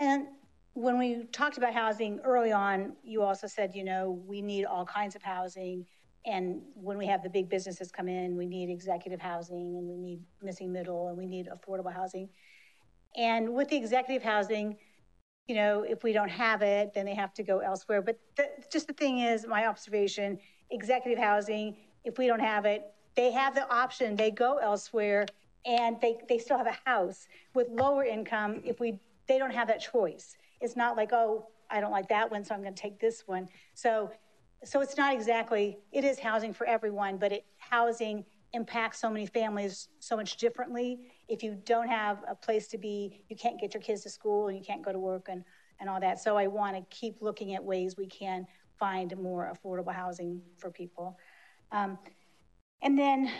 And 0.00 0.26
when 0.74 0.96
we 0.96 1.24
talked 1.32 1.58
about 1.58 1.74
housing 1.74 2.20
early 2.20 2.52
on, 2.52 2.92
you 3.02 3.22
also 3.22 3.46
said, 3.48 3.74
you 3.74 3.82
know, 3.82 4.22
we 4.26 4.40
need 4.40 4.64
all 4.64 4.84
kinds 4.84 5.16
of 5.16 5.22
housing. 5.22 5.84
And 6.26 6.60
when 6.74 6.98
we 6.98 7.06
have 7.06 7.22
the 7.22 7.30
big 7.30 7.48
businesses 7.48 7.90
come 7.90 8.08
in, 8.08 8.36
we 8.36 8.46
need 8.46 8.70
executive 8.70 9.20
housing 9.20 9.76
and 9.76 9.88
we 9.88 9.96
need 9.96 10.20
missing 10.42 10.72
middle 10.72 11.08
and 11.08 11.16
we 11.16 11.26
need 11.26 11.48
affordable 11.48 11.92
housing. 11.92 12.28
And 13.16 13.54
with 13.54 13.68
the 13.68 13.76
executive 13.76 14.22
housing, 14.22 14.76
you 15.46 15.54
know, 15.54 15.82
if 15.82 16.02
we 16.02 16.12
don't 16.12 16.28
have 16.28 16.62
it, 16.62 16.92
then 16.92 17.06
they 17.06 17.14
have 17.14 17.32
to 17.34 17.42
go 17.42 17.60
elsewhere. 17.60 18.02
But 18.02 18.18
the, 18.36 18.48
just 18.70 18.86
the 18.86 18.92
thing 18.92 19.20
is, 19.20 19.46
my 19.46 19.66
observation, 19.66 20.38
executive 20.70 21.18
housing, 21.18 21.76
if 22.04 22.18
we 22.18 22.26
don't 22.26 22.40
have 22.40 22.66
it, 22.66 22.84
they 23.14 23.32
have 23.32 23.54
the 23.54 23.68
option, 23.72 24.14
they 24.14 24.30
go 24.30 24.58
elsewhere 24.58 25.24
and 25.64 26.00
they, 26.00 26.18
they 26.28 26.38
still 26.38 26.58
have 26.58 26.66
a 26.66 26.78
house 26.84 27.26
with 27.54 27.68
lower 27.70 28.04
income. 28.04 28.60
If 28.64 28.80
we 28.80 29.00
they 29.28 29.38
don't 29.38 29.52
have 29.52 29.68
that 29.68 29.80
choice. 29.80 30.36
It's 30.60 30.74
not 30.74 30.96
like, 30.96 31.12
oh, 31.12 31.46
I 31.70 31.80
don't 31.80 31.92
like 31.92 32.08
that 32.08 32.30
one, 32.30 32.44
so 32.44 32.54
I'm 32.54 32.62
going 32.62 32.74
to 32.74 32.80
take 32.80 32.98
this 32.98 33.28
one. 33.28 33.48
So, 33.74 34.10
so 34.64 34.80
it's 34.80 34.96
not 34.96 35.14
exactly, 35.14 35.78
it 35.92 36.04
is 36.04 36.18
housing 36.18 36.52
for 36.52 36.66
everyone, 36.66 37.16
but 37.16 37.32
it, 37.32 37.44
housing 37.58 38.24
impacts 38.54 39.00
so 39.00 39.10
many 39.10 39.26
families 39.26 39.88
so 39.98 40.16
much 40.16 40.36
differently. 40.36 40.98
If 41.28 41.42
you 41.42 41.58
don't 41.64 41.88
have 41.88 42.18
a 42.28 42.34
place 42.34 42.66
to 42.68 42.78
be, 42.78 43.24
you 43.28 43.36
can't 43.36 43.60
get 43.60 43.74
your 43.74 43.82
kids 43.82 44.02
to 44.02 44.10
school 44.10 44.48
and 44.48 44.56
you 44.56 44.64
can't 44.64 44.82
go 44.82 44.92
to 44.92 44.98
work 44.98 45.28
and, 45.28 45.44
and 45.80 45.88
all 45.88 46.00
that. 46.00 46.20
So 46.20 46.36
I 46.36 46.46
want 46.46 46.76
to 46.76 46.96
keep 46.96 47.20
looking 47.20 47.54
at 47.54 47.62
ways 47.62 47.96
we 47.96 48.06
can 48.06 48.46
find 48.78 49.16
more 49.18 49.52
affordable 49.52 49.92
housing 49.92 50.40
for 50.56 50.70
people. 50.70 51.18
Um, 51.72 51.98
and 52.82 52.98
then, 52.98 53.30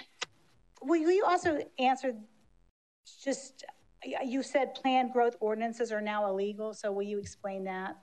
will 0.83 1.11
you 1.11 1.25
also 1.25 1.61
answer 1.79 2.13
just 3.25 3.65
you 4.25 4.43
said 4.43 4.75
planned 4.75 5.13
growth 5.13 5.37
ordinances 5.41 5.91
are 5.91 6.01
now 6.01 6.29
illegal, 6.29 6.75
so 6.75 6.93
will 6.93 7.03
you 7.03 7.19
explain 7.19 7.65
that? 7.65 7.97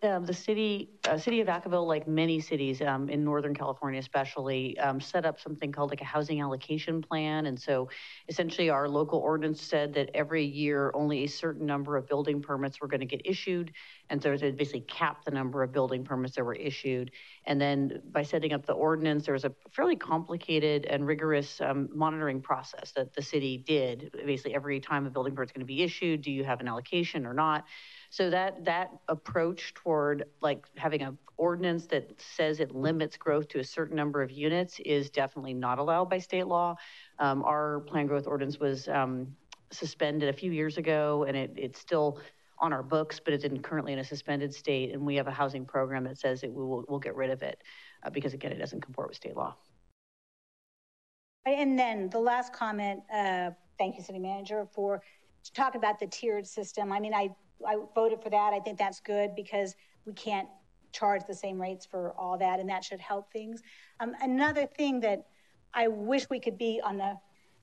Um, 0.00 0.24
the 0.24 0.32
city, 0.32 0.90
uh, 1.08 1.18
city 1.18 1.40
of 1.40 1.48
Vacaville, 1.48 1.84
like 1.84 2.06
many 2.06 2.38
cities 2.38 2.80
um, 2.80 3.08
in 3.08 3.24
Northern 3.24 3.52
California, 3.52 3.98
especially, 3.98 4.78
um, 4.78 5.00
set 5.00 5.26
up 5.26 5.40
something 5.40 5.72
called 5.72 5.90
like 5.90 6.00
a 6.00 6.04
housing 6.04 6.40
allocation 6.40 7.02
plan. 7.02 7.46
And 7.46 7.60
so, 7.60 7.88
essentially, 8.28 8.70
our 8.70 8.88
local 8.88 9.18
ordinance 9.18 9.60
said 9.60 9.94
that 9.94 10.10
every 10.14 10.44
year 10.44 10.92
only 10.94 11.24
a 11.24 11.26
certain 11.26 11.66
number 11.66 11.96
of 11.96 12.06
building 12.06 12.40
permits 12.40 12.80
were 12.80 12.86
going 12.86 13.00
to 13.00 13.06
get 13.06 13.22
issued, 13.24 13.72
and 14.08 14.22
so 14.22 14.36
they 14.36 14.52
basically 14.52 14.82
capped 14.82 15.24
the 15.24 15.32
number 15.32 15.64
of 15.64 15.72
building 15.72 16.04
permits 16.04 16.36
that 16.36 16.44
were 16.44 16.54
issued. 16.54 17.10
And 17.44 17.60
then, 17.60 18.00
by 18.12 18.22
setting 18.22 18.52
up 18.52 18.66
the 18.66 18.74
ordinance, 18.74 19.24
there 19.24 19.34
was 19.34 19.44
a 19.44 19.52
fairly 19.72 19.96
complicated 19.96 20.86
and 20.86 21.08
rigorous 21.08 21.60
um, 21.60 21.88
monitoring 21.92 22.40
process 22.40 22.92
that 22.92 23.14
the 23.14 23.22
city 23.22 23.56
did. 23.66 24.12
Basically, 24.24 24.54
every 24.54 24.78
time 24.78 25.06
a 25.06 25.10
building 25.10 25.34
permit 25.34 25.48
is 25.48 25.52
going 25.52 25.66
to 25.66 25.66
be 25.66 25.82
issued, 25.82 26.22
do 26.22 26.30
you 26.30 26.44
have 26.44 26.60
an 26.60 26.68
allocation 26.68 27.26
or 27.26 27.34
not? 27.34 27.64
So 28.10 28.30
that 28.30 28.64
that 28.64 28.90
approach 29.08 29.74
toward 29.74 30.24
like 30.40 30.66
having 30.76 31.02
an 31.02 31.18
ordinance 31.36 31.86
that 31.86 32.10
says 32.20 32.60
it 32.60 32.74
limits 32.74 33.16
growth 33.16 33.48
to 33.48 33.60
a 33.60 33.64
certain 33.64 33.96
number 33.96 34.22
of 34.22 34.30
units 34.30 34.80
is 34.80 35.10
definitely 35.10 35.54
not 35.54 35.78
allowed 35.78 36.10
by 36.10 36.18
state 36.18 36.46
law. 36.46 36.74
Um, 37.18 37.44
our 37.44 37.80
plan 37.80 38.06
growth 38.06 38.26
ordinance 38.26 38.58
was 38.58 38.88
um, 38.88 39.36
suspended 39.70 40.28
a 40.28 40.32
few 40.32 40.52
years 40.52 40.78
ago, 40.78 41.24
and 41.28 41.36
it, 41.36 41.52
it's 41.56 41.78
still 41.78 42.18
on 42.60 42.72
our 42.72 42.82
books, 42.82 43.20
but 43.20 43.32
it's 43.32 43.44
in, 43.44 43.60
currently 43.60 43.92
in 43.92 44.00
a 44.00 44.04
suspended 44.04 44.52
state. 44.52 44.92
And 44.92 45.06
we 45.06 45.14
have 45.16 45.28
a 45.28 45.32
housing 45.32 45.64
program 45.64 46.04
that 46.04 46.18
says 46.18 46.40
that 46.40 46.52
we 46.52 46.62
will 46.62 46.84
we'll 46.88 46.98
get 46.98 47.14
rid 47.14 47.30
of 47.30 47.42
it 47.42 47.62
uh, 48.02 48.10
because 48.10 48.34
again, 48.34 48.52
it 48.52 48.58
doesn't 48.58 48.80
comport 48.80 49.08
with 49.08 49.16
state 49.16 49.36
law. 49.36 49.54
And 51.46 51.78
then 51.78 52.10
the 52.10 52.18
last 52.18 52.52
comment. 52.52 53.00
Uh, 53.12 53.50
thank 53.78 53.96
you, 53.96 54.02
City 54.02 54.18
Manager, 54.18 54.66
for 54.72 55.02
to 55.44 55.52
talk 55.52 55.76
about 55.76 55.98
the 55.98 56.06
tiered 56.06 56.46
system. 56.46 56.92
I 56.92 57.00
mean, 57.00 57.14
I 57.14 57.30
I 57.66 57.76
voted 57.94 58.22
for 58.22 58.30
that. 58.30 58.52
I 58.52 58.60
think 58.60 58.78
that's 58.78 59.00
good 59.00 59.34
because 59.34 59.74
we 60.04 60.12
can't 60.12 60.48
charge 60.92 61.22
the 61.26 61.34
same 61.34 61.60
rates 61.60 61.86
for 61.86 62.12
all 62.12 62.38
that, 62.38 62.60
and 62.60 62.68
that 62.68 62.84
should 62.84 63.00
help 63.00 63.32
things. 63.32 63.62
Um, 64.00 64.14
another 64.22 64.66
thing 64.66 65.00
that 65.00 65.26
I 65.74 65.88
wish 65.88 66.28
we 66.30 66.40
could 66.40 66.56
be 66.58 66.80
on 66.82 66.96
the 66.96 67.14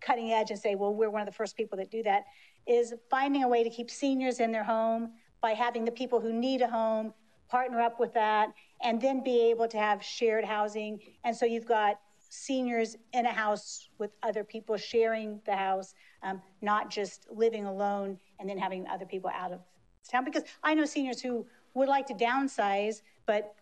cutting 0.01 0.31
edge 0.31 0.51
and 0.51 0.59
say, 0.59 0.75
well, 0.75 0.93
we're 0.93 1.09
one 1.09 1.21
of 1.21 1.25
the 1.25 1.33
first 1.33 1.57
people 1.57 1.77
that 1.77 1.89
do 1.89 2.03
that, 2.03 2.25
is 2.67 2.93
finding 3.09 3.43
a 3.43 3.47
way 3.47 3.63
to 3.63 3.69
keep 3.69 3.89
seniors 3.89 4.39
in 4.39 4.51
their 4.51 4.63
home 4.63 5.11
by 5.41 5.51
having 5.51 5.85
the 5.85 5.91
people 5.91 6.19
who 6.19 6.33
need 6.33 6.61
a 6.61 6.67
home 6.67 7.13
partner 7.49 7.81
up 7.81 7.99
with 7.99 8.13
that 8.13 8.49
and 8.83 9.01
then 9.01 9.23
be 9.23 9.49
able 9.49 9.67
to 9.67 9.77
have 9.77 10.03
shared 10.03 10.43
housing. 10.43 10.99
And 11.23 11.35
so 11.35 11.45
you've 11.45 11.65
got 11.65 11.99
seniors 12.29 12.97
in 13.13 13.25
a 13.25 13.31
house 13.31 13.89
with 13.97 14.11
other 14.23 14.43
people 14.43 14.77
sharing 14.77 15.39
the 15.45 15.55
house, 15.55 15.93
um, 16.23 16.41
not 16.61 16.89
just 16.89 17.27
living 17.31 17.65
alone 17.65 18.19
and 18.39 18.49
then 18.49 18.57
having 18.57 18.87
other 18.87 19.05
people 19.05 19.29
out 19.33 19.51
of 19.51 19.59
town 20.07 20.25
because 20.25 20.43
I 20.63 20.73
know 20.73 20.85
seniors 20.85 21.21
who 21.21 21.45
would 21.73 21.87
like 21.87 22.07
to 22.07 22.13
downsize, 22.13 23.01
but 23.25 23.55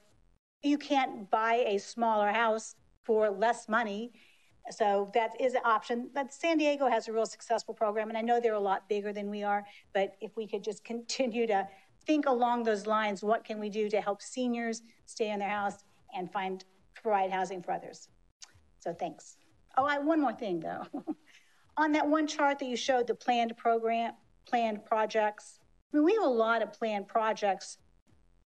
you 0.61 0.77
can't 0.77 1.29
buy 1.29 1.63
a 1.67 1.77
smaller 1.77 2.31
house 2.31 2.75
for 3.03 3.29
less 3.29 3.67
money. 3.67 4.13
So 4.71 5.11
that 5.13 5.31
is 5.41 5.55
an 5.55 5.61
option. 5.65 6.09
But 6.13 6.33
San 6.33 6.57
Diego 6.57 6.87
has 6.87 7.07
a 7.07 7.13
real 7.13 7.25
successful 7.25 7.73
program, 7.73 8.09
and 8.09 8.17
I 8.17 8.21
know 8.21 8.39
they're 8.39 8.53
a 8.53 8.59
lot 8.59 8.87
bigger 8.87 9.11
than 9.11 9.29
we 9.29 9.43
are. 9.43 9.65
But 9.93 10.15
if 10.21 10.37
we 10.37 10.47
could 10.47 10.63
just 10.63 10.83
continue 10.93 11.47
to 11.47 11.67
think 12.05 12.25
along 12.25 12.63
those 12.63 12.85
lines, 12.85 13.23
what 13.23 13.43
can 13.43 13.59
we 13.59 13.69
do 13.69 13.89
to 13.89 13.99
help 14.01 14.21
seniors 14.21 14.81
stay 15.05 15.31
in 15.31 15.39
their 15.39 15.49
house 15.49 15.83
and 16.15 16.31
find 16.31 16.63
provide 16.95 17.31
housing 17.31 17.61
for 17.61 17.71
others? 17.71 18.07
So 18.79 18.93
thanks. 18.93 19.37
Oh, 19.77 19.85
I, 19.85 19.99
one 19.99 20.21
more 20.21 20.33
thing 20.33 20.59
though. 20.59 20.85
on 21.77 21.91
that 21.93 22.07
one 22.07 22.27
chart 22.27 22.59
that 22.59 22.65
you 22.65 22.75
showed, 22.75 23.07
the 23.07 23.15
planned 23.15 23.57
program, 23.57 24.13
planned 24.45 24.85
projects, 24.85 25.59
I 25.93 25.97
mean, 25.97 26.05
we 26.05 26.13
have 26.13 26.23
a 26.23 26.27
lot 26.27 26.61
of 26.61 26.73
planned 26.73 27.07
projects. 27.07 27.77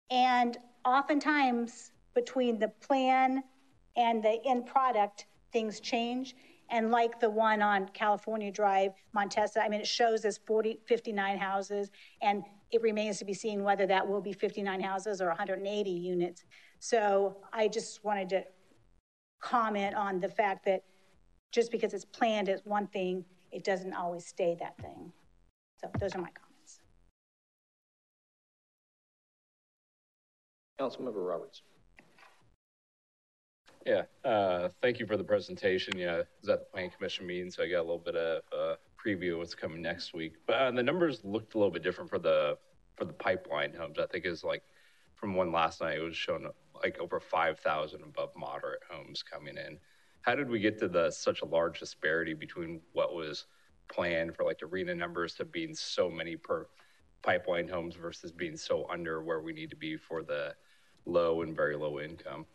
And 0.09 0.57
oftentimes 0.85 1.91
between 2.13 2.59
the 2.59 2.69
plan 2.69 3.43
and 3.97 4.23
the 4.23 4.39
end 4.45 4.65
product, 4.65 5.25
things 5.51 5.79
change. 5.79 6.35
And 6.69 6.91
like 6.91 7.19
the 7.19 7.29
one 7.29 7.61
on 7.61 7.89
California 7.89 8.51
Drive, 8.51 8.93
Montesa, 9.13 9.63
I 9.63 9.69
mean, 9.69 9.81
it 9.81 9.87
shows 9.87 10.25
as 10.25 10.37
40, 10.37 10.79
59 10.87 11.37
houses, 11.37 11.91
and 12.21 12.43
it 12.71 12.81
remains 12.81 13.19
to 13.19 13.25
be 13.25 13.33
seen 13.33 13.63
whether 13.63 13.85
that 13.85 14.07
will 14.07 14.21
be 14.21 14.33
59 14.33 14.79
houses 14.79 15.21
or 15.21 15.27
180 15.27 15.89
units. 15.91 16.45
So 16.79 17.37
I 17.51 17.67
just 17.67 18.03
wanted 18.03 18.29
to 18.29 18.43
comment 19.41 19.93
on 19.95 20.19
the 20.19 20.29
fact 20.29 20.65
that 20.65 20.83
just 21.51 21.71
because 21.71 21.93
it's 21.93 22.05
planned 22.05 22.49
as 22.49 22.61
one 22.65 22.87
thing, 22.87 23.25
it 23.51 23.63
doesn't 23.63 23.93
always 23.93 24.25
stay 24.25 24.55
that 24.59 24.75
thing. 24.77 25.11
So 25.79 25.91
those 25.99 26.15
are 26.15 26.19
my 26.19 26.29
comments. 26.29 26.42
Councilmember 30.79 31.27
Roberts. 31.27 31.61
Yeah, 33.85 34.03
uh, 34.23 34.69
thank 34.81 34.99
you 34.99 35.05
for 35.05 35.17
the 35.17 35.23
presentation. 35.23 35.97
Yeah, 35.97 36.15
I 36.15 36.23
was 36.39 36.49
at 36.49 36.59
the 36.59 36.65
plan 36.73 36.89
commission 36.89 37.27
meeting, 37.27 37.51
so 37.51 37.63
I 37.63 37.69
got 37.69 37.79
a 37.79 37.81
little 37.81 37.99
bit 37.99 38.15
of 38.15 38.41
uh, 38.57 38.75
preview 39.03 39.33
of 39.33 39.39
what's 39.39 39.55
coming 39.55 39.81
next 39.81 40.13
week. 40.13 40.35
But 40.47 40.55
uh, 40.55 40.71
the 40.71 40.83
numbers 40.83 41.19
looked 41.23 41.55
a 41.55 41.57
little 41.57 41.71
bit 41.71 41.83
different 41.83 42.09
for 42.09 42.19
the 42.19 42.57
for 42.95 43.05
the 43.05 43.13
pipeline 43.13 43.73
homes. 43.73 43.99
I 43.99 44.05
think 44.05 44.25
is 44.25 44.43
like 44.43 44.63
from 45.15 45.35
one 45.35 45.51
last 45.51 45.81
night, 45.81 45.97
it 45.97 46.01
was 46.03 46.15
showing 46.15 46.47
like 46.81 46.97
over 46.99 47.19
five 47.19 47.59
thousand 47.59 48.03
above 48.03 48.29
moderate 48.37 48.81
homes 48.89 49.21
coming 49.21 49.57
in. 49.57 49.77
How 50.21 50.35
did 50.35 50.49
we 50.49 50.59
get 50.59 50.79
to 50.79 50.87
the 50.87 51.11
such 51.11 51.41
a 51.41 51.45
large 51.45 51.79
disparity 51.79 52.33
between 52.33 52.79
what 52.93 53.13
was 53.13 53.47
planned 53.89 54.35
for 54.35 54.45
like 54.45 54.59
the 54.59 54.65
RHNA 54.65 54.97
numbers 54.97 55.33
to 55.35 55.45
being 55.45 55.75
so 55.75 56.09
many 56.09 56.37
per 56.37 56.67
pipeline 57.23 57.67
homes 57.67 57.95
versus 57.95 58.31
being 58.31 58.57
so 58.57 58.85
under 58.89 59.23
where 59.23 59.41
we 59.41 59.53
need 59.53 59.69
to 59.71 59.75
be 59.75 59.97
for 59.97 60.23
the 60.23 60.53
low 61.05 61.41
and 61.41 61.55
very 61.55 61.75
low 61.75 61.99
income? 61.99 62.45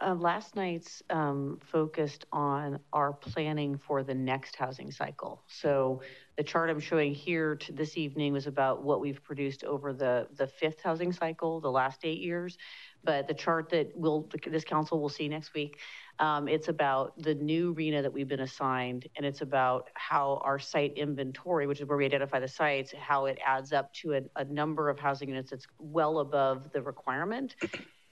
Uh, 0.00 0.14
last 0.14 0.56
night's 0.56 1.00
um, 1.10 1.58
focused 1.62 2.24
on 2.32 2.80
our 2.92 3.12
planning 3.12 3.78
for 3.78 4.02
the 4.02 4.14
next 4.14 4.56
housing 4.56 4.90
cycle. 4.90 5.44
So 5.46 6.02
the 6.36 6.42
chart 6.42 6.70
I'm 6.70 6.80
showing 6.80 7.14
here 7.14 7.54
to 7.54 7.72
this 7.72 7.96
evening 7.96 8.32
was 8.32 8.48
about 8.48 8.82
what 8.82 9.00
we've 9.00 9.22
produced 9.22 9.62
over 9.62 9.92
the, 9.92 10.26
the 10.36 10.48
fifth 10.48 10.80
housing 10.82 11.12
cycle, 11.12 11.60
the 11.60 11.70
last 11.70 12.00
eight 12.04 12.20
years. 12.20 12.58
But 13.04 13.28
the 13.28 13.34
chart 13.34 13.68
that 13.70 13.96
will 13.96 14.28
this 14.44 14.64
council 14.64 15.00
will 15.00 15.08
see 15.08 15.28
next 15.28 15.54
week, 15.54 15.78
um, 16.18 16.48
it's 16.48 16.68
about 16.68 17.20
the 17.20 17.34
new 17.34 17.74
RHNA 17.74 18.02
that 18.02 18.12
we've 18.12 18.28
been 18.28 18.40
assigned, 18.40 19.08
and 19.16 19.26
it's 19.26 19.40
about 19.40 19.90
how 19.94 20.40
our 20.44 20.58
site 20.58 20.96
inventory, 20.96 21.66
which 21.66 21.80
is 21.80 21.86
where 21.86 21.98
we 21.98 22.04
identify 22.04 22.38
the 22.38 22.48
sites, 22.48 22.92
how 22.98 23.26
it 23.26 23.38
adds 23.44 23.72
up 23.72 23.92
to 23.94 24.14
a, 24.14 24.22
a 24.36 24.44
number 24.44 24.88
of 24.88 24.98
housing 24.98 25.28
units 25.28 25.50
that's 25.50 25.66
well 25.78 26.20
above 26.20 26.72
the 26.72 26.82
requirement. 26.82 27.56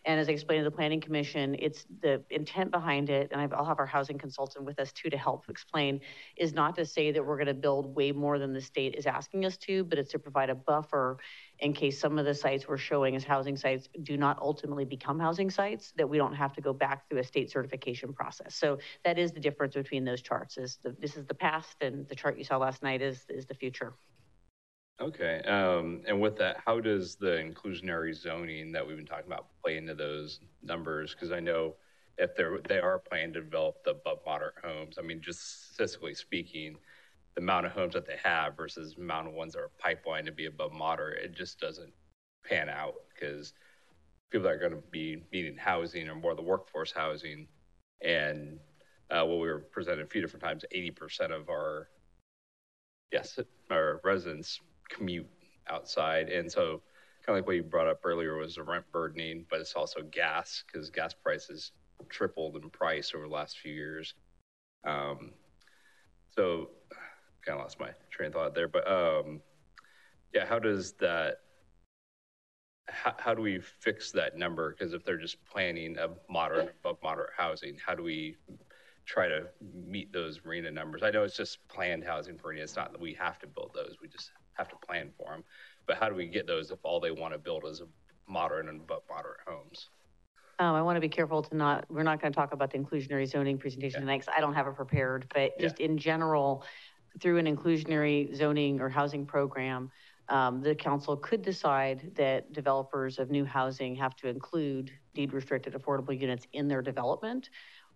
And 0.07 0.19
as 0.19 0.31
I 0.31 0.33
explained 0.33 0.65
to 0.65 0.71
the 0.71 0.75
Planning 0.75 1.01
Commission, 1.01 1.55
it's 1.59 1.85
the 2.01 2.23
intent 2.31 2.71
behind 2.71 3.11
it, 3.11 3.31
and 3.33 3.53
I'll 3.55 3.67
have 3.67 3.79
our 3.79 3.87
housing 3.87 4.17
consultant 4.17 4.65
with 4.65 4.79
us 4.81 4.93
too 4.93 5.11
to 5.11 5.19
help 5.19 5.45
explain, 5.51 6.01
is 6.37 6.55
not 6.55 6.75
to 6.77 6.87
say 6.87 7.13
that 7.13 7.25
we're 7.25 7.37
going 7.37 7.49
to 7.49 7.55
build 7.55 7.95
way 7.95 8.11
more 8.11 8.39
than 8.39 8.55
the 8.55 8.63
state 8.63 8.95
is 8.95 9.07
asking 9.07 9.45
us 9.45 9.59
to, 9.59 9.85
but 9.85 9.99
it's 9.99 10.11
to 10.13 10.19
provide 10.19 10.49
a 10.49 10.55
buffer 10.55 11.19
in 11.61 11.73
case 11.73 11.99
some 11.99 12.19
of 12.19 12.25
the 12.25 12.35
sites 12.35 12.67
we're 12.67 12.79
showing 12.79 13.15
as 13.15 13.25
housing 13.25 13.57
sites 13.57 13.89
do 14.03 14.17
not 14.17 14.39
ultimately 14.41 14.85
become 14.85 15.19
housing 15.19 15.51
sites, 15.51 15.93
that 15.97 16.09
we 16.09 16.17
don't 16.17 16.35
have 16.35 16.53
to 16.55 16.61
go 16.61 16.73
back 16.73 17.09
through 17.09 17.19
a 17.19 17.25
state 17.25 17.51
certification 17.51 18.13
process. 18.13 18.55
So 18.55 18.79
that 19.05 19.19
is 19.19 19.33
the 19.33 19.41
difference 19.41 19.75
between 19.75 20.05
those 20.05 20.23
charts. 20.23 20.57
Is 20.57 20.79
the, 20.83 20.97
this 20.99 21.17
is 21.17 21.27
the 21.27 21.35
past, 21.35 21.77
and 21.83 22.09
the 22.09 22.15
chart 22.15 22.39
you 22.39 22.45
saw 22.45 22.57
last 22.57 22.83
night 22.83 23.03
is 23.03 23.25
is 23.29 23.47
the 23.47 23.55
future. 23.55 23.95
Okay, 25.01 25.41
um, 25.47 26.03
and 26.07 26.21
with 26.21 26.37
that, 26.37 26.59
how 26.67 26.79
does 26.79 27.15
the 27.15 27.39
inclusionary 27.39 28.15
zoning 28.15 28.71
that 28.73 28.87
we've 28.87 28.99
been 28.99 29.07
talking 29.07 29.27
about 29.27 29.47
play 29.63 29.79
into 29.79 29.95
those 29.95 30.41
numbers? 30.63 31.15
Because 31.15 31.33
I 31.33 31.41
know 31.41 31.75
if 32.19 32.37
they're, 32.37 32.59
they 32.69 32.79
are 32.79 32.99
planning 32.99 33.33
to 33.33 33.41
develop 33.41 33.83
the 33.83 33.93
above 33.93 34.19
moderate 34.27 34.57
homes, 34.63 34.99
I 34.99 35.03
mean, 35.03 35.23
just 35.23 35.73
statistically 35.73 36.15
speaking, 36.15 36.77
the 37.35 37.43
amount 37.43 37.67
of 37.67 37.73
homes 37.73 37.95
that 37.95 38.07
they 38.07 38.17
have 38.23 38.57
versus 38.57 38.95
the 38.95 39.03
amount 39.03 39.29
of 39.29 39.35
ones 39.35 39.55
that 39.55 39.61
are 39.61 39.71
pipeline 39.79 40.25
to 40.25 40.33
be 40.33 40.47
above 40.47 40.73
moderate, 40.73 41.25
it 41.25 41.35
just 41.35 41.61
doesn't 41.61 41.93
pan 42.45 42.69
out 42.69 42.95
because 43.15 43.53
people 44.31 44.45
that 44.45 44.55
are 44.55 44.59
going 44.59 44.73
to 44.73 44.89
be 44.91 45.23
needing 45.33 45.57
housing 45.57 46.09
or 46.09 46.15
more 46.15 46.33
of 46.33 46.37
the 46.37 46.43
workforce 46.43 46.93
housing. 46.93 47.47
And 48.03 48.59
uh, 49.11 49.25
what 49.25 49.41
we 49.41 49.49
were 49.49 49.59
presented 49.59 50.07
a 50.07 50.09
few 50.09 50.21
different 50.21 50.43
times, 50.43 50.65
80% 50.75 51.33
of 51.33 51.49
our, 51.49 51.89
yes, 53.13 53.39
our 53.71 54.01
residents 54.05 54.61
commute 54.89 55.29
outside. 55.69 56.29
And 56.29 56.51
so, 56.51 56.83
kind 57.27 57.37
of 57.37 57.43
like 57.43 57.47
what 57.47 57.57
you 57.57 57.63
brought 57.63 57.89
up 57.89 58.01
earlier 58.05 58.37
was 58.37 58.55
the 58.55 58.63
rent 58.63 58.85
burdening, 58.93 59.45
but 59.51 59.61
it's 59.61 59.75
also 59.75 60.01
gas 60.11 60.65
because 60.67 60.91
gas 60.91 61.13
prices 61.13 61.73
tripled 62.09 62.57
in 62.57 62.71
price 62.71 63.13
over 63.15 63.27
the 63.27 63.35
last 63.35 63.59
few 63.59 63.73
years. 63.73 64.15
Um, 64.85 65.33
so, 66.35 66.71
kind 67.45 67.59
of 67.59 67.65
lost 67.65 67.81
my 67.81 67.91
train 68.11 68.29
of 68.29 68.35
thought 68.35 68.55
there, 68.55 68.69
but 68.69 68.91
um, 68.91 69.41
yeah, 70.35 70.47
how 70.47 70.59
does 70.59 70.93
that? 71.01 71.37
How, 72.89 73.15
how 73.19 73.35
do 73.35 73.43
we 73.43 73.61
fix 73.61 74.11
that 74.13 74.37
number? 74.37 74.71
Because 74.71 74.95
if 74.95 75.05
they're 75.05 75.17
just 75.17 75.45
planning 75.45 75.97
a 75.99 76.09
moderate 76.29 76.75
above 76.81 76.99
moderate 77.03 77.31
housing, 77.37 77.77
how 77.85 77.95
do 77.95 78.03
we 78.03 78.37
try 79.07 79.29
to 79.29 79.47
meet 79.87 80.13
those 80.13 80.41
RHNA 80.41 80.73
numbers? 80.73 81.03
I 81.03 81.11
know 81.11 81.23
it's 81.23 81.37
just 81.37 81.67
planned 81.69 82.05
housing 82.05 82.37
for 82.37 82.53
RHNA. 82.53 82.63
It's 82.63 82.77
not 82.77 82.93
that 82.93 83.01
we 83.01 83.15
have 83.15 83.39
to 83.41 83.47
build 83.47 83.73
those. 83.75 83.97
We 84.03 84.09
just 84.09 84.33
have 84.55 84.69
to 84.69 84.77
plan 84.87 85.11
for 85.17 85.31
them. 85.31 85.45
But 85.87 85.99
how 85.99 86.09
do 86.09 86.15
we 86.15 86.27
get 86.27 86.47
those 86.47 86.71
if 86.71 86.79
all 86.83 87.01
they 87.01 87.11
want 87.11 87.33
to 87.33 87.39
build 87.39 87.65
is 87.65 87.81
a 87.81 87.87
modern 88.31 88.69
and 88.69 88.87
but 88.87 89.03
moderate 89.09 89.41
homes? 89.47 89.89
Um, 90.61 90.75
I 90.75 90.83
want 90.83 90.97
to 90.97 91.01
be 91.01 91.09
careful 91.09 91.43
to 91.43 91.57
not, 91.57 91.87
we're 91.89 92.03
not 92.03 92.21
going 92.21 92.33
to 92.33 92.37
talk 92.37 92.53
about 92.53 92.71
the 92.71 92.79
inclusionary 92.79 93.27
zoning 93.27 93.57
presentation 93.57 94.01
yeah. 94.01 94.05
tonight 94.05 94.19
because 94.19 94.35
I 94.37 94.41
don't 94.41 94.53
have 94.53 94.67
it 94.67 94.77
prepared, 94.77 95.25
but 95.33 95.53
yeah. 95.57 95.67
just 95.67 95.81
in 95.81 95.97
general, 95.97 96.65
through 97.19 97.39
an 97.39 97.47
inclusionary 97.47 98.35
zoning 98.35 98.81
or 98.81 98.89
housing 98.89 99.27
program, 99.27 99.91
um, 100.29 100.63
the 100.63 100.75
council 100.75 101.17
could 101.17 101.43
decide 101.43 102.13
that 102.15 102.53
developers 102.53 103.19
of 103.19 103.31
new 103.31 103.45
housing 103.45 103.97
have 103.97 104.15
to 104.17 104.29
include 104.29 104.93
deed 105.13 105.33
restricted 105.33 105.75
affordable 105.75 106.19
units 106.19 106.47
in 106.53 106.69
their 106.69 106.83
development 106.83 107.51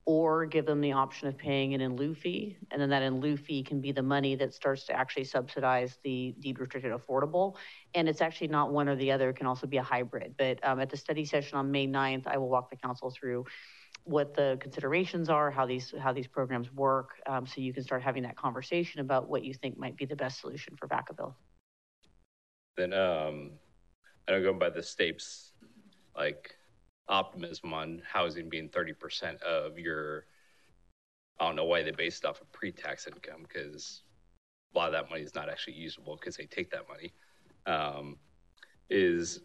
or 0.07 0.45
give 0.45 0.67
them 0.67 0.81
the 0.81 0.93
option 0.93 1.29
of 1.29 1.39
paying 1.39 1.73
an 1.73 1.81
in 1.81 1.97
lieu 1.97 2.15
fee. 2.15 2.59
And 2.71 2.81
then 2.81 2.91
that 2.91 3.03
in 3.03 3.21
lieu 3.21 3.37
fee 3.37 3.63
can 3.63 3.81
be 3.81 3.93
the 3.93 4.03
money 4.03 4.35
that 4.35 4.53
starts 4.53 4.85
to 4.87 4.93
actually 4.93 5.25
subsidize 5.25 5.99
the 6.03 6.35
deed 6.41 6.59
restricted 6.59 6.93
affordable. 6.93 7.57
And 7.95 8.09
it's 8.09 8.21
actually 8.21 8.49
not 8.49 8.71
one 8.71 8.89
or 8.89 8.97
the 8.97 9.13
other, 9.13 9.31
it 9.31 9.37
can 9.37 9.47
also 9.47 9.67
be 9.67 9.79
a 9.79 9.83
hybrid. 9.83 10.35
But 10.37 10.59
um, 10.63 10.81
at 10.81 10.91
the 10.91 10.97
study 10.97 11.25
session 11.25 11.57
on 11.57 11.71
May 11.71 11.87
9th, 11.87 12.27
I 12.27 12.37
will 12.37 12.51
walk 12.51 12.69
the 12.69 12.77
council 12.77 13.11
through 13.11 13.47
what 14.05 14.35
the 14.35 14.59
considerations 14.61 15.29
are, 15.31 15.51
how 15.51 15.67
these 15.67 15.93
how 15.99 16.13
these 16.13 16.27
programs 16.27 16.73
work, 16.73 17.11
um, 17.27 17.47
so 17.47 17.61
you 17.61 17.73
can 17.73 17.83
start 17.83 18.03
having 18.03 18.23
that 18.23 18.37
conversation 18.37 19.01
about 19.01 19.29
what 19.29 19.45
you 19.45 19.55
think 19.55 19.79
might 19.79 19.97
be 19.97 20.05
the 20.05 20.17
best 20.17 20.41
solution 20.41 20.77
for 20.77 20.87
Vacaville. 20.87 21.35
Then 22.77 22.93
um, 22.93 23.53
I 24.29 24.33
know 24.33 24.43
going 24.43 24.59
by 24.59 24.71
the 24.71 24.83
states, 24.83 25.53
like 26.17 26.55
optimism 27.09 27.73
on 27.73 28.03
housing 28.11 28.49
being 28.49 28.69
30% 28.69 29.41
of 29.43 29.79
your, 29.79 30.27
I 31.39 31.47
don't 31.47 31.57
know 31.57 31.65
why 31.65 31.83
they 31.83 31.91
based 31.91 32.25
off 32.25 32.41
of 32.41 32.51
pre-tax 32.53 33.07
income 33.07 33.43
because 33.43 34.03
a 34.75 34.79
lot 34.79 34.87
of 34.89 34.93
that 34.93 35.11
money 35.11 35.23
is 35.23 35.35
not 35.35 35.49
actually 35.49 35.75
usable 35.75 36.17
because 36.17 36.37
they 36.37 36.47
take 36.47 36.71
that 36.71 36.89
money. 36.89 37.13
Um, 37.67 38.17
is 38.91 39.41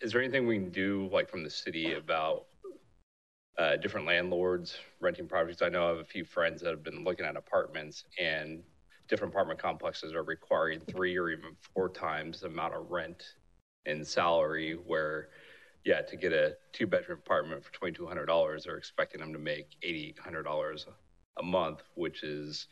is 0.00 0.12
there 0.12 0.22
anything 0.22 0.46
we 0.46 0.58
can 0.58 0.70
do 0.70 1.08
like 1.12 1.28
from 1.28 1.42
the 1.42 1.50
city 1.50 1.94
about 1.94 2.46
uh, 3.58 3.76
different 3.76 4.06
landlords 4.06 4.76
renting 5.00 5.26
properties? 5.26 5.62
I 5.62 5.68
know 5.68 5.86
I 5.86 5.88
have 5.88 5.98
a 5.98 6.04
few 6.04 6.24
friends 6.24 6.62
that 6.62 6.70
have 6.70 6.82
been 6.84 7.04
looking 7.04 7.26
at 7.26 7.36
apartments 7.36 8.04
and 8.18 8.62
different 9.08 9.32
apartment 9.32 9.60
complexes 9.60 10.14
are 10.14 10.22
requiring 10.24 10.80
three 10.80 11.16
or 11.16 11.30
even 11.30 11.56
four 11.74 11.88
times 11.88 12.40
the 12.40 12.48
amount 12.48 12.74
of 12.74 12.90
rent 12.90 13.22
and 13.86 14.06
salary 14.06 14.72
where 14.72 15.28
yeah, 15.86 16.02
to 16.02 16.16
get 16.16 16.32
a 16.32 16.56
two 16.72 16.88
bedroom 16.88 17.20
apartment 17.24 17.64
for 17.64 17.72
twenty 17.72 17.94
two 17.94 18.06
hundred 18.06 18.26
dollars, 18.26 18.64
they're 18.64 18.76
expecting 18.76 19.20
them 19.20 19.32
to 19.32 19.38
make 19.38 19.76
eighty 19.84 20.16
hundred 20.18 20.42
dollars 20.42 20.84
a 21.38 21.42
month, 21.44 21.82
which 21.94 22.24
is 22.24 22.66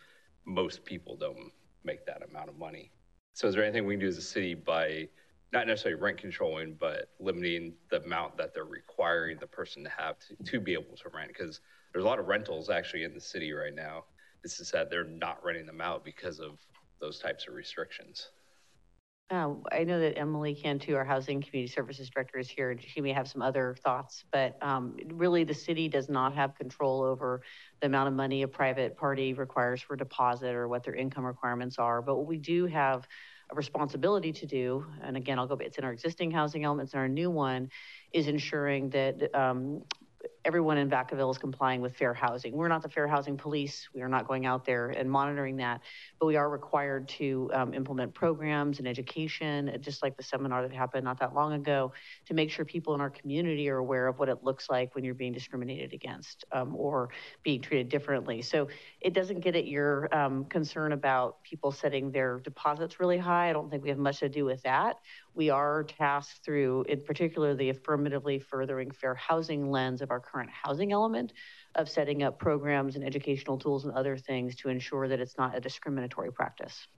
most 0.44 0.84
people 0.84 1.16
don't 1.16 1.52
make 1.84 2.04
that 2.06 2.22
amount 2.28 2.48
of 2.48 2.58
money. 2.58 2.90
So, 3.34 3.46
is 3.46 3.54
there 3.54 3.62
anything 3.62 3.86
we 3.86 3.94
can 3.94 4.00
do 4.00 4.08
as 4.08 4.18
a 4.18 4.22
city 4.22 4.54
by 4.54 5.08
not 5.54 5.68
necessarily 5.68 6.00
rent 6.00 6.18
controlling, 6.18 6.74
but 6.74 7.08
limiting 7.20 7.72
the 7.88 8.02
amount 8.02 8.36
that 8.36 8.52
they're 8.52 8.64
requiring 8.64 9.38
the 9.38 9.46
person 9.46 9.84
to 9.84 9.90
have 9.90 10.16
to, 10.18 10.50
to 10.50 10.60
be 10.60 10.72
able 10.72 10.96
to 10.96 11.08
rent? 11.14 11.28
Because 11.28 11.60
there's 11.92 12.04
a 12.04 12.08
lot 12.08 12.18
of 12.18 12.26
rentals 12.26 12.68
actually 12.68 13.04
in 13.04 13.14
the 13.14 13.20
city 13.20 13.52
right 13.52 13.74
now. 13.74 14.04
It's 14.42 14.58
just 14.58 14.72
that 14.72 14.90
they're 14.90 15.04
not 15.04 15.42
renting 15.44 15.64
them 15.64 15.80
out 15.80 16.04
because 16.04 16.40
of 16.40 16.58
those 17.00 17.20
types 17.20 17.46
of 17.48 17.54
restrictions. 17.54 18.28
Uh, 19.30 19.54
I 19.72 19.84
know 19.84 19.98
that 20.00 20.18
Emily 20.18 20.54
Cantu, 20.54 20.96
our 20.96 21.04
Housing 21.04 21.40
Community 21.40 21.72
Services 21.72 22.10
Director, 22.10 22.38
is 22.38 22.48
here. 22.48 22.76
She 22.78 23.00
may 23.00 23.12
have 23.12 23.26
some 23.26 23.40
other 23.40 23.74
thoughts, 23.82 24.24
but 24.30 24.62
um, 24.62 24.96
really, 25.14 25.44
the 25.44 25.54
city 25.54 25.88
does 25.88 26.10
not 26.10 26.34
have 26.34 26.54
control 26.56 27.02
over 27.02 27.40
the 27.80 27.86
amount 27.86 28.08
of 28.08 28.14
money 28.14 28.42
a 28.42 28.48
private 28.48 28.98
party 28.98 29.32
requires 29.32 29.80
for 29.80 29.96
deposit 29.96 30.54
or 30.54 30.68
what 30.68 30.84
their 30.84 30.94
income 30.94 31.24
requirements 31.24 31.78
are. 31.78 32.02
But 32.02 32.16
what 32.16 32.26
we 32.26 32.36
do 32.36 32.66
have 32.66 33.08
responsibility 33.56 34.32
to 34.32 34.46
do, 34.46 34.86
and 35.02 35.16
again, 35.16 35.38
I'll 35.38 35.46
go, 35.46 35.56
it's 35.60 35.78
in 35.78 35.84
our 35.84 35.92
existing 35.92 36.30
housing 36.30 36.64
elements 36.64 36.92
and 36.92 37.00
our 37.00 37.08
new 37.08 37.30
one, 37.30 37.70
is 38.12 38.28
ensuring 38.28 38.90
that 38.90 39.34
um, 39.34 39.82
everyone 40.44 40.76
in 40.76 40.90
Vacaville 40.90 41.30
is 41.30 41.38
complying 41.38 41.80
with 41.80 41.96
fair 41.96 42.12
housing. 42.12 42.52
We're 42.52 42.68
not 42.68 42.82
the 42.82 42.88
fair 42.88 43.08
housing 43.08 43.36
police. 43.36 43.88
We 43.94 44.02
are 44.02 44.08
not 44.08 44.28
going 44.28 44.44
out 44.44 44.64
there 44.66 44.90
and 44.90 45.10
monitoring 45.10 45.56
that, 45.56 45.80
but 46.20 46.26
we 46.26 46.36
are 46.36 46.50
required 46.50 47.08
to 47.10 47.50
um, 47.54 47.72
implement 47.72 48.12
programs 48.12 48.78
and 48.78 48.86
education, 48.86 49.70
uh, 49.70 49.78
just 49.78 50.02
like 50.02 50.16
the 50.16 50.22
seminar 50.22 50.62
that 50.62 50.72
happened 50.72 51.04
not 51.04 51.18
that 51.20 51.34
long 51.34 51.54
ago, 51.54 51.92
to 52.26 52.34
make 52.34 52.50
sure 52.50 52.64
people 52.64 52.94
in 52.94 53.00
our 53.00 53.08
community 53.10 53.70
are 53.70 53.78
aware 53.78 54.06
of 54.06 54.18
what 54.18 54.28
it 54.28 54.44
looks 54.44 54.68
like 54.68 54.94
when 54.94 55.02
you're 55.02 55.14
being 55.14 55.32
discriminated 55.32 55.94
against 55.94 56.44
um, 56.52 56.74
or 56.76 57.08
being 57.42 57.62
treated 57.62 57.88
differently. 57.88 58.42
So 58.42 58.68
it 59.00 59.14
doesn't 59.14 59.40
get 59.40 59.56
at 59.56 59.66
your 59.66 60.14
um, 60.14 60.44
concern 60.44 60.92
about 60.92 61.42
people 61.42 61.72
setting 61.72 62.10
their 62.10 62.38
deposits 62.40 63.00
really 63.00 63.18
high. 63.18 63.48
I 63.48 63.52
don't 63.54 63.70
think 63.70 63.82
we 63.82 63.88
have 63.88 63.98
much 63.98 64.20
to 64.20 64.28
do 64.28 64.44
with 64.44 64.62
that. 64.64 64.98
We 65.34 65.50
are 65.50 65.84
tasked 65.84 66.44
through, 66.44 66.84
in 66.88 67.00
particular, 67.00 67.54
the 67.54 67.70
affirmatively 67.70 68.38
furthering 68.38 68.90
fair 68.90 69.14
housing 69.14 69.70
lens 69.70 70.00
of 70.00 70.10
our 70.10 70.20
current 70.34 70.50
housing 70.50 70.90
element 70.92 71.32
of 71.76 71.88
setting 71.88 72.22
up 72.24 72.38
programs 72.38 72.96
and 72.96 73.04
educational 73.04 73.56
tools 73.56 73.84
and 73.84 73.94
other 73.94 74.16
things 74.16 74.56
to 74.56 74.68
ensure 74.68 75.06
that 75.06 75.20
it's 75.20 75.38
not 75.38 75.56
a 75.56 75.60
discriminatory 75.60 76.32
practice. 76.32 76.88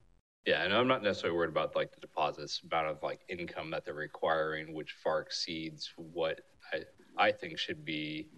Yeah, 0.46 0.62
and 0.62 0.72
I'm 0.72 0.88
not 0.88 1.02
necessarily 1.02 1.36
worried 1.36 1.50
about 1.50 1.76
like 1.76 1.92
the 1.92 2.00
deposits, 2.00 2.62
amount 2.70 2.88
of 2.88 3.02
like 3.02 3.20
income 3.28 3.70
that 3.72 3.84
they're 3.84 3.94
requiring, 3.94 4.72
which 4.72 4.94
far 5.02 5.20
exceeds 5.20 5.92
what 5.96 6.40
I, 6.72 7.26
I 7.28 7.32
think 7.32 7.58
should 7.58 7.84
be 7.84 8.28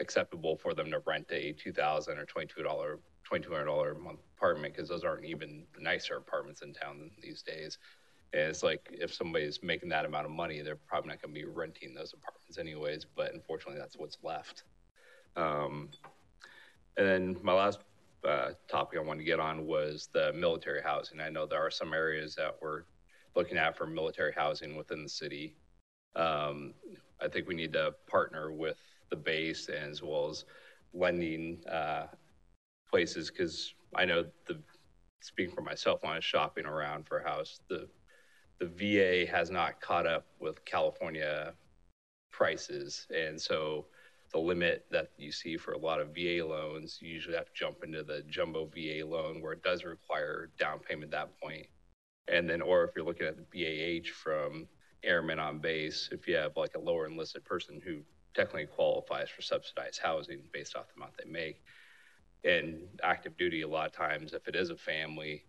acceptable 0.00 0.56
for 0.56 0.74
them 0.74 0.90
to 0.90 1.00
rent 1.06 1.26
a 1.30 1.52
two 1.52 1.72
thousand 1.72 2.18
or 2.18 2.24
twenty-two 2.24 2.62
dollar, 2.62 3.00
twenty-two 3.24 3.52
hundred 3.52 3.66
dollar 3.66 3.92
a 3.92 3.98
month 3.98 4.20
apartment, 4.36 4.74
because 4.74 4.88
those 4.88 5.04
aren't 5.04 5.26
even 5.26 5.66
nicer 5.78 6.16
apartments 6.16 6.62
in 6.62 6.72
town 6.72 7.10
these 7.22 7.42
days. 7.42 7.78
And 8.32 8.42
it's 8.42 8.62
like 8.62 8.88
if 8.92 9.14
somebody's 9.14 9.62
making 9.62 9.88
that 9.90 10.04
amount 10.04 10.26
of 10.26 10.32
money, 10.32 10.60
they're 10.60 10.76
probably 10.76 11.08
not 11.08 11.22
going 11.22 11.34
to 11.34 11.40
be 11.40 11.46
renting 11.46 11.94
those 11.94 12.12
apartments 12.12 12.58
anyways. 12.58 13.06
But 13.16 13.32
unfortunately, 13.32 13.80
that's 13.80 13.96
what's 13.96 14.18
left. 14.22 14.64
Um, 15.36 15.90
and 16.96 17.06
then 17.06 17.36
my 17.42 17.54
last 17.54 17.78
uh, 18.26 18.50
topic 18.68 18.98
I 18.98 19.02
wanted 19.02 19.20
to 19.20 19.24
get 19.24 19.40
on 19.40 19.66
was 19.66 20.08
the 20.12 20.32
military 20.34 20.82
housing. 20.82 21.20
I 21.20 21.30
know 21.30 21.46
there 21.46 21.64
are 21.64 21.70
some 21.70 21.94
areas 21.94 22.34
that 22.34 22.56
we're 22.60 22.82
looking 23.34 23.56
at 23.56 23.76
for 23.76 23.86
military 23.86 24.32
housing 24.32 24.76
within 24.76 25.02
the 25.02 25.08
city. 25.08 25.56
Um, 26.16 26.74
I 27.20 27.28
think 27.28 27.46
we 27.46 27.54
need 27.54 27.72
to 27.74 27.94
partner 28.08 28.52
with 28.52 28.78
the 29.10 29.16
base 29.16 29.68
as 29.68 30.02
well 30.02 30.28
as 30.28 30.44
lending 30.92 31.64
uh, 31.66 32.06
places 32.90 33.30
because 33.30 33.74
I 33.94 34.04
know 34.04 34.26
the 34.46 34.58
speaking 35.20 35.54
for 35.54 35.62
myself 35.62 36.02
when 36.02 36.12
I 36.12 36.16
was 36.16 36.24
shopping 36.24 36.66
around 36.66 37.06
for 37.06 37.18
a 37.18 37.28
house, 37.28 37.60
the 37.68 37.88
the 38.58 38.66
VA 38.66 39.30
has 39.30 39.50
not 39.50 39.80
caught 39.80 40.06
up 40.06 40.26
with 40.40 40.64
California 40.64 41.54
prices. 42.30 43.06
And 43.14 43.40
so 43.40 43.86
the 44.32 44.38
limit 44.38 44.84
that 44.90 45.10
you 45.16 45.32
see 45.32 45.56
for 45.56 45.72
a 45.72 45.78
lot 45.78 46.00
of 46.00 46.14
VA 46.14 46.44
loans, 46.44 46.98
you 47.00 47.08
usually 47.08 47.36
have 47.36 47.46
to 47.46 47.54
jump 47.54 47.84
into 47.84 48.02
the 48.02 48.22
jumbo 48.28 48.66
VA 48.66 49.04
loan 49.04 49.40
where 49.40 49.52
it 49.52 49.62
does 49.62 49.84
require 49.84 50.50
down 50.58 50.80
payment 50.80 51.12
at 51.14 51.28
that 51.28 51.40
point. 51.40 51.66
And 52.26 52.48
then, 52.48 52.60
or 52.60 52.84
if 52.84 52.90
you're 52.94 53.06
looking 53.06 53.26
at 53.26 53.36
the 53.36 54.00
BAH 54.02 54.10
from 54.12 54.66
airmen 55.02 55.38
on 55.38 55.58
base, 55.60 56.08
if 56.12 56.28
you 56.28 56.36
have 56.36 56.56
like 56.56 56.74
a 56.74 56.80
lower 56.80 57.06
enlisted 57.06 57.44
person 57.44 57.80
who 57.82 58.00
technically 58.34 58.66
qualifies 58.66 59.28
for 59.28 59.42
subsidized 59.42 60.00
housing 60.00 60.40
based 60.52 60.76
off 60.76 60.86
the 60.88 61.00
amount 61.00 61.12
they 61.18 61.30
make. 61.30 61.62
And 62.44 62.82
active 63.02 63.36
duty, 63.36 63.62
a 63.62 63.68
lot 63.68 63.86
of 63.86 63.92
times, 63.92 64.32
if 64.32 64.46
it 64.46 64.54
is 64.54 64.70
a 64.70 64.76
family, 64.76 65.44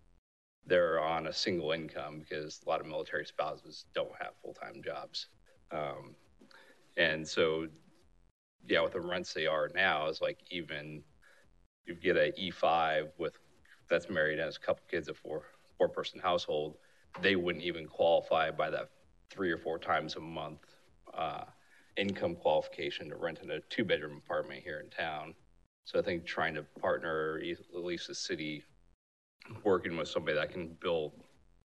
they're 0.65 0.99
on 0.99 1.27
a 1.27 1.33
single 1.33 1.71
income 1.71 2.19
because 2.19 2.61
a 2.65 2.69
lot 2.69 2.81
of 2.81 2.87
military 2.87 3.25
spouses 3.25 3.85
don't 3.93 4.11
have 4.19 4.33
full-time 4.41 4.81
jobs. 4.83 5.27
Um, 5.71 6.15
and 6.97 7.27
so, 7.27 7.67
yeah, 8.67 8.81
with 8.81 8.93
the 8.93 9.01
rents 9.01 9.33
they 9.33 9.47
are 9.47 9.69
now, 9.73 10.07
is 10.07 10.21
like 10.21 10.39
even 10.51 11.03
you 11.85 11.95
get 11.95 12.17
a 12.17 12.31
E5 12.39 13.09
with 13.17 13.37
that's 13.89 14.09
married 14.09 14.33
and 14.33 14.41
has 14.41 14.57
a 14.57 14.59
couple 14.59 14.83
kids, 14.89 15.07
a 15.07 15.13
four 15.13 15.43
four 15.77 15.89
person 15.89 16.19
household, 16.19 16.75
they 17.21 17.35
wouldn't 17.35 17.63
even 17.63 17.87
qualify 17.87 18.51
by 18.51 18.69
that 18.69 18.89
three 19.31 19.51
or 19.51 19.57
four 19.57 19.79
times 19.79 20.15
a 20.15 20.19
month 20.19 20.65
uh, 21.17 21.43
income 21.97 22.35
qualification 22.35 23.09
to 23.09 23.15
rent 23.15 23.39
in 23.41 23.51
a 23.51 23.59
two 23.69 23.83
bedroom 23.83 24.21
apartment 24.23 24.61
here 24.63 24.79
in 24.79 24.89
town. 24.89 25.33
So 25.85 25.97
I 25.97 26.01
think 26.01 26.25
trying 26.25 26.53
to 26.55 26.63
partner, 26.79 27.41
at 27.41 27.83
least 27.83 28.07
the 28.07 28.15
city 28.15 28.63
working 29.63 29.97
with 29.97 30.07
somebody 30.07 30.35
that 30.35 30.51
can 30.51 30.69
build 30.81 31.13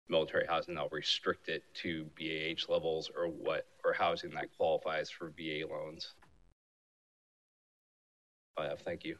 military 0.09 0.45
housing 0.47 0.75
that'll 0.75 0.89
restrict 0.89 1.47
it 1.49 1.63
to 1.73 2.05
BAH 2.19 2.71
levels 2.71 3.09
or 3.15 3.27
what, 3.27 3.65
or 3.83 3.93
housing 3.93 4.31
that 4.31 4.55
qualifies 4.57 5.09
for 5.09 5.31
VA 5.37 5.65
loans. 5.69 6.13
I 8.57 8.65
have, 8.65 8.81
thank 8.81 9.05
you. 9.05 9.15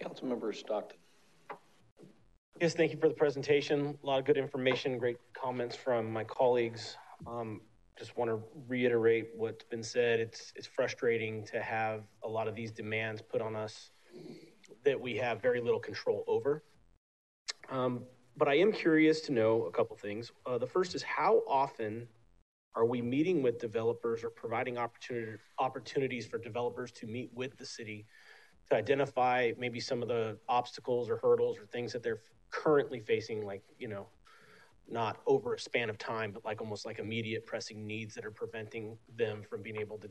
Councilmember 0.00 0.54
Stockton. 0.54 0.98
Yes, 2.60 2.74
thank 2.74 2.92
you 2.92 2.98
for 2.98 3.08
the 3.08 3.14
presentation. 3.14 3.98
A 4.02 4.06
lot 4.06 4.20
of 4.20 4.24
good 4.24 4.36
information, 4.36 4.96
great 4.98 5.16
comments 5.32 5.74
from 5.74 6.12
my 6.12 6.22
colleagues. 6.22 6.96
Um, 7.26 7.60
just 7.98 8.16
want 8.16 8.30
to 8.30 8.40
reiterate 8.68 9.28
what's 9.36 9.64
been 9.64 9.82
said. 9.82 10.20
It's, 10.20 10.52
it's 10.54 10.66
frustrating 10.66 11.44
to 11.46 11.60
have 11.60 12.02
a 12.22 12.28
lot 12.28 12.48
of 12.48 12.54
these 12.54 12.70
demands 12.70 13.22
put 13.22 13.40
on 13.40 13.56
us 13.56 13.90
that 14.84 15.00
we 15.00 15.16
have 15.16 15.40
very 15.40 15.60
little 15.60 15.80
control 15.80 16.24
over. 16.26 16.62
Um, 17.70 18.04
but 18.36 18.48
I 18.48 18.54
am 18.54 18.72
curious 18.72 19.20
to 19.22 19.32
know 19.32 19.64
a 19.64 19.70
couple 19.70 19.96
things. 19.96 20.32
Uh, 20.44 20.58
the 20.58 20.66
first 20.66 20.94
is 20.94 21.02
how 21.02 21.42
often 21.48 22.08
are 22.74 22.84
we 22.84 23.00
meeting 23.00 23.42
with 23.42 23.60
developers 23.60 24.24
or 24.24 24.30
providing 24.30 24.78
opportunity, 24.78 25.38
opportunities 25.58 26.26
for 26.26 26.38
developers 26.38 26.90
to 26.92 27.06
meet 27.06 27.30
with 27.32 27.56
the 27.56 27.64
city 27.64 28.06
to 28.70 28.76
identify 28.76 29.52
maybe 29.58 29.78
some 29.78 30.02
of 30.02 30.08
the 30.08 30.36
obstacles 30.48 31.08
or 31.08 31.18
hurdles 31.18 31.58
or 31.58 31.66
things 31.66 31.92
that 31.92 32.02
they're 32.02 32.22
currently 32.50 32.98
facing, 32.98 33.44
like, 33.44 33.62
you 33.78 33.88
know, 33.88 34.08
not 34.88 35.20
over 35.26 35.54
a 35.54 35.58
span 35.58 35.88
of 35.88 35.98
time, 35.98 36.32
but 36.32 36.44
like 36.44 36.60
almost 36.60 36.84
like 36.84 36.98
immediate 36.98 37.46
pressing 37.46 37.86
needs 37.86 38.14
that 38.14 38.24
are 38.24 38.30
preventing 38.30 38.98
them 39.16 39.42
from 39.48 39.62
being 39.62 39.76
able 39.76 39.98
to, 39.98 40.10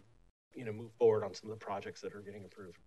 you 0.56 0.66
know, 0.66 0.72
move 0.72 0.92
forward 0.94 1.24
on 1.24 1.34
some 1.34 1.52
of 1.52 1.60
the 1.60 1.66
projects 1.66 2.02
that 2.02 2.14
are 2.14 2.22
getting 2.22 2.46
approved. 2.46 2.80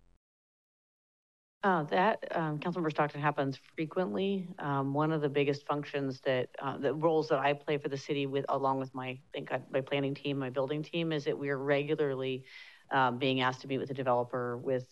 Uh, 1.63 1.83
that, 1.83 2.23
um, 2.37 2.59
Councilmember 2.59 2.91
Stockton 2.91 3.19
happens 3.19 3.59
frequently. 3.75 4.47
Um, 4.59 4.93
one 4.93 5.11
of 5.11 5.21
the 5.21 5.29
biggest 5.29 5.65
functions 5.65 6.21
that, 6.21 6.49
uh, 6.61 6.77
the 6.77 6.93
roles 6.93 7.27
that 7.29 7.39
I 7.39 7.53
play 7.53 7.77
for 7.77 7.89
the 7.89 7.97
city 7.97 8.27
with, 8.27 8.45
along 8.49 8.79
with 8.79 8.93
my, 8.93 9.07
I 9.07 9.19
think, 9.33 9.51
my 9.71 9.81
planning 9.81 10.13
team, 10.13 10.37
my 10.37 10.51
building 10.51 10.83
team, 10.83 11.11
is 11.11 11.25
that 11.25 11.37
we 11.37 11.49
are 11.49 11.57
regularly, 11.57 12.43
um, 12.91 13.17
being 13.17 13.41
asked 13.41 13.61
to 13.61 13.67
meet 13.67 13.79
with 13.79 13.89
the 13.89 13.93
developer 13.95 14.57
with 14.57 14.85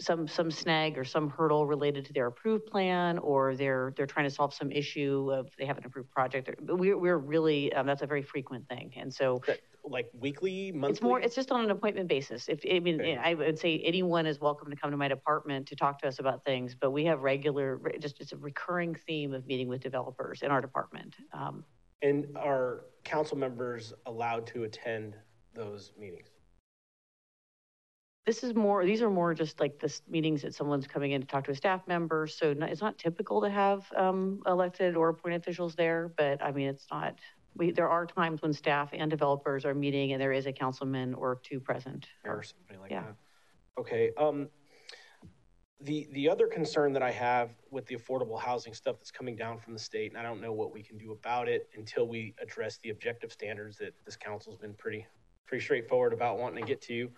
some, 0.00 0.26
some 0.26 0.50
snag 0.50 0.98
or 0.98 1.04
some 1.04 1.30
hurdle 1.30 1.66
related 1.66 2.04
to 2.06 2.12
their 2.12 2.26
approved 2.26 2.66
plan, 2.66 3.18
or 3.18 3.54
they're, 3.54 3.92
they're 3.96 4.06
trying 4.06 4.26
to 4.26 4.34
solve 4.34 4.52
some 4.52 4.72
issue 4.72 5.30
of 5.32 5.48
they 5.58 5.64
have 5.64 5.78
an 5.78 5.84
approved 5.84 6.10
project. 6.10 6.50
But 6.62 6.76
we're, 6.76 6.98
we're 6.98 7.18
really, 7.18 7.72
um, 7.72 7.86
that's 7.86 8.02
a 8.02 8.06
very 8.06 8.22
frequent 8.22 8.68
thing. 8.68 8.92
And 8.96 9.12
so 9.12 9.40
That, 9.46 9.60
like 9.84 10.10
weekly, 10.18 10.72
monthly? 10.72 10.92
it's 10.92 11.02
more, 11.02 11.20
it's 11.20 11.34
just 11.34 11.52
on 11.52 11.62
an 11.62 11.70
appointment 11.70 12.08
basis. 12.08 12.48
If, 12.48 12.60
I 12.70 12.80
mean, 12.80 13.00
Okay. 13.00 13.16
I 13.16 13.34
would 13.34 13.58
say 13.58 13.80
anyone 13.84 14.26
is 14.26 14.40
welcome 14.40 14.70
to 14.70 14.76
come 14.76 14.90
to 14.90 14.96
my 14.96 15.08
department 15.08 15.68
to 15.68 15.76
talk 15.76 16.00
to 16.00 16.08
us 16.08 16.18
about 16.18 16.44
things, 16.44 16.74
but 16.74 16.90
we 16.90 17.04
have 17.04 17.20
regular, 17.20 17.80
just, 18.00 18.20
it's 18.20 18.32
a 18.32 18.36
recurring 18.36 18.94
theme 19.06 19.32
of 19.32 19.46
meeting 19.46 19.68
with 19.68 19.80
developers 19.80 20.42
in 20.42 20.50
our 20.50 20.60
department. 20.60 21.14
Um, 21.32 21.64
And 22.02 22.36
are 22.36 22.86
council 23.04 23.36
members 23.36 23.92
allowed 24.06 24.46
to 24.48 24.64
attend 24.64 25.16
those 25.54 25.92
meetings? 25.98 26.30
This 28.26 28.42
is 28.42 28.54
more, 28.54 28.86
these 28.86 29.02
are 29.02 29.10
more 29.10 29.34
just 29.34 29.60
like 29.60 29.78
this 29.78 30.00
meetings 30.08 30.42
that 30.42 30.54
someone's 30.54 30.86
coming 30.86 31.12
in 31.12 31.20
to 31.20 31.26
talk 31.26 31.44
to 31.44 31.50
a 31.50 31.54
staff 31.54 31.86
member. 31.86 32.26
So 32.26 32.54
no- 32.54 32.66
it's 32.66 32.80
not 32.80 32.96
typical 32.96 33.42
to 33.42 33.50
have 33.50 33.86
um, 33.94 34.40
elected 34.46 34.96
or 34.96 35.10
appointed 35.10 35.42
officials 35.42 35.74
there, 35.74 36.12
but 36.16 36.42
I 36.42 36.50
mean, 36.50 36.68
it's 36.68 36.86
not, 36.90 37.18
we, 37.54 37.70
there 37.70 37.88
are 37.88 38.06
times 38.06 38.40
when 38.40 38.54
staff 38.54 38.90
and 38.94 39.10
developers 39.10 39.66
are 39.66 39.74
meeting 39.74 40.12
and 40.12 40.20
there 40.22 40.32
is 40.32 40.46
a 40.46 40.52
councilman 40.52 41.12
or 41.14 41.40
two 41.42 41.60
present. 41.60 42.08
or 42.24 42.42
somebody 42.42 42.78
like 42.78 42.90
Yeah. 42.90 43.02
that. 43.02 43.16
Okay, 43.76 44.12
um, 44.16 44.48
the, 45.80 46.08
the 46.12 46.30
other 46.30 46.46
concern 46.46 46.94
that 46.94 47.02
I 47.02 47.10
have 47.10 47.50
with 47.70 47.84
the 47.86 47.96
affordable 47.96 48.40
housing 48.40 48.72
stuff 48.72 48.96
that's 48.98 49.10
coming 49.10 49.36
down 49.36 49.58
from 49.58 49.74
the 49.74 49.78
state, 49.78 50.12
and 50.12 50.18
I 50.18 50.22
don't 50.22 50.40
know 50.40 50.52
what 50.52 50.72
we 50.72 50.82
can 50.82 50.96
do 50.96 51.12
about 51.12 51.46
it 51.46 51.68
until 51.76 52.08
we 52.08 52.34
address 52.40 52.78
the 52.78 52.88
objective 52.88 53.32
standards 53.32 53.76
that 53.78 53.92
this 54.06 54.16
council's 54.16 54.56
been 54.56 54.72
pretty, 54.72 55.04
pretty 55.46 55.62
straightforward 55.62 56.14
about 56.14 56.38
wanting 56.38 56.64
to 56.64 56.66
get 56.66 56.80
to. 56.82 57.10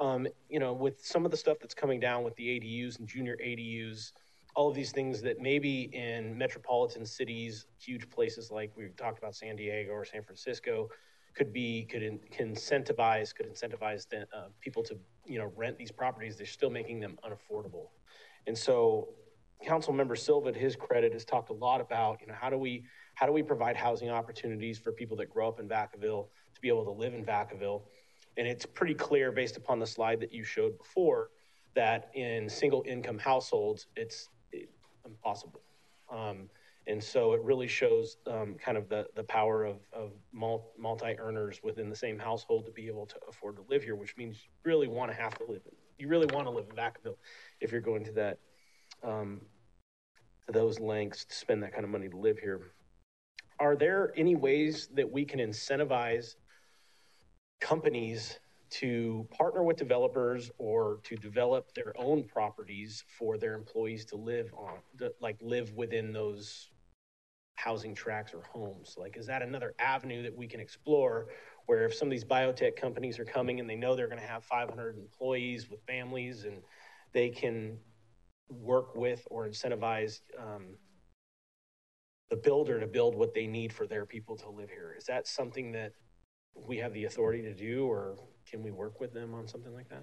Um, 0.00 0.26
you 0.48 0.58
know, 0.58 0.72
with 0.72 1.04
some 1.04 1.24
of 1.24 1.30
the 1.30 1.36
stuff 1.36 1.58
that's 1.60 1.74
coming 1.74 2.00
down 2.00 2.24
with 2.24 2.34
the 2.36 2.46
ADUs 2.58 2.98
and 2.98 3.06
junior 3.06 3.36
ADUs, 3.36 4.12
all 4.56 4.68
of 4.68 4.74
these 4.74 4.92
things 4.92 5.20
that 5.22 5.40
maybe 5.40 5.90
in 5.92 6.36
metropolitan 6.36 7.04
cities, 7.04 7.66
huge 7.78 8.08
places 8.08 8.50
like 8.50 8.72
we 8.76 8.88
talked 8.96 9.18
about 9.18 9.36
San 9.36 9.56
Diego 9.56 9.92
or 9.92 10.04
San 10.04 10.22
Francisco, 10.22 10.88
could 11.34 11.52
be 11.52 11.84
could, 11.84 12.02
in, 12.02 12.18
incentivize 12.40 13.34
could 13.34 13.46
incentivize 13.46 14.08
the, 14.08 14.22
uh, 14.36 14.48
people 14.60 14.82
to 14.82 14.98
you 15.26 15.38
know 15.38 15.52
rent 15.54 15.76
these 15.78 15.92
properties. 15.92 16.36
They're 16.36 16.46
still 16.46 16.70
making 16.70 17.00
them 17.00 17.18
unaffordable, 17.24 17.88
and 18.46 18.56
so 18.56 19.10
Council 19.62 19.92
Member 19.92 20.16
Silva, 20.16 20.52
to 20.52 20.58
his 20.58 20.74
credit, 20.74 21.12
has 21.12 21.24
talked 21.24 21.50
a 21.50 21.54
lot 21.54 21.80
about 21.80 22.20
you 22.20 22.26
know 22.26 22.34
how 22.34 22.50
do 22.50 22.58
we 22.58 22.84
how 23.14 23.26
do 23.26 23.32
we 23.32 23.42
provide 23.42 23.76
housing 23.76 24.10
opportunities 24.10 24.78
for 24.78 24.92
people 24.92 25.16
that 25.18 25.30
grow 25.30 25.48
up 25.48 25.60
in 25.60 25.68
Vacaville 25.68 26.26
to 26.54 26.60
be 26.60 26.68
able 26.68 26.84
to 26.84 26.90
live 26.90 27.14
in 27.14 27.24
Vacaville, 27.24 27.82
and 28.36 28.46
it's 28.46 28.66
pretty 28.66 28.94
clear 28.94 29.32
based 29.32 29.56
upon 29.56 29.78
the 29.78 29.86
slide 29.86 30.20
that 30.20 30.32
you 30.32 30.44
showed 30.44 30.76
before 30.78 31.30
that 31.74 32.10
in 32.14 32.48
single 32.48 32.82
income 32.86 33.18
households 33.18 33.86
it's 33.96 34.28
impossible. 35.04 35.60
Um, 36.12 36.48
and 36.86 37.02
so 37.02 37.34
it 37.34 37.42
really 37.42 37.68
shows 37.68 38.16
um, 38.26 38.54
kind 38.54 38.76
of 38.76 38.88
the, 38.88 39.06
the 39.14 39.22
power 39.24 39.64
of, 39.64 39.76
of 39.92 40.12
multi 40.32 41.18
earners 41.18 41.60
within 41.62 41.88
the 41.88 41.96
same 41.96 42.18
household 42.18 42.66
to 42.66 42.72
be 42.72 42.86
able 42.88 43.06
to 43.06 43.16
afford 43.28 43.56
to 43.56 43.62
live 43.68 43.82
here, 43.84 43.94
which 43.94 44.16
means 44.16 44.38
you 44.44 44.50
really 44.64 44.88
want 44.88 45.10
to 45.10 45.16
have 45.16 45.36
to 45.38 45.44
live 45.44 45.60
in, 45.66 45.72
you 45.98 46.08
really 46.08 46.26
want 46.34 46.46
to 46.46 46.50
live 46.50 46.66
in 46.68 46.76
Vacaville 46.76 47.16
if 47.60 47.70
you're 47.70 47.80
going 47.80 48.04
to 48.04 48.12
that, 48.12 48.38
um, 49.04 49.40
to 50.46 50.52
those 50.52 50.80
lengths 50.80 51.24
to 51.24 51.34
spend 51.34 51.62
that 51.62 51.72
kind 51.72 51.84
of 51.84 51.90
money 51.90 52.08
to 52.08 52.16
live 52.16 52.38
here. 52.38 52.72
Are 53.60 53.76
there 53.76 54.12
any 54.16 54.34
ways 54.34 54.88
that 54.94 55.10
we 55.10 55.24
can 55.24 55.38
incentivize 55.38 56.36
companies 57.60 58.38
to 58.70 59.26
partner 59.36 59.62
with 59.64 59.76
developers 59.76 60.50
or 60.58 61.00
to 61.02 61.16
develop 61.16 61.74
their 61.74 61.92
own 61.98 62.22
properties 62.22 63.04
for 63.18 63.36
their 63.36 63.54
employees 63.54 64.04
to 64.06 64.16
live 64.16 64.52
on, 64.56 64.74
to, 64.98 65.12
like 65.20 65.36
live 65.42 65.72
within 65.74 66.12
those 66.12 66.70
housing 67.56 67.94
tracks 67.94 68.32
or 68.32 68.42
homes? 68.42 68.94
Like, 68.96 69.16
is 69.16 69.26
that 69.26 69.42
another 69.42 69.74
avenue 69.78 70.22
that 70.22 70.36
we 70.36 70.46
can 70.46 70.60
explore 70.60 71.26
where 71.66 71.84
if 71.84 71.94
some 71.94 72.08
of 72.08 72.10
these 72.10 72.24
biotech 72.24 72.76
companies 72.76 73.18
are 73.18 73.24
coming 73.24 73.60
and 73.60 73.68
they 73.68 73.76
know 73.76 73.94
they're 73.94 74.08
going 74.08 74.20
to 74.20 74.26
have 74.26 74.44
500 74.44 74.96
employees 74.96 75.68
with 75.68 75.82
families 75.82 76.44
and 76.44 76.62
they 77.12 77.28
can 77.28 77.76
work 78.48 78.94
with 78.94 79.26
or 79.30 79.48
incentivize 79.48 80.20
um, 80.38 80.76
the 82.30 82.36
builder 82.36 82.80
to 82.80 82.86
build 82.86 83.14
what 83.14 83.34
they 83.34 83.46
need 83.46 83.72
for 83.72 83.86
their 83.86 84.06
people 84.06 84.36
to 84.36 84.48
live 84.48 84.70
here? 84.70 84.94
Is 84.96 85.04
that 85.04 85.26
something 85.26 85.72
that 85.72 85.92
we 86.54 86.76
have 86.78 86.92
the 86.92 87.04
authority 87.04 87.42
to 87.42 87.54
do 87.54 87.86
or 87.86 88.16
can 88.48 88.62
we 88.62 88.70
work 88.70 89.00
with 89.00 89.12
them 89.12 89.34
on 89.34 89.46
something 89.46 89.74
like 89.74 89.88
that? 89.88 90.02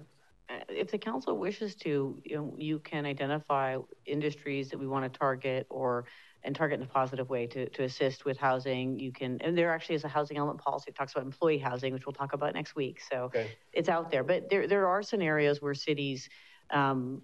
Uh, 0.50 0.60
if 0.68 0.90
the 0.90 0.98
council 0.98 1.36
wishes 1.36 1.74
to, 1.74 2.20
you 2.24 2.36
know, 2.36 2.54
you 2.56 2.78
can 2.78 3.04
identify 3.04 3.76
industries 4.06 4.70
that 4.70 4.78
we 4.78 4.86
want 4.86 5.10
to 5.10 5.18
target 5.18 5.66
or 5.68 6.06
and 6.44 6.54
target 6.54 6.80
in 6.80 6.86
a 6.86 6.88
positive 6.88 7.28
way 7.28 7.46
to, 7.46 7.68
to 7.70 7.82
assist 7.82 8.24
with 8.24 8.38
housing. 8.38 8.98
You 8.98 9.12
can, 9.12 9.38
and 9.42 9.58
there 9.58 9.72
actually 9.72 9.96
is 9.96 10.04
a 10.04 10.08
housing 10.08 10.36
element 10.36 10.60
policy 10.60 10.84
that 10.86 10.96
talks 10.96 11.12
about 11.12 11.24
employee 11.24 11.58
housing, 11.58 11.92
which 11.92 12.06
we'll 12.06 12.14
talk 12.14 12.32
about 12.32 12.54
next 12.54 12.76
week. 12.76 13.00
So 13.10 13.24
okay. 13.24 13.50
it's 13.72 13.88
out 13.88 14.10
there, 14.10 14.24
but 14.24 14.48
there, 14.48 14.66
there 14.66 14.86
are 14.86 15.02
scenarios 15.02 15.60
where 15.60 15.74
cities, 15.74 16.28
um, 16.70 17.22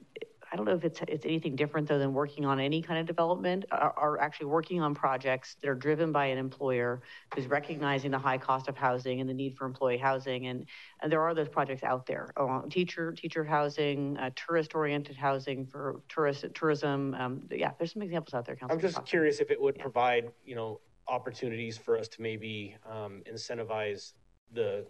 I 0.54 0.56
don't 0.56 0.66
know 0.66 0.74
if 0.76 0.84
it's 0.84 1.00
it's 1.08 1.26
anything 1.26 1.56
different 1.56 1.88
though 1.88 1.98
than 1.98 2.14
working 2.14 2.44
on 2.46 2.60
any 2.60 2.80
kind 2.80 3.00
of 3.00 3.06
development, 3.06 3.64
are, 3.72 3.92
are, 3.96 4.20
actually 4.20 4.46
working 4.46 4.80
on 4.80 4.94
projects 4.94 5.56
that 5.60 5.68
are 5.68 5.74
driven 5.74 6.12
by 6.12 6.26
an 6.26 6.38
employer 6.38 7.02
who's 7.34 7.48
recognizing 7.48 8.12
the 8.12 8.20
high 8.20 8.38
cost 8.38 8.68
of 8.68 8.76
housing 8.76 9.20
and 9.20 9.28
the 9.28 9.34
need 9.34 9.56
for 9.56 9.66
employee 9.66 9.98
housing, 9.98 10.46
and 10.46 10.64
and 11.02 11.10
there 11.10 11.22
are 11.22 11.34
those 11.34 11.48
projects 11.48 11.82
out 11.82 12.06
there. 12.06 12.32
Uh, 12.36 12.62
teacher 12.70 13.10
teacher 13.10 13.42
housing, 13.42 14.16
uh, 14.18 14.30
tourist 14.36 14.76
oriented 14.76 15.16
housing 15.16 15.66
for 15.66 16.00
tourist 16.08 16.44
tourism. 16.54 17.14
Um, 17.14 17.48
yeah, 17.50 17.72
there's 17.76 17.92
some 17.92 18.02
examples 18.02 18.32
out 18.32 18.46
there. 18.46 18.56
I'm 18.70 18.78
just 18.78 19.04
curious 19.04 19.40
if 19.40 19.50
it 19.50 19.60
would 19.60 19.74
yeah. 19.76 19.82
provide 19.82 20.30
you 20.44 20.54
know 20.54 20.78
opportunities 21.08 21.76
for 21.76 21.98
us 21.98 22.06
to 22.06 22.22
maybe 22.22 22.76
um, 22.88 23.24
incentivize 23.28 24.12
the 24.52 24.86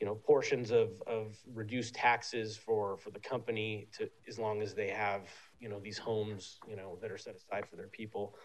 you 0.00 0.06
know, 0.06 0.14
portions 0.14 0.70
of, 0.70 1.02
of 1.06 1.36
reduced 1.52 1.94
taxes 1.94 2.56
for, 2.56 2.96
for 2.98 3.10
the 3.10 3.18
company 3.18 3.88
to, 3.96 4.08
as 4.28 4.38
long 4.38 4.62
as 4.62 4.74
they 4.74 4.88
have, 4.88 5.22
you 5.58 5.68
know, 5.68 5.80
these 5.80 5.98
homes, 5.98 6.58
you 6.68 6.76
know, 6.76 6.98
that 7.02 7.10
are 7.10 7.18
set 7.18 7.34
aside 7.34 7.66
for 7.68 7.76
their 7.76 7.88
people. 7.88 8.36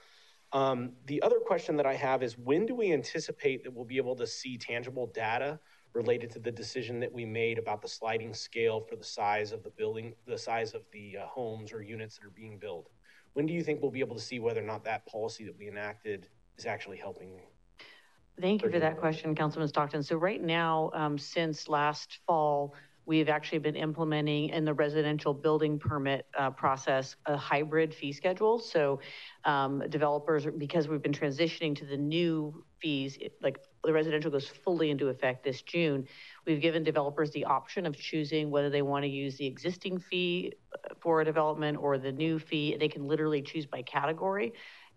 Um, 0.51 0.93
the 1.05 1.21
other 1.21 1.39
question 1.39 1.75
that 1.77 1.85
I 1.85 1.95
have 1.95 2.23
is 2.23 2.37
when 2.37 2.65
do 2.65 2.75
we 2.75 2.91
anticipate 2.91 3.63
that 3.63 3.73
we'll 3.73 3.85
be 3.85 3.97
able 3.97 4.15
to 4.15 4.27
see 4.27 4.57
tangible 4.57 5.07
data 5.07 5.59
related 5.93 6.31
to 6.31 6.39
the 6.39 6.51
decision 6.51 6.99
that 6.99 7.11
we 7.11 7.25
made 7.25 7.59
about 7.59 7.81
the 7.81 7.87
sliding 7.87 8.33
scale 8.33 8.79
for 8.79 8.95
the 8.95 9.03
size 9.03 9.51
of 9.51 9.63
the 9.63 9.69
building, 9.71 10.13
the 10.25 10.37
size 10.37 10.73
of 10.73 10.81
the 10.91 11.17
uh, 11.17 11.25
homes 11.27 11.71
or 11.71 11.83
units 11.83 12.17
that 12.17 12.25
are 12.25 12.31
being 12.31 12.57
built? 12.57 12.89
When 13.33 13.45
do 13.45 13.53
you 13.53 13.63
think 13.63 13.81
we'll 13.81 13.91
be 13.91 13.99
able 13.99 14.15
to 14.15 14.21
see 14.21 14.39
whether 14.39 14.61
or 14.61 14.65
not 14.65 14.83
that 14.85 15.05
policy 15.05 15.43
that 15.45 15.57
we 15.57 15.67
enacted 15.67 16.29
is 16.57 16.65
actually 16.65 16.97
helping 16.97 17.41
Thank 18.41 18.63
you 18.63 18.71
for 18.71 18.79
that 18.79 18.97
question, 18.97 19.35
Councilman 19.35 19.67
Stockton. 19.67 20.01
So 20.01 20.15
right 20.17 20.41
now, 20.41 20.89
um, 20.93 21.17
since 21.17 21.69
last 21.69 22.19
fall, 22.25 22.73
we've 23.05 23.29
actually 23.29 23.59
been 23.59 23.75
implementing 23.75 24.49
in 24.49 24.65
the 24.65 24.73
residential 24.73 25.33
building 25.33 25.77
permit 25.77 26.25
uh, 26.37 26.49
process 26.49 27.15
a 27.25 27.37
hybrid 27.37 27.93
fee 27.93 28.11
schedule. 28.11 28.59
So 28.59 28.99
um, 29.45 29.83
developers, 29.89 30.47
because 30.57 30.87
we've 30.87 31.01
been 31.01 31.13
transitioning 31.13 31.75
to 31.77 31.85
the 31.85 31.97
new 31.97 32.63
fees, 32.79 33.17
like 33.41 33.59
the 33.83 33.93
residential 33.93 34.31
goes 34.31 34.47
fully 34.47 34.89
into 34.89 35.09
effect 35.09 35.43
this 35.43 35.61
June, 35.61 36.07
we've 36.47 36.61
given 36.61 36.83
developers 36.83 37.29
the 37.31 37.45
option 37.45 37.85
of 37.85 37.95
choosing 37.95 38.49
whether 38.49 38.69
they 38.69 38.81
want 38.81 39.03
to 39.03 39.09
use 39.09 39.37
the 39.37 39.45
existing 39.45 39.99
fee 39.99 40.53
uh, 40.73 40.93
for 41.01 41.21
a 41.21 41.25
development 41.25 41.77
or 41.77 41.97
the 41.97 42.11
new 42.11 42.39
fee. 42.39 42.77
They 42.79 42.87
can 42.87 43.05
literally 43.05 43.41
choose 43.41 43.65
by 43.65 43.83
category. 43.83 44.53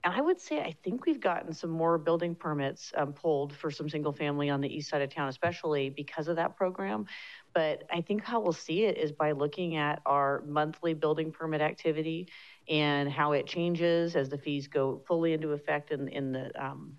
And 0.07 0.15
I 0.15 0.21
would 0.21 0.41
say 0.41 0.61
I 0.61 0.73
think 0.85 1.05
we've 1.05 1.21
gotten 1.21 1.53
some 1.53 1.71
more 1.71 1.99
building 1.99 2.37
permits 2.37 2.93
um, 2.97 3.13
pulled 3.13 3.53
for 3.53 3.73
some 3.73 3.89
single 3.89 4.13
family 4.13 4.49
on 4.49 4.61
the 4.61 4.73
east 4.73 4.89
side 4.89 5.03
of 5.03 5.11
town, 5.11 5.29
especially 5.29 5.91
because 5.91 6.29
of 6.29 6.37
that 6.37 6.57
program. 6.57 7.07
But 7.53 7.83
I 7.93 8.03
think 8.03 8.23
how 8.23 8.39
we'll 8.39 8.53
see 8.53 8.85
it 8.85 8.99
is 8.99 9.11
by 9.11 9.33
looking 9.33 9.75
at 9.75 10.01
our 10.07 10.45
monthly 10.47 10.95
building 10.95 11.33
permit 11.33 11.61
activity 11.61 12.29
and 12.69 13.11
how 13.11 13.33
it 13.33 13.49
changes 13.49 14.15
as 14.15 14.29
the 14.29 14.39
fees 14.39 14.69
go 14.69 15.03
fully 15.09 15.33
into 15.33 15.51
effect 15.51 15.91
in, 15.91 16.07
in 16.07 16.31
the 16.31 16.53
um, 16.65 16.93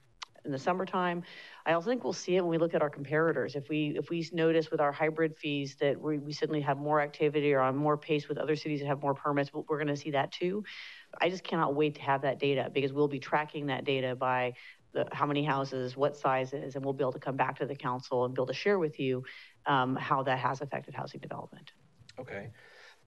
in 0.47 0.51
the 0.51 0.57
summertime. 0.57 1.23
I 1.65 1.73
also 1.73 1.89
think 1.89 2.03
we'll 2.03 2.13
see 2.13 2.37
it 2.37 2.41
when 2.41 2.49
we 2.49 2.57
look 2.57 2.73
at 2.73 2.81
our 2.81 2.89
comparators. 2.89 3.55
If 3.55 3.69
we 3.69 3.95
if 3.97 4.09
we 4.09 4.27
notice 4.33 4.71
with 4.71 4.79
our 4.79 4.91
hybrid 4.91 5.37
fees 5.37 5.75
that 5.81 6.01
we, 6.01 6.17
we 6.17 6.33
suddenly 6.33 6.61
have 6.61 6.77
more 6.77 7.01
activity 7.01 7.53
or 7.53 7.59
on 7.59 7.75
more 7.75 7.97
pace 7.97 8.27
with 8.27 8.37
other 8.37 8.55
cities 8.55 8.79
that 8.79 8.87
have 8.87 9.01
more 9.01 9.13
permits, 9.13 9.51
we're 9.53 9.77
going 9.77 9.87
to 9.87 9.95
see 9.95 10.11
that 10.11 10.31
too. 10.31 10.63
I 11.21 11.29
just 11.29 11.43
cannot 11.43 11.75
wait 11.75 11.95
to 11.95 12.01
have 12.01 12.21
that 12.21 12.39
data 12.39 12.69
because 12.73 12.93
we'll 12.93 13.07
be 13.07 13.19
tracking 13.19 13.67
that 13.67 13.85
data 13.85 14.15
by 14.15 14.53
the, 14.93 15.07
how 15.11 15.25
many 15.25 15.43
houses, 15.43 15.97
what 15.97 16.17
sizes, 16.17 16.75
and 16.75 16.83
we'll 16.83 16.93
be 16.93 17.03
able 17.03 17.11
to 17.13 17.19
come 17.19 17.35
back 17.35 17.57
to 17.59 17.65
the 17.65 17.75
council 17.75 18.25
and 18.25 18.33
be 18.33 18.39
able 18.39 18.47
to 18.47 18.53
share 18.53 18.79
with 18.79 18.99
you 18.99 19.23
um, 19.65 19.95
how 19.95 20.23
that 20.23 20.39
has 20.39 20.61
affected 20.61 20.93
housing 20.93 21.19
development. 21.19 21.71
Okay. 22.19 22.49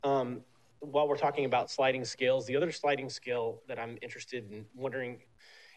Um, 0.04 0.42
while 0.80 1.08
we're 1.08 1.16
talking 1.16 1.44
about 1.44 1.70
sliding 1.70 2.04
scales, 2.04 2.46
the 2.46 2.56
other 2.56 2.72
sliding 2.72 3.10
scale 3.10 3.62
that 3.68 3.78
I'm 3.78 3.98
interested 4.02 4.50
in 4.50 4.64
wondering 4.74 5.18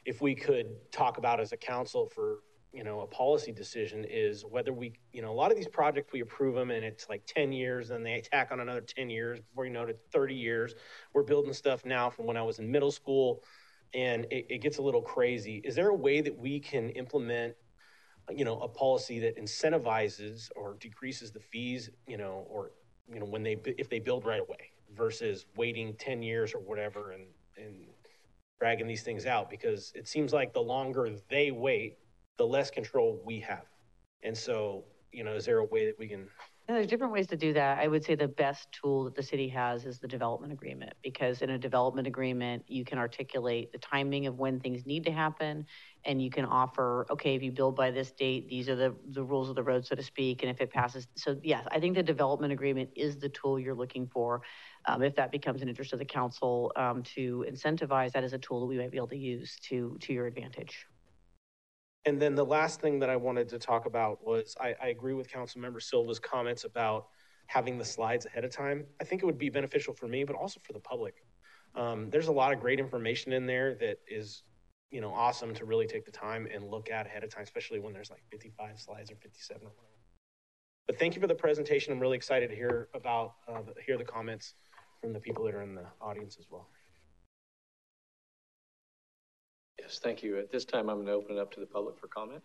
if 0.06 0.22
we 0.22 0.36
could 0.36 0.68
talk 0.92 1.18
about 1.18 1.40
as 1.40 1.52
a 1.52 1.58
council 1.58 2.08
for 2.08 2.40
you 2.74 2.84
know, 2.84 3.02
a 3.02 3.08
policy 3.08 3.52
decision 3.52 4.04
is 4.04 4.44
whether 4.44 4.74
we, 4.74 4.94
you 5.12 5.22
know, 5.22 5.32
a 5.32 5.34
lot 5.34 5.52
of 5.52 5.58
these 5.58 5.68
projects, 5.68 6.12
we 6.12 6.22
approve 6.22 6.56
them 6.56 6.72
and 6.72 6.84
it's 6.84 7.08
like 7.08 7.24
10 7.28 7.52
years 7.52 7.92
and 7.92 8.04
they 8.04 8.14
attack 8.14 8.52
on 8.52 8.60
another 8.60 8.82
10 8.82 9.12
years 9.12 9.40
before 9.40 9.66
you 9.66 9.72
know 9.72 9.84
it, 9.84 10.00
30 10.12 10.34
years. 10.34 10.74
We're 11.14 11.24
building 11.24 11.54
stuff 11.54 11.86
now 11.86 12.10
from 12.10 12.26
when 12.26 12.36
I 12.36 12.42
was 12.42 12.58
in 12.58 12.72
middle 12.72 12.92
school 12.92 13.44
and 13.94 14.26
it, 14.32 14.48
it 14.50 14.62
gets 14.62 14.80
a 14.80 14.82
little 14.82 15.04
crazy. 15.04 15.62
Is 15.64 15.76
there 15.76 15.90
a 15.90 15.96
way 15.96 16.22
that 16.22 16.36
we 16.36 16.60
can 16.60 16.90
implement, 16.92 17.54
you 18.32 18.44
know, 18.44 18.60
a 18.62 18.68
policy 18.68 19.20
that 19.20 19.38
incentivizes 19.38 20.50
or 20.56 20.76
decreases 20.80 21.32
the 21.32 21.40
fees, 21.40 21.92
you 22.08 22.18
know, 22.18 22.48
or, 22.50 22.72
you 23.08 23.20
know, 23.20 23.26
when 23.28 23.44
they, 23.44 23.56
if 23.78 23.88
they 23.88 24.00
build 24.00 24.26
right 24.26 24.42
away 24.42 24.72
versus 24.96 25.46
waiting 25.56 25.94
10 26.00 26.24
years 26.24 26.56
or 26.56 26.60
whatever 26.60 27.12
and, 27.12 27.26
and 27.56 27.76
dragging 28.60 28.88
these 28.88 29.04
things 29.04 29.28
out? 29.28 29.48
Because 29.48 29.92
it 29.94 30.08
seems 30.08 30.34
like 30.34 30.54
the 30.54 30.62
longer 30.62 31.12
they 31.30 31.52
wait, 31.52 31.98
the 32.38 32.46
less 32.46 32.70
control 32.72 33.22
we 33.26 33.40
have. 33.42 33.66
And 34.24 34.38
so, 34.38 34.86
you 35.12 35.24
know, 35.24 35.36
is 35.36 35.46
there 35.46 35.60
a 35.60 35.66
way 35.66 35.86
that 35.86 36.00
we 36.00 36.08
can? 36.08 36.28
And 36.68 36.78
there's 36.78 36.88
different 36.88 37.12
ways 37.12 37.28
to 37.28 37.36
do 37.36 37.52
that. 37.54 37.80
I 37.80 37.90
would 37.90 38.06
say 38.06 38.16
the 38.16 38.28
best 38.28 38.70
tool 38.72 39.04
that 39.04 39.16
the 39.16 39.22
city 39.22 39.50
has 39.50 39.86
is 39.86 40.00
the 40.00 40.08
development 40.08 40.54
agreement, 40.54 40.94
because 41.04 41.42
in 41.42 41.50
a 41.50 41.58
development 41.58 42.08
agreement, 42.08 42.64
you 42.68 42.86
can 42.86 42.98
articulate 42.98 43.74
the 43.74 43.78
timing 43.80 44.28
of 44.28 44.40
when 44.40 44.62
things 44.62 44.86
need 44.86 45.04
to 45.04 45.12
happen, 45.12 45.66
and 46.06 46.22
you 46.22 46.30
can 46.30 46.46
offer, 46.46 47.06
okay, 47.12 47.36
if 47.36 47.44
you 47.44 47.52
build 47.52 47.76
by 47.76 47.92
this 47.92 48.12
date, 48.12 48.48
these 48.48 48.70
are 48.70 48.78
the, 48.78 48.96
the 49.12 49.22
rules 49.22 49.50
of 49.50 49.56
the 49.56 49.64
road, 49.64 49.86
so 49.86 49.94
to 49.94 50.02
speak, 50.02 50.42
and 50.42 50.50
if 50.50 50.62
it 50.62 50.72
passes. 50.72 51.06
So 51.16 51.38
yes, 51.44 51.66
I 51.70 51.82
think 51.82 51.96
the 51.96 52.04
development 52.04 52.54
agreement 52.54 52.92
is 52.96 53.18
the 53.18 53.30
tool 53.30 53.60
you're 53.60 53.76
looking 53.76 54.08
for. 54.08 54.42
Um, 54.86 55.04
if 55.04 55.16
that 55.16 55.34
becomes 55.34 55.62
an 55.62 55.68
interest 55.68 55.92
of 55.92 56.00
the 56.00 56.06
council 56.06 56.72
um, 56.78 57.04
to 57.16 57.46
incentivize, 57.46 58.14
that 58.14 58.24
is 58.24 58.32
a 58.32 58.38
tool 58.38 58.62
that 58.62 58.68
we 58.68 58.78
might 58.78 58.92
be 58.92 58.98
able 58.98 59.08
to 59.10 59.18
use 59.18 59.60
to, 59.64 59.98
to 60.00 60.14
your 60.14 60.28
advantage. 60.28 60.88
And 62.06 62.22
then 62.22 62.36
the 62.36 62.46
last 62.46 62.82
thing 62.82 63.00
that 63.00 63.10
I 63.10 63.16
wanted 63.16 63.48
to 63.50 63.60
talk 63.60 63.86
about 63.86 64.26
was 64.26 64.56
I, 64.60 64.76
I 64.82 64.88
agree 64.88 65.14
with 65.14 65.30
Councilmember 65.30 65.82
Silva's 65.82 66.20
comments 66.20 66.66
about 66.66 67.08
having 67.48 67.78
the 67.78 67.86
slides 67.86 68.26
ahead 68.26 68.44
of 68.44 68.52
time. 68.52 68.86
I 69.00 69.04
think 69.06 69.24
it 69.24 69.26
would 69.26 69.38
be 69.38 69.50
beneficial 69.50 69.94
for 69.94 70.08
me, 70.08 70.24
but 70.24 70.36
also 70.36 70.60
for 70.64 70.74
the 70.74 70.80
public. 70.80 71.24
Um, 71.76 72.10
there's 72.10 72.28
a 72.28 72.32
lot 72.32 72.54
of 72.54 72.60
great 72.60 72.80
information 72.80 73.32
in 73.34 73.46
there 73.46 73.76
that 73.76 74.00
is, 74.08 74.44
you 74.92 75.02
know, 75.02 75.14
awesome 75.14 75.54
to 75.56 75.66
really 75.66 75.88
take 75.88 76.06
the 76.06 76.12
time 76.12 76.48
and 76.54 76.70
look 76.70 76.92
at 76.92 77.06
ahead 77.06 77.24
of 77.24 77.34
time, 77.34 77.44
especially 77.44 77.80
when 77.80 77.94
there's 77.94 78.10
like 78.10 78.24
55 78.32 78.80
slides 78.80 79.12
or 79.12 79.16
57 79.16 79.62
or 79.62 79.70
whatever. 79.70 79.88
But 80.88 81.00
thank 81.00 81.16
you 81.16 81.22
for 81.22 81.28
the 81.28 81.36
presentation. 81.36 81.94
I'm 81.94 82.00
really 82.00 82.18
excited 82.18 82.50
to 82.50 82.56
hear 82.56 82.90
about, 82.94 83.36
uh, 83.48 83.62
hear 83.86 83.98
the 83.98 84.04
comments 84.04 84.56
from 85.02 85.14
the 85.14 85.20
people 85.20 85.46
that 85.46 85.56
are 85.56 85.62
in 85.62 85.76
the 85.76 85.86
audience 86.02 86.38
as 86.38 86.48
well. 86.50 86.68
Yes, 89.84 90.00
thank 90.02 90.24
you. 90.24 90.40
At 90.40 90.52
this 90.52 90.66
time, 90.66 90.90
I'm 90.90 90.98
going 90.98 91.08
to 91.08 91.14
open 91.14 91.38
it 91.38 91.40
up 91.40 91.52
to 91.54 91.60
the 91.60 91.66
public 91.66 92.00
for 92.00 92.08
comment. 92.08 92.42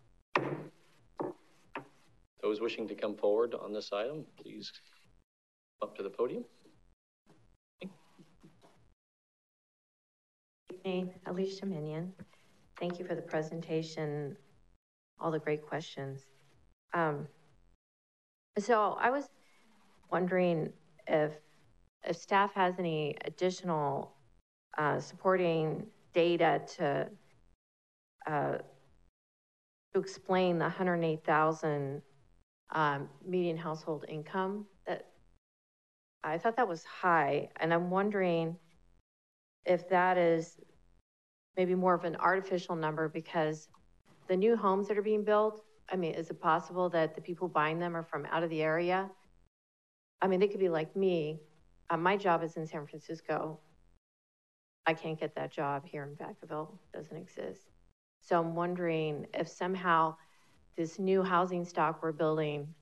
Those 2.43 2.61
wishing 2.61 2.89
to 2.89 2.95
come 2.95 3.17
forward 3.17 3.55
on 3.55 3.73
this 3.73 3.93
item, 3.93 4.25
please 4.37 4.73
up 5.81 5.97
to 5.97 6.03
the 6.03 6.11
podium. 6.11 6.45
evening, 10.89 11.11
Alicia 11.27 11.67
Minion. 11.67 12.13
Thank 12.79 12.99
you 12.99 13.05
for 13.05 13.15
the 13.15 13.23
presentation, 13.23 14.37
all 15.21 15.31
the 15.31 15.39
great 15.39 15.67
questions. 15.67 16.27
Um, 16.95 17.27
so 18.59 18.97
I 19.01 19.11
was 19.11 19.29
wondering 20.11 20.73
if, 21.07 21.33
if 22.05 22.17
staff 22.17 22.55
has 22.55 22.75
any 22.79 23.17
additional, 23.25 24.13
uh, 24.77 24.99
supporting 25.01 25.87
data 26.15 26.63
to, 26.77 27.09
uh, 28.29 28.59
to 29.95 30.01
explain 30.01 30.59
the 30.59 30.65
108,000, 30.65 32.03
um, 32.71 33.09
median 33.27 33.57
household 33.57 34.05
income 34.09 34.67
that, 34.87 35.07
I 36.23 36.37
thought 36.37 36.57
that 36.57 36.69
was 36.69 36.85
high, 36.85 37.49
and 37.61 37.73
I'm 37.73 37.91
wondering 37.91 38.57
if 39.65 39.89
that 39.89 40.19
is 40.19 40.59
maybe 41.57 41.75
more 41.75 41.95
of 41.95 42.05
an 42.05 42.17
artificial 42.17 42.77
number 42.77 43.09
because 43.09 43.69
the 44.29 44.37
new 44.37 44.57
homes 44.57 44.89
that 44.89 44.99
are 44.99 45.03
being 45.03 45.25
built, 45.25 45.65
I 45.91 45.97
mean, 45.97 46.13
is 46.13 46.29
it 46.29 46.41
possible 46.41 46.91
that 46.91 47.15
the 47.15 47.21
people 47.21 47.49
buying 47.49 47.79
them 47.79 47.97
are 47.97 48.03
from 48.03 48.27
out 48.27 48.43
of 48.43 48.51
the 48.51 48.63
area? 48.63 49.11
I 50.21 50.27
mean, 50.27 50.41
they 50.41 50.49
could 50.49 50.61
be 50.61 50.69
like 50.69 50.95
me. 50.95 51.41
Uh, 51.89 51.97
my 51.97 52.17
job 52.17 52.43
is 52.43 52.57
in 52.57 52.67
San 52.67 52.87
Francisco. 52.87 53.59
I 54.87 54.93
can't 54.93 55.19
get 55.19 55.35
that 55.37 55.51
job 55.51 55.87
here 55.87 56.03
in 56.05 56.15
Vacaville, 56.17 56.69
doesn't 56.93 57.17
exist. 57.17 57.78
So 58.21 58.39
I'm 58.39 58.55
wondering 58.55 59.27
if 59.35 59.49
somehow 59.49 60.17
this 60.77 60.99
new 60.99 61.23
housing 61.23 61.65
stock 61.65 62.03
we're 62.03 62.13
building, 62.13 62.75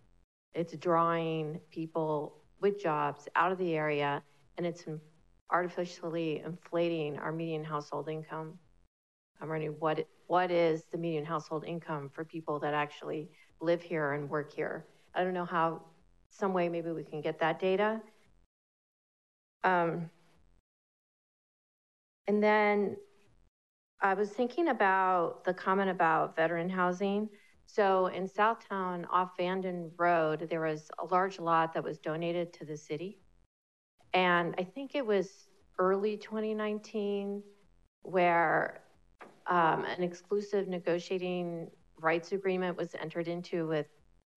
it's 0.55 0.77
drawing 0.77 1.61
people 1.71 2.43
with 2.61 2.81
jobs 2.83 3.29
out 3.37 3.53
of 3.53 3.59
the 3.59 3.75
area 3.75 4.23
and 4.57 4.67
it's 4.67 4.85
artificially 5.51 6.43
inflating 6.45 7.19
our 7.19 7.33
median 7.33 7.65
household 7.65 8.09
income. 8.09 8.59
I'm 9.41 9.49
wondering 9.49 9.77
what, 9.79 10.07
what 10.27 10.51
is 10.51 10.85
the 10.91 10.99
median 10.99 11.25
household 11.25 11.65
income 11.65 12.11
for 12.13 12.25
people 12.25 12.59
that 12.61 12.75
actually 12.75 13.29
live 13.61 13.83
here 13.83 14.13
and 14.13 14.29
work 14.29 14.53
here? 14.53 14.87
I 15.15 15.23
don't 15.23 15.35
know 15.35 15.45
how, 15.45 15.83
some 16.31 16.53
way 16.53 16.69
maybe 16.69 16.91
we 16.91 17.05
can 17.05 17.21
get 17.21 17.39
that 17.41 17.61
data. 17.61 18.01
Um, 19.65 20.11
and 22.27 22.43
then 22.43 22.97
I 24.01 24.15
was 24.15 24.31
thinking 24.31 24.69
about 24.69 25.45
the 25.45 25.55
comment 25.55 25.91
about 25.91 26.37
veteran 26.37 26.69
housing. 26.69 27.29
So 27.67 28.07
in 28.07 28.29
Southtown 28.29 29.07
off 29.11 29.37
Vanden 29.37 29.91
Road, 29.97 30.47
there 30.51 30.61
was 30.61 30.91
a 30.99 31.07
large 31.07 31.39
lot 31.39 31.73
that 31.75 31.83
was 31.83 31.99
donated 31.99 32.53
to 32.55 32.65
the 32.65 32.77
city. 32.77 33.19
And 34.13 34.55
I 34.59 34.65
think 34.65 34.95
it 34.95 35.05
was 35.05 35.49
early 35.79 36.17
2019 36.17 37.43
where 38.03 38.83
um, 39.47 39.85
an 39.85 40.03
exclusive 40.03 40.69
negotiating 40.69 41.71
rights 42.01 42.33
agreement 42.33 42.77
was 42.77 42.95
entered 42.95 43.29
into 43.29 43.67
with, 43.67 43.87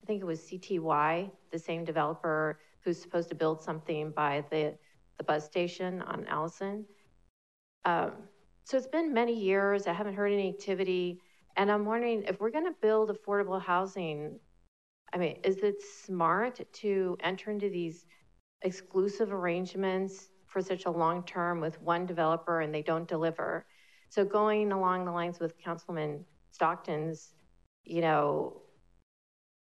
I 0.03 0.05
think 0.05 0.21
it 0.21 0.25
was 0.25 0.39
CTY, 0.41 1.29
the 1.51 1.59
same 1.59 1.83
developer 1.83 2.59
who's 2.81 2.99
supposed 2.99 3.29
to 3.29 3.35
build 3.35 3.61
something 3.61 4.11
by 4.11 4.43
the, 4.49 4.73
the 5.17 5.23
bus 5.23 5.45
station 5.45 6.01
on 6.03 6.25
Allison. 6.27 6.85
Um, 7.85 8.13
so 8.69 8.77
it's 8.77 8.85
been 8.85 9.11
many 9.11 9.33
years. 9.33 9.87
I 9.87 9.93
haven't 9.93 10.13
heard 10.13 10.31
any 10.31 10.47
activity. 10.47 11.19
And 11.57 11.71
I'm 11.71 11.85
wondering 11.85 12.23
if 12.27 12.39
we're 12.39 12.51
going 12.51 12.67
to 12.67 12.75
build 12.83 13.09
affordable 13.09 13.59
housing, 13.59 14.39
I 15.11 15.17
mean, 15.17 15.37
is 15.43 15.57
it 15.63 15.81
smart 16.05 16.61
to 16.71 17.17
enter 17.21 17.49
into 17.49 17.67
these 17.71 18.05
exclusive 18.61 19.33
arrangements 19.33 20.29
for 20.45 20.61
such 20.61 20.85
a 20.85 20.91
long 20.91 21.23
term 21.23 21.59
with 21.59 21.81
one 21.81 22.05
developer 22.05 22.61
and 22.61 22.71
they 22.71 22.83
don't 22.83 23.07
deliver? 23.07 23.65
So 24.09 24.23
going 24.23 24.71
along 24.71 25.05
the 25.05 25.11
lines 25.11 25.39
with 25.39 25.57
Councilman 25.57 26.23
Stockton's, 26.51 27.33
you 27.85 28.01
know, 28.01 28.61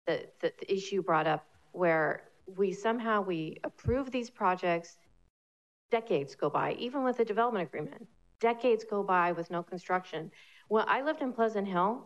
the, 0.09 0.27
the, 0.41 0.53
the 0.59 0.75
issue 0.75 1.01
brought 1.01 1.29
up 1.29 1.47
where 1.71 2.25
we 2.57 2.73
somehow 2.73 3.21
we 3.21 3.59
approve 3.63 4.11
these 4.11 4.31
projects, 4.31 4.97
decades 5.93 6.35
go 6.35 6.51
by, 6.51 6.73
even 6.73 7.05
with 7.05 7.21
a 7.21 7.25
development 7.25 7.69
agreement, 7.69 8.09
decades 8.41 8.85
go 8.85 9.03
by 9.03 9.33
with 9.33 9.51
no 9.51 9.63
construction. 9.63 10.31
When 10.69 10.85
I 10.89 11.03
lived 11.03 11.23
in 11.23 11.33
Pleasant 11.33 11.69
Hill, 11.69 12.05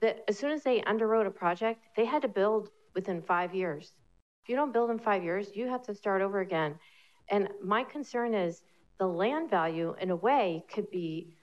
that 0.00 0.24
as 0.28 0.38
soon 0.38 0.50
as 0.50 0.62
they 0.62 0.80
underwrote 0.82 1.26
a 1.26 1.30
project, 1.30 1.80
they 1.96 2.04
had 2.04 2.22
to 2.22 2.28
build 2.28 2.70
within 2.94 3.22
five 3.22 3.54
years. 3.54 3.92
If 4.42 4.48
you 4.48 4.56
don't 4.56 4.72
build 4.72 4.90
in 4.90 4.98
five 4.98 5.24
years, 5.24 5.48
you 5.54 5.68
have 5.68 5.82
to 5.84 5.94
start 5.94 6.20
over 6.22 6.40
again. 6.40 6.74
And 7.30 7.48
my 7.62 7.84
concern 7.84 8.34
is 8.34 8.62
the 8.98 9.06
land 9.06 9.50
value, 9.50 9.94
in 10.00 10.10
a 10.10 10.16
way, 10.16 10.64
could 10.72 10.90
be 10.90 11.34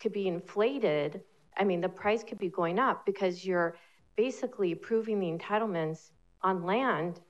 could 0.00 0.12
be 0.12 0.26
inflated. 0.26 1.22
I 1.56 1.64
mean, 1.64 1.80
the 1.80 1.88
price 1.88 2.24
could 2.24 2.38
be 2.38 2.48
going 2.48 2.78
up 2.78 3.06
because 3.06 3.44
you're 3.44 3.76
basically 4.16 4.72
approving 4.72 5.20
the 5.20 5.30
entitlements 5.30 6.10
on 6.42 6.64
land. 6.64 7.20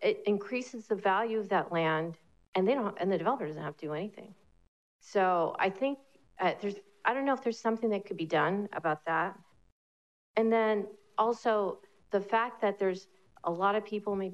It 0.00 0.22
increases 0.26 0.86
the 0.86 0.94
value 0.94 1.38
of 1.38 1.48
that 1.48 1.72
land, 1.72 2.18
and 2.54 2.66
they 2.66 2.74
don't, 2.74 2.96
and 3.00 3.10
the 3.10 3.18
developer 3.18 3.46
doesn't 3.46 3.62
have 3.62 3.76
to 3.78 3.86
do 3.86 3.92
anything. 3.92 4.34
So 5.06 5.54
I 5.58 5.68
think 5.68 5.98
uh, 6.40 6.52
there's 6.60 6.76
I 7.04 7.12
don't 7.12 7.26
know 7.26 7.34
if 7.34 7.42
there's 7.42 7.60
something 7.60 7.90
that 7.90 8.06
could 8.06 8.16
be 8.16 8.26
done 8.26 8.68
about 8.72 9.04
that. 9.04 9.38
And 10.36 10.50
then 10.50 10.86
also 11.18 11.78
the 12.10 12.20
fact 12.20 12.62
that 12.62 12.78
there's 12.78 13.08
a 13.44 13.50
lot 13.50 13.74
of 13.74 13.84
people 13.84 14.16
may 14.16 14.32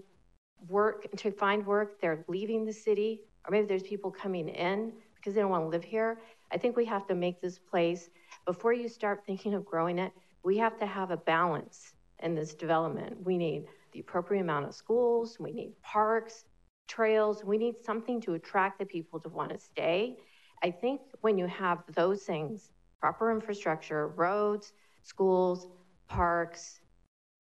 work 0.68 1.10
to 1.16 1.32
find 1.32 1.66
work, 1.66 2.00
they're 2.00 2.24
leaving 2.28 2.64
the 2.64 2.72
city, 2.72 3.22
or 3.44 3.50
maybe 3.50 3.66
there's 3.66 3.82
people 3.82 4.10
coming 4.10 4.48
in 4.48 4.92
because 5.16 5.34
they 5.34 5.40
don't 5.40 5.50
want 5.50 5.64
to 5.64 5.68
live 5.68 5.82
here. 5.82 6.20
I 6.52 6.58
think 6.58 6.76
we 6.76 6.84
have 6.84 7.06
to 7.08 7.14
make 7.14 7.40
this 7.40 7.58
place, 7.58 8.08
before 8.46 8.72
you 8.72 8.88
start 8.88 9.24
thinking 9.26 9.54
of 9.54 9.64
growing 9.64 9.98
it, 9.98 10.12
we 10.44 10.56
have 10.58 10.78
to 10.78 10.86
have 10.86 11.10
a 11.10 11.16
balance 11.16 11.94
in 12.20 12.34
this 12.34 12.54
development. 12.54 13.16
We 13.24 13.36
need 13.36 13.66
the 13.92 14.00
appropriate 14.00 14.42
amount 14.42 14.66
of 14.66 14.74
schools, 14.74 15.38
we 15.40 15.52
need 15.52 15.72
parks, 15.82 16.44
trails, 16.86 17.44
we 17.44 17.58
need 17.58 17.74
something 17.84 18.20
to 18.22 18.34
attract 18.34 18.78
the 18.78 18.86
people 18.86 19.18
to 19.20 19.28
want 19.28 19.50
to 19.50 19.58
stay 19.58 20.16
I 20.62 20.70
think 20.70 21.00
when 21.20 21.38
you 21.38 21.46
have 21.46 21.82
those 21.94 22.22
things, 22.22 22.70
proper 23.00 23.30
infrastructure, 23.30 24.08
roads, 24.08 24.72
schools, 25.02 25.66
parks, 26.08 26.80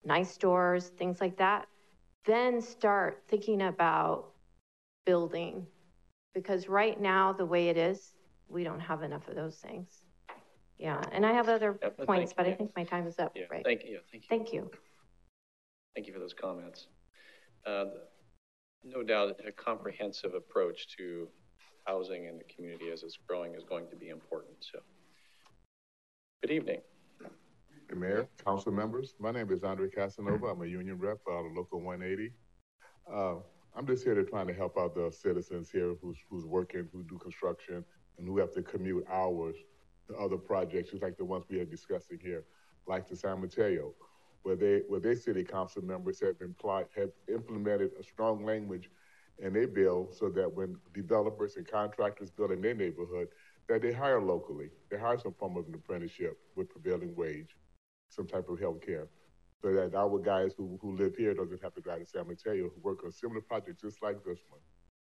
nice 0.04 0.30
stores, 0.30 0.88
things 0.98 1.20
like 1.20 1.38
that, 1.38 1.66
then 2.24 2.60
start 2.60 3.22
thinking 3.28 3.62
about 3.62 4.32
building. 5.04 5.66
Because 6.34 6.68
right 6.68 7.00
now, 7.00 7.32
the 7.32 7.46
way 7.46 7.68
it 7.68 7.76
is, 7.78 8.12
we 8.48 8.64
don't 8.64 8.80
have 8.80 9.02
enough 9.02 9.26
of 9.28 9.34
those 9.34 9.56
things. 9.56 9.88
Yeah, 10.78 11.02
and 11.12 11.24
I 11.24 11.32
have 11.32 11.48
other 11.48 11.78
thank 11.80 11.96
points, 12.06 12.34
but 12.36 12.46
I 12.46 12.52
think 12.52 12.72
my 12.76 12.84
time 12.84 13.06
is 13.06 13.18
up, 13.18 13.32
Yeah, 13.34 13.44
right? 13.50 13.64
thank 13.64 13.84
you, 13.84 14.00
thank 14.12 14.24
you. 14.24 14.28
Thank 14.28 14.52
you. 14.52 14.70
Thank 15.94 16.06
you 16.06 16.12
for 16.12 16.18
those 16.18 16.34
comments. 16.34 16.88
Uh, 17.66 17.86
No 18.84 19.02
doubt, 19.02 19.36
a 19.46 19.50
comprehensive 19.52 20.34
approach 20.34 20.86
to 20.98 21.28
housing 21.86 22.26
in 22.26 22.36
the 22.36 22.44
community 22.44 22.90
as 22.92 23.02
it's 23.02 23.18
growing 23.26 23.54
is 23.54 23.62
going 23.64 23.88
to 23.88 23.96
be 23.96 24.08
important, 24.08 24.56
so. 24.60 24.80
Good 26.42 26.50
evening. 26.50 26.80
Mr. 27.22 27.96
Mayor, 27.96 28.28
council 28.44 28.72
members, 28.72 29.14
my 29.20 29.30
name 29.30 29.50
is 29.52 29.62
Andre 29.62 29.88
Casanova. 29.88 30.46
I'm 30.46 30.62
a 30.62 30.66
union 30.66 30.98
rep 30.98 31.20
out 31.30 31.46
of 31.46 31.52
Local 31.52 31.80
180. 31.80 32.32
Uh, 33.10 33.36
I'm 33.76 33.86
just 33.86 34.02
here 34.02 34.14
to 34.14 34.24
trying 34.24 34.48
to 34.48 34.52
help 34.52 34.76
out 34.76 34.94
the 34.94 35.12
citizens 35.12 35.70
here 35.70 35.94
who's, 36.02 36.18
who's 36.28 36.44
working, 36.44 36.88
who 36.92 37.04
do 37.04 37.18
construction, 37.18 37.84
and 38.18 38.26
who 38.26 38.38
have 38.38 38.52
to 38.54 38.62
commute 38.62 39.06
hours 39.10 39.54
to 40.08 40.16
other 40.16 40.36
projects, 40.36 40.90
just 40.90 41.02
like 41.02 41.16
the 41.16 41.24
ones 41.24 41.44
we 41.48 41.60
are 41.60 41.64
discussing 41.64 42.18
here, 42.20 42.44
like 42.88 43.08
the 43.08 43.14
San 43.14 43.40
Mateo, 43.40 43.94
where 44.42 44.56
they, 44.56 44.82
where 44.88 45.00
their 45.00 45.14
city 45.14 45.44
council 45.44 45.82
members 45.82 46.20
have 46.20 46.40
implied, 46.40 46.86
have 46.96 47.10
implemented 47.28 47.90
a 48.00 48.02
strong 48.02 48.44
language 48.44 48.90
in 49.38 49.52
they 49.52 49.66
build 49.66 50.14
so 50.14 50.28
that 50.30 50.52
when 50.52 50.76
developers 50.94 51.56
and 51.56 51.70
contractors 51.70 52.30
build 52.30 52.52
in 52.52 52.62
their 52.62 52.74
neighborhood, 52.74 53.28
that 53.68 53.82
they 53.82 53.92
hire 53.92 54.20
locally. 54.20 54.70
They 54.90 54.98
hire 54.98 55.18
some 55.18 55.34
form 55.34 55.56
of 55.56 55.66
an 55.66 55.74
apprenticeship 55.74 56.38
with 56.54 56.70
prevailing 56.70 57.14
wage, 57.16 57.56
some 58.08 58.26
type 58.26 58.48
of 58.48 58.60
health 58.60 58.80
care. 58.80 59.08
So 59.62 59.72
that 59.72 59.94
our 59.94 60.18
guys 60.18 60.52
who, 60.56 60.78
who 60.80 60.96
live 60.96 61.16
here 61.16 61.34
doesn't 61.34 61.62
have 61.62 61.74
to 61.74 61.80
drive 61.80 62.00
to 62.00 62.06
San 62.06 62.28
Mateo 62.28 62.70
who 62.74 62.80
work 62.82 63.04
on 63.04 63.10
similar 63.10 63.40
projects 63.40 63.82
just 63.82 64.02
like 64.02 64.22
this 64.24 64.38
one. 64.48 64.60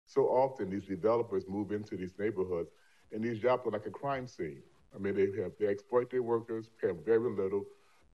So 0.06 0.22
often 0.22 0.70
these 0.70 0.86
developers 0.86 1.44
move 1.48 1.70
into 1.70 1.96
these 1.96 2.14
neighborhoods 2.18 2.70
and 3.12 3.22
these 3.22 3.38
jobs 3.38 3.66
are 3.66 3.70
like 3.70 3.86
a 3.86 3.90
crime 3.90 4.26
scene. 4.26 4.62
I 4.94 4.98
mean, 4.98 5.14
they 5.14 5.42
have, 5.42 5.52
they 5.60 5.66
exploit 5.66 6.10
their 6.10 6.22
workers, 6.22 6.70
pay 6.80 6.88
them 6.88 7.00
very 7.04 7.30
little, 7.30 7.64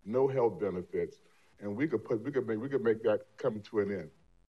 no 0.04 0.26
health 0.26 0.60
benefits, 0.60 1.18
and 1.60 1.76
we 1.76 1.86
could 1.86 2.04
put, 2.04 2.22
we 2.22 2.32
could 2.32 2.46
make, 2.46 2.60
we 2.60 2.68
could 2.68 2.82
make 2.82 3.02
that 3.04 3.20
come 3.38 3.60
to 3.70 3.78
an 3.78 3.92
end. 3.92 4.10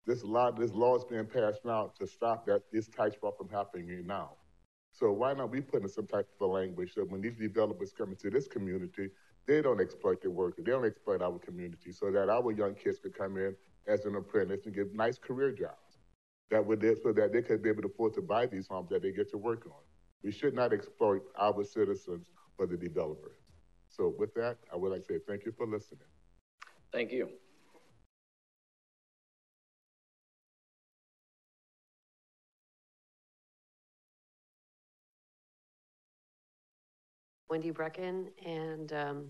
This 0.07 0.23
law, 0.23 0.51
this 0.51 0.71
law 0.71 0.95
is 0.95 1.03
being 1.03 1.25
passed 1.25 1.65
now 1.65 1.91
to 1.99 2.07
stop 2.07 2.45
that, 2.45 2.61
this 2.71 2.87
type 2.87 3.11
of 3.11 3.17
stuff 3.17 3.33
from 3.37 3.49
happening 3.49 4.07
now. 4.07 4.31
So 4.93 5.11
why 5.11 5.33
not 5.33 5.51
we 5.51 5.59
put 5.59 5.83
in 5.83 5.89
some 5.89 6.07
type 6.07 6.27
of 6.39 6.49
language 6.49 6.93
so 6.95 7.01
when 7.01 7.19
these 7.21 7.35
developers 7.35 7.91
come 7.91 8.11
into 8.11 8.29
this 8.29 8.47
community, 8.47 9.09
they 9.45 9.61
don't 9.61 9.81
exploit 9.81 10.21
their 10.21 10.31
workers, 10.31 10.63
they 10.65 10.71
don't 10.71 10.85
exploit 10.85 11.21
our 11.21 11.37
community, 11.39 11.91
so 11.91 12.09
that 12.09 12.29
our 12.29 12.51
young 12.53 12.73
kids 12.73 12.99
could 12.99 13.17
come 13.17 13.37
in 13.37 13.53
as 13.85 14.05
an 14.05 14.15
apprentice 14.15 14.65
and 14.65 14.73
get 14.73 14.95
nice 14.95 15.17
career 15.17 15.51
jobs. 15.51 15.99
That 16.51 16.65
would 16.65 16.81
so 17.03 17.11
that 17.11 17.33
they 17.33 17.41
could 17.41 17.61
be 17.61 17.69
able 17.69 17.81
to 17.81 17.89
afford 17.89 18.13
to 18.13 18.21
buy 18.21 18.45
these 18.45 18.67
homes 18.67 18.89
that 18.89 19.01
they 19.01 19.11
get 19.11 19.29
to 19.31 19.37
work 19.37 19.65
on. 19.65 19.81
We 20.23 20.31
should 20.31 20.53
not 20.53 20.71
exploit 20.71 21.21
our 21.37 21.63
citizens 21.65 22.25
for 22.55 22.65
the 22.65 22.77
developers. 22.77 23.37
So 23.89 24.13
with 24.17 24.33
that, 24.35 24.57
I 24.73 24.77
would 24.77 24.93
like 24.93 25.05
to 25.07 25.15
say 25.15 25.19
thank 25.27 25.45
you 25.45 25.51
for 25.51 25.67
listening. 25.67 26.07
Thank 26.93 27.11
you. 27.11 27.29
Wendy 37.49 37.71
Brecken, 37.71 38.27
and 38.45 38.91
um, 38.93 39.29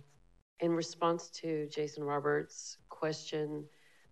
in 0.60 0.72
response 0.72 1.30
to 1.42 1.68
Jason 1.70 2.04
Roberts' 2.04 2.78
question 2.90 3.66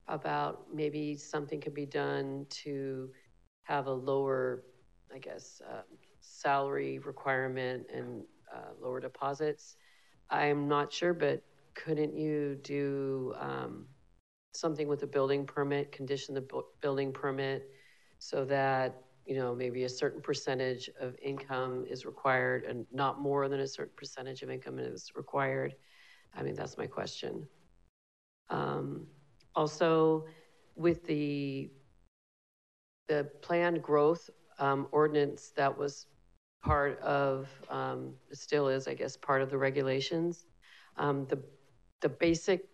about 0.08 0.66
maybe 0.74 1.16
something 1.16 1.60
could 1.60 1.74
be 1.74 1.86
done 1.86 2.46
to 2.64 3.10
have 3.64 3.88
a 3.88 3.92
lower, 3.94 4.64
I 5.14 5.20
guess, 5.20 5.62
uh, 5.68 5.82
salary 6.22 7.00
requirement 7.00 7.88
and 7.94 8.24
uh, 8.54 8.72
lower 8.80 9.00
deposits. 9.00 9.76
I'm 10.30 10.68
not 10.68 10.94
sure, 10.94 11.14
but 11.14 11.42
couldn't 11.76 12.16
you 12.16 12.56
do 12.64 13.34
um, 13.40 13.88
something 14.54 14.88
with 14.88 15.00
the 15.00 15.08
building 15.08 15.46
permit, 15.46 15.92
condition 15.92 16.36
the 16.36 16.42
bu- 16.42 16.64
building 16.82 17.12
permit 17.12 17.70
so 18.20 18.46
that 18.46 19.05
you 19.26 19.36
know, 19.36 19.56
maybe 19.56 19.84
a 19.84 19.90
certain 19.90 20.22
percentage 20.22 20.90
of 21.00 21.16
income 21.22 21.86
is 21.90 22.06
required 22.06 22.64
and 22.64 22.86
not 22.92 23.20
more 23.20 23.48
than 23.50 23.60
a 23.60 23.68
certain 23.68 23.94
percentage 23.96 24.44
of 24.44 24.50
income 24.50 24.80
is 24.80 25.12
required? 25.16 25.76
I 26.36 26.44
mean, 26.44 26.56
that's 26.56 26.78
my 26.78 26.88
question. 26.88 27.48
Um, 28.50 29.08
also, 29.56 30.26
with 30.76 31.06
the 31.06 31.70
the 33.08 33.30
planned 33.42 33.82
growth 33.82 34.30
um, 34.60 34.88
ordinance 34.92 35.52
that 35.56 35.76
was 35.78 36.08
part 36.64 37.00
of, 37.02 37.48
um, 37.70 38.14
still 38.34 38.68
is, 38.68 38.88
I 38.88 38.96
guess, 38.96 39.16
part 39.16 39.42
of 39.42 39.50
the 39.50 39.58
regulations. 39.58 40.46
Um, 40.98 41.26
the 41.28 41.42
the 42.02 42.10
basic 42.10 42.68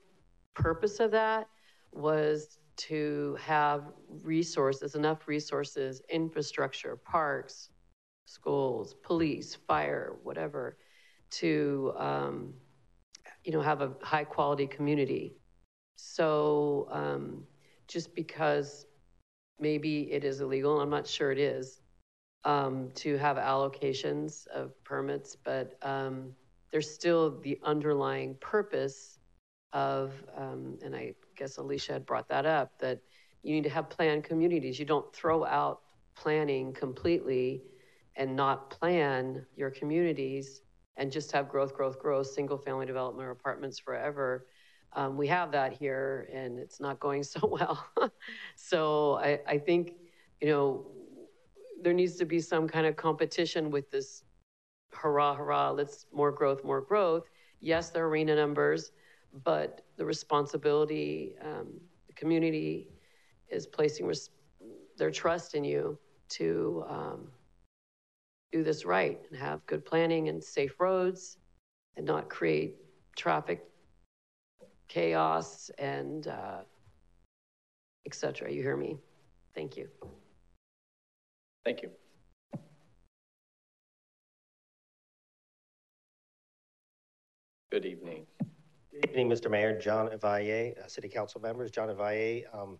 purpose 0.53 0.99
of 0.99 1.11
that 1.11 1.47
was 1.91 2.57
to 2.87 3.37
have 3.39 3.83
resources, 4.23 4.95
enough 4.95 5.27
resources, 5.27 6.01
infrastructure, 6.09 6.95
parks, 6.95 7.69
schools, 8.25 8.95
police, 9.03 9.55
fire, 9.67 10.15
whatever, 10.23 10.77
to 11.29 11.93
um, 11.97 12.53
you 13.43 13.51
know 13.51 13.61
have 13.61 13.81
a 13.81 13.91
high 14.01 14.23
quality 14.23 14.67
community. 14.67 15.35
So 15.95 16.87
um, 16.91 17.43
just 17.87 18.15
because 18.15 18.87
maybe 19.59 20.11
it 20.11 20.23
is 20.23 20.41
illegal, 20.41 20.81
I'm 20.81 20.89
not 20.89 21.05
sure 21.05 21.31
it 21.31 21.37
is, 21.37 21.81
um, 22.45 22.89
to 22.95 23.17
have 23.17 23.37
allocations 23.37 24.47
of 24.47 24.71
permits, 24.83 25.35
but 25.35 25.77
um, 25.83 26.31
there's 26.71 26.89
still 26.89 27.39
the 27.41 27.59
underlying 27.63 28.35
purpose 28.41 29.19
of, 29.73 30.13
um, 30.35 30.79
and 30.83 30.95
I 30.95 31.13
guess 31.41 31.57
Alicia 31.57 31.93
had 31.93 32.05
brought 32.05 32.29
that 32.29 32.45
up, 32.45 32.77
that 32.77 32.99
you 33.41 33.51
need 33.53 33.63
to 33.63 33.69
have 33.69 33.89
planned 33.89 34.23
communities. 34.23 34.77
You 34.77 34.85
don't 34.85 35.11
throw 35.11 35.43
out 35.43 35.81
planning 36.15 36.71
completely 36.71 37.63
and 38.15 38.35
not 38.35 38.69
plan 38.69 39.43
your 39.55 39.71
communities 39.71 40.61
and 40.97 41.11
just 41.11 41.31
have 41.31 41.49
growth, 41.49 41.73
growth, 41.73 41.97
growth, 41.97 42.27
single 42.27 42.59
family 42.59 42.85
development 42.85 43.27
or 43.27 43.31
apartments 43.31 43.79
forever. 43.79 44.45
Um, 44.93 45.17
we 45.17 45.25
have 45.27 45.51
that 45.53 45.73
here 45.73 46.29
and 46.31 46.59
it's 46.59 46.79
not 46.79 46.99
going 46.99 47.23
so 47.33 47.39
well. 47.47 47.87
so 48.55 49.15
I, 49.15 49.39
I 49.47 49.57
think, 49.57 49.93
you 50.41 50.49
know, 50.49 50.85
there 51.81 51.93
needs 51.93 52.17
to 52.17 52.25
be 52.25 52.39
some 52.39 52.67
kind 52.67 52.85
of 52.85 52.95
competition 52.95 53.71
with 53.71 53.89
this 53.89 54.23
hurrah, 54.93 55.33
hurrah, 55.33 55.71
let's 55.71 56.05
more 56.13 56.31
growth, 56.31 56.63
more 56.63 56.81
growth. 56.81 57.31
Yes, 57.61 57.89
there 57.89 58.05
are 58.05 58.11
RHNA 58.11 58.35
numbers, 58.35 58.91
but 59.43 59.81
the 59.97 60.05
responsibility, 60.05 61.35
um, 61.43 61.79
the 62.07 62.13
community 62.13 62.87
is 63.49 63.67
placing 63.67 64.05
res- 64.05 64.29
their 64.97 65.11
trust 65.11 65.55
in 65.55 65.63
you 65.63 65.97
to 66.29 66.83
um, 66.87 67.27
do 68.51 68.63
this 68.63 68.85
right 68.85 69.19
and 69.29 69.39
have 69.39 69.65
good 69.65 69.85
planning 69.85 70.29
and 70.29 70.43
safe 70.43 70.79
roads 70.79 71.37
and 71.97 72.05
not 72.05 72.29
create 72.29 72.75
traffic 73.15 73.63
chaos 74.87 75.71
and 75.77 76.27
uh, 76.27 76.61
et 78.05 78.13
cetera. 78.13 78.51
You 78.51 78.61
hear 78.61 78.77
me? 78.77 78.97
Thank 79.55 79.77
you. 79.77 79.87
Thank 81.63 81.83
you. 81.83 81.91
Good 87.71 87.85
evening. 87.85 88.25
Good 89.01 89.17
evening, 89.17 89.29
Mr. 89.31 89.49
Mayor, 89.49 89.79
John 89.79 90.09
Evalle, 90.09 90.77
uh, 90.77 90.87
City 90.87 91.09
Council 91.09 91.41
members, 91.41 91.71
John 91.71 91.89
Evalle, 91.89 92.43
um, 92.53 92.77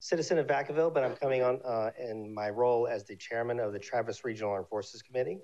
citizen 0.00 0.36
of 0.38 0.48
Vacaville, 0.48 0.92
but 0.92 1.04
I'm 1.04 1.14
coming 1.14 1.44
on 1.44 1.60
uh, 1.64 1.92
in 1.96 2.34
my 2.34 2.50
role 2.50 2.88
as 2.88 3.04
the 3.04 3.14
chairman 3.14 3.60
of 3.60 3.72
the 3.72 3.78
Travis 3.78 4.24
Regional 4.24 4.50
Armed 4.50 4.66
Forces 4.66 5.00
Committee, 5.00 5.38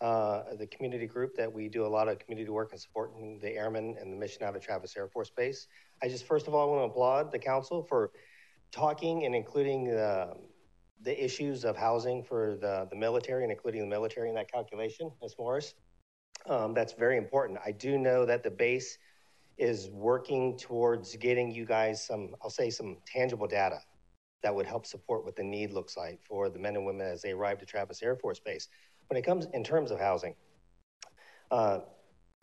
uh, 0.00 0.42
the 0.58 0.66
community 0.66 1.06
group 1.06 1.36
that 1.36 1.52
we 1.52 1.68
do 1.68 1.86
a 1.86 1.86
lot 1.86 2.08
of 2.08 2.18
community 2.18 2.50
work 2.50 2.72
and 2.72 2.80
supporting 2.80 3.38
the 3.38 3.54
airmen 3.54 3.94
and 4.00 4.12
the 4.12 4.16
mission 4.16 4.42
out 4.42 4.56
of 4.56 4.62
Travis 4.62 4.96
Air 4.96 5.06
Force 5.06 5.30
Base. 5.30 5.68
I 6.02 6.08
just 6.08 6.26
first 6.26 6.48
of 6.48 6.54
all 6.54 6.68
want 6.68 6.80
to 6.80 6.90
applaud 6.90 7.30
the 7.30 7.38
council 7.38 7.84
for 7.84 8.10
talking 8.72 9.24
and 9.24 9.36
including 9.36 9.84
the, 9.84 10.34
the 11.00 11.24
issues 11.24 11.64
of 11.64 11.76
housing 11.76 12.24
for 12.24 12.56
the, 12.60 12.88
the 12.90 12.96
military 12.96 13.44
and 13.44 13.52
including 13.52 13.82
the 13.82 13.86
military 13.86 14.30
in 14.30 14.34
that 14.34 14.50
calculation, 14.50 15.12
Ms. 15.22 15.36
Morris. 15.38 15.74
Um, 16.46 16.74
that's 16.74 16.94
very 16.94 17.18
important. 17.18 17.60
I 17.64 17.70
do 17.70 17.98
know 17.98 18.26
that 18.26 18.42
the 18.42 18.50
base 18.50 18.98
is 19.60 19.90
working 19.90 20.56
towards 20.56 21.14
getting 21.16 21.50
you 21.50 21.66
guys 21.66 22.02
some, 22.04 22.34
I'll 22.42 22.48
say, 22.48 22.70
some 22.70 22.96
tangible 23.06 23.46
data 23.46 23.80
that 24.42 24.54
would 24.54 24.64
help 24.64 24.86
support 24.86 25.24
what 25.24 25.36
the 25.36 25.42
need 25.42 25.72
looks 25.72 25.98
like 25.98 26.18
for 26.26 26.48
the 26.48 26.58
men 26.58 26.76
and 26.76 26.86
women 26.86 27.06
as 27.06 27.20
they 27.20 27.32
arrive 27.32 27.58
to 27.58 27.66
Travis 27.66 28.02
Air 28.02 28.16
Force 28.16 28.40
Base. 28.40 28.68
When 29.08 29.18
it 29.18 29.22
comes 29.22 29.46
in 29.52 29.62
terms 29.62 29.90
of 29.90 30.00
housing, 30.00 30.34
uh, 31.50 31.80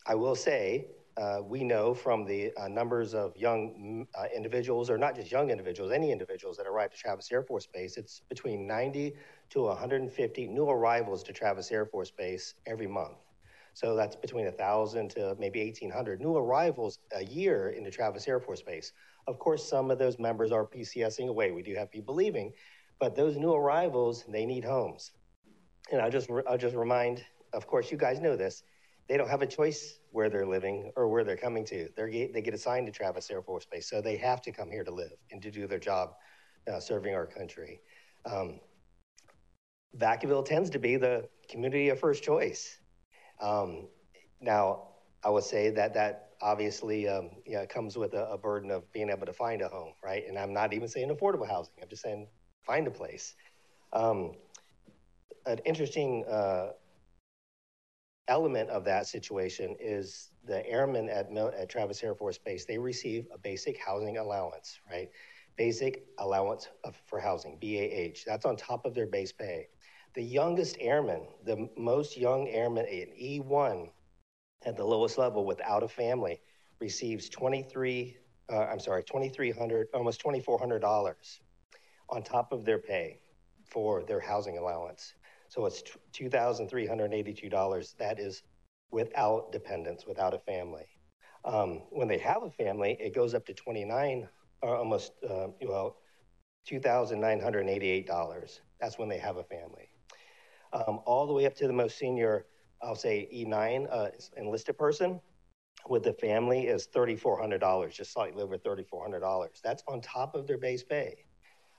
I 0.06 0.14
will 0.14 0.35
say 0.35 0.89
uh, 1.18 1.39
we 1.44 1.64
know 1.64 1.95
from 1.95 2.23
the 2.23 2.52
uh, 2.56 2.68
numbers 2.68 3.15
of 3.15 3.35
young 3.35 4.06
uh, 4.14 4.26
individuals, 4.35 4.91
or 4.91 4.99
not 4.99 5.15
just 5.15 5.31
young 5.31 5.49
individuals, 5.49 5.91
any 5.91 6.11
individuals 6.11 6.56
that 6.57 6.68
arrive 6.68 6.91
to 6.91 6.98
Travis 6.98 7.31
Air 7.31 7.41
Force 7.41 7.65
Base, 7.65 7.98
it's 7.98 8.22
between 8.30 8.68
90 8.68 9.15
to 9.49 9.64
150 9.64 10.48
new 10.48 10.69
arrivals 10.69 11.23
to 11.23 11.34
Travis 11.34 11.72
Air 11.72 11.88
Force 11.88 12.11
Base 12.11 12.53
every 12.68 12.85
month. 12.85 13.18
So 13.78 13.95
that's 13.95 14.16
between 14.16 14.45
1,000 14.45 15.12
to 15.12 15.36
maybe 15.38 15.60
1,800 15.60 16.20
new 16.20 16.36
arrivals 16.36 16.98
a 17.12 17.24
year 17.24 17.70
into 17.70 17.91
Travis 17.91 18.28
Air 18.28 18.40
Force 18.40 18.64
Base. 18.64 18.91
Of 19.28 19.38
course, 19.38 19.70
some 19.70 19.91
of 19.91 19.99
those 19.99 20.18
members 20.18 20.52
are 20.52 20.66
PCSing 20.66 21.28
away. 21.30 21.52
We 21.52 21.62
do 21.62 21.76
have 21.76 21.91
people 21.91 22.16
leaving, 22.16 22.54
but 22.99 23.16
those 23.16 23.38
new 23.38 23.54
arrivals, 23.54 24.26
they 24.28 24.48
need 24.48 24.66
homes. 24.66 25.12
And 25.91 26.02
I'll 26.02 26.10
just, 26.10 26.28
I'll 26.49 26.58
just 26.58 26.76
remind, 26.76 27.24
of 27.54 27.68
course, 27.68 27.91
you 27.91 27.99
guys 27.99 28.20
know 28.20 28.36
this, 28.36 28.64
they 29.08 29.16
don't 29.16 29.30
have 29.30 29.44
a 29.44 29.48
choice 29.48 29.99
where 30.10 30.28
they're 30.28 30.48
living 30.48 30.91
or 30.95 31.08
where 31.08 31.24
they're 31.24 31.38
coming 31.38 31.64
to. 31.66 31.88
They're, 31.95 32.10
they 32.10 32.41
get 32.41 32.56
assigned 32.56 32.88
to 32.88 32.91
Travis 32.91 33.30
Air 33.30 33.44
Force 33.44 33.68
Base, 33.72 33.88
so 33.88 34.02
they 34.02 34.18
have 34.18 34.41
to 34.41 34.52
come 34.52 34.72
here 34.72 34.86
to 34.86 34.91
live 34.91 35.14
and 35.30 35.40
to 35.44 35.52
do 35.52 35.68
their 35.68 35.78
job 35.78 36.16
uh, 36.68 36.80
serving 36.80 37.14
our 37.14 37.28
country. 37.28 37.82
Um, 38.26 38.60
Vacaville 39.95 40.45
tends 40.45 40.72
to 40.72 40.80
be 40.80 40.98
the 40.98 41.30
community 41.48 41.90
of 41.90 41.99
first 41.99 42.24
choice. 42.24 42.80
Um, 43.39 43.88
now, 44.41 44.89
I 45.23 45.30
would 45.30 45.43
say 45.43 45.69
that 45.72 45.93
that 45.93 46.30
obviously 46.41 47.07
um, 47.07 47.30
yeah, 47.45 47.65
comes 47.65 47.97
with 47.97 48.14
a, 48.14 48.30
a, 48.31 48.38
burden 48.38 48.69
of 48.69 48.91
being 48.91 49.09
able 49.09 49.26
to 49.26 49.34
find 49.34 49.61
a 49.61 49.68
home, 49.68 49.93
right? 50.03 50.23
And 50.27 50.38
I'm 50.38 50.53
not 50.53 50.73
even 50.73 50.88
saying 50.88 51.09
affordable 51.09 51.47
housing. 51.47 51.73
I'm 51.81 51.89
just 51.89 52.03
saying 52.03 52.27
find 52.64 52.88
a 52.88 52.91
place. 52.91 53.35
Um, 53.93 54.34
an 55.45 55.59
interesting 55.65 56.26
uh, 56.26 56.69
element 58.27 58.69
of 58.69 58.84
that 58.85 59.07
situation 59.07 59.76
is 59.80 60.30
the 60.45 60.68
airmen 60.68 61.09
at, 61.09 61.35
at 61.35 61.69
Travis 61.69 62.03
Air 62.03 62.14
Force 62.14 62.38
Base. 62.38 62.65
They 62.65 62.77
receive 62.77 63.26
a 63.34 63.38
basic 63.38 63.80
housing 63.80 64.18
allowance, 64.18 64.80
right? 64.89 65.09
basic 65.57 66.05
allowance 66.19 66.69
of, 66.84 66.95
for 67.05 67.19
housing, 67.19 67.57
BAH. 67.59 68.19
That's 68.26 68.45
on 68.45 68.55
top 68.55 68.85
of 68.85 68.93
their 68.93 69.07
base 69.07 69.34
pay. 69.34 69.68
The 70.18 70.23
youngest 70.23 70.77
airman, 70.80 71.27
the 71.45 71.69
most 71.77 72.18
young 72.18 72.48
airman 72.48 72.88
in 72.88 73.10
E1 73.10 73.88
at 74.65 74.76
the 74.76 74.84
lowest 74.84 75.19
level 75.19 75.45
without 75.45 75.84
a 75.84 75.88
family, 75.88 76.41
receives 76.80 77.30
23, 77.30 78.18
uh, 78.52 78.61
I'm 78.61 78.80
sorry, 78.80 79.03
2,300, 79.03 79.89
almost 79.94 80.19
$2,400 80.23 81.39
on 82.10 82.23
top 82.23 82.52
of 82.52 82.65
their 82.65 82.80
pay 82.80 83.19
for 83.64 84.02
their 84.06 84.19
housing 84.19 84.57
allowance. 84.57 85.14
So 85.49 85.68
it's 85.68 85.84
$2,382. 86.14 87.98
That 87.98 88.19
is 88.19 88.41
without 88.89 89.52
dependents, 89.52 90.07
without 90.07 90.34
a 90.34 90.39
family. 90.39 90.88
Um, 91.45 91.84
when 91.91 92.07
they 92.07 92.18
have 92.18 92.41
a 92.41 92.49
family, 92.49 92.98
it 92.99 93.14
goes 93.14 93.35
up 93.35 93.45
to 93.45 93.53
29, 93.53 94.27
or 94.64 94.76
uh, 94.76 94.80
almost, 94.80 95.11
uh, 95.30 95.49
well, 95.61 95.98
$2,988. 96.68 98.60
That's 98.81 98.98
when 98.98 99.10
they 99.10 99.19
have 99.19 99.38
a 99.38 99.44
family. 99.44 99.91
Um, 100.73 100.99
all 101.06 101.27
the 101.27 101.34
way 101.34 101.45
up 101.45 101.56
to 101.56 101.68
the 101.68 101.73
most 101.73 101.98
senior, 101.98 102.45
I'll 102.81 102.95
say 102.95 103.30
E9 103.34 103.88
uh, 103.91 104.10
enlisted 104.35 104.77
person 104.77 105.19
with 105.88 106.03
the 106.03 106.14
family 106.14 106.68
is 106.68 106.88
$3,400, 106.94 107.91
just 107.94 108.11
slightly 108.11 108.44
over 108.44 108.57
$3,400. 108.57 109.61
That's 109.61 109.84
on 109.88 110.02
top 110.02 110.35
of 110.35 110.48
their 110.48 110.57
base 110.57 110.84
pay 110.84 111.26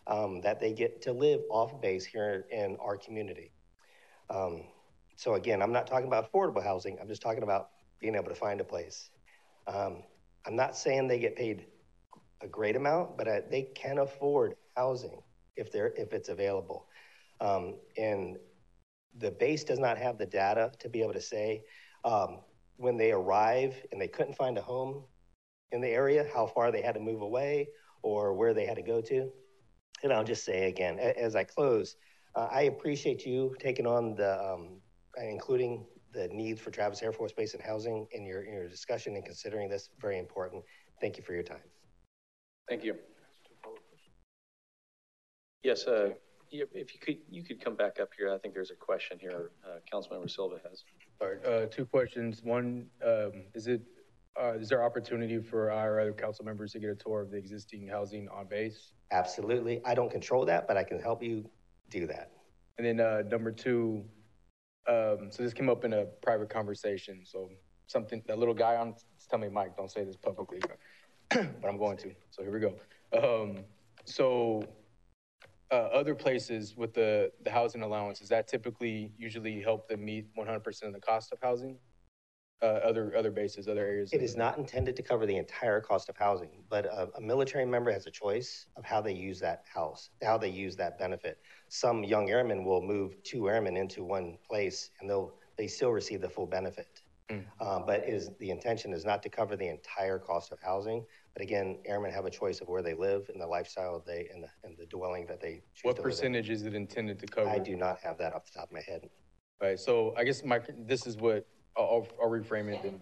um, 0.07 0.41
that 0.41 0.61
they 0.61 0.73
get 0.73 1.03
to 1.03 1.13
live 1.13 1.41
off 1.51 1.81
base 1.81 2.05
here 2.05 2.47
in 2.51 2.77
our 2.81 2.97
community. 2.97 3.53
Um, 4.31 4.65
so 5.17 5.35
again, 5.35 5.63
I'm 5.63 5.73
not 5.73 5.87
talking 5.87 6.07
about 6.07 6.31
affordable 6.33 6.63
housing. 6.63 6.99
I'm 7.01 7.09
just 7.09 7.23
talking 7.23 7.43
about 7.43 7.71
being 8.01 8.15
able 8.15 8.29
to 8.29 8.35
find 8.35 8.61
a 8.61 8.65
place. 8.65 9.11
Um, 9.67 10.03
I'm 10.47 10.57
not 10.57 10.77
saying 10.77 11.09
they 11.09 11.19
get 11.19 11.37
paid 11.37 11.67
a 12.41 12.47
great 12.47 12.77
amount, 12.77 13.19
but 13.19 13.29
uh, 13.29 13.41
they 13.51 13.63
can 13.75 13.99
afford 13.99 14.55
housing 14.77 15.21
if 15.57 15.73
they're 15.73 15.93
if 15.97 16.13
it's 16.13 16.29
available. 16.29 16.87
Um, 17.41 17.77
and 17.97 18.39
the 19.17 19.31
base 19.31 19.65
does 19.65 19.79
not 19.79 19.99
have 19.99 20.19
the 20.19 20.27
data 20.27 20.73
to 20.79 20.89
be 20.89 21.03
able 21.03 21.15
to 21.15 21.21
say 21.21 21.63
um, 22.05 22.41
when 22.77 22.97
they 22.97 23.13
arrive 23.13 23.75
and 23.91 24.01
they 24.01 24.09
couldn't 24.09 24.35
find 24.35 24.57
a 24.59 24.63
home 24.63 25.05
in 25.73 25.81
the 25.81 25.89
area, 25.89 26.27
how 26.35 26.47
far 26.47 26.71
they 26.71 26.83
had 26.83 26.95
to 26.95 27.01
move 27.01 27.23
away 27.23 27.69
or 28.03 28.35
where 28.35 28.55
they 28.55 28.65
had 28.65 28.77
to 28.77 28.83
go 28.83 29.01
to. 29.01 29.31
And 30.03 30.13
I'll 30.13 30.25
just 30.25 30.45
say 30.45 30.69
again, 30.69 30.99
as 30.99 31.35
I 31.35 31.45
close, 31.45 31.97
uh, 32.35 32.49
I 32.51 32.63
appreciate 32.63 33.27
you 33.27 33.57
taking 33.59 33.87
on 33.87 34.15
the, 34.15 34.41
um, 34.41 34.81
including 35.21 35.87
the 36.13 36.29
needs 36.29 36.61
for 36.61 36.71
Travis 36.71 37.03
Air 37.03 37.13
Force 37.13 37.33
Base 37.33 37.55
and 37.55 37.63
housing 37.63 38.07
in 38.13 38.25
your, 38.25 38.43
in 38.43 38.53
your 38.55 38.69
discussion 38.69 39.17
and 39.17 39.25
considering 39.25 39.69
this 39.69 39.91
very 40.01 40.19
important. 40.19 40.63
Thank 41.01 41.17
you 41.17 41.25
for 41.25 41.33
your 41.33 41.43
time. 41.43 41.63
Thank 42.69 42.85
you. 42.85 42.97
Yes, 45.63 45.87
uh, 45.87 46.11
if 46.51 46.95
you 46.95 47.01
could, 47.01 47.19
you 47.31 47.43
could 47.43 47.63
come 47.63 47.75
back 47.75 48.01
up 48.01 48.11
here. 48.17 48.33
I 48.33 48.39
think 48.39 48.55
there's 48.55 48.71
a 48.71 48.77
question 48.77 49.19
here. 49.21 49.51
Uh, 49.65 49.79
Councilmember 49.93 50.31
Silva 50.31 50.61
has. 50.69 50.85
All 51.21 51.29
right, 51.29 51.45
uh, 51.45 51.67
two 51.67 51.87
questions. 51.87 52.43
One, 52.43 52.87
um, 53.05 53.33
is 53.55 53.67
it, 53.67 53.83
uh, 54.41 54.55
is 54.55 54.69
there 54.69 54.85
opportunity 54.85 55.39
for 55.41 55.71
our 55.71 56.01
other 56.01 56.13
council 56.13 56.45
members 56.45 56.73
to 56.73 56.79
get 56.79 56.91
a 56.91 56.95
tour 56.95 57.21
of 57.21 57.31
the 57.31 57.37
existing 57.37 57.89
housing 57.89 58.29
on 58.29 58.47
base? 58.47 58.93
Absolutely. 59.11 59.81
I 59.85 59.95
don't 59.95 60.11
control 60.11 60.45
that, 60.47 60.69
but 60.69 60.77
I 60.77 60.85
can 60.85 61.01
help 61.01 61.23
you 61.23 61.49
do 61.91 62.07
that. 62.07 62.33
And 62.77 62.87
then 62.87 63.01
uh, 63.01 63.23
number 63.29 63.51
two, 63.51 64.05
um, 64.87 65.29
so 65.31 65.43
this 65.43 65.53
came 65.53 65.69
up 65.69 65.85
in 65.85 65.93
a 65.93 66.05
private 66.23 66.49
conversation. 66.49 67.21
So 67.25 67.51
something, 67.87 68.23
that 68.27 68.39
little 68.39 68.55
guy 68.55 68.77
on, 68.77 68.95
tell 69.29 69.39
me, 69.39 69.49
Mike, 69.49 69.77
don't 69.77 69.91
say 69.91 70.05
this 70.05 70.17
publicly, 70.17 70.61
but, 70.61 70.79
but 71.61 71.69
I'm 71.69 71.77
going 71.77 71.97
to. 71.99 72.13
So 72.31 72.43
here 72.43 72.53
we 72.53 72.61
go. 72.61 72.75
Um, 73.13 73.65
so 74.05 74.65
uh, 75.71 75.75
other 75.75 76.15
places 76.15 76.77
with 76.77 76.95
the, 76.95 77.31
the 77.43 77.51
housing 77.51 77.83
allowance, 77.83 78.21
is 78.21 78.29
that 78.29 78.49
typically 78.49 79.13
usually 79.19 79.61
help 79.61 79.89
them 79.89 80.05
meet 80.05 80.27
100% 80.37 80.83
of 80.83 80.93
the 80.93 81.01
cost 81.01 81.33
of 81.33 81.39
housing? 81.43 81.77
Uh, 82.61 82.81
other 82.83 83.15
other 83.17 83.31
bases, 83.31 83.69
other 83.69 83.87
areas? 83.87 84.13
It 84.13 84.21
is 84.21 84.37
not 84.37 84.59
intended 84.59 84.97
to 84.97 85.03
cover 85.03 85.27
the 85.27 85.37
entire 85.37 85.81
cost 85.81 86.09
of 86.09 86.17
housing, 86.17 86.65
but 86.69 86.87
a, 86.87 87.09
a, 87.17 87.21
military 87.21 87.65
member 87.65 87.93
has 87.93 88.09
a 88.09 88.11
choice 88.11 88.67
of 88.77 88.85
how 88.85 89.01
they 89.01 89.13
use 89.13 89.39
that 89.39 89.63
house, 89.73 90.11
how 90.25 90.39
they 90.39 90.49
use 90.49 90.75
that 90.75 90.99
benefit. 90.99 91.39
Some 91.69 92.03
young 92.03 92.31
airmen 92.31 92.65
will 92.65 92.83
move 92.83 93.23
two 93.23 93.49
airmen 93.49 93.77
into 93.77 94.03
one 94.03 94.39
place, 94.49 94.91
and 94.99 95.09
they'll 95.09 95.35
they 95.57 95.69
still 95.69 95.91
receive 95.91 96.21
the 96.21 96.29
full 96.29 96.47
benefit. 96.47 97.01
Mm. 97.31 97.45
Uh, 97.61 97.79
but 97.79 98.09
is 98.09 98.31
the 98.41 98.51
intention 98.51 98.93
is 98.93 99.05
not 99.05 99.23
to 99.23 99.29
cover 99.29 99.55
the 99.55 99.69
entire 99.69 100.19
cost 100.19 100.51
of 100.51 100.59
housing. 100.61 101.05
But 101.39 101.45
again, 101.45 101.79
airmen 101.87 102.11
have 102.11 102.25
a 102.25 102.31
choice 102.31 102.61
of 102.61 102.67
where 102.67 102.83
they 102.83 102.95
live 102.95 103.31
and 103.33 103.41
the 103.41 103.47
lifestyle 103.47 104.03
they 104.05 104.29
and 104.35 104.43
the, 104.43 104.49
and 104.65 104.77
the 104.77 104.87
dwelling 104.87 105.25
that 105.27 105.41
they 105.41 105.63
choose. 105.73 105.85
What 105.85 106.03
percentage 106.03 106.51
is 106.51 106.65
it 106.65 106.75
intended 106.75 107.21
to 107.21 107.27
cover? 107.27 107.49
I 107.49 107.61
do 107.61 107.77
not 107.77 108.01
have 108.01 108.19
that 108.19 108.35
off 108.35 108.45
the 108.47 108.59
top 108.59 108.71
of 108.71 108.73
my 108.73 108.81
head. 108.81 109.09
Right. 109.63 109.79
So 109.79 110.15
I 110.17 110.25
guess 110.25 110.43
my 110.43 110.61
this 110.77 111.07
is 111.07 111.17
what 111.17 111.47
I'll, 111.77 112.09
I'll 112.21 112.29
reframe 112.29 112.75
it 112.75 112.83
and 112.83 113.01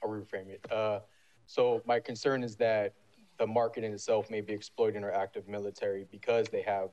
I'll 0.00 0.10
reframe 0.10 0.48
it. 0.48 0.64
Uh, 0.70 1.00
so 1.46 1.82
my 1.84 1.98
concern 1.98 2.44
is 2.44 2.54
that 2.56 2.94
the 3.38 3.48
market 3.48 3.82
in 3.82 3.92
itself 3.92 4.30
may 4.30 4.42
be 4.42 4.52
exploiting 4.52 5.02
our 5.02 5.12
active 5.12 5.48
military 5.48 6.06
because 6.08 6.48
they 6.50 6.62
have 6.62 6.90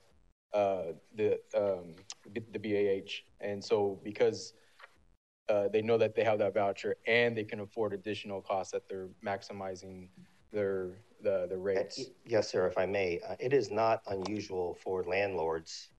uh, 0.56 0.94
the 1.16 1.40
um, 1.56 1.94
the 2.34 2.58
BAH, 2.58 3.12
and 3.42 3.64
so 3.64 4.00
because 4.04 4.54
uh, 5.50 5.68
they 5.68 5.84
know 5.84 6.00
that 6.00 6.16
they 6.16 6.24
have 6.24 6.40
that 6.40 6.56
voucher 6.56 6.96
and 7.06 7.38
they 7.38 7.44
can 7.44 7.60
afford 7.60 7.94
additional 7.94 8.42
costs 8.42 8.72
that 8.72 8.90
they're 8.90 9.10
maximizing 9.24 10.10
their 10.52 10.92
the 11.22 11.48
the 11.50 11.58
rates. 11.58 12.06
Yes, 12.26 12.50
sir. 12.50 12.68
If 12.68 12.78
I 12.78 12.86
may, 12.86 13.20
uh, 13.28 13.36
it 13.40 13.54
is 13.54 13.72
not 13.72 14.02
unusual 14.08 14.78
for 14.84 15.04
landlords 15.04 15.90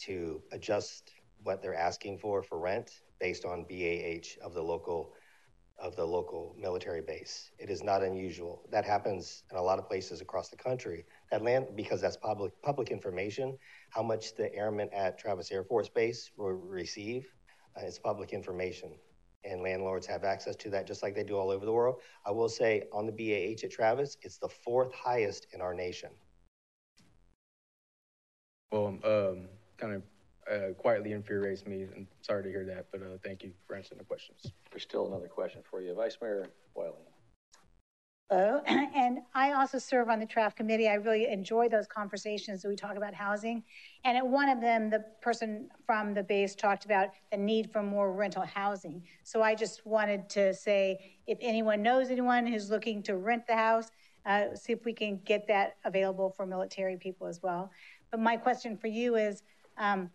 to 0.00 0.42
adjust 0.52 1.12
what 1.42 1.62
they're 1.62 1.74
asking 1.74 2.18
for 2.18 2.42
for 2.42 2.58
rent 2.58 3.02
based 3.20 3.44
on 3.44 3.64
BAH 3.68 4.44
of 4.44 4.54
the 4.54 4.62
local 4.62 5.12
of 5.78 5.96
the 5.96 6.04
local 6.04 6.54
military 6.58 7.00
base. 7.00 7.50
It 7.58 7.68
is 7.68 7.82
not 7.82 8.02
unusual. 8.02 8.62
That 8.70 8.84
happens 8.84 9.42
in 9.50 9.56
a 9.56 9.62
lot 9.62 9.78
of 9.78 9.88
places 9.88 10.20
across 10.20 10.48
the 10.48 10.56
country. 10.56 11.04
That 11.30 11.42
land 11.42 11.66
because 11.74 12.00
that's 12.00 12.16
public 12.16 12.52
public 12.62 12.90
information. 12.90 13.58
How 13.90 14.02
much 14.02 14.34
the 14.36 14.54
airmen 14.54 14.88
at 14.92 15.18
Travis 15.18 15.50
Air 15.50 15.64
Force 15.64 15.88
Base 15.88 16.30
will 16.36 16.52
receive 16.52 17.26
uh, 17.76 17.86
is 17.86 17.98
public 17.98 18.32
information, 18.32 18.90
and 19.44 19.62
landlords 19.62 20.06
have 20.06 20.24
access 20.24 20.56
to 20.56 20.70
that 20.70 20.86
just 20.86 21.02
like 21.02 21.14
they 21.14 21.24
do 21.24 21.36
all 21.36 21.50
over 21.50 21.64
the 21.64 21.72
world. 21.72 22.00
I 22.26 22.30
will 22.30 22.48
say 22.48 22.84
on 22.92 23.06
the 23.06 23.12
BAH 23.12 23.64
at 23.64 23.70
Travis, 23.70 24.16
it's 24.22 24.38
the 24.38 24.48
fourth 24.48 24.92
highest 24.92 25.46
in 25.52 25.60
our 25.60 25.74
nation. 25.74 26.10
Well, 28.72 28.98
um, 29.04 29.48
kind 29.76 29.94
of 29.94 30.02
uh, 30.50 30.74
quietly 30.74 31.12
infuriates 31.12 31.66
me. 31.66 31.82
And 31.82 32.06
sorry 32.22 32.42
to 32.42 32.48
hear 32.48 32.64
that, 32.64 32.86
but 32.90 33.02
uh, 33.02 33.18
thank 33.22 33.42
you 33.42 33.52
for 33.66 33.76
answering 33.76 33.98
the 33.98 34.04
questions. 34.04 34.52
There's 34.70 34.82
still 34.82 35.06
another 35.06 35.28
question 35.28 35.62
for 35.68 35.80
you. 35.80 35.94
Vice 35.94 36.18
Mayor 36.20 36.46
Wylie. 36.74 37.13
Hello, 38.30 38.62
and 38.66 39.18
I 39.34 39.52
also 39.52 39.78
serve 39.78 40.08
on 40.08 40.18
the 40.18 40.24
TRAF 40.26 40.56
committee. 40.56 40.88
I 40.88 40.94
really 40.94 41.28
enjoy 41.28 41.68
those 41.68 41.86
conversations 41.86 42.62
that 42.62 42.70
we 42.70 42.74
talk 42.74 42.96
about 42.96 43.12
housing. 43.12 43.62
And 44.04 44.16
at 44.16 44.26
one 44.26 44.48
of 44.48 44.62
them, 44.62 44.88
the 44.88 45.04
person 45.20 45.68
from 45.84 46.14
the 46.14 46.22
base 46.22 46.54
talked 46.54 46.86
about 46.86 47.08
the 47.30 47.36
need 47.36 47.70
for 47.70 47.82
more 47.82 48.14
rental 48.14 48.42
housing. 48.42 49.02
So 49.24 49.42
I 49.42 49.54
just 49.54 49.84
wanted 49.84 50.30
to 50.30 50.54
say, 50.54 51.18
if 51.26 51.36
anyone 51.42 51.82
knows 51.82 52.08
anyone 52.08 52.46
who's 52.46 52.70
looking 52.70 53.02
to 53.02 53.16
rent 53.18 53.46
the 53.46 53.56
house, 53.56 53.90
uh, 54.24 54.54
see 54.54 54.72
if 54.72 54.86
we 54.86 54.94
can 54.94 55.20
get 55.26 55.46
that 55.48 55.76
available 55.84 56.30
for 56.30 56.46
military 56.46 56.96
people 56.96 57.26
as 57.26 57.42
well. 57.42 57.70
But 58.10 58.20
my 58.20 58.38
question 58.38 58.78
for 58.78 58.86
you 58.86 59.16
is, 59.16 59.42
um, 59.76 60.10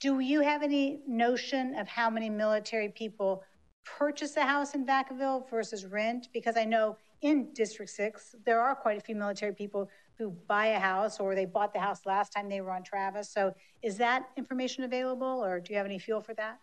do 0.00 0.18
you 0.18 0.40
have 0.40 0.64
any 0.64 1.02
notion 1.06 1.76
of 1.76 1.86
how 1.86 2.10
many 2.10 2.28
military 2.30 2.88
people 2.88 3.44
purchase 3.84 4.36
a 4.36 4.42
house 4.42 4.74
in 4.74 4.84
Vacaville 4.84 5.48
versus 5.48 5.86
rent? 5.86 6.28
Because 6.32 6.56
I 6.56 6.64
know 6.64 6.96
in 7.24 7.48
District 7.54 7.90
6, 7.90 8.36
there 8.44 8.60
are 8.60 8.74
quite 8.74 8.98
a 8.98 9.00
few 9.00 9.16
military 9.16 9.54
people 9.54 9.88
who 10.18 10.30
buy 10.46 10.66
a 10.66 10.78
house 10.78 11.18
or 11.18 11.34
they 11.34 11.46
bought 11.46 11.72
the 11.72 11.80
house 11.80 12.04
last 12.04 12.30
time 12.30 12.50
they 12.50 12.60
were 12.60 12.70
on 12.70 12.84
Travis. 12.84 13.32
So 13.32 13.52
is 13.82 13.96
that 13.96 14.28
information 14.36 14.84
available 14.84 15.42
or 15.42 15.58
do 15.58 15.72
you 15.72 15.78
have 15.78 15.86
any 15.86 15.98
feel 15.98 16.20
for 16.20 16.34
that? 16.34 16.58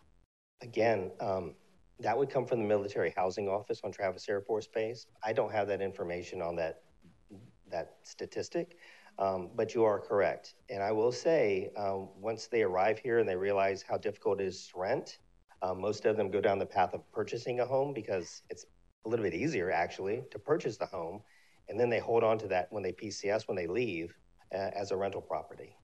Again, 0.62 1.10
um, 1.20 1.56
that 1.98 2.16
would 2.16 2.30
come 2.30 2.46
from 2.46 2.60
the 2.60 2.64
military 2.64 3.12
housing 3.16 3.48
office 3.48 3.80
on 3.82 3.90
Travis 3.90 4.28
Air 4.28 4.40
Force 4.40 4.68
Base. 4.68 5.08
I 5.24 5.32
don't 5.32 5.50
have 5.50 5.66
that 5.66 5.82
information 5.82 6.40
on 6.40 6.54
that 6.56 6.82
that 7.68 7.96
statistic. 8.04 8.76
Um, 9.18 9.50
but 9.54 9.74
you 9.74 9.84
are 9.84 9.98
correct. 9.98 10.54
And 10.70 10.82
I 10.82 10.92
will 10.92 11.12
say, 11.12 11.70
um, 11.76 12.08
once 12.18 12.46
they 12.46 12.62
arrive 12.62 12.98
here 12.98 13.18
and 13.18 13.28
they 13.28 13.36
realize 13.36 13.82
how 13.86 13.98
difficult 13.98 14.40
it 14.40 14.46
is 14.46 14.68
to 14.68 14.80
rent, 14.80 15.18
um, 15.62 15.80
most 15.80 16.06
of 16.06 16.16
them 16.16 16.30
go 16.30 16.40
down 16.40 16.58
the 16.58 16.66
path 16.66 16.94
of 16.94 17.10
purchasing 17.12 17.60
a 17.60 17.64
home 17.64 17.92
because 17.92 18.42
it's 18.50 18.66
a 19.04 19.08
little 19.08 19.24
bit 19.24 19.34
easier 19.34 19.70
actually 19.70 20.22
to 20.30 20.38
purchase 20.38 20.76
the 20.76 20.86
home. 20.86 21.20
And 21.68 21.78
then 21.78 21.90
they 21.90 21.98
hold 21.98 22.24
on 22.24 22.38
to 22.38 22.48
that 22.48 22.68
when 22.70 22.82
they 22.82 22.92
PCS, 22.92 23.48
when 23.48 23.56
they 23.56 23.66
leave, 23.66 24.14
uh, 24.54 24.70
as 24.74 24.90
a 24.90 24.96
rental 24.96 25.20
property. 25.20 25.76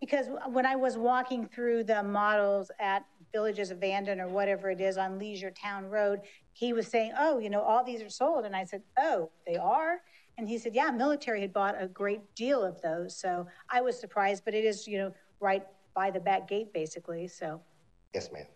Because 0.00 0.28
when 0.52 0.64
I 0.64 0.76
was 0.76 0.96
walking 0.96 1.48
through 1.48 1.84
the 1.84 2.02
models 2.04 2.70
at 2.78 3.04
Villages 3.32 3.72
of 3.72 3.78
Vanden 3.78 4.20
or 4.20 4.28
whatever 4.28 4.70
it 4.70 4.80
is 4.80 4.96
on 4.96 5.18
Leisure 5.18 5.50
Town 5.50 5.86
Road, 5.86 6.20
he 6.52 6.72
was 6.72 6.86
saying, 6.86 7.12
Oh, 7.18 7.38
you 7.38 7.50
know, 7.50 7.60
all 7.62 7.84
these 7.84 8.00
are 8.00 8.08
sold. 8.08 8.44
And 8.44 8.54
I 8.54 8.64
said, 8.64 8.82
Oh, 8.96 9.30
they 9.44 9.56
are? 9.56 9.98
And 10.38 10.48
he 10.48 10.56
said, 10.56 10.72
yeah, 10.72 10.92
military 10.92 11.40
had 11.40 11.52
bought 11.52 11.74
a 11.82 11.88
great 11.88 12.20
deal 12.36 12.62
of 12.62 12.80
those. 12.80 13.18
So 13.18 13.48
I 13.70 13.80
was 13.80 13.98
surprised, 13.98 14.44
but 14.44 14.54
it 14.54 14.64
is, 14.64 14.86
you 14.86 14.98
know, 14.98 15.12
right 15.40 15.64
by 15.96 16.12
the 16.12 16.20
back 16.20 16.46
gate 16.48 16.72
basically. 16.72 17.26
So 17.26 17.60
Yes, 18.14 18.30
ma'am. 18.32 18.46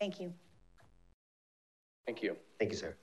thank 0.00 0.20
you. 0.20 0.34
Thank 2.04 2.20
you. 2.24 2.36
Thank 2.58 2.72
you, 2.72 2.76
sir. 2.76 2.96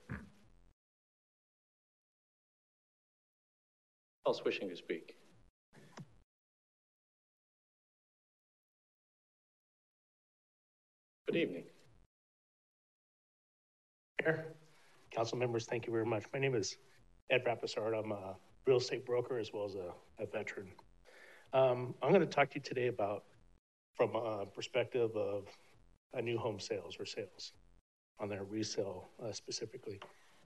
Else 4.28 4.44
wishing 4.44 4.68
to 4.68 4.76
speak? 4.76 5.16
Good 11.26 11.36
evening. 11.36 11.64
Mayor, 14.20 14.48
council 15.10 15.38
members, 15.38 15.64
thank 15.64 15.86
you 15.86 15.94
very 15.94 16.04
much. 16.04 16.24
My 16.34 16.38
name 16.38 16.54
is 16.54 16.76
Ed 17.30 17.46
Rapisard. 17.46 17.98
I'm 17.98 18.12
a 18.12 18.36
real 18.66 18.76
estate 18.76 19.06
broker 19.06 19.38
as 19.38 19.50
well 19.54 19.64
as 19.64 19.76
a, 19.76 19.94
a 20.22 20.26
veteran. 20.26 20.72
Um, 21.54 21.94
I'm 22.02 22.10
going 22.10 22.20
to 22.20 22.26
talk 22.26 22.50
to 22.50 22.56
you 22.56 22.60
today 22.60 22.88
about 22.88 23.24
from 23.94 24.14
a 24.14 24.44
perspective 24.44 25.16
of 25.16 25.46
a 26.12 26.20
new 26.20 26.36
home 26.36 26.60
sales 26.60 26.98
or 27.00 27.06
sales 27.06 27.54
on 28.20 28.28
their 28.28 28.44
resale 28.44 29.08
uh, 29.24 29.32
specifically. 29.32 29.98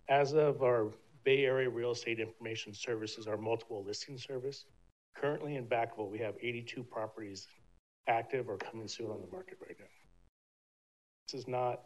As 0.09 0.34
of 0.34 0.62
our 0.62 0.92
Bay 1.24 1.44
Area 1.44 1.68
Real 1.68 1.92
Estate 1.92 2.20
Information 2.20 2.74
Services, 2.74 3.26
our 3.26 3.36
multiple 3.36 3.84
listing 3.84 4.18
service, 4.18 4.66
currently 5.14 5.56
in 5.56 5.66
Vacaville, 5.66 6.10
we 6.10 6.18
have 6.18 6.34
82 6.40 6.82
properties 6.82 7.48
active 8.08 8.48
or 8.48 8.56
coming 8.56 8.88
soon 8.88 9.10
on 9.10 9.20
the 9.20 9.30
market 9.30 9.58
right 9.60 9.76
now. 9.78 9.86
This 11.26 11.40
is 11.40 11.48
not 11.48 11.82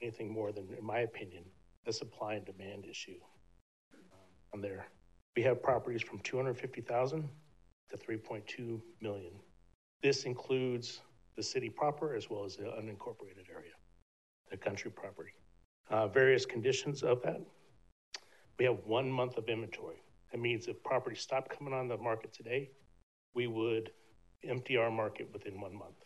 anything 0.00 0.32
more 0.32 0.52
than, 0.52 0.66
in 0.76 0.84
my 0.84 1.00
opinion, 1.00 1.44
a 1.86 1.92
supply 1.92 2.34
and 2.34 2.44
demand 2.44 2.86
issue 2.88 3.18
um, 3.94 4.00
on 4.54 4.60
there. 4.60 4.86
We 5.36 5.42
have 5.42 5.62
properties 5.62 6.02
from 6.02 6.20
250,000 6.20 7.28
to 7.90 7.96
3.2 7.96 8.80
million. 9.00 9.32
This 10.02 10.24
includes 10.24 11.00
the 11.36 11.42
city 11.42 11.68
proper 11.68 12.14
as 12.14 12.30
well 12.30 12.44
as 12.44 12.56
the 12.56 12.64
unincorporated 12.64 13.48
area, 13.52 13.72
the 14.50 14.56
country 14.56 14.90
property. 14.90 15.32
Uh, 15.90 16.06
various 16.06 16.46
conditions 16.46 17.02
of 17.02 17.22
that. 17.22 17.40
We 18.60 18.66
have 18.66 18.84
one 18.84 19.10
month 19.10 19.38
of 19.38 19.48
inventory. 19.48 20.02
That 20.30 20.38
means 20.38 20.68
if 20.68 20.82
property 20.84 21.16
stopped 21.16 21.48
coming 21.56 21.72
on 21.72 21.88
the 21.88 21.96
market 21.96 22.34
today, 22.34 22.68
we 23.34 23.46
would 23.46 23.90
empty 24.46 24.76
our 24.76 24.90
market 24.90 25.30
within 25.32 25.58
one 25.58 25.72
month. 25.72 26.04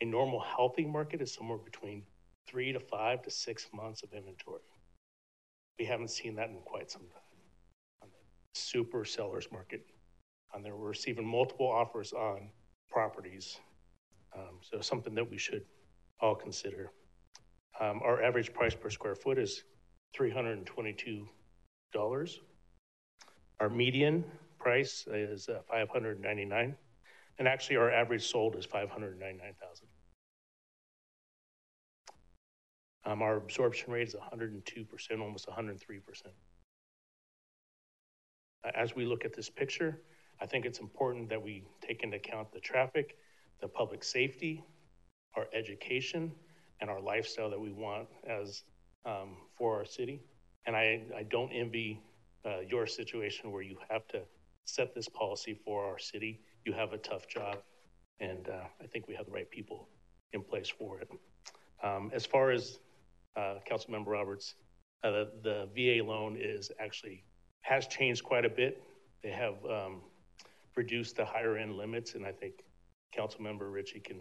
A 0.00 0.04
normal 0.04 0.40
healthy 0.40 0.84
market 0.84 1.22
is 1.22 1.32
somewhere 1.32 1.58
between 1.58 2.02
three 2.48 2.72
to 2.72 2.80
five 2.80 3.22
to 3.22 3.30
six 3.30 3.68
months 3.72 4.02
of 4.02 4.12
inventory. 4.12 4.62
We 5.78 5.84
haven't 5.84 6.10
seen 6.10 6.34
that 6.34 6.48
in 6.48 6.58
quite 6.64 6.90
some 6.90 7.02
time. 7.02 7.38
On 8.02 8.08
the 8.10 8.60
super 8.60 9.04
sellers 9.04 9.46
market, 9.52 9.86
on 10.52 10.64
there, 10.64 10.74
we're 10.74 10.88
receiving 10.88 11.24
multiple 11.24 11.70
offers 11.70 12.12
on 12.12 12.50
properties. 12.90 13.60
Um, 14.36 14.58
so 14.60 14.80
something 14.80 15.14
that 15.14 15.30
we 15.30 15.38
should 15.38 15.62
all 16.18 16.34
consider. 16.34 16.90
Um, 17.78 18.00
our 18.02 18.20
average 18.20 18.52
price 18.52 18.74
per 18.74 18.90
square 18.90 19.14
foot 19.14 19.38
is 19.38 19.62
$322. 20.18 21.28
Our 23.60 23.68
median 23.68 24.24
price 24.58 25.06
is 25.12 25.48
uh, 25.48 25.60
599 25.68 26.76
and 27.40 27.48
actually 27.48 27.76
our 27.76 27.90
average 27.90 28.26
sold 28.28 28.54
is 28.54 28.66
599,000. 28.66 29.86
Um, 33.06 33.22
our 33.22 33.36
absorption 33.38 33.90
rate 33.92 34.08
is 34.08 34.14
102%, 34.14 35.20
almost 35.20 35.48
103%. 35.48 36.00
As 38.74 38.94
we 38.94 39.06
look 39.06 39.24
at 39.24 39.34
this 39.34 39.48
picture, 39.48 40.02
I 40.38 40.46
think 40.46 40.66
it's 40.66 40.80
important 40.80 41.30
that 41.30 41.42
we 41.42 41.64
take 41.80 42.02
into 42.02 42.18
account 42.18 42.52
the 42.52 42.60
traffic, 42.60 43.16
the 43.62 43.68
public 43.68 44.04
safety, 44.04 44.62
our 45.34 45.46
education, 45.54 46.32
and 46.82 46.90
our 46.90 47.00
lifestyle 47.00 47.48
that 47.48 47.60
we 47.60 47.72
want 47.72 48.06
as 48.28 48.64
um, 49.06 49.36
for 49.56 49.78
our 49.78 49.86
city. 49.86 50.20
And 50.66 50.76
I, 50.76 51.02
I 51.16 51.22
don't 51.24 51.50
envy 51.50 52.00
uh, 52.44 52.60
your 52.68 52.86
situation 52.86 53.52
where 53.52 53.62
you 53.62 53.76
have 53.88 54.06
to 54.08 54.22
set 54.64 54.94
this 54.94 55.08
policy 55.08 55.58
for 55.64 55.84
our 55.84 55.98
city. 55.98 56.40
You 56.64 56.72
have 56.72 56.92
a 56.92 56.98
tough 56.98 57.28
job, 57.28 57.58
and 58.20 58.48
uh, 58.48 58.64
I 58.82 58.86
think 58.86 59.08
we 59.08 59.14
have 59.14 59.26
the 59.26 59.32
right 59.32 59.50
people 59.50 59.88
in 60.32 60.42
place 60.42 60.68
for 60.68 61.00
it. 61.00 61.08
Um, 61.82 62.10
as 62.14 62.26
far 62.26 62.50
as 62.50 62.78
uh, 63.36 63.56
Councilmember 63.68 64.06
Roberts, 64.06 64.54
uh, 65.02 65.10
the, 65.10 65.30
the, 65.42 65.68
VA 65.74 66.04
loan 66.04 66.36
is 66.38 66.70
actually 66.78 67.24
has 67.62 67.86
changed 67.86 68.22
quite 68.22 68.44
a 68.44 68.50
bit. 68.50 68.82
They 69.22 69.30
have 69.30 69.54
um, 69.64 70.02
reduced 70.76 71.16
the 71.16 71.24
higher 71.24 71.56
end 71.56 71.76
limits, 71.76 72.14
and 72.14 72.26
I 72.26 72.32
think 72.32 72.64
Councilmember 73.16 73.72
Ritchie 73.72 74.00
can 74.00 74.20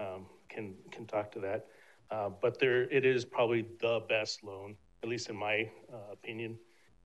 um, 0.00 0.26
can 0.48 0.74
can 0.90 1.06
talk 1.06 1.30
to 1.32 1.40
that. 1.40 1.66
Uh, 2.10 2.30
but 2.40 2.58
there, 2.58 2.82
it 2.90 3.04
is 3.04 3.24
probably 3.24 3.66
the 3.80 4.00
best 4.08 4.44
loan, 4.44 4.76
at 5.04 5.10
least 5.10 5.28
in 5.28 5.36
my 5.36 5.70
uh, 5.92 6.12
opinion, 6.12 6.58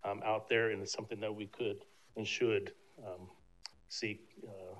um, 0.05 0.21
out 0.25 0.47
there, 0.47 0.71
and 0.71 0.81
it's 0.81 0.93
something 0.93 1.19
that 1.19 1.35
we 1.35 1.47
could 1.47 1.83
and 2.15 2.25
should 2.25 2.71
um, 3.05 3.27
seek 3.89 4.21
uh, 4.47 4.79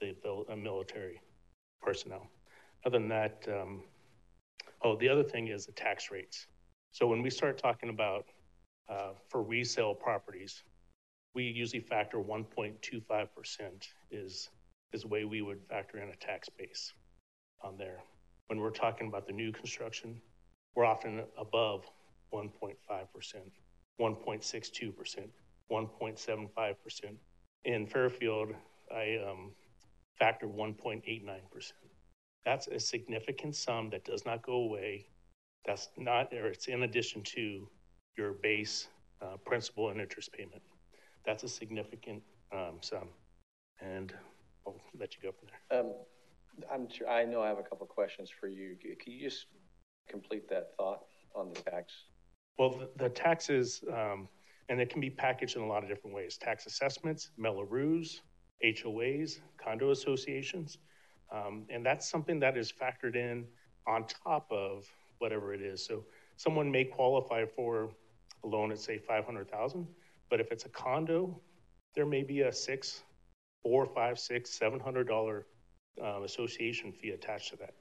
the 0.00 0.14
uh, 0.52 0.54
military 0.54 1.18
personnel. 1.80 2.28
Other 2.84 2.98
than 2.98 3.08
that, 3.08 3.42
um, 3.48 3.84
oh, 4.82 4.96
the 4.96 5.08
other 5.08 5.22
thing 5.22 5.48
is 5.48 5.64
the 5.64 5.72
tax 5.72 6.10
rates. 6.10 6.46
So 6.92 7.06
when 7.06 7.22
we 7.22 7.30
start 7.30 7.56
talking 7.56 7.88
about 7.88 8.26
uh, 8.90 9.12
for 9.30 9.42
resale 9.42 9.94
properties, 9.94 10.62
we 11.34 11.44
usually 11.44 11.80
factor 11.80 12.18
1.25% 12.18 13.28
is, 14.10 14.50
is 14.92 15.02
the 15.02 15.08
way 15.08 15.24
we 15.24 15.40
would 15.40 15.60
factor 15.70 15.98
in 16.02 16.10
a 16.10 16.16
tax 16.16 16.50
base 16.50 16.92
on 17.62 17.78
there. 17.78 18.02
When 18.48 18.60
we're 18.60 18.70
talking 18.70 19.08
about 19.08 19.26
the 19.26 19.32
new 19.32 19.52
construction, 19.52 20.20
we're 20.74 20.84
often 20.84 21.22
above 21.38 21.86
1.5%, 22.32 22.76
1.62%, 24.00 25.28
1.75%. 25.70 27.16
In 27.64 27.86
Fairfield, 27.86 28.52
I 28.94 29.18
um, 29.28 29.52
factor 30.18 30.46
1.89%. 30.46 31.72
That's 32.44 32.68
a 32.68 32.78
significant 32.78 33.56
sum 33.56 33.90
that 33.90 34.04
does 34.04 34.24
not 34.24 34.42
go 34.42 34.52
away. 34.52 35.06
That's 35.66 35.88
not, 35.96 36.32
or 36.32 36.46
it's 36.46 36.68
in 36.68 36.84
addition 36.84 37.22
to 37.34 37.68
your 38.16 38.32
base 38.34 38.88
uh, 39.20 39.36
principal 39.44 39.90
and 39.90 40.00
interest 40.00 40.32
payment. 40.32 40.62
That's 41.24 41.42
a 41.42 41.48
significant 41.48 42.22
um, 42.52 42.76
sum. 42.80 43.08
And 43.80 44.14
I'll 44.66 44.80
let 44.98 45.16
you 45.16 45.22
go 45.22 45.32
from 45.32 45.48
there. 45.48 45.80
Um, 45.80 45.92
I'm 46.72 46.88
sure, 46.88 47.08
I 47.08 47.24
know 47.24 47.42
I 47.42 47.48
have 47.48 47.58
a 47.58 47.62
couple 47.62 47.86
questions 47.86 48.30
for 48.30 48.46
you. 48.46 48.76
Can 48.80 49.12
you 49.12 49.20
just 49.20 49.46
complete 50.08 50.48
that 50.48 50.70
thought 50.76 51.04
on 51.34 51.52
the 51.52 51.60
tax? 51.62 51.92
Well, 52.58 52.70
the, 52.70 52.88
the 53.04 53.08
taxes, 53.08 53.82
um, 53.92 54.28
and 54.68 54.80
it 54.80 54.90
can 54.90 55.00
be 55.00 55.10
packaged 55.10 55.56
in 55.56 55.62
a 55.62 55.66
lot 55.66 55.82
of 55.82 55.88
different 55.88 56.14
ways. 56.16 56.36
Tax 56.36 56.66
assessments, 56.66 57.30
Mello-Roos, 57.36 58.22
HOAs, 58.64 59.40
condo 59.62 59.90
associations. 59.90 60.78
Um, 61.32 61.66
and 61.70 61.84
that's 61.84 62.08
something 62.08 62.40
that 62.40 62.56
is 62.56 62.72
factored 62.72 63.16
in 63.16 63.44
on 63.86 64.04
top 64.06 64.46
of 64.50 64.86
whatever 65.18 65.54
it 65.54 65.60
is. 65.60 65.84
So 65.84 66.04
someone 66.36 66.70
may 66.70 66.84
qualify 66.84 67.44
for 67.44 67.90
a 68.44 68.46
loan 68.46 68.72
at 68.72 68.78
say 68.78 68.98
500,000, 68.98 69.86
but 70.30 70.40
if 70.40 70.50
it's 70.52 70.64
a 70.64 70.68
condo, 70.68 71.40
there 71.94 72.06
may 72.06 72.22
be 72.22 72.42
a 72.42 72.52
six, 72.52 73.02
four, 73.62 73.86
five, 73.86 74.18
six, 74.18 74.50
seven 74.50 74.78
hundred 74.78 75.08
dollar 75.08 75.46
um, 76.02 76.22
association 76.24 76.92
fee 76.92 77.10
attached 77.10 77.50
to 77.50 77.56
that. 77.56 77.74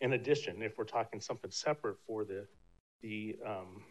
In 0.00 0.14
addition, 0.14 0.62
if 0.62 0.76
we're 0.76 0.84
talking 0.84 1.20
something 1.20 1.50
separate 1.50 1.96
for 2.06 2.24
the 2.24 2.46
the 3.02 3.36
um, 3.46 3.82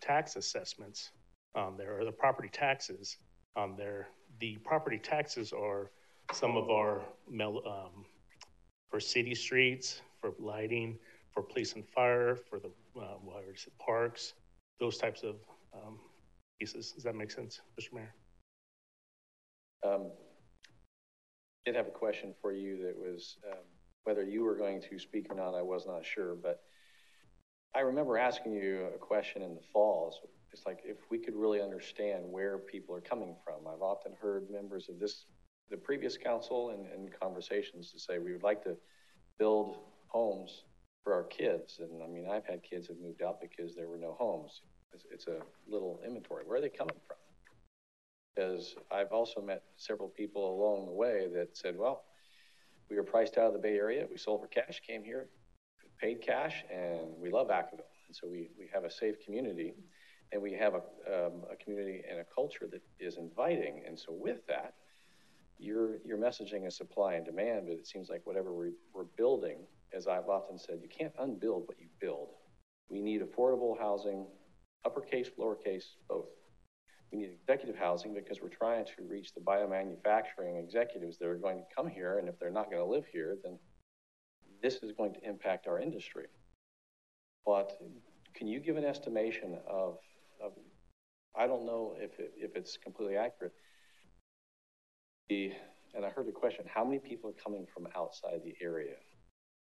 tax 0.00 0.36
assessments 0.36 1.10
on 1.54 1.76
there 1.76 1.98
or 1.98 2.04
the 2.04 2.12
property 2.12 2.48
taxes 2.52 3.18
on 3.56 3.76
there, 3.76 4.08
the 4.38 4.56
property 4.64 4.98
taxes 4.98 5.52
are 5.52 5.90
some 6.32 6.56
of 6.56 6.70
our 6.70 7.02
um, 7.40 8.04
for 8.90 9.00
city 9.00 9.34
streets, 9.34 10.02
for 10.20 10.32
lighting, 10.38 10.98
for 11.32 11.42
police 11.42 11.74
and 11.74 11.86
fire, 11.86 12.36
for 12.36 12.58
the 12.58 12.70
uh, 13.00 13.14
parks, 13.78 14.34
those 14.78 14.96
types 14.96 15.22
of 15.22 15.36
um, 15.74 15.98
pieces. 16.58 16.92
Does 16.92 17.04
that 17.04 17.14
make 17.14 17.30
sense, 17.30 17.60
Mr. 17.80 17.94
Mayor? 17.94 18.14
Um, 19.86 20.10
did 21.64 21.74
have 21.74 21.86
a 21.86 21.90
question 21.90 22.34
for 22.40 22.52
you 22.52 22.82
that 22.84 22.96
was 22.96 23.36
um, 23.50 23.58
whether 24.04 24.24
you 24.24 24.44
were 24.44 24.56
going 24.56 24.82
to 24.82 24.98
speak 24.98 25.26
or 25.30 25.34
not. 25.34 25.54
I 25.54 25.62
was 25.62 25.86
not 25.86 26.04
sure, 26.04 26.34
but 26.34 26.62
I 27.74 27.80
remember 27.80 28.18
asking 28.18 28.52
you 28.54 28.88
a 28.94 28.98
question 28.98 29.42
in 29.42 29.54
the 29.54 29.60
falls. 29.72 30.20
It's 30.52 30.66
like 30.66 30.80
if 30.84 30.96
we 31.08 31.18
could 31.18 31.36
really 31.36 31.62
understand 31.62 32.24
where 32.26 32.58
people 32.58 32.94
are 32.96 33.00
coming 33.00 33.36
from. 33.44 33.72
I've 33.72 33.82
often 33.82 34.12
heard 34.20 34.50
members 34.50 34.88
of 34.88 34.98
this, 34.98 35.26
the 35.70 35.76
previous 35.76 36.16
council, 36.16 36.70
and, 36.70 37.10
conversations 37.20 37.92
to 37.92 38.00
say 38.00 38.18
we 38.18 38.32
would 38.32 38.42
like 38.42 38.62
to 38.64 38.76
build 39.38 39.76
homes 40.08 40.64
for 41.04 41.12
our 41.12 41.24
kids. 41.24 41.78
And 41.80 42.02
I 42.02 42.08
mean, 42.08 42.26
I've 42.28 42.46
had 42.46 42.62
kids 42.62 42.88
that 42.88 43.00
moved 43.00 43.22
out 43.22 43.40
because 43.40 43.76
there 43.76 43.88
were 43.88 43.98
no 43.98 44.16
homes. 44.18 44.62
It's, 44.92 45.04
it's 45.12 45.26
a 45.28 45.38
little 45.68 46.00
inventory. 46.04 46.44
Where 46.46 46.58
are 46.58 46.60
they 46.60 46.70
coming 46.70 46.96
from? 47.06 47.16
Because 48.34 48.74
I've 48.90 49.12
also 49.12 49.40
met 49.40 49.62
several 49.76 50.08
people 50.08 50.54
along 50.54 50.86
the 50.86 50.92
way 50.92 51.28
that 51.34 51.56
said, 51.56 51.76
well, 51.76 52.04
we 52.88 52.96
were 52.96 53.04
priced 53.04 53.38
out 53.38 53.46
of 53.46 53.52
the 53.52 53.58
Bay 53.58 53.76
Area. 53.76 54.06
We 54.10 54.16
sold 54.16 54.40
for 54.40 54.48
cash, 54.48 54.80
came 54.84 55.04
here, 55.04 55.28
paid 56.00 56.22
cash, 56.22 56.64
and 56.72 57.08
we 57.20 57.30
love 57.30 57.48
Vacaville. 57.48 57.90
And 58.06 58.16
so 58.16 58.26
we, 58.26 58.50
we 58.58 58.68
have 58.72 58.84
a 58.84 58.90
safe 58.90 59.16
community 59.24 59.74
and 60.32 60.40
we 60.40 60.52
have 60.52 60.74
a, 60.74 61.26
um, 61.26 61.44
a 61.50 61.56
community 61.56 62.02
and 62.08 62.20
a 62.20 62.24
culture 62.34 62.68
that 62.70 62.82
is 62.98 63.16
inviting. 63.18 63.82
And 63.86 63.98
so 63.98 64.12
with 64.12 64.46
that, 64.46 64.74
you're, 65.58 65.98
you're 66.04 66.18
messaging 66.18 66.66
a 66.66 66.70
supply 66.70 67.14
and 67.14 67.24
demand, 67.24 67.66
but 67.68 67.74
it 67.74 67.86
seems 67.86 68.08
like 68.08 68.22
whatever 68.24 68.52
we, 68.52 68.70
we're 68.94 69.04
building, 69.16 69.58
as 69.92 70.06
I've 70.06 70.28
often 70.28 70.58
said, 70.58 70.78
you 70.82 70.88
can't 70.88 71.12
unbuild 71.18 71.64
what 71.66 71.78
you 71.78 71.86
build. 72.00 72.30
We 72.88 73.00
need 73.00 73.22
affordable 73.22 73.78
housing, 73.78 74.26
uppercase, 74.84 75.30
lowercase, 75.38 75.84
both. 76.08 76.26
We 77.12 77.18
need 77.18 77.30
executive 77.40 77.76
housing 77.76 78.14
because 78.14 78.40
we're 78.40 78.48
trying 78.48 78.84
to 78.86 78.92
reach 79.08 79.34
the 79.34 79.40
biomanufacturing 79.40 80.58
executives 80.58 81.18
that 81.18 81.26
are 81.26 81.36
going 81.36 81.58
to 81.58 81.64
come 81.74 81.88
here. 81.88 82.18
And 82.18 82.28
if 82.28 82.38
they're 82.38 82.50
not 82.50 82.70
going 82.70 82.82
to 82.82 82.90
live 82.90 83.04
here, 83.12 83.36
then 83.42 83.58
this 84.62 84.76
is 84.82 84.92
going 84.92 85.14
to 85.14 85.28
impact 85.28 85.66
our 85.66 85.80
industry. 85.80 86.26
But 87.46 87.72
can 88.34 88.46
you 88.46 88.60
give 88.60 88.76
an 88.76 88.84
estimation 88.84 89.58
of, 89.68 89.98
of 90.42 90.52
I 91.36 91.46
don't 91.46 91.64
know 91.64 91.94
if, 91.98 92.18
it, 92.18 92.32
if 92.36 92.56
it's 92.56 92.76
completely 92.76 93.16
accurate. 93.16 93.52
The, 95.28 95.52
and 95.94 96.04
I 96.04 96.10
heard 96.10 96.26
the 96.26 96.32
question, 96.32 96.64
how 96.72 96.84
many 96.84 96.98
people 96.98 97.30
are 97.30 97.42
coming 97.44 97.66
from 97.72 97.86
outside 97.96 98.40
the 98.44 98.54
area 98.62 98.96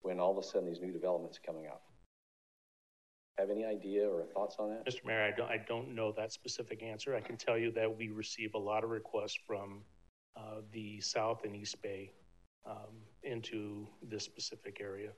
when 0.03 0.21
all 0.21 0.31
of 0.31 0.39
a 0.39 0.47
sudden 0.47 0.69
these 0.69 0.81
new 0.81 0.93
developments 0.93 1.39
coming 1.45 1.67
up? 1.67 1.83
Have 3.39 3.51
any 3.51 3.65
idea 3.65 4.09
or 4.09 4.25
thoughts 4.33 4.57
on 4.59 4.71
that? 4.71 4.87
Mr. 4.87 5.05
Mayor, 5.05 5.23
I 5.23 5.37
don't, 5.37 5.51
I 5.51 5.59
don't 5.67 5.95
know 5.95 6.13
that 6.13 6.33
specific 6.33 6.83
answer. 6.83 7.17
I 7.17 7.21
can 7.21 7.37
tell 7.37 7.59
you 7.59 7.73
that 7.73 7.97
we 7.97 8.11
receive 8.11 8.55
a 8.55 8.59
lot 8.59 8.85
of 8.85 8.91
requests 8.91 9.39
from 9.47 9.83
uh, 10.37 10.61
the 10.73 11.01
South 11.01 11.45
and 11.45 11.57
East 11.57 11.81
Bay 11.83 12.13
um, 12.65 12.95
into 13.25 13.87
this 14.03 14.25
specific 14.25 14.79
area. 14.81 15.11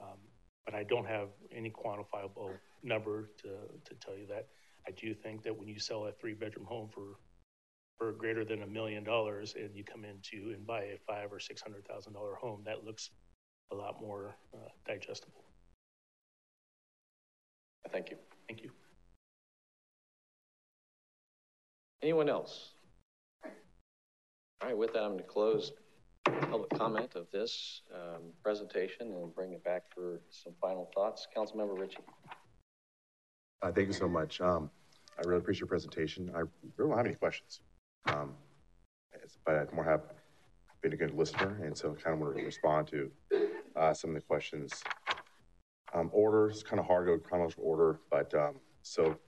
Um, 0.00 0.18
but 0.64 0.74
I 0.74 0.84
don't 0.84 1.06
have 1.06 1.28
any 1.50 1.70
quantifiable 1.70 2.52
number 2.82 3.30
to, 3.38 3.48
to 3.48 3.94
tell 4.04 4.16
you 4.16 4.26
that. 4.28 4.48
I 4.86 4.90
do 4.92 5.14
think 5.14 5.42
that 5.42 5.56
when 5.56 5.68
you 5.68 5.78
sell 5.78 6.06
a 6.06 6.12
three 6.12 6.34
bedroom 6.34 6.66
home 6.66 6.88
for 6.92 7.18
for 7.98 8.12
greater 8.12 8.44
than 8.44 8.62
a 8.62 8.66
million 8.66 9.02
dollars 9.02 9.54
and 9.58 9.74
you 9.74 9.82
come 9.82 10.04
into 10.04 10.54
and 10.54 10.64
buy 10.64 10.82
a 10.82 10.98
five 11.06 11.32
or 11.32 11.40
six 11.40 11.60
hundred 11.60 11.86
thousand 11.86 12.12
dollar 12.12 12.36
home, 12.36 12.62
that 12.64 12.84
looks 12.84 13.10
a 13.72 13.74
lot 13.74 14.00
more 14.00 14.36
uh, 14.54 14.68
digestible. 14.86 15.44
Thank 17.90 18.10
you. 18.10 18.16
Thank 18.46 18.62
you. 18.62 18.70
Anyone 22.02 22.28
else? 22.28 22.72
All 23.44 24.68
right, 24.68 24.76
with 24.76 24.92
that, 24.92 25.02
I'm 25.02 25.12
going 25.12 25.18
to 25.18 25.24
close 25.24 25.72
public 26.46 26.70
comment 26.70 27.14
of 27.14 27.30
this 27.30 27.82
um, 27.94 28.22
presentation 28.42 29.12
and 29.14 29.34
bring 29.34 29.52
it 29.52 29.64
back 29.64 29.82
for 29.94 30.20
some 30.30 30.52
final 30.60 30.90
thoughts. 30.94 31.26
Councilmember 31.36 31.78
Ritchie. 31.78 31.98
Uh, 33.62 33.72
thank 33.72 33.88
you 33.88 33.92
so 33.92 34.08
much. 34.08 34.40
Um, 34.40 34.70
I 35.18 35.26
really 35.26 35.40
appreciate 35.40 35.60
your 35.60 35.68
presentation. 35.68 36.30
I 36.34 36.40
really 36.76 36.90
don't 36.90 36.96
have 36.96 37.06
any 37.06 37.14
questions, 37.14 37.60
um, 38.06 38.34
but 39.44 39.56
I 39.56 39.74
more 39.74 39.84
have 39.84 40.02
been 40.80 40.92
a 40.92 40.96
good 40.96 41.12
listener, 41.12 41.60
and 41.64 41.76
so 41.76 41.94
kind 41.94 42.14
of 42.14 42.20
want 42.20 42.36
to 42.36 42.44
respond 42.44 42.86
to 42.88 43.10
uh, 43.74 43.92
some 43.92 44.10
of 44.10 44.14
the 44.14 44.22
questions. 44.22 44.82
Um, 45.92 46.10
order 46.12 46.50
is 46.50 46.62
kind 46.62 46.78
of 46.78 46.86
hard 46.86 47.06
to 47.06 47.16
go 47.16 47.18
chronological 47.18 47.64
order, 47.64 47.98
but 48.10 48.32
um, 48.34 48.56
so 48.82 49.18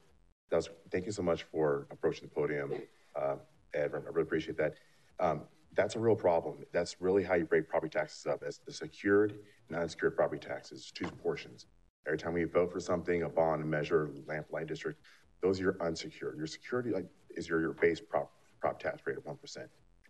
that's 0.50 0.68
thank 0.92 1.06
you 1.06 1.12
so 1.12 1.22
much 1.22 1.44
for 1.44 1.86
approaching 1.90 2.28
the 2.28 2.34
podium, 2.34 2.72
uh, 3.16 3.36
Ed. 3.74 3.90
I 3.94 3.96
really 3.96 4.22
appreciate 4.22 4.58
that. 4.58 4.74
Um, 5.18 5.42
that's 5.74 5.96
a 5.96 5.98
real 5.98 6.16
problem. 6.16 6.58
That's 6.72 7.00
really 7.00 7.22
how 7.22 7.34
you 7.34 7.44
break 7.44 7.68
property 7.68 7.90
taxes 7.98 8.26
up 8.26 8.42
as 8.46 8.58
the 8.66 8.72
secured 8.72 9.38
and 9.68 9.78
unsecured 9.78 10.16
property 10.16 10.46
taxes, 10.46 10.90
two 10.92 11.06
portions. 11.06 11.66
Every 12.06 12.18
time 12.18 12.34
we 12.34 12.44
vote 12.44 12.72
for 12.72 12.80
something, 12.80 13.22
a 13.22 13.28
bond, 13.28 13.62
a 13.62 13.66
measure, 13.66 14.10
lamp 14.26 14.46
light 14.50 14.66
district, 14.66 15.00
those 15.42 15.60
are 15.60 15.64
your 15.64 15.76
unsecured. 15.80 16.36
Your 16.36 16.46
security 16.46 16.90
like, 16.90 17.06
is 17.30 17.48
your, 17.48 17.60
your 17.60 17.72
base 17.72 18.00
prop, 18.00 18.32
prop 18.60 18.80
tax 18.80 19.02
rate 19.06 19.16
of 19.16 19.24
1%. 19.24 19.36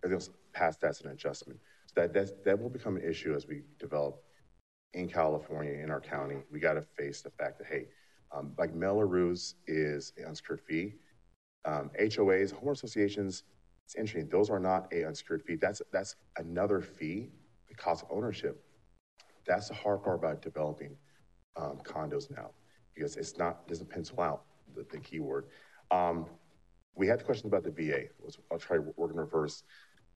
Everything 0.02 0.14
else 0.14 0.30
past 0.52 0.80
that's 0.80 1.02
an 1.02 1.10
adjustment. 1.10 1.60
So 1.86 2.00
that, 2.00 2.12
that, 2.14 2.44
that 2.44 2.60
will 2.60 2.70
become 2.70 2.96
an 2.96 3.02
issue 3.02 3.34
as 3.34 3.46
we 3.46 3.62
develop 3.78 4.22
in 4.94 5.08
California, 5.08 5.74
in 5.74 5.90
our 5.90 6.00
county. 6.00 6.36
We 6.50 6.58
got 6.58 6.74
to 6.74 6.82
face 6.82 7.20
the 7.20 7.30
fact 7.30 7.58
that, 7.58 7.66
hey, 7.66 7.88
um, 8.32 8.52
like 8.58 8.74
Mello-Roos 8.74 9.56
is 9.66 10.12
an 10.16 10.24
unsecured 10.26 10.60
fee. 10.60 10.94
Um, 11.64 11.90
HOAs, 12.00 12.52
home 12.52 12.70
associations, 12.70 13.42
it's 13.90 13.96
interesting. 13.96 14.28
Those 14.30 14.50
are 14.50 14.60
not 14.60 14.86
a 14.92 15.04
unsecured 15.04 15.42
fee. 15.42 15.56
That's 15.56 15.82
that's 15.90 16.14
another 16.36 16.80
fee, 16.80 17.30
the 17.68 17.74
cost 17.74 18.04
of 18.04 18.08
ownership. 18.12 18.64
That's 19.44 19.66
the 19.66 19.74
hard 19.74 20.04
part 20.04 20.16
about 20.16 20.42
developing 20.42 20.96
um, 21.56 21.80
condos 21.82 22.30
now, 22.30 22.50
because 22.94 23.16
it's 23.16 23.36
not 23.36 23.66
doesn't 23.66 23.90
pencil 23.90 24.20
out 24.20 24.44
the, 24.76 24.86
the 24.92 24.98
keyword. 24.98 25.46
Um, 25.90 26.26
we 26.94 27.08
had 27.08 27.18
the 27.18 27.24
question 27.24 27.48
about 27.48 27.64
the 27.64 27.72
VA. 27.72 28.04
I'll 28.52 28.58
try 28.58 28.78
work 28.78 29.10
in 29.10 29.16
reverse. 29.16 29.64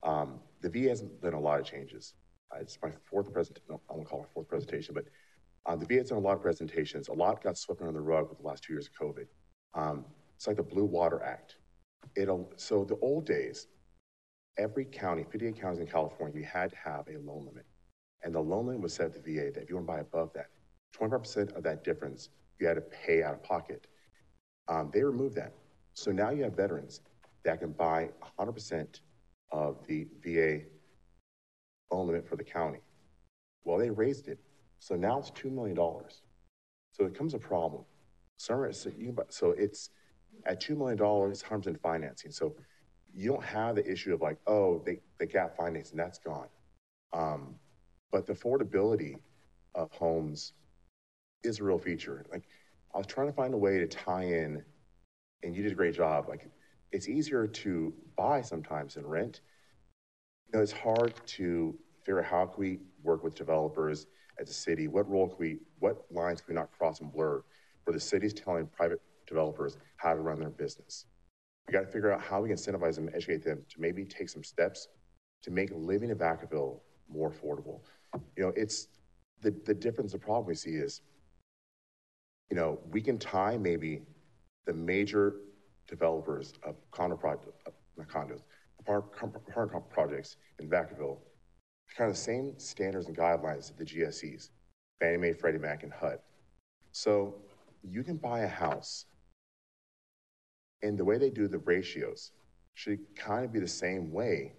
Um, 0.03 0.39
the 0.61 0.69
VA 0.69 0.87
hasn't 0.87 1.21
done 1.21 1.33
a 1.33 1.39
lot 1.39 1.59
of 1.59 1.65
changes. 1.65 2.13
Uh, 2.53 2.59
it's 2.61 2.77
my 2.81 2.91
fourth 3.03 3.33
presentation. 3.33 3.65
No, 3.69 3.81
I 3.89 3.93
won't 3.93 4.07
call 4.07 4.23
it 4.23 4.29
fourth 4.33 4.47
presentation, 4.47 4.93
but 4.93 5.03
uh, 5.65 5.75
the 5.75 5.85
VA 5.85 5.95
has 5.95 6.09
done 6.11 6.19
a 6.19 6.21
lot 6.21 6.37
of 6.37 6.41
presentations. 6.41 7.09
A 7.09 7.13
lot 7.13 7.43
got 7.43 7.57
swept 7.57 7.81
under 7.81 7.91
the 7.91 7.99
rug 7.99 8.29
with 8.29 8.37
the 8.37 8.45
last 8.45 8.63
two 8.63 8.71
years 8.71 8.87
of 8.87 8.93
COVID. 8.93 9.25
Um, 9.73 10.05
it's 10.37 10.47
like 10.47 10.55
the 10.55 10.63
Blue 10.63 10.85
Water 10.85 11.21
Act 11.21 11.57
it'll, 12.15 12.51
so 12.57 12.83
the 12.83 12.97
old 13.01 13.25
days, 13.25 13.67
every 14.57 14.85
county, 14.85 15.23
58 15.23 15.59
counties 15.59 15.79
in 15.79 15.87
California, 15.87 16.39
you 16.39 16.45
had 16.45 16.71
to 16.71 16.77
have 16.77 17.07
a 17.07 17.17
loan 17.19 17.45
limit. 17.45 17.65
And 18.23 18.33
the 18.33 18.39
loan 18.39 18.67
limit 18.67 18.81
was 18.81 18.93
set 18.93 19.13
the 19.13 19.19
VA 19.19 19.51
that 19.51 19.63
if 19.63 19.69
you 19.69 19.75
want 19.75 19.87
to 19.87 19.93
buy 19.93 19.99
above 19.99 20.31
that, 20.33 20.49
25% 20.97 21.55
of 21.55 21.63
that 21.63 21.83
difference 21.83 22.29
you 22.59 22.67
had 22.67 22.75
to 22.75 22.81
pay 22.81 23.21
out 23.21 23.33
of 23.33 23.43
pocket. 23.43 23.87
Um, 24.67 24.89
they 24.93 25.03
removed 25.03 25.35
that. 25.35 25.53
So 25.93 26.11
now 26.11 26.29
you 26.31 26.43
have 26.43 26.53
veterans 26.53 27.01
that 27.43 27.59
can 27.59 27.71
buy 27.71 28.09
100% 28.39 28.99
of 29.51 29.77
the 29.87 30.07
VA 30.23 30.61
loan 31.91 32.07
limit 32.07 32.27
for 32.27 32.35
the 32.35 32.43
county. 32.43 32.79
Well, 33.63 33.77
they 33.77 33.89
raised 33.89 34.27
it. 34.27 34.39
So 34.79 34.95
now 34.95 35.19
it's 35.19 35.31
$2 35.31 35.51
million. 35.51 35.75
So 35.75 37.05
it 37.05 37.13
becomes 37.13 37.33
a 37.33 37.39
problem. 37.39 37.83
So 38.37 38.63
it's, 39.57 39.89
at 40.45 40.61
$2 40.61 40.77
million, 40.77 40.97
harms 40.97 41.67
in 41.67 41.75
financing. 41.75 42.31
So 42.31 42.55
you 43.13 43.31
don't 43.31 43.43
have 43.43 43.75
the 43.75 43.89
issue 43.89 44.13
of 44.13 44.21
like, 44.21 44.37
oh, 44.47 44.81
they, 44.85 44.99
they 45.19 45.25
gap 45.25 45.55
financing, 45.55 45.97
that's 45.97 46.19
gone. 46.19 46.47
Um, 47.13 47.55
but 48.11 48.25
the 48.25 48.33
affordability 48.33 49.15
of 49.73 49.91
homes 49.91 50.53
is 51.43 51.59
a 51.59 51.63
real 51.63 51.79
feature. 51.79 52.25
Like, 52.31 52.43
I 52.93 52.97
was 52.97 53.07
trying 53.07 53.27
to 53.27 53.33
find 53.33 53.53
a 53.53 53.57
way 53.57 53.79
to 53.79 53.87
tie 53.87 54.23
in, 54.23 54.63
and 55.43 55.55
you 55.55 55.63
did 55.63 55.71
a 55.71 55.75
great 55.75 55.95
job. 55.95 56.27
Like, 56.29 56.49
it's 56.91 57.07
easier 57.09 57.47
to 57.47 57.93
buy 58.17 58.41
sometimes 58.41 58.95
than 58.95 59.05
rent. 59.05 59.41
You 60.47 60.57
know, 60.57 60.63
it's 60.63 60.71
hard 60.71 61.13
to 61.27 61.75
figure 62.03 62.19
out 62.19 62.25
how 62.25 62.45
can 62.45 62.61
we 62.61 62.79
work 63.03 63.23
with 63.23 63.35
developers 63.35 64.07
as 64.39 64.49
a 64.49 64.53
city. 64.53 64.87
What 64.87 65.09
role 65.09 65.27
can 65.27 65.37
we, 65.39 65.57
what 65.79 66.05
lines 66.11 66.41
can 66.41 66.53
we 66.53 66.59
not 66.59 66.71
cross 66.77 67.01
and 67.01 67.11
blur? 67.11 67.43
Where 67.83 67.93
the 67.93 67.99
city's 67.99 68.33
telling 68.33 68.67
private 68.67 69.01
developers 69.27 69.77
how 69.97 70.13
to 70.13 70.19
run 70.19 70.39
their 70.39 70.49
business. 70.49 71.05
We 71.67 71.73
got 71.73 71.81
to 71.81 71.87
figure 71.87 72.11
out 72.11 72.21
how 72.21 72.41
we 72.41 72.49
incentivize 72.49 72.95
them, 72.95 73.09
educate 73.13 73.43
them 73.43 73.63
to 73.69 73.81
maybe 73.81 74.05
take 74.05 74.29
some 74.29 74.43
steps 74.43 74.87
to 75.43 75.51
make 75.51 75.69
living 75.73 76.09
in 76.09 76.17
Vacaville 76.17 76.79
more 77.09 77.31
affordable. 77.31 77.81
You 78.35 78.43
know, 78.43 78.53
it's 78.55 78.87
the, 79.41 79.53
the 79.65 79.73
difference, 79.73 80.11
the 80.11 80.19
problem 80.19 80.47
we 80.47 80.55
see 80.55 80.71
is, 80.71 81.01
you 82.49 82.55
know, 82.55 82.79
we 82.91 83.01
can 83.01 83.17
tie 83.17 83.57
maybe 83.57 84.03
the 84.65 84.73
major 84.73 85.35
developers 85.87 86.53
of 86.63 86.75
condo 86.91 87.15
projects, 87.15 87.63
not 87.97 88.07
condos, 88.07 88.41
apartment 88.79 89.89
projects 89.89 90.37
in 90.59 90.69
Vacaville, 90.69 91.17
to 91.89 91.95
kind 91.95 92.09
of 92.09 92.15
the 92.15 92.21
same 92.21 92.53
standards 92.57 93.07
and 93.07 93.17
guidelines 93.17 93.67
that 93.67 93.77
the 93.77 93.85
GSEs, 93.85 94.49
Fannie 94.99 95.17
Mae, 95.17 95.33
Freddie 95.33 95.59
Mac, 95.59 95.83
and 95.83 95.91
HUD. 95.91 96.19
So 96.91 97.35
you 97.83 98.03
can 98.03 98.17
buy 98.17 98.41
a 98.41 98.47
house 98.47 99.05
and 100.81 100.97
the 100.97 101.05
way 101.05 101.17
they 101.17 101.29
do 101.29 101.47
the 101.47 101.59
ratios 101.59 102.31
should 102.73 102.99
kind 103.15 103.45
of 103.45 103.53
be 103.53 103.59
the 103.59 103.67
same 103.67 104.11
way 104.11 104.53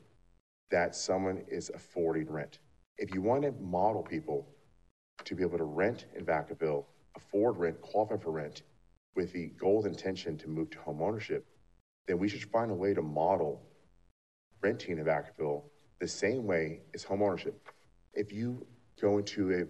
that 0.70 0.94
someone 0.94 1.44
is 1.48 1.70
affording 1.74 2.30
rent. 2.30 2.58
If 2.98 3.14
you 3.14 3.22
want 3.22 3.42
to 3.42 3.52
model 3.52 4.02
people 4.02 4.48
to 5.24 5.34
be 5.34 5.42
able 5.42 5.58
to 5.58 5.64
rent 5.64 6.06
in 6.16 6.24
Vacaville, 6.24 6.84
afford 7.14 7.58
rent, 7.58 7.80
qualify 7.80 8.16
for 8.16 8.30
rent, 8.30 8.62
with 9.14 9.32
the 9.32 9.48
goal 9.58 9.84
and 9.84 9.94
intention 9.94 10.36
to 10.38 10.48
move 10.48 10.70
to 10.70 10.78
home 10.78 11.02
ownership, 11.02 11.46
then 12.06 12.18
we 12.18 12.28
should 12.28 12.44
find 12.50 12.70
a 12.70 12.74
way 12.74 12.94
to 12.94 13.02
model 13.02 13.62
renting 14.60 14.98
in 14.98 15.04
Vacaville 15.04 15.62
the 16.00 16.06
same 16.06 16.44
way 16.46 16.80
as 16.94 17.02
home 17.02 17.22
ownership. 17.22 17.68
If 18.12 18.32
you 18.32 18.66
go 19.00 19.18
into 19.18 19.68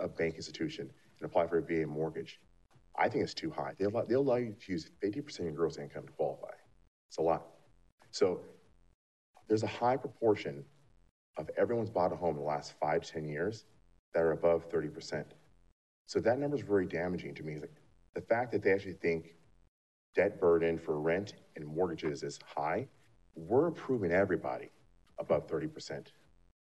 a, 0.00 0.04
a 0.04 0.08
bank 0.08 0.36
institution 0.36 0.90
and 1.20 1.26
apply 1.28 1.48
for 1.48 1.58
a 1.58 1.62
VA 1.62 1.86
mortgage, 1.86 2.40
I 2.98 3.08
think 3.08 3.24
it's 3.24 3.34
too 3.34 3.50
high. 3.50 3.72
They 3.78 3.86
allow, 3.86 4.04
they'll 4.04 4.20
allow 4.20 4.36
you 4.36 4.54
to 4.58 4.72
use 4.72 4.90
50% 5.02 5.38
of 5.38 5.44
your 5.46 5.52
gross 5.52 5.78
income 5.78 6.06
to 6.06 6.12
qualify. 6.12 6.52
It's 7.08 7.18
a 7.18 7.22
lot. 7.22 7.46
So 8.10 8.40
there's 9.48 9.62
a 9.62 9.68
high 9.68 9.96
proportion 9.96 10.64
of 11.36 11.50
everyone's 11.56 11.90
bought 11.90 12.12
a 12.12 12.16
home 12.16 12.36
in 12.36 12.42
the 12.42 12.48
last 12.48 12.74
five, 12.80 13.04
10 13.04 13.26
years 13.26 13.64
that 14.14 14.20
are 14.20 14.32
above 14.32 14.68
30%. 14.68 15.24
So 16.06 16.20
that 16.20 16.38
number 16.38 16.56
is 16.56 16.62
very 16.62 16.86
damaging 16.86 17.34
to 17.36 17.42
me. 17.42 17.58
Like 17.58 17.72
the 18.14 18.20
fact 18.20 18.52
that 18.52 18.62
they 18.62 18.72
actually 18.72 18.94
think 18.94 19.34
debt 20.14 20.40
burden 20.40 20.78
for 20.78 21.00
rent 21.00 21.34
and 21.56 21.66
mortgages 21.66 22.22
is 22.22 22.38
high, 22.44 22.88
we're 23.34 23.68
approving 23.68 24.10
everybody 24.10 24.70
above 25.18 25.46
30% 25.46 26.06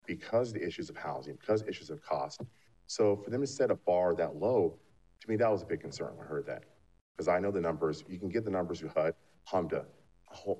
because 0.06 0.52
the 0.52 0.64
issues 0.64 0.90
of 0.90 0.96
housing, 0.96 1.36
because 1.40 1.62
issues 1.62 1.90
of 1.90 2.02
cost. 2.02 2.42
So 2.86 3.16
for 3.16 3.30
them 3.30 3.40
to 3.40 3.46
set 3.46 3.70
a 3.70 3.74
bar 3.74 4.14
that 4.14 4.36
low, 4.36 4.78
to 5.20 5.30
me, 5.30 5.36
that 5.36 5.50
was 5.50 5.62
a 5.62 5.66
big 5.66 5.80
concern 5.80 6.16
when 6.16 6.26
I 6.26 6.28
heard 6.28 6.46
that. 6.46 6.64
Because 7.16 7.28
I 7.28 7.38
know 7.38 7.50
the 7.50 7.60
numbers, 7.60 8.04
you 8.08 8.18
can 8.18 8.28
get 8.28 8.44
the 8.44 8.50
numbers 8.50 8.80
through 8.80 8.90
HUD, 8.94 9.14
HMDA, 9.50 9.84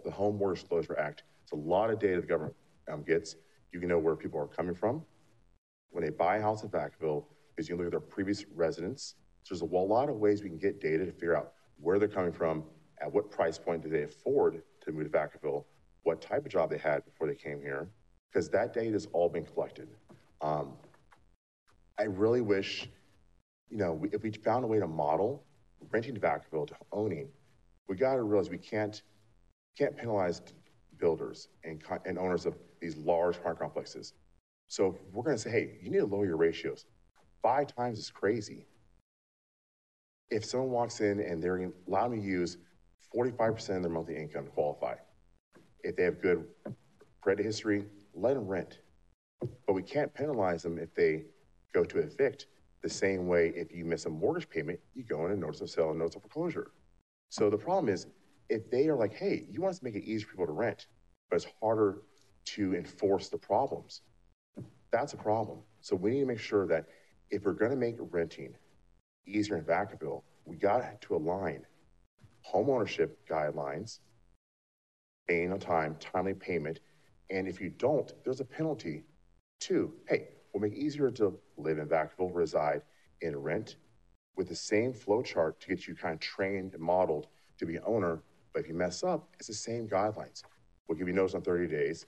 the 0.04 0.10
Home 0.10 0.38
Mortgage 0.38 0.62
Disclosure 0.62 0.98
Act. 0.98 1.24
It's 1.42 1.52
a 1.52 1.56
lot 1.56 1.90
of 1.90 1.98
data 1.98 2.20
the 2.20 2.26
government 2.26 2.56
um, 2.90 3.02
gets. 3.02 3.36
You 3.72 3.80
can 3.80 3.88
know 3.88 3.98
where 3.98 4.16
people 4.16 4.40
are 4.40 4.46
coming 4.46 4.74
from. 4.74 5.04
When 5.90 6.02
they 6.02 6.10
buy 6.10 6.36
a 6.36 6.42
house 6.42 6.62
in 6.62 6.70
Vacaville, 6.70 7.24
is 7.58 7.68
you 7.68 7.76
look 7.76 7.86
at 7.86 7.92
their 7.92 8.00
previous 8.00 8.44
residence. 8.54 9.14
So 9.42 9.54
there's 9.54 9.62
a 9.62 9.64
lot 9.64 10.08
of 10.08 10.16
ways 10.16 10.42
we 10.42 10.48
can 10.48 10.58
get 10.58 10.80
data 10.80 11.04
to 11.04 11.12
figure 11.12 11.36
out 11.36 11.52
where 11.80 11.98
they're 11.98 12.08
coming 12.08 12.32
from, 12.32 12.64
at 13.00 13.12
what 13.12 13.30
price 13.30 13.58
point 13.58 13.82
do 13.82 13.88
they 13.88 14.02
afford 14.02 14.62
to 14.82 14.92
move 14.92 15.10
to 15.10 15.18
Vacaville, 15.18 15.64
what 16.02 16.20
type 16.20 16.44
of 16.44 16.50
job 16.50 16.70
they 16.70 16.78
had 16.78 17.04
before 17.04 17.26
they 17.26 17.34
came 17.34 17.60
here, 17.60 17.88
because 18.30 18.48
that 18.50 18.72
data 18.72 18.92
has 18.92 19.06
all 19.12 19.28
been 19.28 19.44
collected. 19.44 19.88
Um, 20.40 20.72
I 21.98 22.04
really 22.04 22.40
wish, 22.40 22.88
you 23.70 23.76
know, 23.76 24.00
if 24.12 24.22
we 24.22 24.30
found 24.30 24.64
a 24.64 24.68
way 24.68 24.78
to 24.78 24.86
model 24.86 25.44
renting 25.90 26.14
to 26.14 26.20
Vacaville 26.20 26.66
to 26.68 26.74
owning, 26.92 27.28
we 27.88 27.96
got 27.96 28.14
to 28.14 28.22
realize 28.22 28.50
we 28.50 28.58
can't 28.58 29.02
can't 29.76 29.96
penalize 29.96 30.40
builders 30.98 31.48
and, 31.64 31.82
and 32.06 32.18
owners 32.18 32.46
of 32.46 32.56
these 32.80 32.96
large 32.96 33.36
apartment 33.36 33.60
complexes. 33.60 34.14
So 34.68 34.98
we're 35.12 35.22
going 35.22 35.36
to 35.36 35.42
say, 35.42 35.50
hey, 35.50 35.78
you 35.82 35.90
need 35.90 35.98
to 35.98 36.06
lower 36.06 36.24
your 36.24 36.38
ratios 36.38 36.86
five 37.46 37.68
times 37.76 38.00
is 38.00 38.10
crazy. 38.10 38.66
If 40.30 40.44
someone 40.44 40.70
walks 40.70 41.00
in 41.00 41.20
and 41.20 41.40
they're 41.40 41.70
allowed 41.86 42.08
to 42.08 42.16
use 42.16 42.56
45% 43.16 43.76
of 43.76 43.82
their 43.82 43.90
monthly 43.92 44.16
income 44.16 44.46
to 44.46 44.50
qualify, 44.50 44.96
if 45.84 45.94
they 45.94 46.02
have 46.02 46.20
good 46.20 46.44
credit 47.20 47.44
history, 47.44 47.84
let 48.14 48.34
them 48.34 48.48
rent. 48.48 48.80
But 49.64 49.74
we 49.74 49.82
can't 49.84 50.12
penalize 50.12 50.64
them 50.64 50.76
if 50.76 50.92
they 50.96 51.26
go 51.72 51.84
to 51.84 51.98
evict 51.98 52.46
the 52.82 52.88
same 52.88 53.26
way 53.26 53.52
if 53.54 53.72
you 53.72 53.84
miss 53.84 54.06
a 54.06 54.10
mortgage 54.10 54.48
payment, 54.48 54.78
you 54.94 55.02
go 55.04 55.26
in 55.26 55.32
a 55.32 55.36
notice 55.36 55.60
of 55.60 55.70
sale 55.70 55.90
and 55.90 55.98
notice 55.98 56.16
of 56.16 56.22
foreclosure. 56.22 56.70
So 57.30 57.50
the 57.50 57.58
problem 57.58 57.92
is 57.92 58.06
if 58.48 58.70
they 58.70 58.88
are 58.88 58.96
like, 58.96 59.14
hey, 59.14 59.46
you 59.50 59.60
want 59.60 59.72
us 59.72 59.78
to 59.80 59.84
make 59.84 59.94
it 59.94 60.04
easier 60.04 60.26
for 60.26 60.32
people 60.32 60.46
to 60.46 60.52
rent, 60.52 60.86
but 61.28 61.36
it's 61.36 61.46
harder 61.60 62.02
to 62.44 62.74
enforce 62.74 63.28
the 63.28 63.38
problems, 63.38 64.02
that's 64.92 65.12
a 65.12 65.16
problem. 65.16 65.58
So 65.80 65.96
we 65.96 66.10
need 66.10 66.20
to 66.20 66.26
make 66.26 66.38
sure 66.38 66.66
that 66.68 66.86
if 67.30 67.44
we're 67.44 67.52
going 67.52 67.72
to 67.72 67.76
make 67.76 67.96
renting 67.98 68.54
easier 69.26 69.58
in 69.58 69.64
Vacaville, 69.64 70.22
we 70.44 70.56
got 70.56 71.00
to 71.02 71.16
align 71.16 71.64
homeownership 72.48 73.10
guidelines, 73.28 73.98
paying 75.28 75.52
on 75.52 75.58
time, 75.58 75.96
timely 75.98 76.34
payment, 76.34 76.78
and 77.30 77.48
if 77.48 77.60
you 77.60 77.70
don't, 77.70 78.12
there's 78.24 78.40
a 78.40 78.44
penalty 78.44 79.02
too. 79.58 79.92
Hey, 80.08 80.28
we'll 80.56 80.70
make 80.70 80.78
it 80.78 80.82
easier 80.82 81.10
to 81.10 81.38
live 81.58 81.76
in 81.76 81.86
Vacaville, 81.86 82.30
reside 82.34 82.80
in 83.20 83.36
rent 83.36 83.76
with 84.36 84.48
the 84.48 84.54
same 84.54 84.90
flow 84.90 85.20
chart 85.20 85.60
to 85.60 85.68
get 85.68 85.86
you 85.86 85.94
kind 85.94 86.14
of 86.14 86.20
trained 86.20 86.72
and 86.72 86.82
modeled 86.82 87.26
to 87.58 87.66
be 87.66 87.76
an 87.76 87.82
owner. 87.84 88.22
But 88.54 88.60
if 88.60 88.68
you 88.68 88.72
mess 88.72 89.04
up, 89.04 89.28
it's 89.38 89.48
the 89.48 89.54
same 89.54 89.86
guidelines. 89.86 90.44
We'll 90.88 90.96
give 90.96 91.08
you 91.08 91.12
notice 91.12 91.34
on 91.34 91.42
30 91.42 91.66
days 91.66 92.06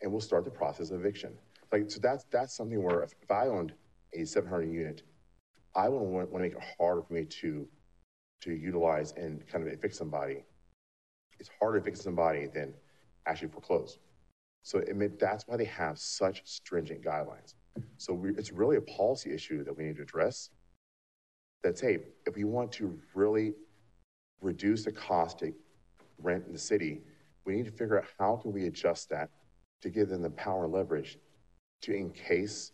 and 0.00 0.10
we'll 0.10 0.22
start 0.22 0.46
the 0.46 0.50
process 0.50 0.90
of 0.90 1.00
eviction. 1.00 1.34
Like, 1.70 1.90
so 1.90 2.00
that's, 2.00 2.24
that's 2.30 2.54
something 2.56 2.82
where 2.82 3.02
if, 3.02 3.12
if 3.20 3.30
I 3.30 3.48
owned 3.48 3.74
a 4.14 4.24
700 4.24 4.72
unit, 4.72 5.02
I 5.76 5.90
would 5.90 5.98
want, 5.98 6.30
want 6.30 6.32
to 6.32 6.38
make 6.38 6.52
it 6.52 6.76
harder 6.78 7.02
for 7.02 7.12
me 7.12 7.26
to 7.26 7.68
to 8.40 8.54
utilize 8.54 9.12
and 9.18 9.46
kind 9.46 9.66
of 9.66 9.70
evict 9.70 9.94
somebody. 9.94 10.42
It's 11.38 11.50
harder 11.60 11.78
to 11.78 11.82
evict 11.82 11.98
somebody 11.98 12.46
than 12.46 12.72
actually 13.26 13.48
foreclose. 13.48 13.98
So 14.62 14.78
it, 14.78 15.20
that's 15.20 15.46
why 15.46 15.58
they 15.58 15.66
have 15.66 15.98
such 15.98 16.40
stringent 16.46 17.02
guidelines. 17.02 17.52
So 17.98 18.14
we, 18.14 18.30
it's 18.30 18.52
really 18.52 18.76
a 18.76 18.80
policy 18.82 19.32
issue 19.32 19.64
that 19.64 19.76
we 19.76 19.84
need 19.84 19.96
to 19.96 20.02
address. 20.02 20.50
That's 21.62 21.80
hey, 21.80 21.98
if 22.26 22.36
we 22.36 22.44
want 22.44 22.72
to 22.72 22.98
really 23.14 23.54
reduce 24.40 24.84
the 24.84 24.92
cost 24.92 25.40
to 25.40 25.52
rent 26.18 26.44
in 26.46 26.52
the 26.52 26.58
city, 26.58 27.02
we 27.44 27.54
need 27.54 27.66
to 27.66 27.70
figure 27.70 27.98
out 27.98 28.06
how 28.18 28.36
can 28.36 28.52
we 28.52 28.66
adjust 28.66 29.10
that 29.10 29.28
to 29.82 29.90
give 29.90 30.08
them 30.08 30.22
the 30.22 30.30
power 30.30 30.64
and 30.64 30.72
leverage 30.72 31.18
to 31.82 31.94
in 31.94 32.10
case 32.10 32.72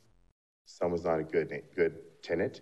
someone's 0.64 1.04
not 1.04 1.20
a 1.20 1.22
good, 1.22 1.62
good 1.74 1.94
tenant, 2.22 2.60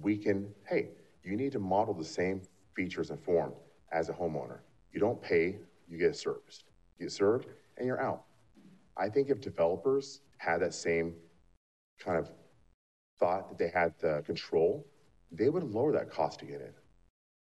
we 0.00 0.16
can, 0.16 0.48
hey, 0.68 0.88
you 1.22 1.36
need 1.36 1.52
to 1.52 1.58
model 1.58 1.94
the 1.94 2.04
same 2.04 2.40
features 2.74 3.10
and 3.10 3.20
form 3.20 3.52
as 3.92 4.08
a 4.08 4.12
homeowner. 4.12 4.58
You 4.92 5.00
don't 5.00 5.20
pay, 5.20 5.56
you 5.88 5.98
get 5.98 6.16
serviced. 6.16 6.64
You 6.98 7.06
get 7.06 7.12
served 7.12 7.46
and 7.76 7.86
you're 7.86 8.00
out. 8.00 8.24
I 8.96 9.08
think 9.08 9.30
if 9.30 9.40
developers 9.40 10.20
had 10.38 10.58
that 10.58 10.74
same 10.74 11.14
kind 11.98 12.18
of 12.18 12.30
thought 13.18 13.48
that 13.48 13.58
they 13.58 13.70
had 13.70 13.94
the 14.00 14.22
control, 14.26 14.86
they 15.30 15.48
would 15.48 15.62
lower 15.62 15.92
that 15.92 16.10
cost 16.10 16.40
to 16.40 16.46
get 16.46 16.60
in. 16.60 16.72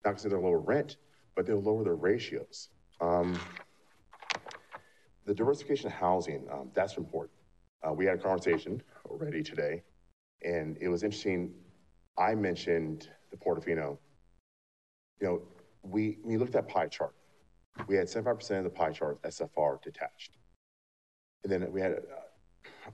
Not 0.05 0.13
because 0.13 0.25
they'll 0.25 0.41
lower 0.41 0.61
rent, 0.61 0.97
but 1.35 1.47
they'll 1.47 1.63
lower 1.63 1.85
their 1.85 1.97
ratios. 1.97 2.69
Um, 3.01 3.39
the 5.25 5.35
diversification 5.35 5.89
of 5.89 5.93
housing, 5.93 6.47
um, 6.51 6.71
that's 6.75 6.97
important. 6.97 7.33
Uh, 7.87 7.93
we 7.93 8.07
had 8.07 8.19
a 8.19 8.23
conversation 8.23 8.83
already 9.05 9.43
today, 9.43 9.83
and 10.43 10.77
it 10.81 10.89
was 10.89 11.03
interesting. 11.03 11.53
I 12.17 12.35
mentioned 12.35 13.09
the 13.31 13.37
Portofino. 13.37 13.99
You 15.21 15.27
know, 15.27 15.43
we, 15.83 16.19
we 16.25 16.37
looked 16.37 16.55
at 16.55 16.69
pie 16.69 16.89
chart. 16.89 17.15
We 17.89 17.97
had 17.97 18.07
75% 18.07 18.59
of 18.59 18.65
the 18.65 18.71
pie 18.71 18.93
chart 18.93 19.21
SFR 19.23 19.83
detached. 19.83 20.37
And 21.43 21.53
then 21.53 21.71
we 21.73 21.81
had 21.81 21.93
an 21.93 22.03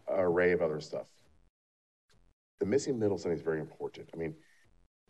array 0.08 0.52
of 0.52 0.60
other 0.60 0.80
stuff. 0.80 1.06
The 2.62 2.68
missing 2.68 2.96
middle 2.96 3.18
something 3.18 3.36
is 3.36 3.44
very 3.44 3.60
important. 3.60 4.08
I 4.14 4.16
mean, 4.16 4.34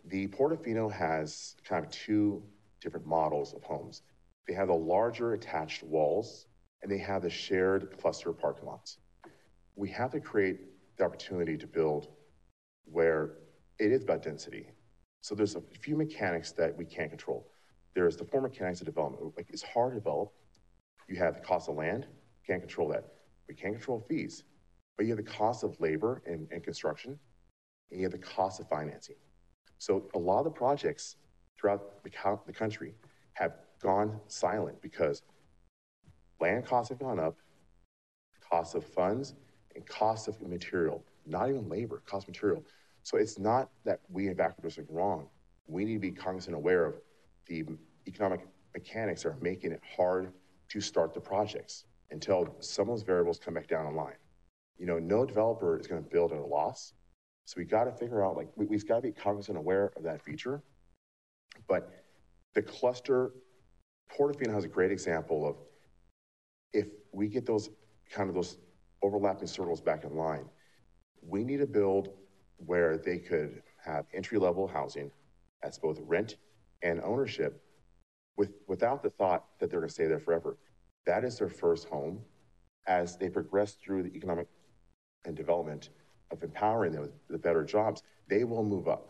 the 0.07 0.27
Portofino 0.29 0.91
has 0.91 1.55
kind 1.65 1.85
of 1.85 1.91
two 1.91 2.43
different 2.81 3.07
models 3.07 3.53
of 3.53 3.63
homes. 3.63 4.03
They 4.49 4.55
have 4.55 4.69
the 4.69 4.75
larger 4.75 5.35
attached 5.35 5.83
walls, 5.83 6.47
and 6.83 6.91
they 6.91 6.99
have 6.99 7.23
the 7.23 7.31
shared 7.31 7.99
cluster 8.01 8.33
parking 8.33 8.67
lots 8.67 8.99
we 9.77 9.89
have 9.89 10.11
to 10.13 10.21
create 10.21 10.61
the 10.97 11.05
opportunity 11.05 11.57
to 11.57 11.67
build 11.67 12.09
where 12.85 13.35
it 13.79 13.93
is 13.93 14.03
about 14.03 14.23
density. 14.23 14.67
So 15.21 15.35
there's 15.35 15.57
a 15.57 15.63
few 15.81 15.97
mechanics 15.97 16.53
that 16.53 16.77
we 16.77 16.85
can't 16.85 17.11
control. 17.11 17.49
There's 17.95 18.17
the 18.17 18.25
form 18.25 18.45
mechanics 18.45 18.81
of 18.81 18.87
development. 18.87 19.33
Like 19.37 19.47
it's 19.51 19.63
hard 19.63 19.93
to 19.93 19.99
develop. 19.99 20.33
You 21.09 21.17
have 21.17 21.35
the 21.35 21.41
cost 21.41 21.69
of 21.69 21.77
land, 21.77 22.07
can't 22.47 22.61
control 22.61 22.89
that. 22.89 23.05
We 23.49 23.55
can't 23.55 23.75
control 23.75 24.05
fees, 24.09 24.45
but 24.97 25.07
you 25.07 25.15
have 25.15 25.25
the 25.25 25.31
cost 25.31 25.65
of 25.65 25.79
labor 25.81 26.23
and, 26.27 26.49
and 26.51 26.63
construction, 26.63 27.19
and 27.93 28.03
have 28.03 28.13
the 28.13 28.19
cost 28.19 28.61
of 28.61 28.69
financing. 28.69 29.17
So 29.79 30.09
a 30.15 30.19
lot 30.19 30.39
of 30.39 30.45
the 30.45 30.51
projects 30.51 31.17
throughout 31.59 32.03
the, 32.03 32.53
country 32.53 32.95
have 33.35 33.53
gone 33.81 34.21
silent 34.27 34.81
because 34.81 35.23
land 36.41 36.65
costs 36.67 36.89
have 36.89 36.99
gone 36.99 37.19
up, 37.19 37.37
cost 38.49 38.75
of 38.75 38.85
funds 38.85 39.35
and 39.75 39.87
cost 39.87 40.29
of 40.29 40.41
material, 40.41 41.05
not 41.27 41.49
even 41.49 41.69
labor, 41.69 42.03
cost 42.07 42.27
material. 42.27 42.65
So 43.03 43.17
it's 43.17 43.39
not 43.39 43.71
that 43.85 44.01
we 44.11 44.29
in 44.29 44.35
Vacaville 44.35 44.79
are 44.79 44.87
wrong. 44.89 45.29
We 45.67 45.85
need 45.85 45.95
to 45.95 46.01
be 46.01 46.11
cognizant 46.11 46.55
and 46.55 46.63
aware 46.63 46.85
of 46.85 46.95
the 47.47 47.65
economic 48.07 48.47
mechanics 48.75 49.23
that 49.23 49.31
are 49.31 49.39
making 49.41 49.73
it 49.73 49.81
hard 49.97 50.33
to 50.71 50.81
start 50.81 51.15
the 51.15 51.21
projects 51.21 51.85
until 52.11 52.57
some 52.61 52.89
of 52.89 52.97
those 52.97 53.03
variables 53.03 53.39
come 53.39 53.55
back 53.55 53.69
down 53.69 53.85
the 53.87 53.91
line. 53.91 54.15
You 54.79 54.87
know, 54.87 54.99
no 54.99 55.25
developer 55.25 55.79
is 55.79 55.87
going 55.87 56.03
to 56.03 56.09
build 56.09 56.33
at 56.33 56.39
a 56.39 56.45
loss. 56.45 56.93
So 57.45 57.55
we 57.59 57.65
got 57.65 57.85
to 57.85 57.93
figure 57.93 58.25
out, 58.25 58.37
like, 58.37 58.49
we, 58.57 58.67
we've 58.67 58.87
got 58.87 58.97
to 58.97 59.03
be 59.03 59.13
cognizant 59.13 59.57
and 59.57 59.65
aware 59.65 59.93
of 59.97 60.03
that 60.05 60.23
feature. 60.23 60.63
But 61.69 62.05
the 62.55 62.63
cluster, 62.63 63.33
Portofino 64.17 64.53
has 64.53 64.65
a 64.65 64.69
great 64.69 64.93
example 64.93 65.47
of 65.47 65.57
if 66.73 66.87
we 67.13 67.29
get 67.29 67.45
those 67.47 67.69
kind 68.11 68.29
of 68.29 68.35
those 68.35 68.59
overlapping 69.03 69.49
circles 69.49 69.81
back 69.81 70.05
in 70.05 70.17
line. 70.17 70.49
We 71.23 71.45
need 71.45 71.59
to 71.59 71.67
build 71.67 72.09
where 72.59 72.97
they 72.97 73.19
could 73.19 73.63
have 73.85 74.07
entry 74.15 74.39
level 74.39 74.67
housing 74.69 75.11
as 75.63 75.79
both 75.79 75.99
rent 76.03 76.37
and 76.83 77.01
ownership 77.03 77.63
with, 78.37 78.51
without 78.69 79.03
the 79.03 79.11
thought 79.11 79.45
that 79.59 79.71
they're 79.71 79.81
going 79.81 79.89
to 79.89 79.95
stay 79.95 80.07
there 80.07 80.21
forever. 80.21 80.57
That 81.07 81.25
is 81.25 81.39
their 81.39 81.49
first 81.49 81.89
home. 81.89 82.21
As 82.89 83.17
they 83.17 83.29
progress 83.29 83.75
through 83.75 84.03
the 84.03 84.17
economic 84.17 84.49
and 85.25 85.37
development 85.37 85.91
of 86.33 86.43
empowering 86.43 86.93
them 86.93 87.03
with 87.03 87.13
the 87.29 87.39
better 87.39 87.63
jobs, 87.63 88.03
they 88.29 88.45
will 88.45 88.65
move 88.65 88.89
up. 88.89 89.09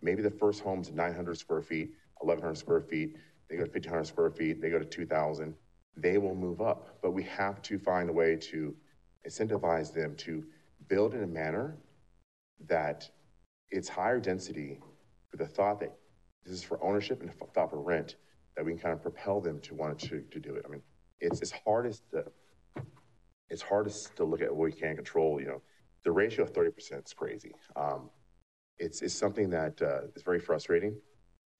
maybe 0.00 0.22
the 0.22 0.30
first 0.30 0.62
home's 0.62 0.90
900 0.90 1.36
square 1.36 1.60
feet, 1.60 1.92
1,100 2.20 2.56
square 2.56 2.80
feet, 2.80 3.16
they 3.48 3.56
go 3.56 3.64
to 3.64 3.70
1,500 3.70 4.04
square 4.04 4.30
feet, 4.30 4.60
they 4.60 4.70
go 4.70 4.78
to 4.78 4.84
2,000, 4.84 5.54
they 5.96 6.18
will 6.18 6.34
move 6.34 6.60
up. 6.60 6.98
But 7.02 7.12
we 7.12 7.22
have 7.24 7.60
to 7.62 7.78
find 7.78 8.08
a 8.08 8.12
way 8.12 8.36
to 8.36 8.74
incentivize 9.28 9.92
them 9.92 10.14
to 10.16 10.44
build 10.88 11.14
in 11.14 11.22
a 11.22 11.26
manner 11.26 11.76
that 12.66 13.08
it's 13.70 13.88
higher 13.88 14.20
density 14.20 14.78
with 15.30 15.40
the 15.40 15.46
thought 15.46 15.80
that 15.80 15.94
this 16.44 16.54
is 16.54 16.62
for 16.62 16.82
ownership 16.82 17.20
and 17.20 17.30
thought 17.52 17.70
for 17.70 17.80
rent, 17.80 18.16
that 18.56 18.64
we 18.64 18.72
can 18.72 18.80
kind 18.80 18.94
of 18.94 19.02
propel 19.02 19.40
them 19.40 19.60
to 19.60 19.74
want 19.74 19.98
to, 19.98 20.22
to 20.30 20.40
do 20.40 20.54
it. 20.54 20.64
I 20.66 20.70
mean, 20.70 20.82
it's, 21.20 21.42
it's 21.42 21.52
hardest 21.64 22.02
to, 22.12 22.24
it's 23.50 23.62
hardest 23.62 24.16
to 24.16 24.24
look 24.24 24.40
at 24.40 24.54
what 24.54 24.64
we 24.64 24.72
can't 24.72 24.96
control, 24.96 25.40
you 25.40 25.46
know, 25.46 25.62
the 26.08 26.12
ratio 26.12 26.42
of 26.42 26.54
30% 26.54 27.04
is 27.04 27.12
crazy. 27.12 27.52
Um, 27.76 28.08
it's, 28.78 29.02
it's 29.02 29.12
something 29.12 29.50
that 29.50 29.82
uh, 29.82 30.06
is 30.16 30.22
very 30.22 30.40
frustrating. 30.40 30.96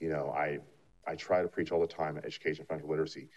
You 0.00 0.08
know, 0.08 0.32
I, 0.34 0.60
I 1.06 1.16
try 1.16 1.42
to 1.42 1.48
preach 1.48 1.70
all 1.70 1.82
the 1.82 1.86
time 1.86 2.16
at 2.16 2.24
education 2.24 2.64
financial 2.66 2.88
literacy. 2.88 3.28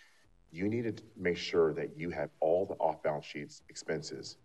You 0.51 0.69
need 0.69 0.83
to 0.95 1.03
make 1.17 1.35
sure 1.35 1.73
that 1.73 1.97
you 1.97 2.11
have 2.11 2.29
all 2.39 2.65
the 2.65 2.75
off 2.75 3.03
balance 3.03 3.25
sheets 3.25 3.61
expenses 3.67 4.37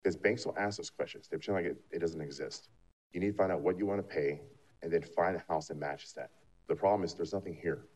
because 0.00 0.14
banks 0.14 0.46
will 0.46 0.56
ask 0.56 0.76
those 0.76 0.88
questions. 0.88 1.26
They 1.26 1.36
pretend 1.36 1.56
like 1.56 1.64
it, 1.64 1.78
it 1.90 1.98
doesn't 1.98 2.20
exist. 2.20 2.68
You 3.12 3.18
need 3.18 3.32
to 3.32 3.36
find 3.36 3.50
out 3.50 3.62
what 3.62 3.76
you 3.76 3.84
want 3.84 3.98
to 3.98 4.14
pay 4.14 4.40
and 4.84 4.92
then 4.92 5.02
find 5.02 5.34
a 5.34 5.42
house 5.52 5.66
that 5.66 5.78
matches 5.78 6.12
that. 6.12 6.30
The 6.68 6.76
problem 6.76 7.02
is 7.02 7.14
there's 7.14 7.32
nothing 7.32 7.58
here. 7.60 7.86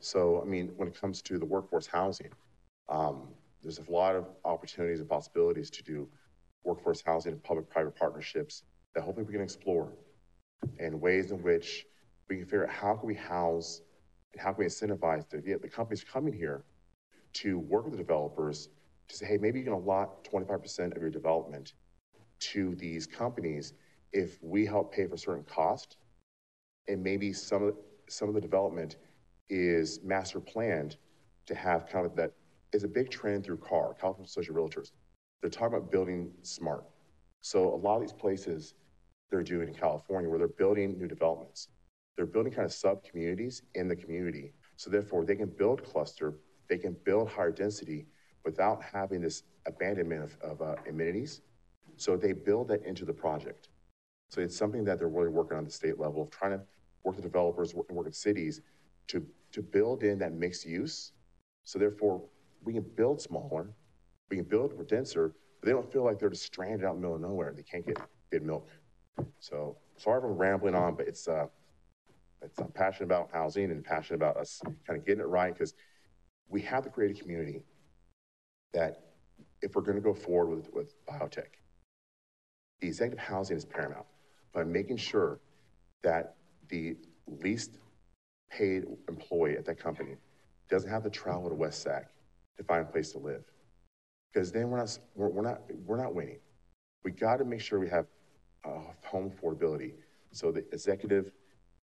So, 0.00 0.42
I 0.42 0.44
mean, 0.44 0.72
when 0.76 0.88
it 0.88 1.00
comes 1.00 1.22
to 1.22 1.38
the 1.38 1.46
workforce 1.46 1.86
housing, 1.86 2.32
um, 2.88 3.28
there's 3.62 3.78
a 3.78 3.88
lot 3.88 4.16
of 4.16 4.26
opportunities 4.44 4.98
and 4.98 5.08
possibilities 5.08 5.70
to 5.70 5.84
do 5.84 6.08
workforce 6.66 7.02
housing 7.04 7.32
and 7.32 7.42
public-private 7.42 7.96
partnerships 7.96 8.64
that 8.94 9.02
hopefully 9.02 9.24
we 9.24 9.32
can 9.32 9.42
explore 9.42 9.92
and 10.78 11.00
ways 11.00 11.30
in 11.30 11.42
which 11.42 11.86
we 12.28 12.36
can 12.36 12.44
figure 12.44 12.66
out 12.66 12.72
how 12.72 12.94
can 12.94 13.06
we 13.06 13.14
house 13.14 13.82
and 14.32 14.42
how 14.42 14.52
can 14.52 14.64
we 14.64 14.66
incentivize 14.66 15.28
the, 15.30 15.58
the 15.62 15.68
companies 15.68 16.04
coming 16.04 16.32
here 16.32 16.64
to 17.32 17.58
work 17.58 17.84
with 17.84 17.92
the 17.92 17.98
developers 17.98 18.68
to 19.08 19.16
say, 19.16 19.26
hey, 19.26 19.38
maybe 19.38 19.58
you 19.60 19.64
can 19.64 19.74
allot 19.74 20.24
25% 20.24 20.96
of 20.96 21.00
your 21.00 21.10
development 21.10 21.74
to 22.38 22.74
these 22.74 23.06
companies 23.06 23.74
if 24.12 24.42
we 24.42 24.66
help 24.66 24.92
pay 24.92 25.06
for 25.06 25.16
certain 25.16 25.44
cost 25.44 25.96
and 26.88 27.02
maybe 27.02 27.32
some 27.32 27.62
of 27.62 27.74
some 28.08 28.28
of 28.28 28.34
the 28.34 28.40
development 28.40 28.96
is 29.48 30.00
master 30.04 30.38
planned 30.38 30.96
to 31.44 31.54
have 31.54 31.88
kind 31.88 32.06
of 32.06 32.14
that 32.14 32.32
is 32.72 32.84
a 32.84 32.88
big 32.88 33.10
trend 33.10 33.44
through 33.44 33.56
CAR, 33.56 33.94
California 33.94 34.28
Social 34.28 34.54
Realtors. 34.54 34.92
They're 35.40 35.50
talking 35.50 35.76
about 35.76 35.90
building 35.90 36.32
smart. 36.42 36.84
So 37.40 37.74
a 37.74 37.76
lot 37.76 37.96
of 37.96 38.02
these 38.02 38.12
places 38.12 38.74
they're 39.30 39.42
doing 39.42 39.68
in 39.68 39.74
California 39.74 40.28
where 40.28 40.38
they're 40.38 40.48
building 40.48 40.98
new 40.98 41.08
developments. 41.08 41.68
They're 42.16 42.26
building 42.26 42.52
kind 42.52 42.64
of 42.64 42.72
sub 42.72 43.04
communities 43.04 43.62
in 43.74 43.88
the 43.88 43.96
community. 43.96 44.52
So 44.76 44.90
therefore 44.90 45.24
they 45.24 45.36
can 45.36 45.48
build 45.48 45.84
cluster, 45.84 46.34
they 46.68 46.78
can 46.78 46.96
build 47.04 47.28
higher 47.28 47.52
density 47.52 48.06
without 48.44 48.82
having 48.82 49.20
this 49.20 49.42
abandonment 49.66 50.22
of, 50.22 50.36
of 50.40 50.62
uh, 50.62 50.76
amenities. 50.88 51.42
So 51.96 52.16
they 52.16 52.32
build 52.32 52.68
that 52.68 52.84
into 52.84 53.04
the 53.04 53.12
project. 53.12 53.68
So 54.28 54.40
it's 54.40 54.56
something 54.56 54.84
that 54.84 54.98
they're 54.98 55.08
really 55.08 55.28
working 55.28 55.56
on 55.56 55.64
the 55.64 55.70
state 55.70 55.98
level 55.98 56.22
of 56.22 56.30
trying 56.30 56.52
to 56.52 56.60
work 57.04 57.16
with 57.16 57.24
developers, 57.24 57.74
work, 57.74 57.90
work 57.90 58.06
with 58.06 58.14
cities 58.14 58.60
to, 59.08 59.24
to 59.52 59.62
build 59.62 60.02
in 60.02 60.18
that 60.18 60.32
mixed 60.32 60.66
use. 60.66 61.12
So 61.64 61.78
therefore, 61.78 62.22
we 62.64 62.72
can 62.72 62.84
build 62.96 63.20
smaller, 63.20 63.70
we 64.30 64.36
can 64.36 64.44
build 64.44 64.86
denser, 64.88 65.34
but 65.60 65.66
they 65.66 65.72
don't 65.72 65.90
feel 65.92 66.04
like 66.04 66.18
they're 66.18 66.30
just 66.30 66.44
stranded 66.44 66.84
out 66.84 66.94
in 66.94 66.96
the 66.96 67.00
middle 67.02 67.16
of 67.16 67.22
nowhere. 67.22 67.48
And 67.48 67.58
they 67.58 67.62
can't 67.62 67.86
get, 67.86 67.98
get 68.30 68.42
milk. 68.42 68.68
So 69.38 69.76
sorry 69.96 70.18
if 70.18 70.24
I'm 70.24 70.36
rambling 70.36 70.74
on, 70.74 70.94
but 70.94 71.08
it's, 71.08 71.28
uh, 71.28 71.46
it's, 72.42 72.58
I'm 72.58 72.68
passionate 72.68 73.06
about 73.06 73.30
housing 73.32 73.70
and 73.70 73.84
passionate 73.84 74.16
about 74.16 74.36
us 74.36 74.60
kind 74.86 74.98
of 74.98 75.06
getting 75.06 75.20
it 75.20 75.28
right 75.28 75.52
because 75.52 75.74
we 76.48 76.60
have 76.62 76.84
to 76.84 76.90
create 76.90 77.16
a 77.16 77.20
community 77.20 77.62
that 78.72 79.02
if 79.62 79.74
we're 79.74 79.82
going 79.82 79.96
to 79.96 80.02
go 80.02 80.14
forward 80.14 80.54
with, 80.54 80.72
with 80.72 81.06
biotech, 81.06 81.58
the 82.80 82.88
executive 82.88 83.24
housing 83.24 83.56
is 83.56 83.64
paramount 83.64 84.06
by 84.52 84.64
making 84.64 84.96
sure 84.96 85.40
that 86.02 86.34
the 86.68 86.96
least 87.26 87.78
paid 88.50 88.84
employee 89.08 89.56
at 89.56 89.64
that 89.64 89.78
company 89.78 90.16
doesn't 90.68 90.90
have 90.90 91.02
to 91.02 91.10
travel 91.10 91.48
to 91.48 91.54
West 91.54 91.82
Sac 91.82 92.10
to 92.56 92.64
find 92.64 92.82
a 92.82 92.90
place 92.90 93.12
to 93.12 93.18
live. 93.18 93.44
Because 94.36 94.52
then 94.52 94.68
we're 94.68 94.76
not, 94.76 94.98
we're, 95.14 95.28
we're 95.30 95.42
not, 95.42 95.62
we're 95.86 95.96
not 95.96 96.14
winning. 96.14 96.36
We 97.04 97.10
got 97.10 97.38
to 97.38 97.44
make 97.46 97.62
sure 97.62 97.80
we 97.80 97.88
have 97.88 98.04
uh, 98.66 98.80
home 99.02 99.30
affordability 99.30 99.94
so 100.30 100.52
the 100.52 100.62
executive 100.72 101.32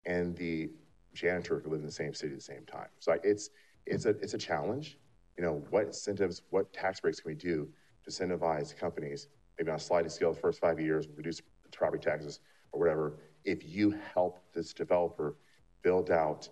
and 0.06 0.34
the 0.38 0.69
janitor 1.14 1.60
can 1.60 1.72
live 1.72 1.82
in 1.82 1.86
the 1.86 1.91
same 1.91 2.14
city 2.14 2.32
at 2.32 2.40
the 2.40 2.45
same 2.45 2.64
time. 2.64 2.88
So 2.99 3.18
it's, 3.22 3.49
it's 3.86 4.06
a, 4.06 4.11
it's 4.22 4.34
a 4.34 4.38
challenge. 4.38 4.98
You 5.38 5.44
know, 5.44 5.61
what 5.72 5.88
incentives, 5.88 6.44
what 6.49 6.72
tax 6.72 7.02
breaks 7.02 7.19
can 7.19 7.32
we 7.32 7.36
do 7.36 7.68
to 8.06 8.10
incentivize 8.10 8.74
companies, 8.74 9.28
maybe 9.60 9.69
on 9.69 9.76
a 9.76 9.80
sliding 9.80 10.10
scale 10.10 10.32
the 10.32 10.40
first 10.40 10.61
five 10.61 10.80
years, 10.80 11.06
reduce 11.18 11.41
property 11.74 12.02
taxes 12.02 12.40
or 12.72 12.80
whatever, 12.80 13.18
if 13.44 13.68
you 13.68 13.94
help 14.14 14.40
this 14.53 14.72
developer 14.72 15.36
build 15.82 16.11
out 16.11 16.48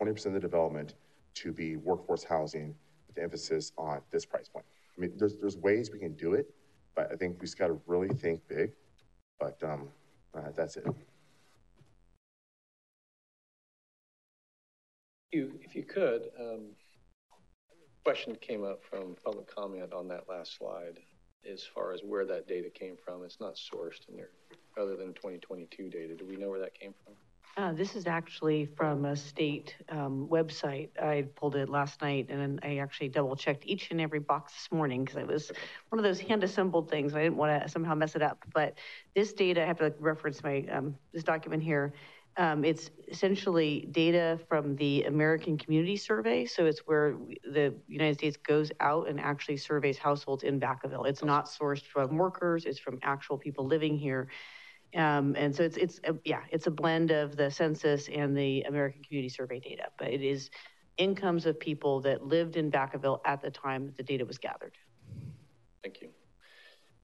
20% 0.00 0.24
of 0.24 0.32
the 0.32 0.40
development 0.40 0.94
to 1.34 1.52
be 1.52 1.76
workforce 1.76 2.24
housing 2.24 2.74
with 3.06 3.18
emphasis 3.18 3.72
on 3.76 4.00
this 4.10 4.24
price 4.24 4.48
point. 4.48 4.64
I 4.96 5.00
mean, 5.00 5.12
there's, 5.16 5.36
there's 5.36 5.56
ways 5.56 5.90
we 5.92 5.98
can 5.98 6.14
do 6.14 6.34
it, 6.34 6.46
but 6.94 7.10
I 7.12 7.16
think 7.16 7.40
we 7.40 7.46
just 7.46 7.58
got 7.58 7.68
to 7.68 7.80
really 7.86 8.08
think 8.08 8.40
big. 8.48 8.72
But 9.40 9.58
um, 9.62 9.88
uh, 10.34 10.50
that's 10.56 10.76
it. 10.76 10.86
You, 15.32 15.58
if 15.62 15.74
you 15.74 15.82
could, 15.82 16.30
um, 16.38 16.66
question 18.04 18.36
came 18.36 18.64
up 18.64 18.82
from 18.84 19.16
public 19.24 19.52
comment 19.52 19.92
on 19.92 20.06
that 20.08 20.28
last 20.28 20.56
slide 20.58 21.00
as 21.50 21.64
far 21.64 21.92
as 21.92 22.00
where 22.02 22.24
that 22.24 22.46
data 22.46 22.70
came 22.70 22.96
from. 23.04 23.24
It's 23.24 23.40
not 23.40 23.54
sourced 23.54 24.08
in 24.08 24.16
there 24.16 24.30
other 24.80 24.96
than 24.96 25.08
2022 25.14 25.88
data. 25.88 26.14
Do 26.14 26.24
we 26.24 26.36
know 26.36 26.50
where 26.50 26.60
that 26.60 26.78
came 26.78 26.94
from? 27.04 27.14
Uh, 27.56 27.72
this 27.72 27.94
is 27.94 28.08
actually 28.08 28.66
from 28.66 29.04
a 29.04 29.14
state 29.14 29.76
um, 29.88 30.26
website. 30.28 30.88
I 31.00 31.26
pulled 31.36 31.54
it 31.54 31.68
last 31.68 32.02
night 32.02 32.26
and 32.28 32.58
I 32.64 32.78
actually 32.78 33.10
double 33.10 33.36
checked 33.36 33.64
each 33.64 33.92
and 33.92 34.00
every 34.00 34.18
box 34.18 34.52
this 34.54 34.72
morning 34.72 35.04
because 35.04 35.18
it 35.18 35.26
was 35.26 35.52
one 35.90 36.00
of 36.00 36.02
those 36.02 36.18
hand 36.18 36.42
assembled 36.42 36.90
things. 36.90 37.14
I 37.14 37.22
didn't 37.22 37.36
want 37.36 37.62
to 37.62 37.68
somehow 37.68 37.94
mess 37.94 38.16
it 38.16 38.22
up. 38.22 38.44
But 38.52 38.74
this 39.14 39.32
data, 39.32 39.62
I 39.62 39.66
have 39.66 39.78
to 39.78 39.94
reference 40.00 40.42
my 40.42 40.66
um, 40.72 40.96
this 41.12 41.22
document 41.22 41.62
here. 41.62 41.92
Um, 42.36 42.64
it's 42.64 42.90
essentially 43.06 43.86
data 43.92 44.40
from 44.48 44.74
the 44.74 45.04
American 45.04 45.56
Community 45.56 45.96
Survey. 45.96 46.46
So 46.46 46.66
it's 46.66 46.80
where 46.80 47.14
the 47.44 47.72
United 47.86 48.18
States 48.18 48.36
goes 48.36 48.72
out 48.80 49.08
and 49.08 49.20
actually 49.20 49.58
surveys 49.58 49.96
households 49.96 50.42
in 50.42 50.58
Vacaville. 50.58 51.06
It's 51.06 51.22
not 51.22 51.46
sourced 51.46 51.84
from 51.84 52.16
workers, 52.16 52.64
it's 52.64 52.80
from 52.80 52.98
actual 53.04 53.38
people 53.38 53.64
living 53.64 53.96
here. 53.96 54.26
Um, 54.94 55.34
and 55.36 55.54
so 55.54 55.64
it's, 55.64 55.76
it's 55.76 56.00
a, 56.04 56.14
yeah, 56.24 56.42
it's 56.50 56.66
a 56.66 56.70
blend 56.70 57.10
of 57.10 57.36
the 57.36 57.50
census 57.50 58.08
and 58.08 58.36
the 58.36 58.62
American 58.62 59.02
Community 59.02 59.28
Survey 59.28 59.58
data, 59.58 59.86
but 59.98 60.08
it 60.08 60.22
is 60.22 60.50
incomes 60.98 61.46
of 61.46 61.58
people 61.58 62.00
that 62.02 62.24
lived 62.24 62.56
in 62.56 62.70
Vacaville 62.70 63.20
at 63.24 63.42
the 63.42 63.50
time 63.50 63.92
the 63.96 64.02
data 64.02 64.24
was 64.24 64.38
gathered. 64.38 64.76
Thank 65.82 66.00
you. 66.00 66.08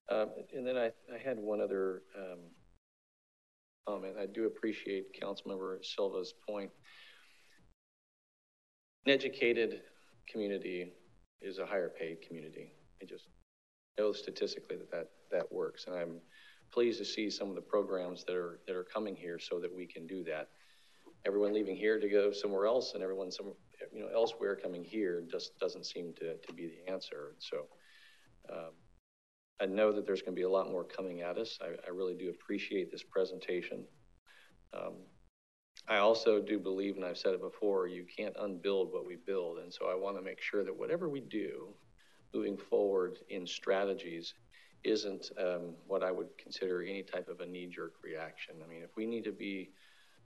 Um, 0.09 0.29
and 0.55 0.67
then 0.67 0.77
I, 0.77 0.87
I 1.13 1.19
had 1.23 1.39
one 1.39 1.61
other 1.61 2.03
um, 2.17 2.39
comment. 3.87 4.17
I 4.21 4.27
do 4.27 4.47
appreciate 4.47 5.21
Councilmember 5.21 5.85
Silva's 5.85 6.35
point. 6.49 6.71
An 9.07 9.13
educated 9.13 9.81
community 10.29 10.93
is 11.41 11.59
a 11.59 11.67
higher 11.67 11.89
paid 11.89 12.23
community. 12.27 12.73
I 13.03 13.07
just 13.07 13.27
know 13.99 14.13
statistically 14.13 14.77
that 14.77 14.91
that, 14.91 15.09
that 15.33 15.53
works. 15.53 15.87
And 15.87 15.97
I'm 15.97 16.21
pleased 16.73 16.99
to 16.99 17.05
see 17.05 17.31
some 17.31 17.49
of 17.49 17.55
the 17.55 17.61
programs 17.61 18.25
that 18.25 18.37
are 18.37 18.61
that 18.67 18.77
are 18.77 18.85
coming 18.85 19.17
here 19.17 19.39
so 19.39 19.59
that 19.61 19.75
we 19.75 19.87
can 19.87 20.07
do 20.07 20.23
that. 20.25 20.49
Everyone 21.27 21.53
leaving 21.53 21.77
here 21.77 22.01
to 22.01 22.09
go 22.09 22.33
somewhere 22.33 22.67
else, 22.67 22.95
and 22.95 23.03
everyone 23.03 23.31
some 23.31 23.53
you 23.93 24.01
know 24.01 24.09
elsewhere 24.15 24.57
coming 24.57 24.85
here 24.85 25.23
just 25.31 25.59
doesn't 25.59 25.87
seem 25.87 26.13
to 26.15 26.37
to 26.37 26.53
be 26.53 26.67
the 26.67 26.93
answer. 26.93 27.35
So. 27.39 27.67
Um, 28.51 28.73
I 29.63 29.67
know 29.67 29.93
that 29.93 30.07
there's 30.07 30.23
going 30.23 30.35
to 30.35 30.41
be 30.41 30.45
a 30.45 30.51
lot 30.51 30.71
more 30.71 30.85
coming 30.85 31.21
at 31.21 31.37
us. 31.37 31.59
I, 31.61 31.67
I 31.87 31.91
really 31.91 32.15
do 32.15 32.31
appreciate 32.31 32.91
this 32.91 33.03
presentation. 33.03 33.85
Um, 34.73 34.95
I 35.87 35.99
also 35.99 36.41
do 36.41 36.59
believe, 36.59 36.97
and 36.97 37.05
I've 37.05 37.19
said 37.19 37.35
it 37.35 37.43
before, 37.43 37.87
you 37.87 38.07
can't 38.17 38.35
unbuild 38.41 38.93
what 38.93 39.07
we 39.07 39.17
build. 39.17 39.59
And 39.59 39.73
so 39.73 39.87
I 39.87 39.95
want 39.95 40.17
to 40.17 40.23
make 40.23 40.41
sure 40.41 40.65
that 40.65 40.77
whatever 40.77 41.09
we 41.09 41.21
do 41.21 41.75
moving 42.33 42.57
forward 42.57 43.19
in 43.29 43.47
strategies 43.47 44.35
isn't 44.85 45.31
um, 45.39 45.75
what 45.87 46.03
I 46.03 46.11
would 46.11 46.37
consider 46.39 46.83
any 46.83 47.03
type 47.03 47.29
of 47.29 47.41
a 47.41 47.47
knee 47.47 47.67
jerk 47.67 47.95
reaction. 48.03 48.55
I 48.65 48.69
mean, 48.69 48.83
if 48.83 48.97
we 48.97 49.07
need 49.07 49.25
to 49.25 49.33
be 49.33 49.71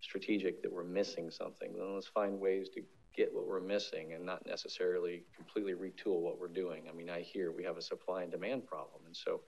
strategic 0.01 0.63
that 0.63 0.73
we're 0.73 0.85
missing 0.85 1.31
something, 1.31 1.73
then 1.73 1.95
let's 1.95 2.07
find 2.07 2.39
ways 2.39 2.69
to 2.75 2.83
get 3.17 3.33
what 3.33 3.47
we're 3.47 3.61
missing 3.61 4.13
and 4.13 4.25
not 4.25 4.45
necessarily 4.47 5.25
completely 5.37 5.73
retool 5.73 6.21
what 6.21 6.39
we're 6.39 6.49
doing. 6.49 6.85
I 6.89 6.93
mean, 6.93 7.11
I 7.11 7.21
hear 7.21 7.53
we 7.53 7.65
have 7.65 7.77
a 7.77 7.83
supply 7.83 8.23
and 8.23 8.31
demand 8.31 8.67
problem. 8.67 9.03
And 9.07 9.17
so 9.17 9.41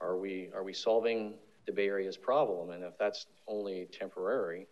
are 0.00 0.16
we, 0.16 0.50
are 0.54 0.64
we 0.64 0.72
solving 0.72 1.34
the 1.66 1.72
Bay 1.72 1.88
Area's 1.88 2.16
problem. 2.16 2.70
And 2.70 2.82
if 2.82 2.96
that's 2.98 3.26
only 3.46 3.88
temporary, 3.92 4.66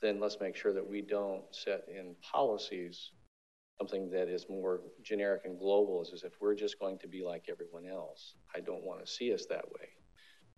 then 0.00 0.20
let's 0.20 0.38
make 0.40 0.56
sure 0.56 0.72
that 0.72 0.86
we 0.86 1.02
don't 1.02 1.42
set 1.50 1.84
in 1.88 2.14
policies 2.22 3.10
something 3.80 4.10
that 4.10 4.28
is 4.28 4.44
more 4.50 4.82
generic 5.02 5.42
and 5.46 5.58
global 5.58 6.02
is 6.02 6.12
as 6.12 6.22
if 6.22 6.32
we're 6.38 6.54
just 6.54 6.78
going 6.78 6.98
to 6.98 7.08
be 7.08 7.22
like 7.24 7.46
everyone 7.48 7.86
else. 7.86 8.34
I 8.54 8.60
don't 8.60 8.84
want 8.84 9.04
to 9.04 9.10
see 9.10 9.32
us 9.32 9.46
that 9.48 9.64
way. 9.72 9.88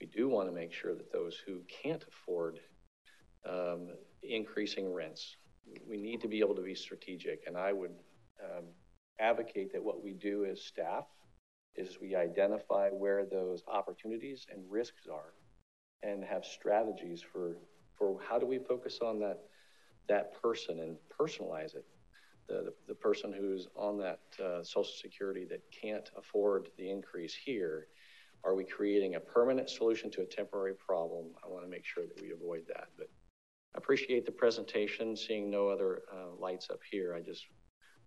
We 0.01 0.07
do 0.07 0.29
want 0.29 0.49
to 0.49 0.55
make 0.55 0.73
sure 0.73 0.95
that 0.97 1.13
those 1.13 1.41
who 1.47 1.61
can't 1.69 2.05
afford 2.09 2.59
um, 3.49 3.91
increasing 4.25 4.93
rents, 4.93 5.37
we 5.89 5.97
need 5.97 6.21
to 6.23 6.29
be 6.29 6.41
able 6.41 6.57
to 6.57 6.63
be 6.63 6.75
strategic. 6.75 7.45
And 7.47 7.57
I 7.57 7.73
would 7.73 7.93
um, 8.43 8.65
advocate 9.21 9.73
that 9.73 9.85
what 9.85 10.03
we 10.03 10.15
do 10.15 10.45
as 10.45 10.61
staff 10.61 11.05
is 11.77 11.99
we 12.01 12.17
identify 12.17 12.89
where 12.89 13.25
those 13.25 13.63
opportunities 13.69 14.47
and 14.53 14.65
risks 14.69 15.07
are 15.07 15.33
and 16.03 16.25
have 16.25 16.45
strategies 16.45 17.23
for, 17.23 17.57
for 17.97 18.19
how 18.29 18.41
do 18.41 18.47
we 18.47 18.59
focus 18.59 18.99
on 19.01 19.21
that, 19.21 19.39
that 20.09 20.43
person 20.43 20.81
and 20.81 20.97
personalize 21.21 21.77
it. 21.77 21.85
The, 22.49 22.73
the, 22.89 22.95
person 22.95 23.33
who's 23.33 23.69
on 23.77 23.99
that 23.99 24.21
uh, 24.43 24.63
Social 24.63 24.93
Security 25.01 25.45
that 25.47 25.63
can't 25.71 26.11
afford 26.17 26.69
the 26.77 26.91
increase 26.91 27.35
here, 27.35 27.87
are 28.45 28.55
we 28.55 28.65
creating 28.65 29.15
a 29.15 29.21
permanent 29.21 29.71
solution 29.71 30.11
to 30.13 30.23
a 30.23 30.27
temporary 30.27 30.75
problem? 30.75 31.27
I 31.45 31.49
want 31.49 31.65
to 31.65 31.71
make 31.71 31.87
sure 31.87 32.05
that 32.05 32.21
we 32.21 32.33
avoid 32.33 32.65
that. 32.69 32.89
But 32.99 33.09
I 33.75 33.79
appreciate 33.79 34.27
the 34.27 34.33
presentation, 34.33 35.17
seeing 35.17 35.51
no 35.51 35.69
other 35.69 36.03
uh, 36.13 36.35
lights 36.39 36.69
up 36.71 36.81
here. 36.91 37.15
I 37.15 37.21
just, 37.21 37.47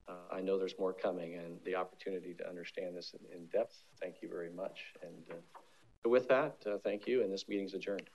uh, 0.07 0.33
I 0.33 0.41
know 0.41 0.59
there's 0.59 0.77
more 0.77 0.93
coming 0.93 1.35
and 1.35 1.57
the 1.65 1.75
opportunity 1.75 2.33
to 2.35 2.47
understand 2.47 2.95
this 2.95 3.13
in, 3.13 3.37
in 3.37 3.45
depth. 3.47 3.83
Thank 4.01 4.15
you 4.21 4.29
very 4.29 4.51
much. 4.51 4.93
And 5.01 5.23
uh, 5.31 6.09
with 6.09 6.27
that, 6.27 6.57
uh, 6.67 6.77
thank 6.83 7.07
you, 7.07 7.23
and 7.23 7.33
this 7.33 7.47
meeting's 7.47 7.73
adjourned. 7.73 8.09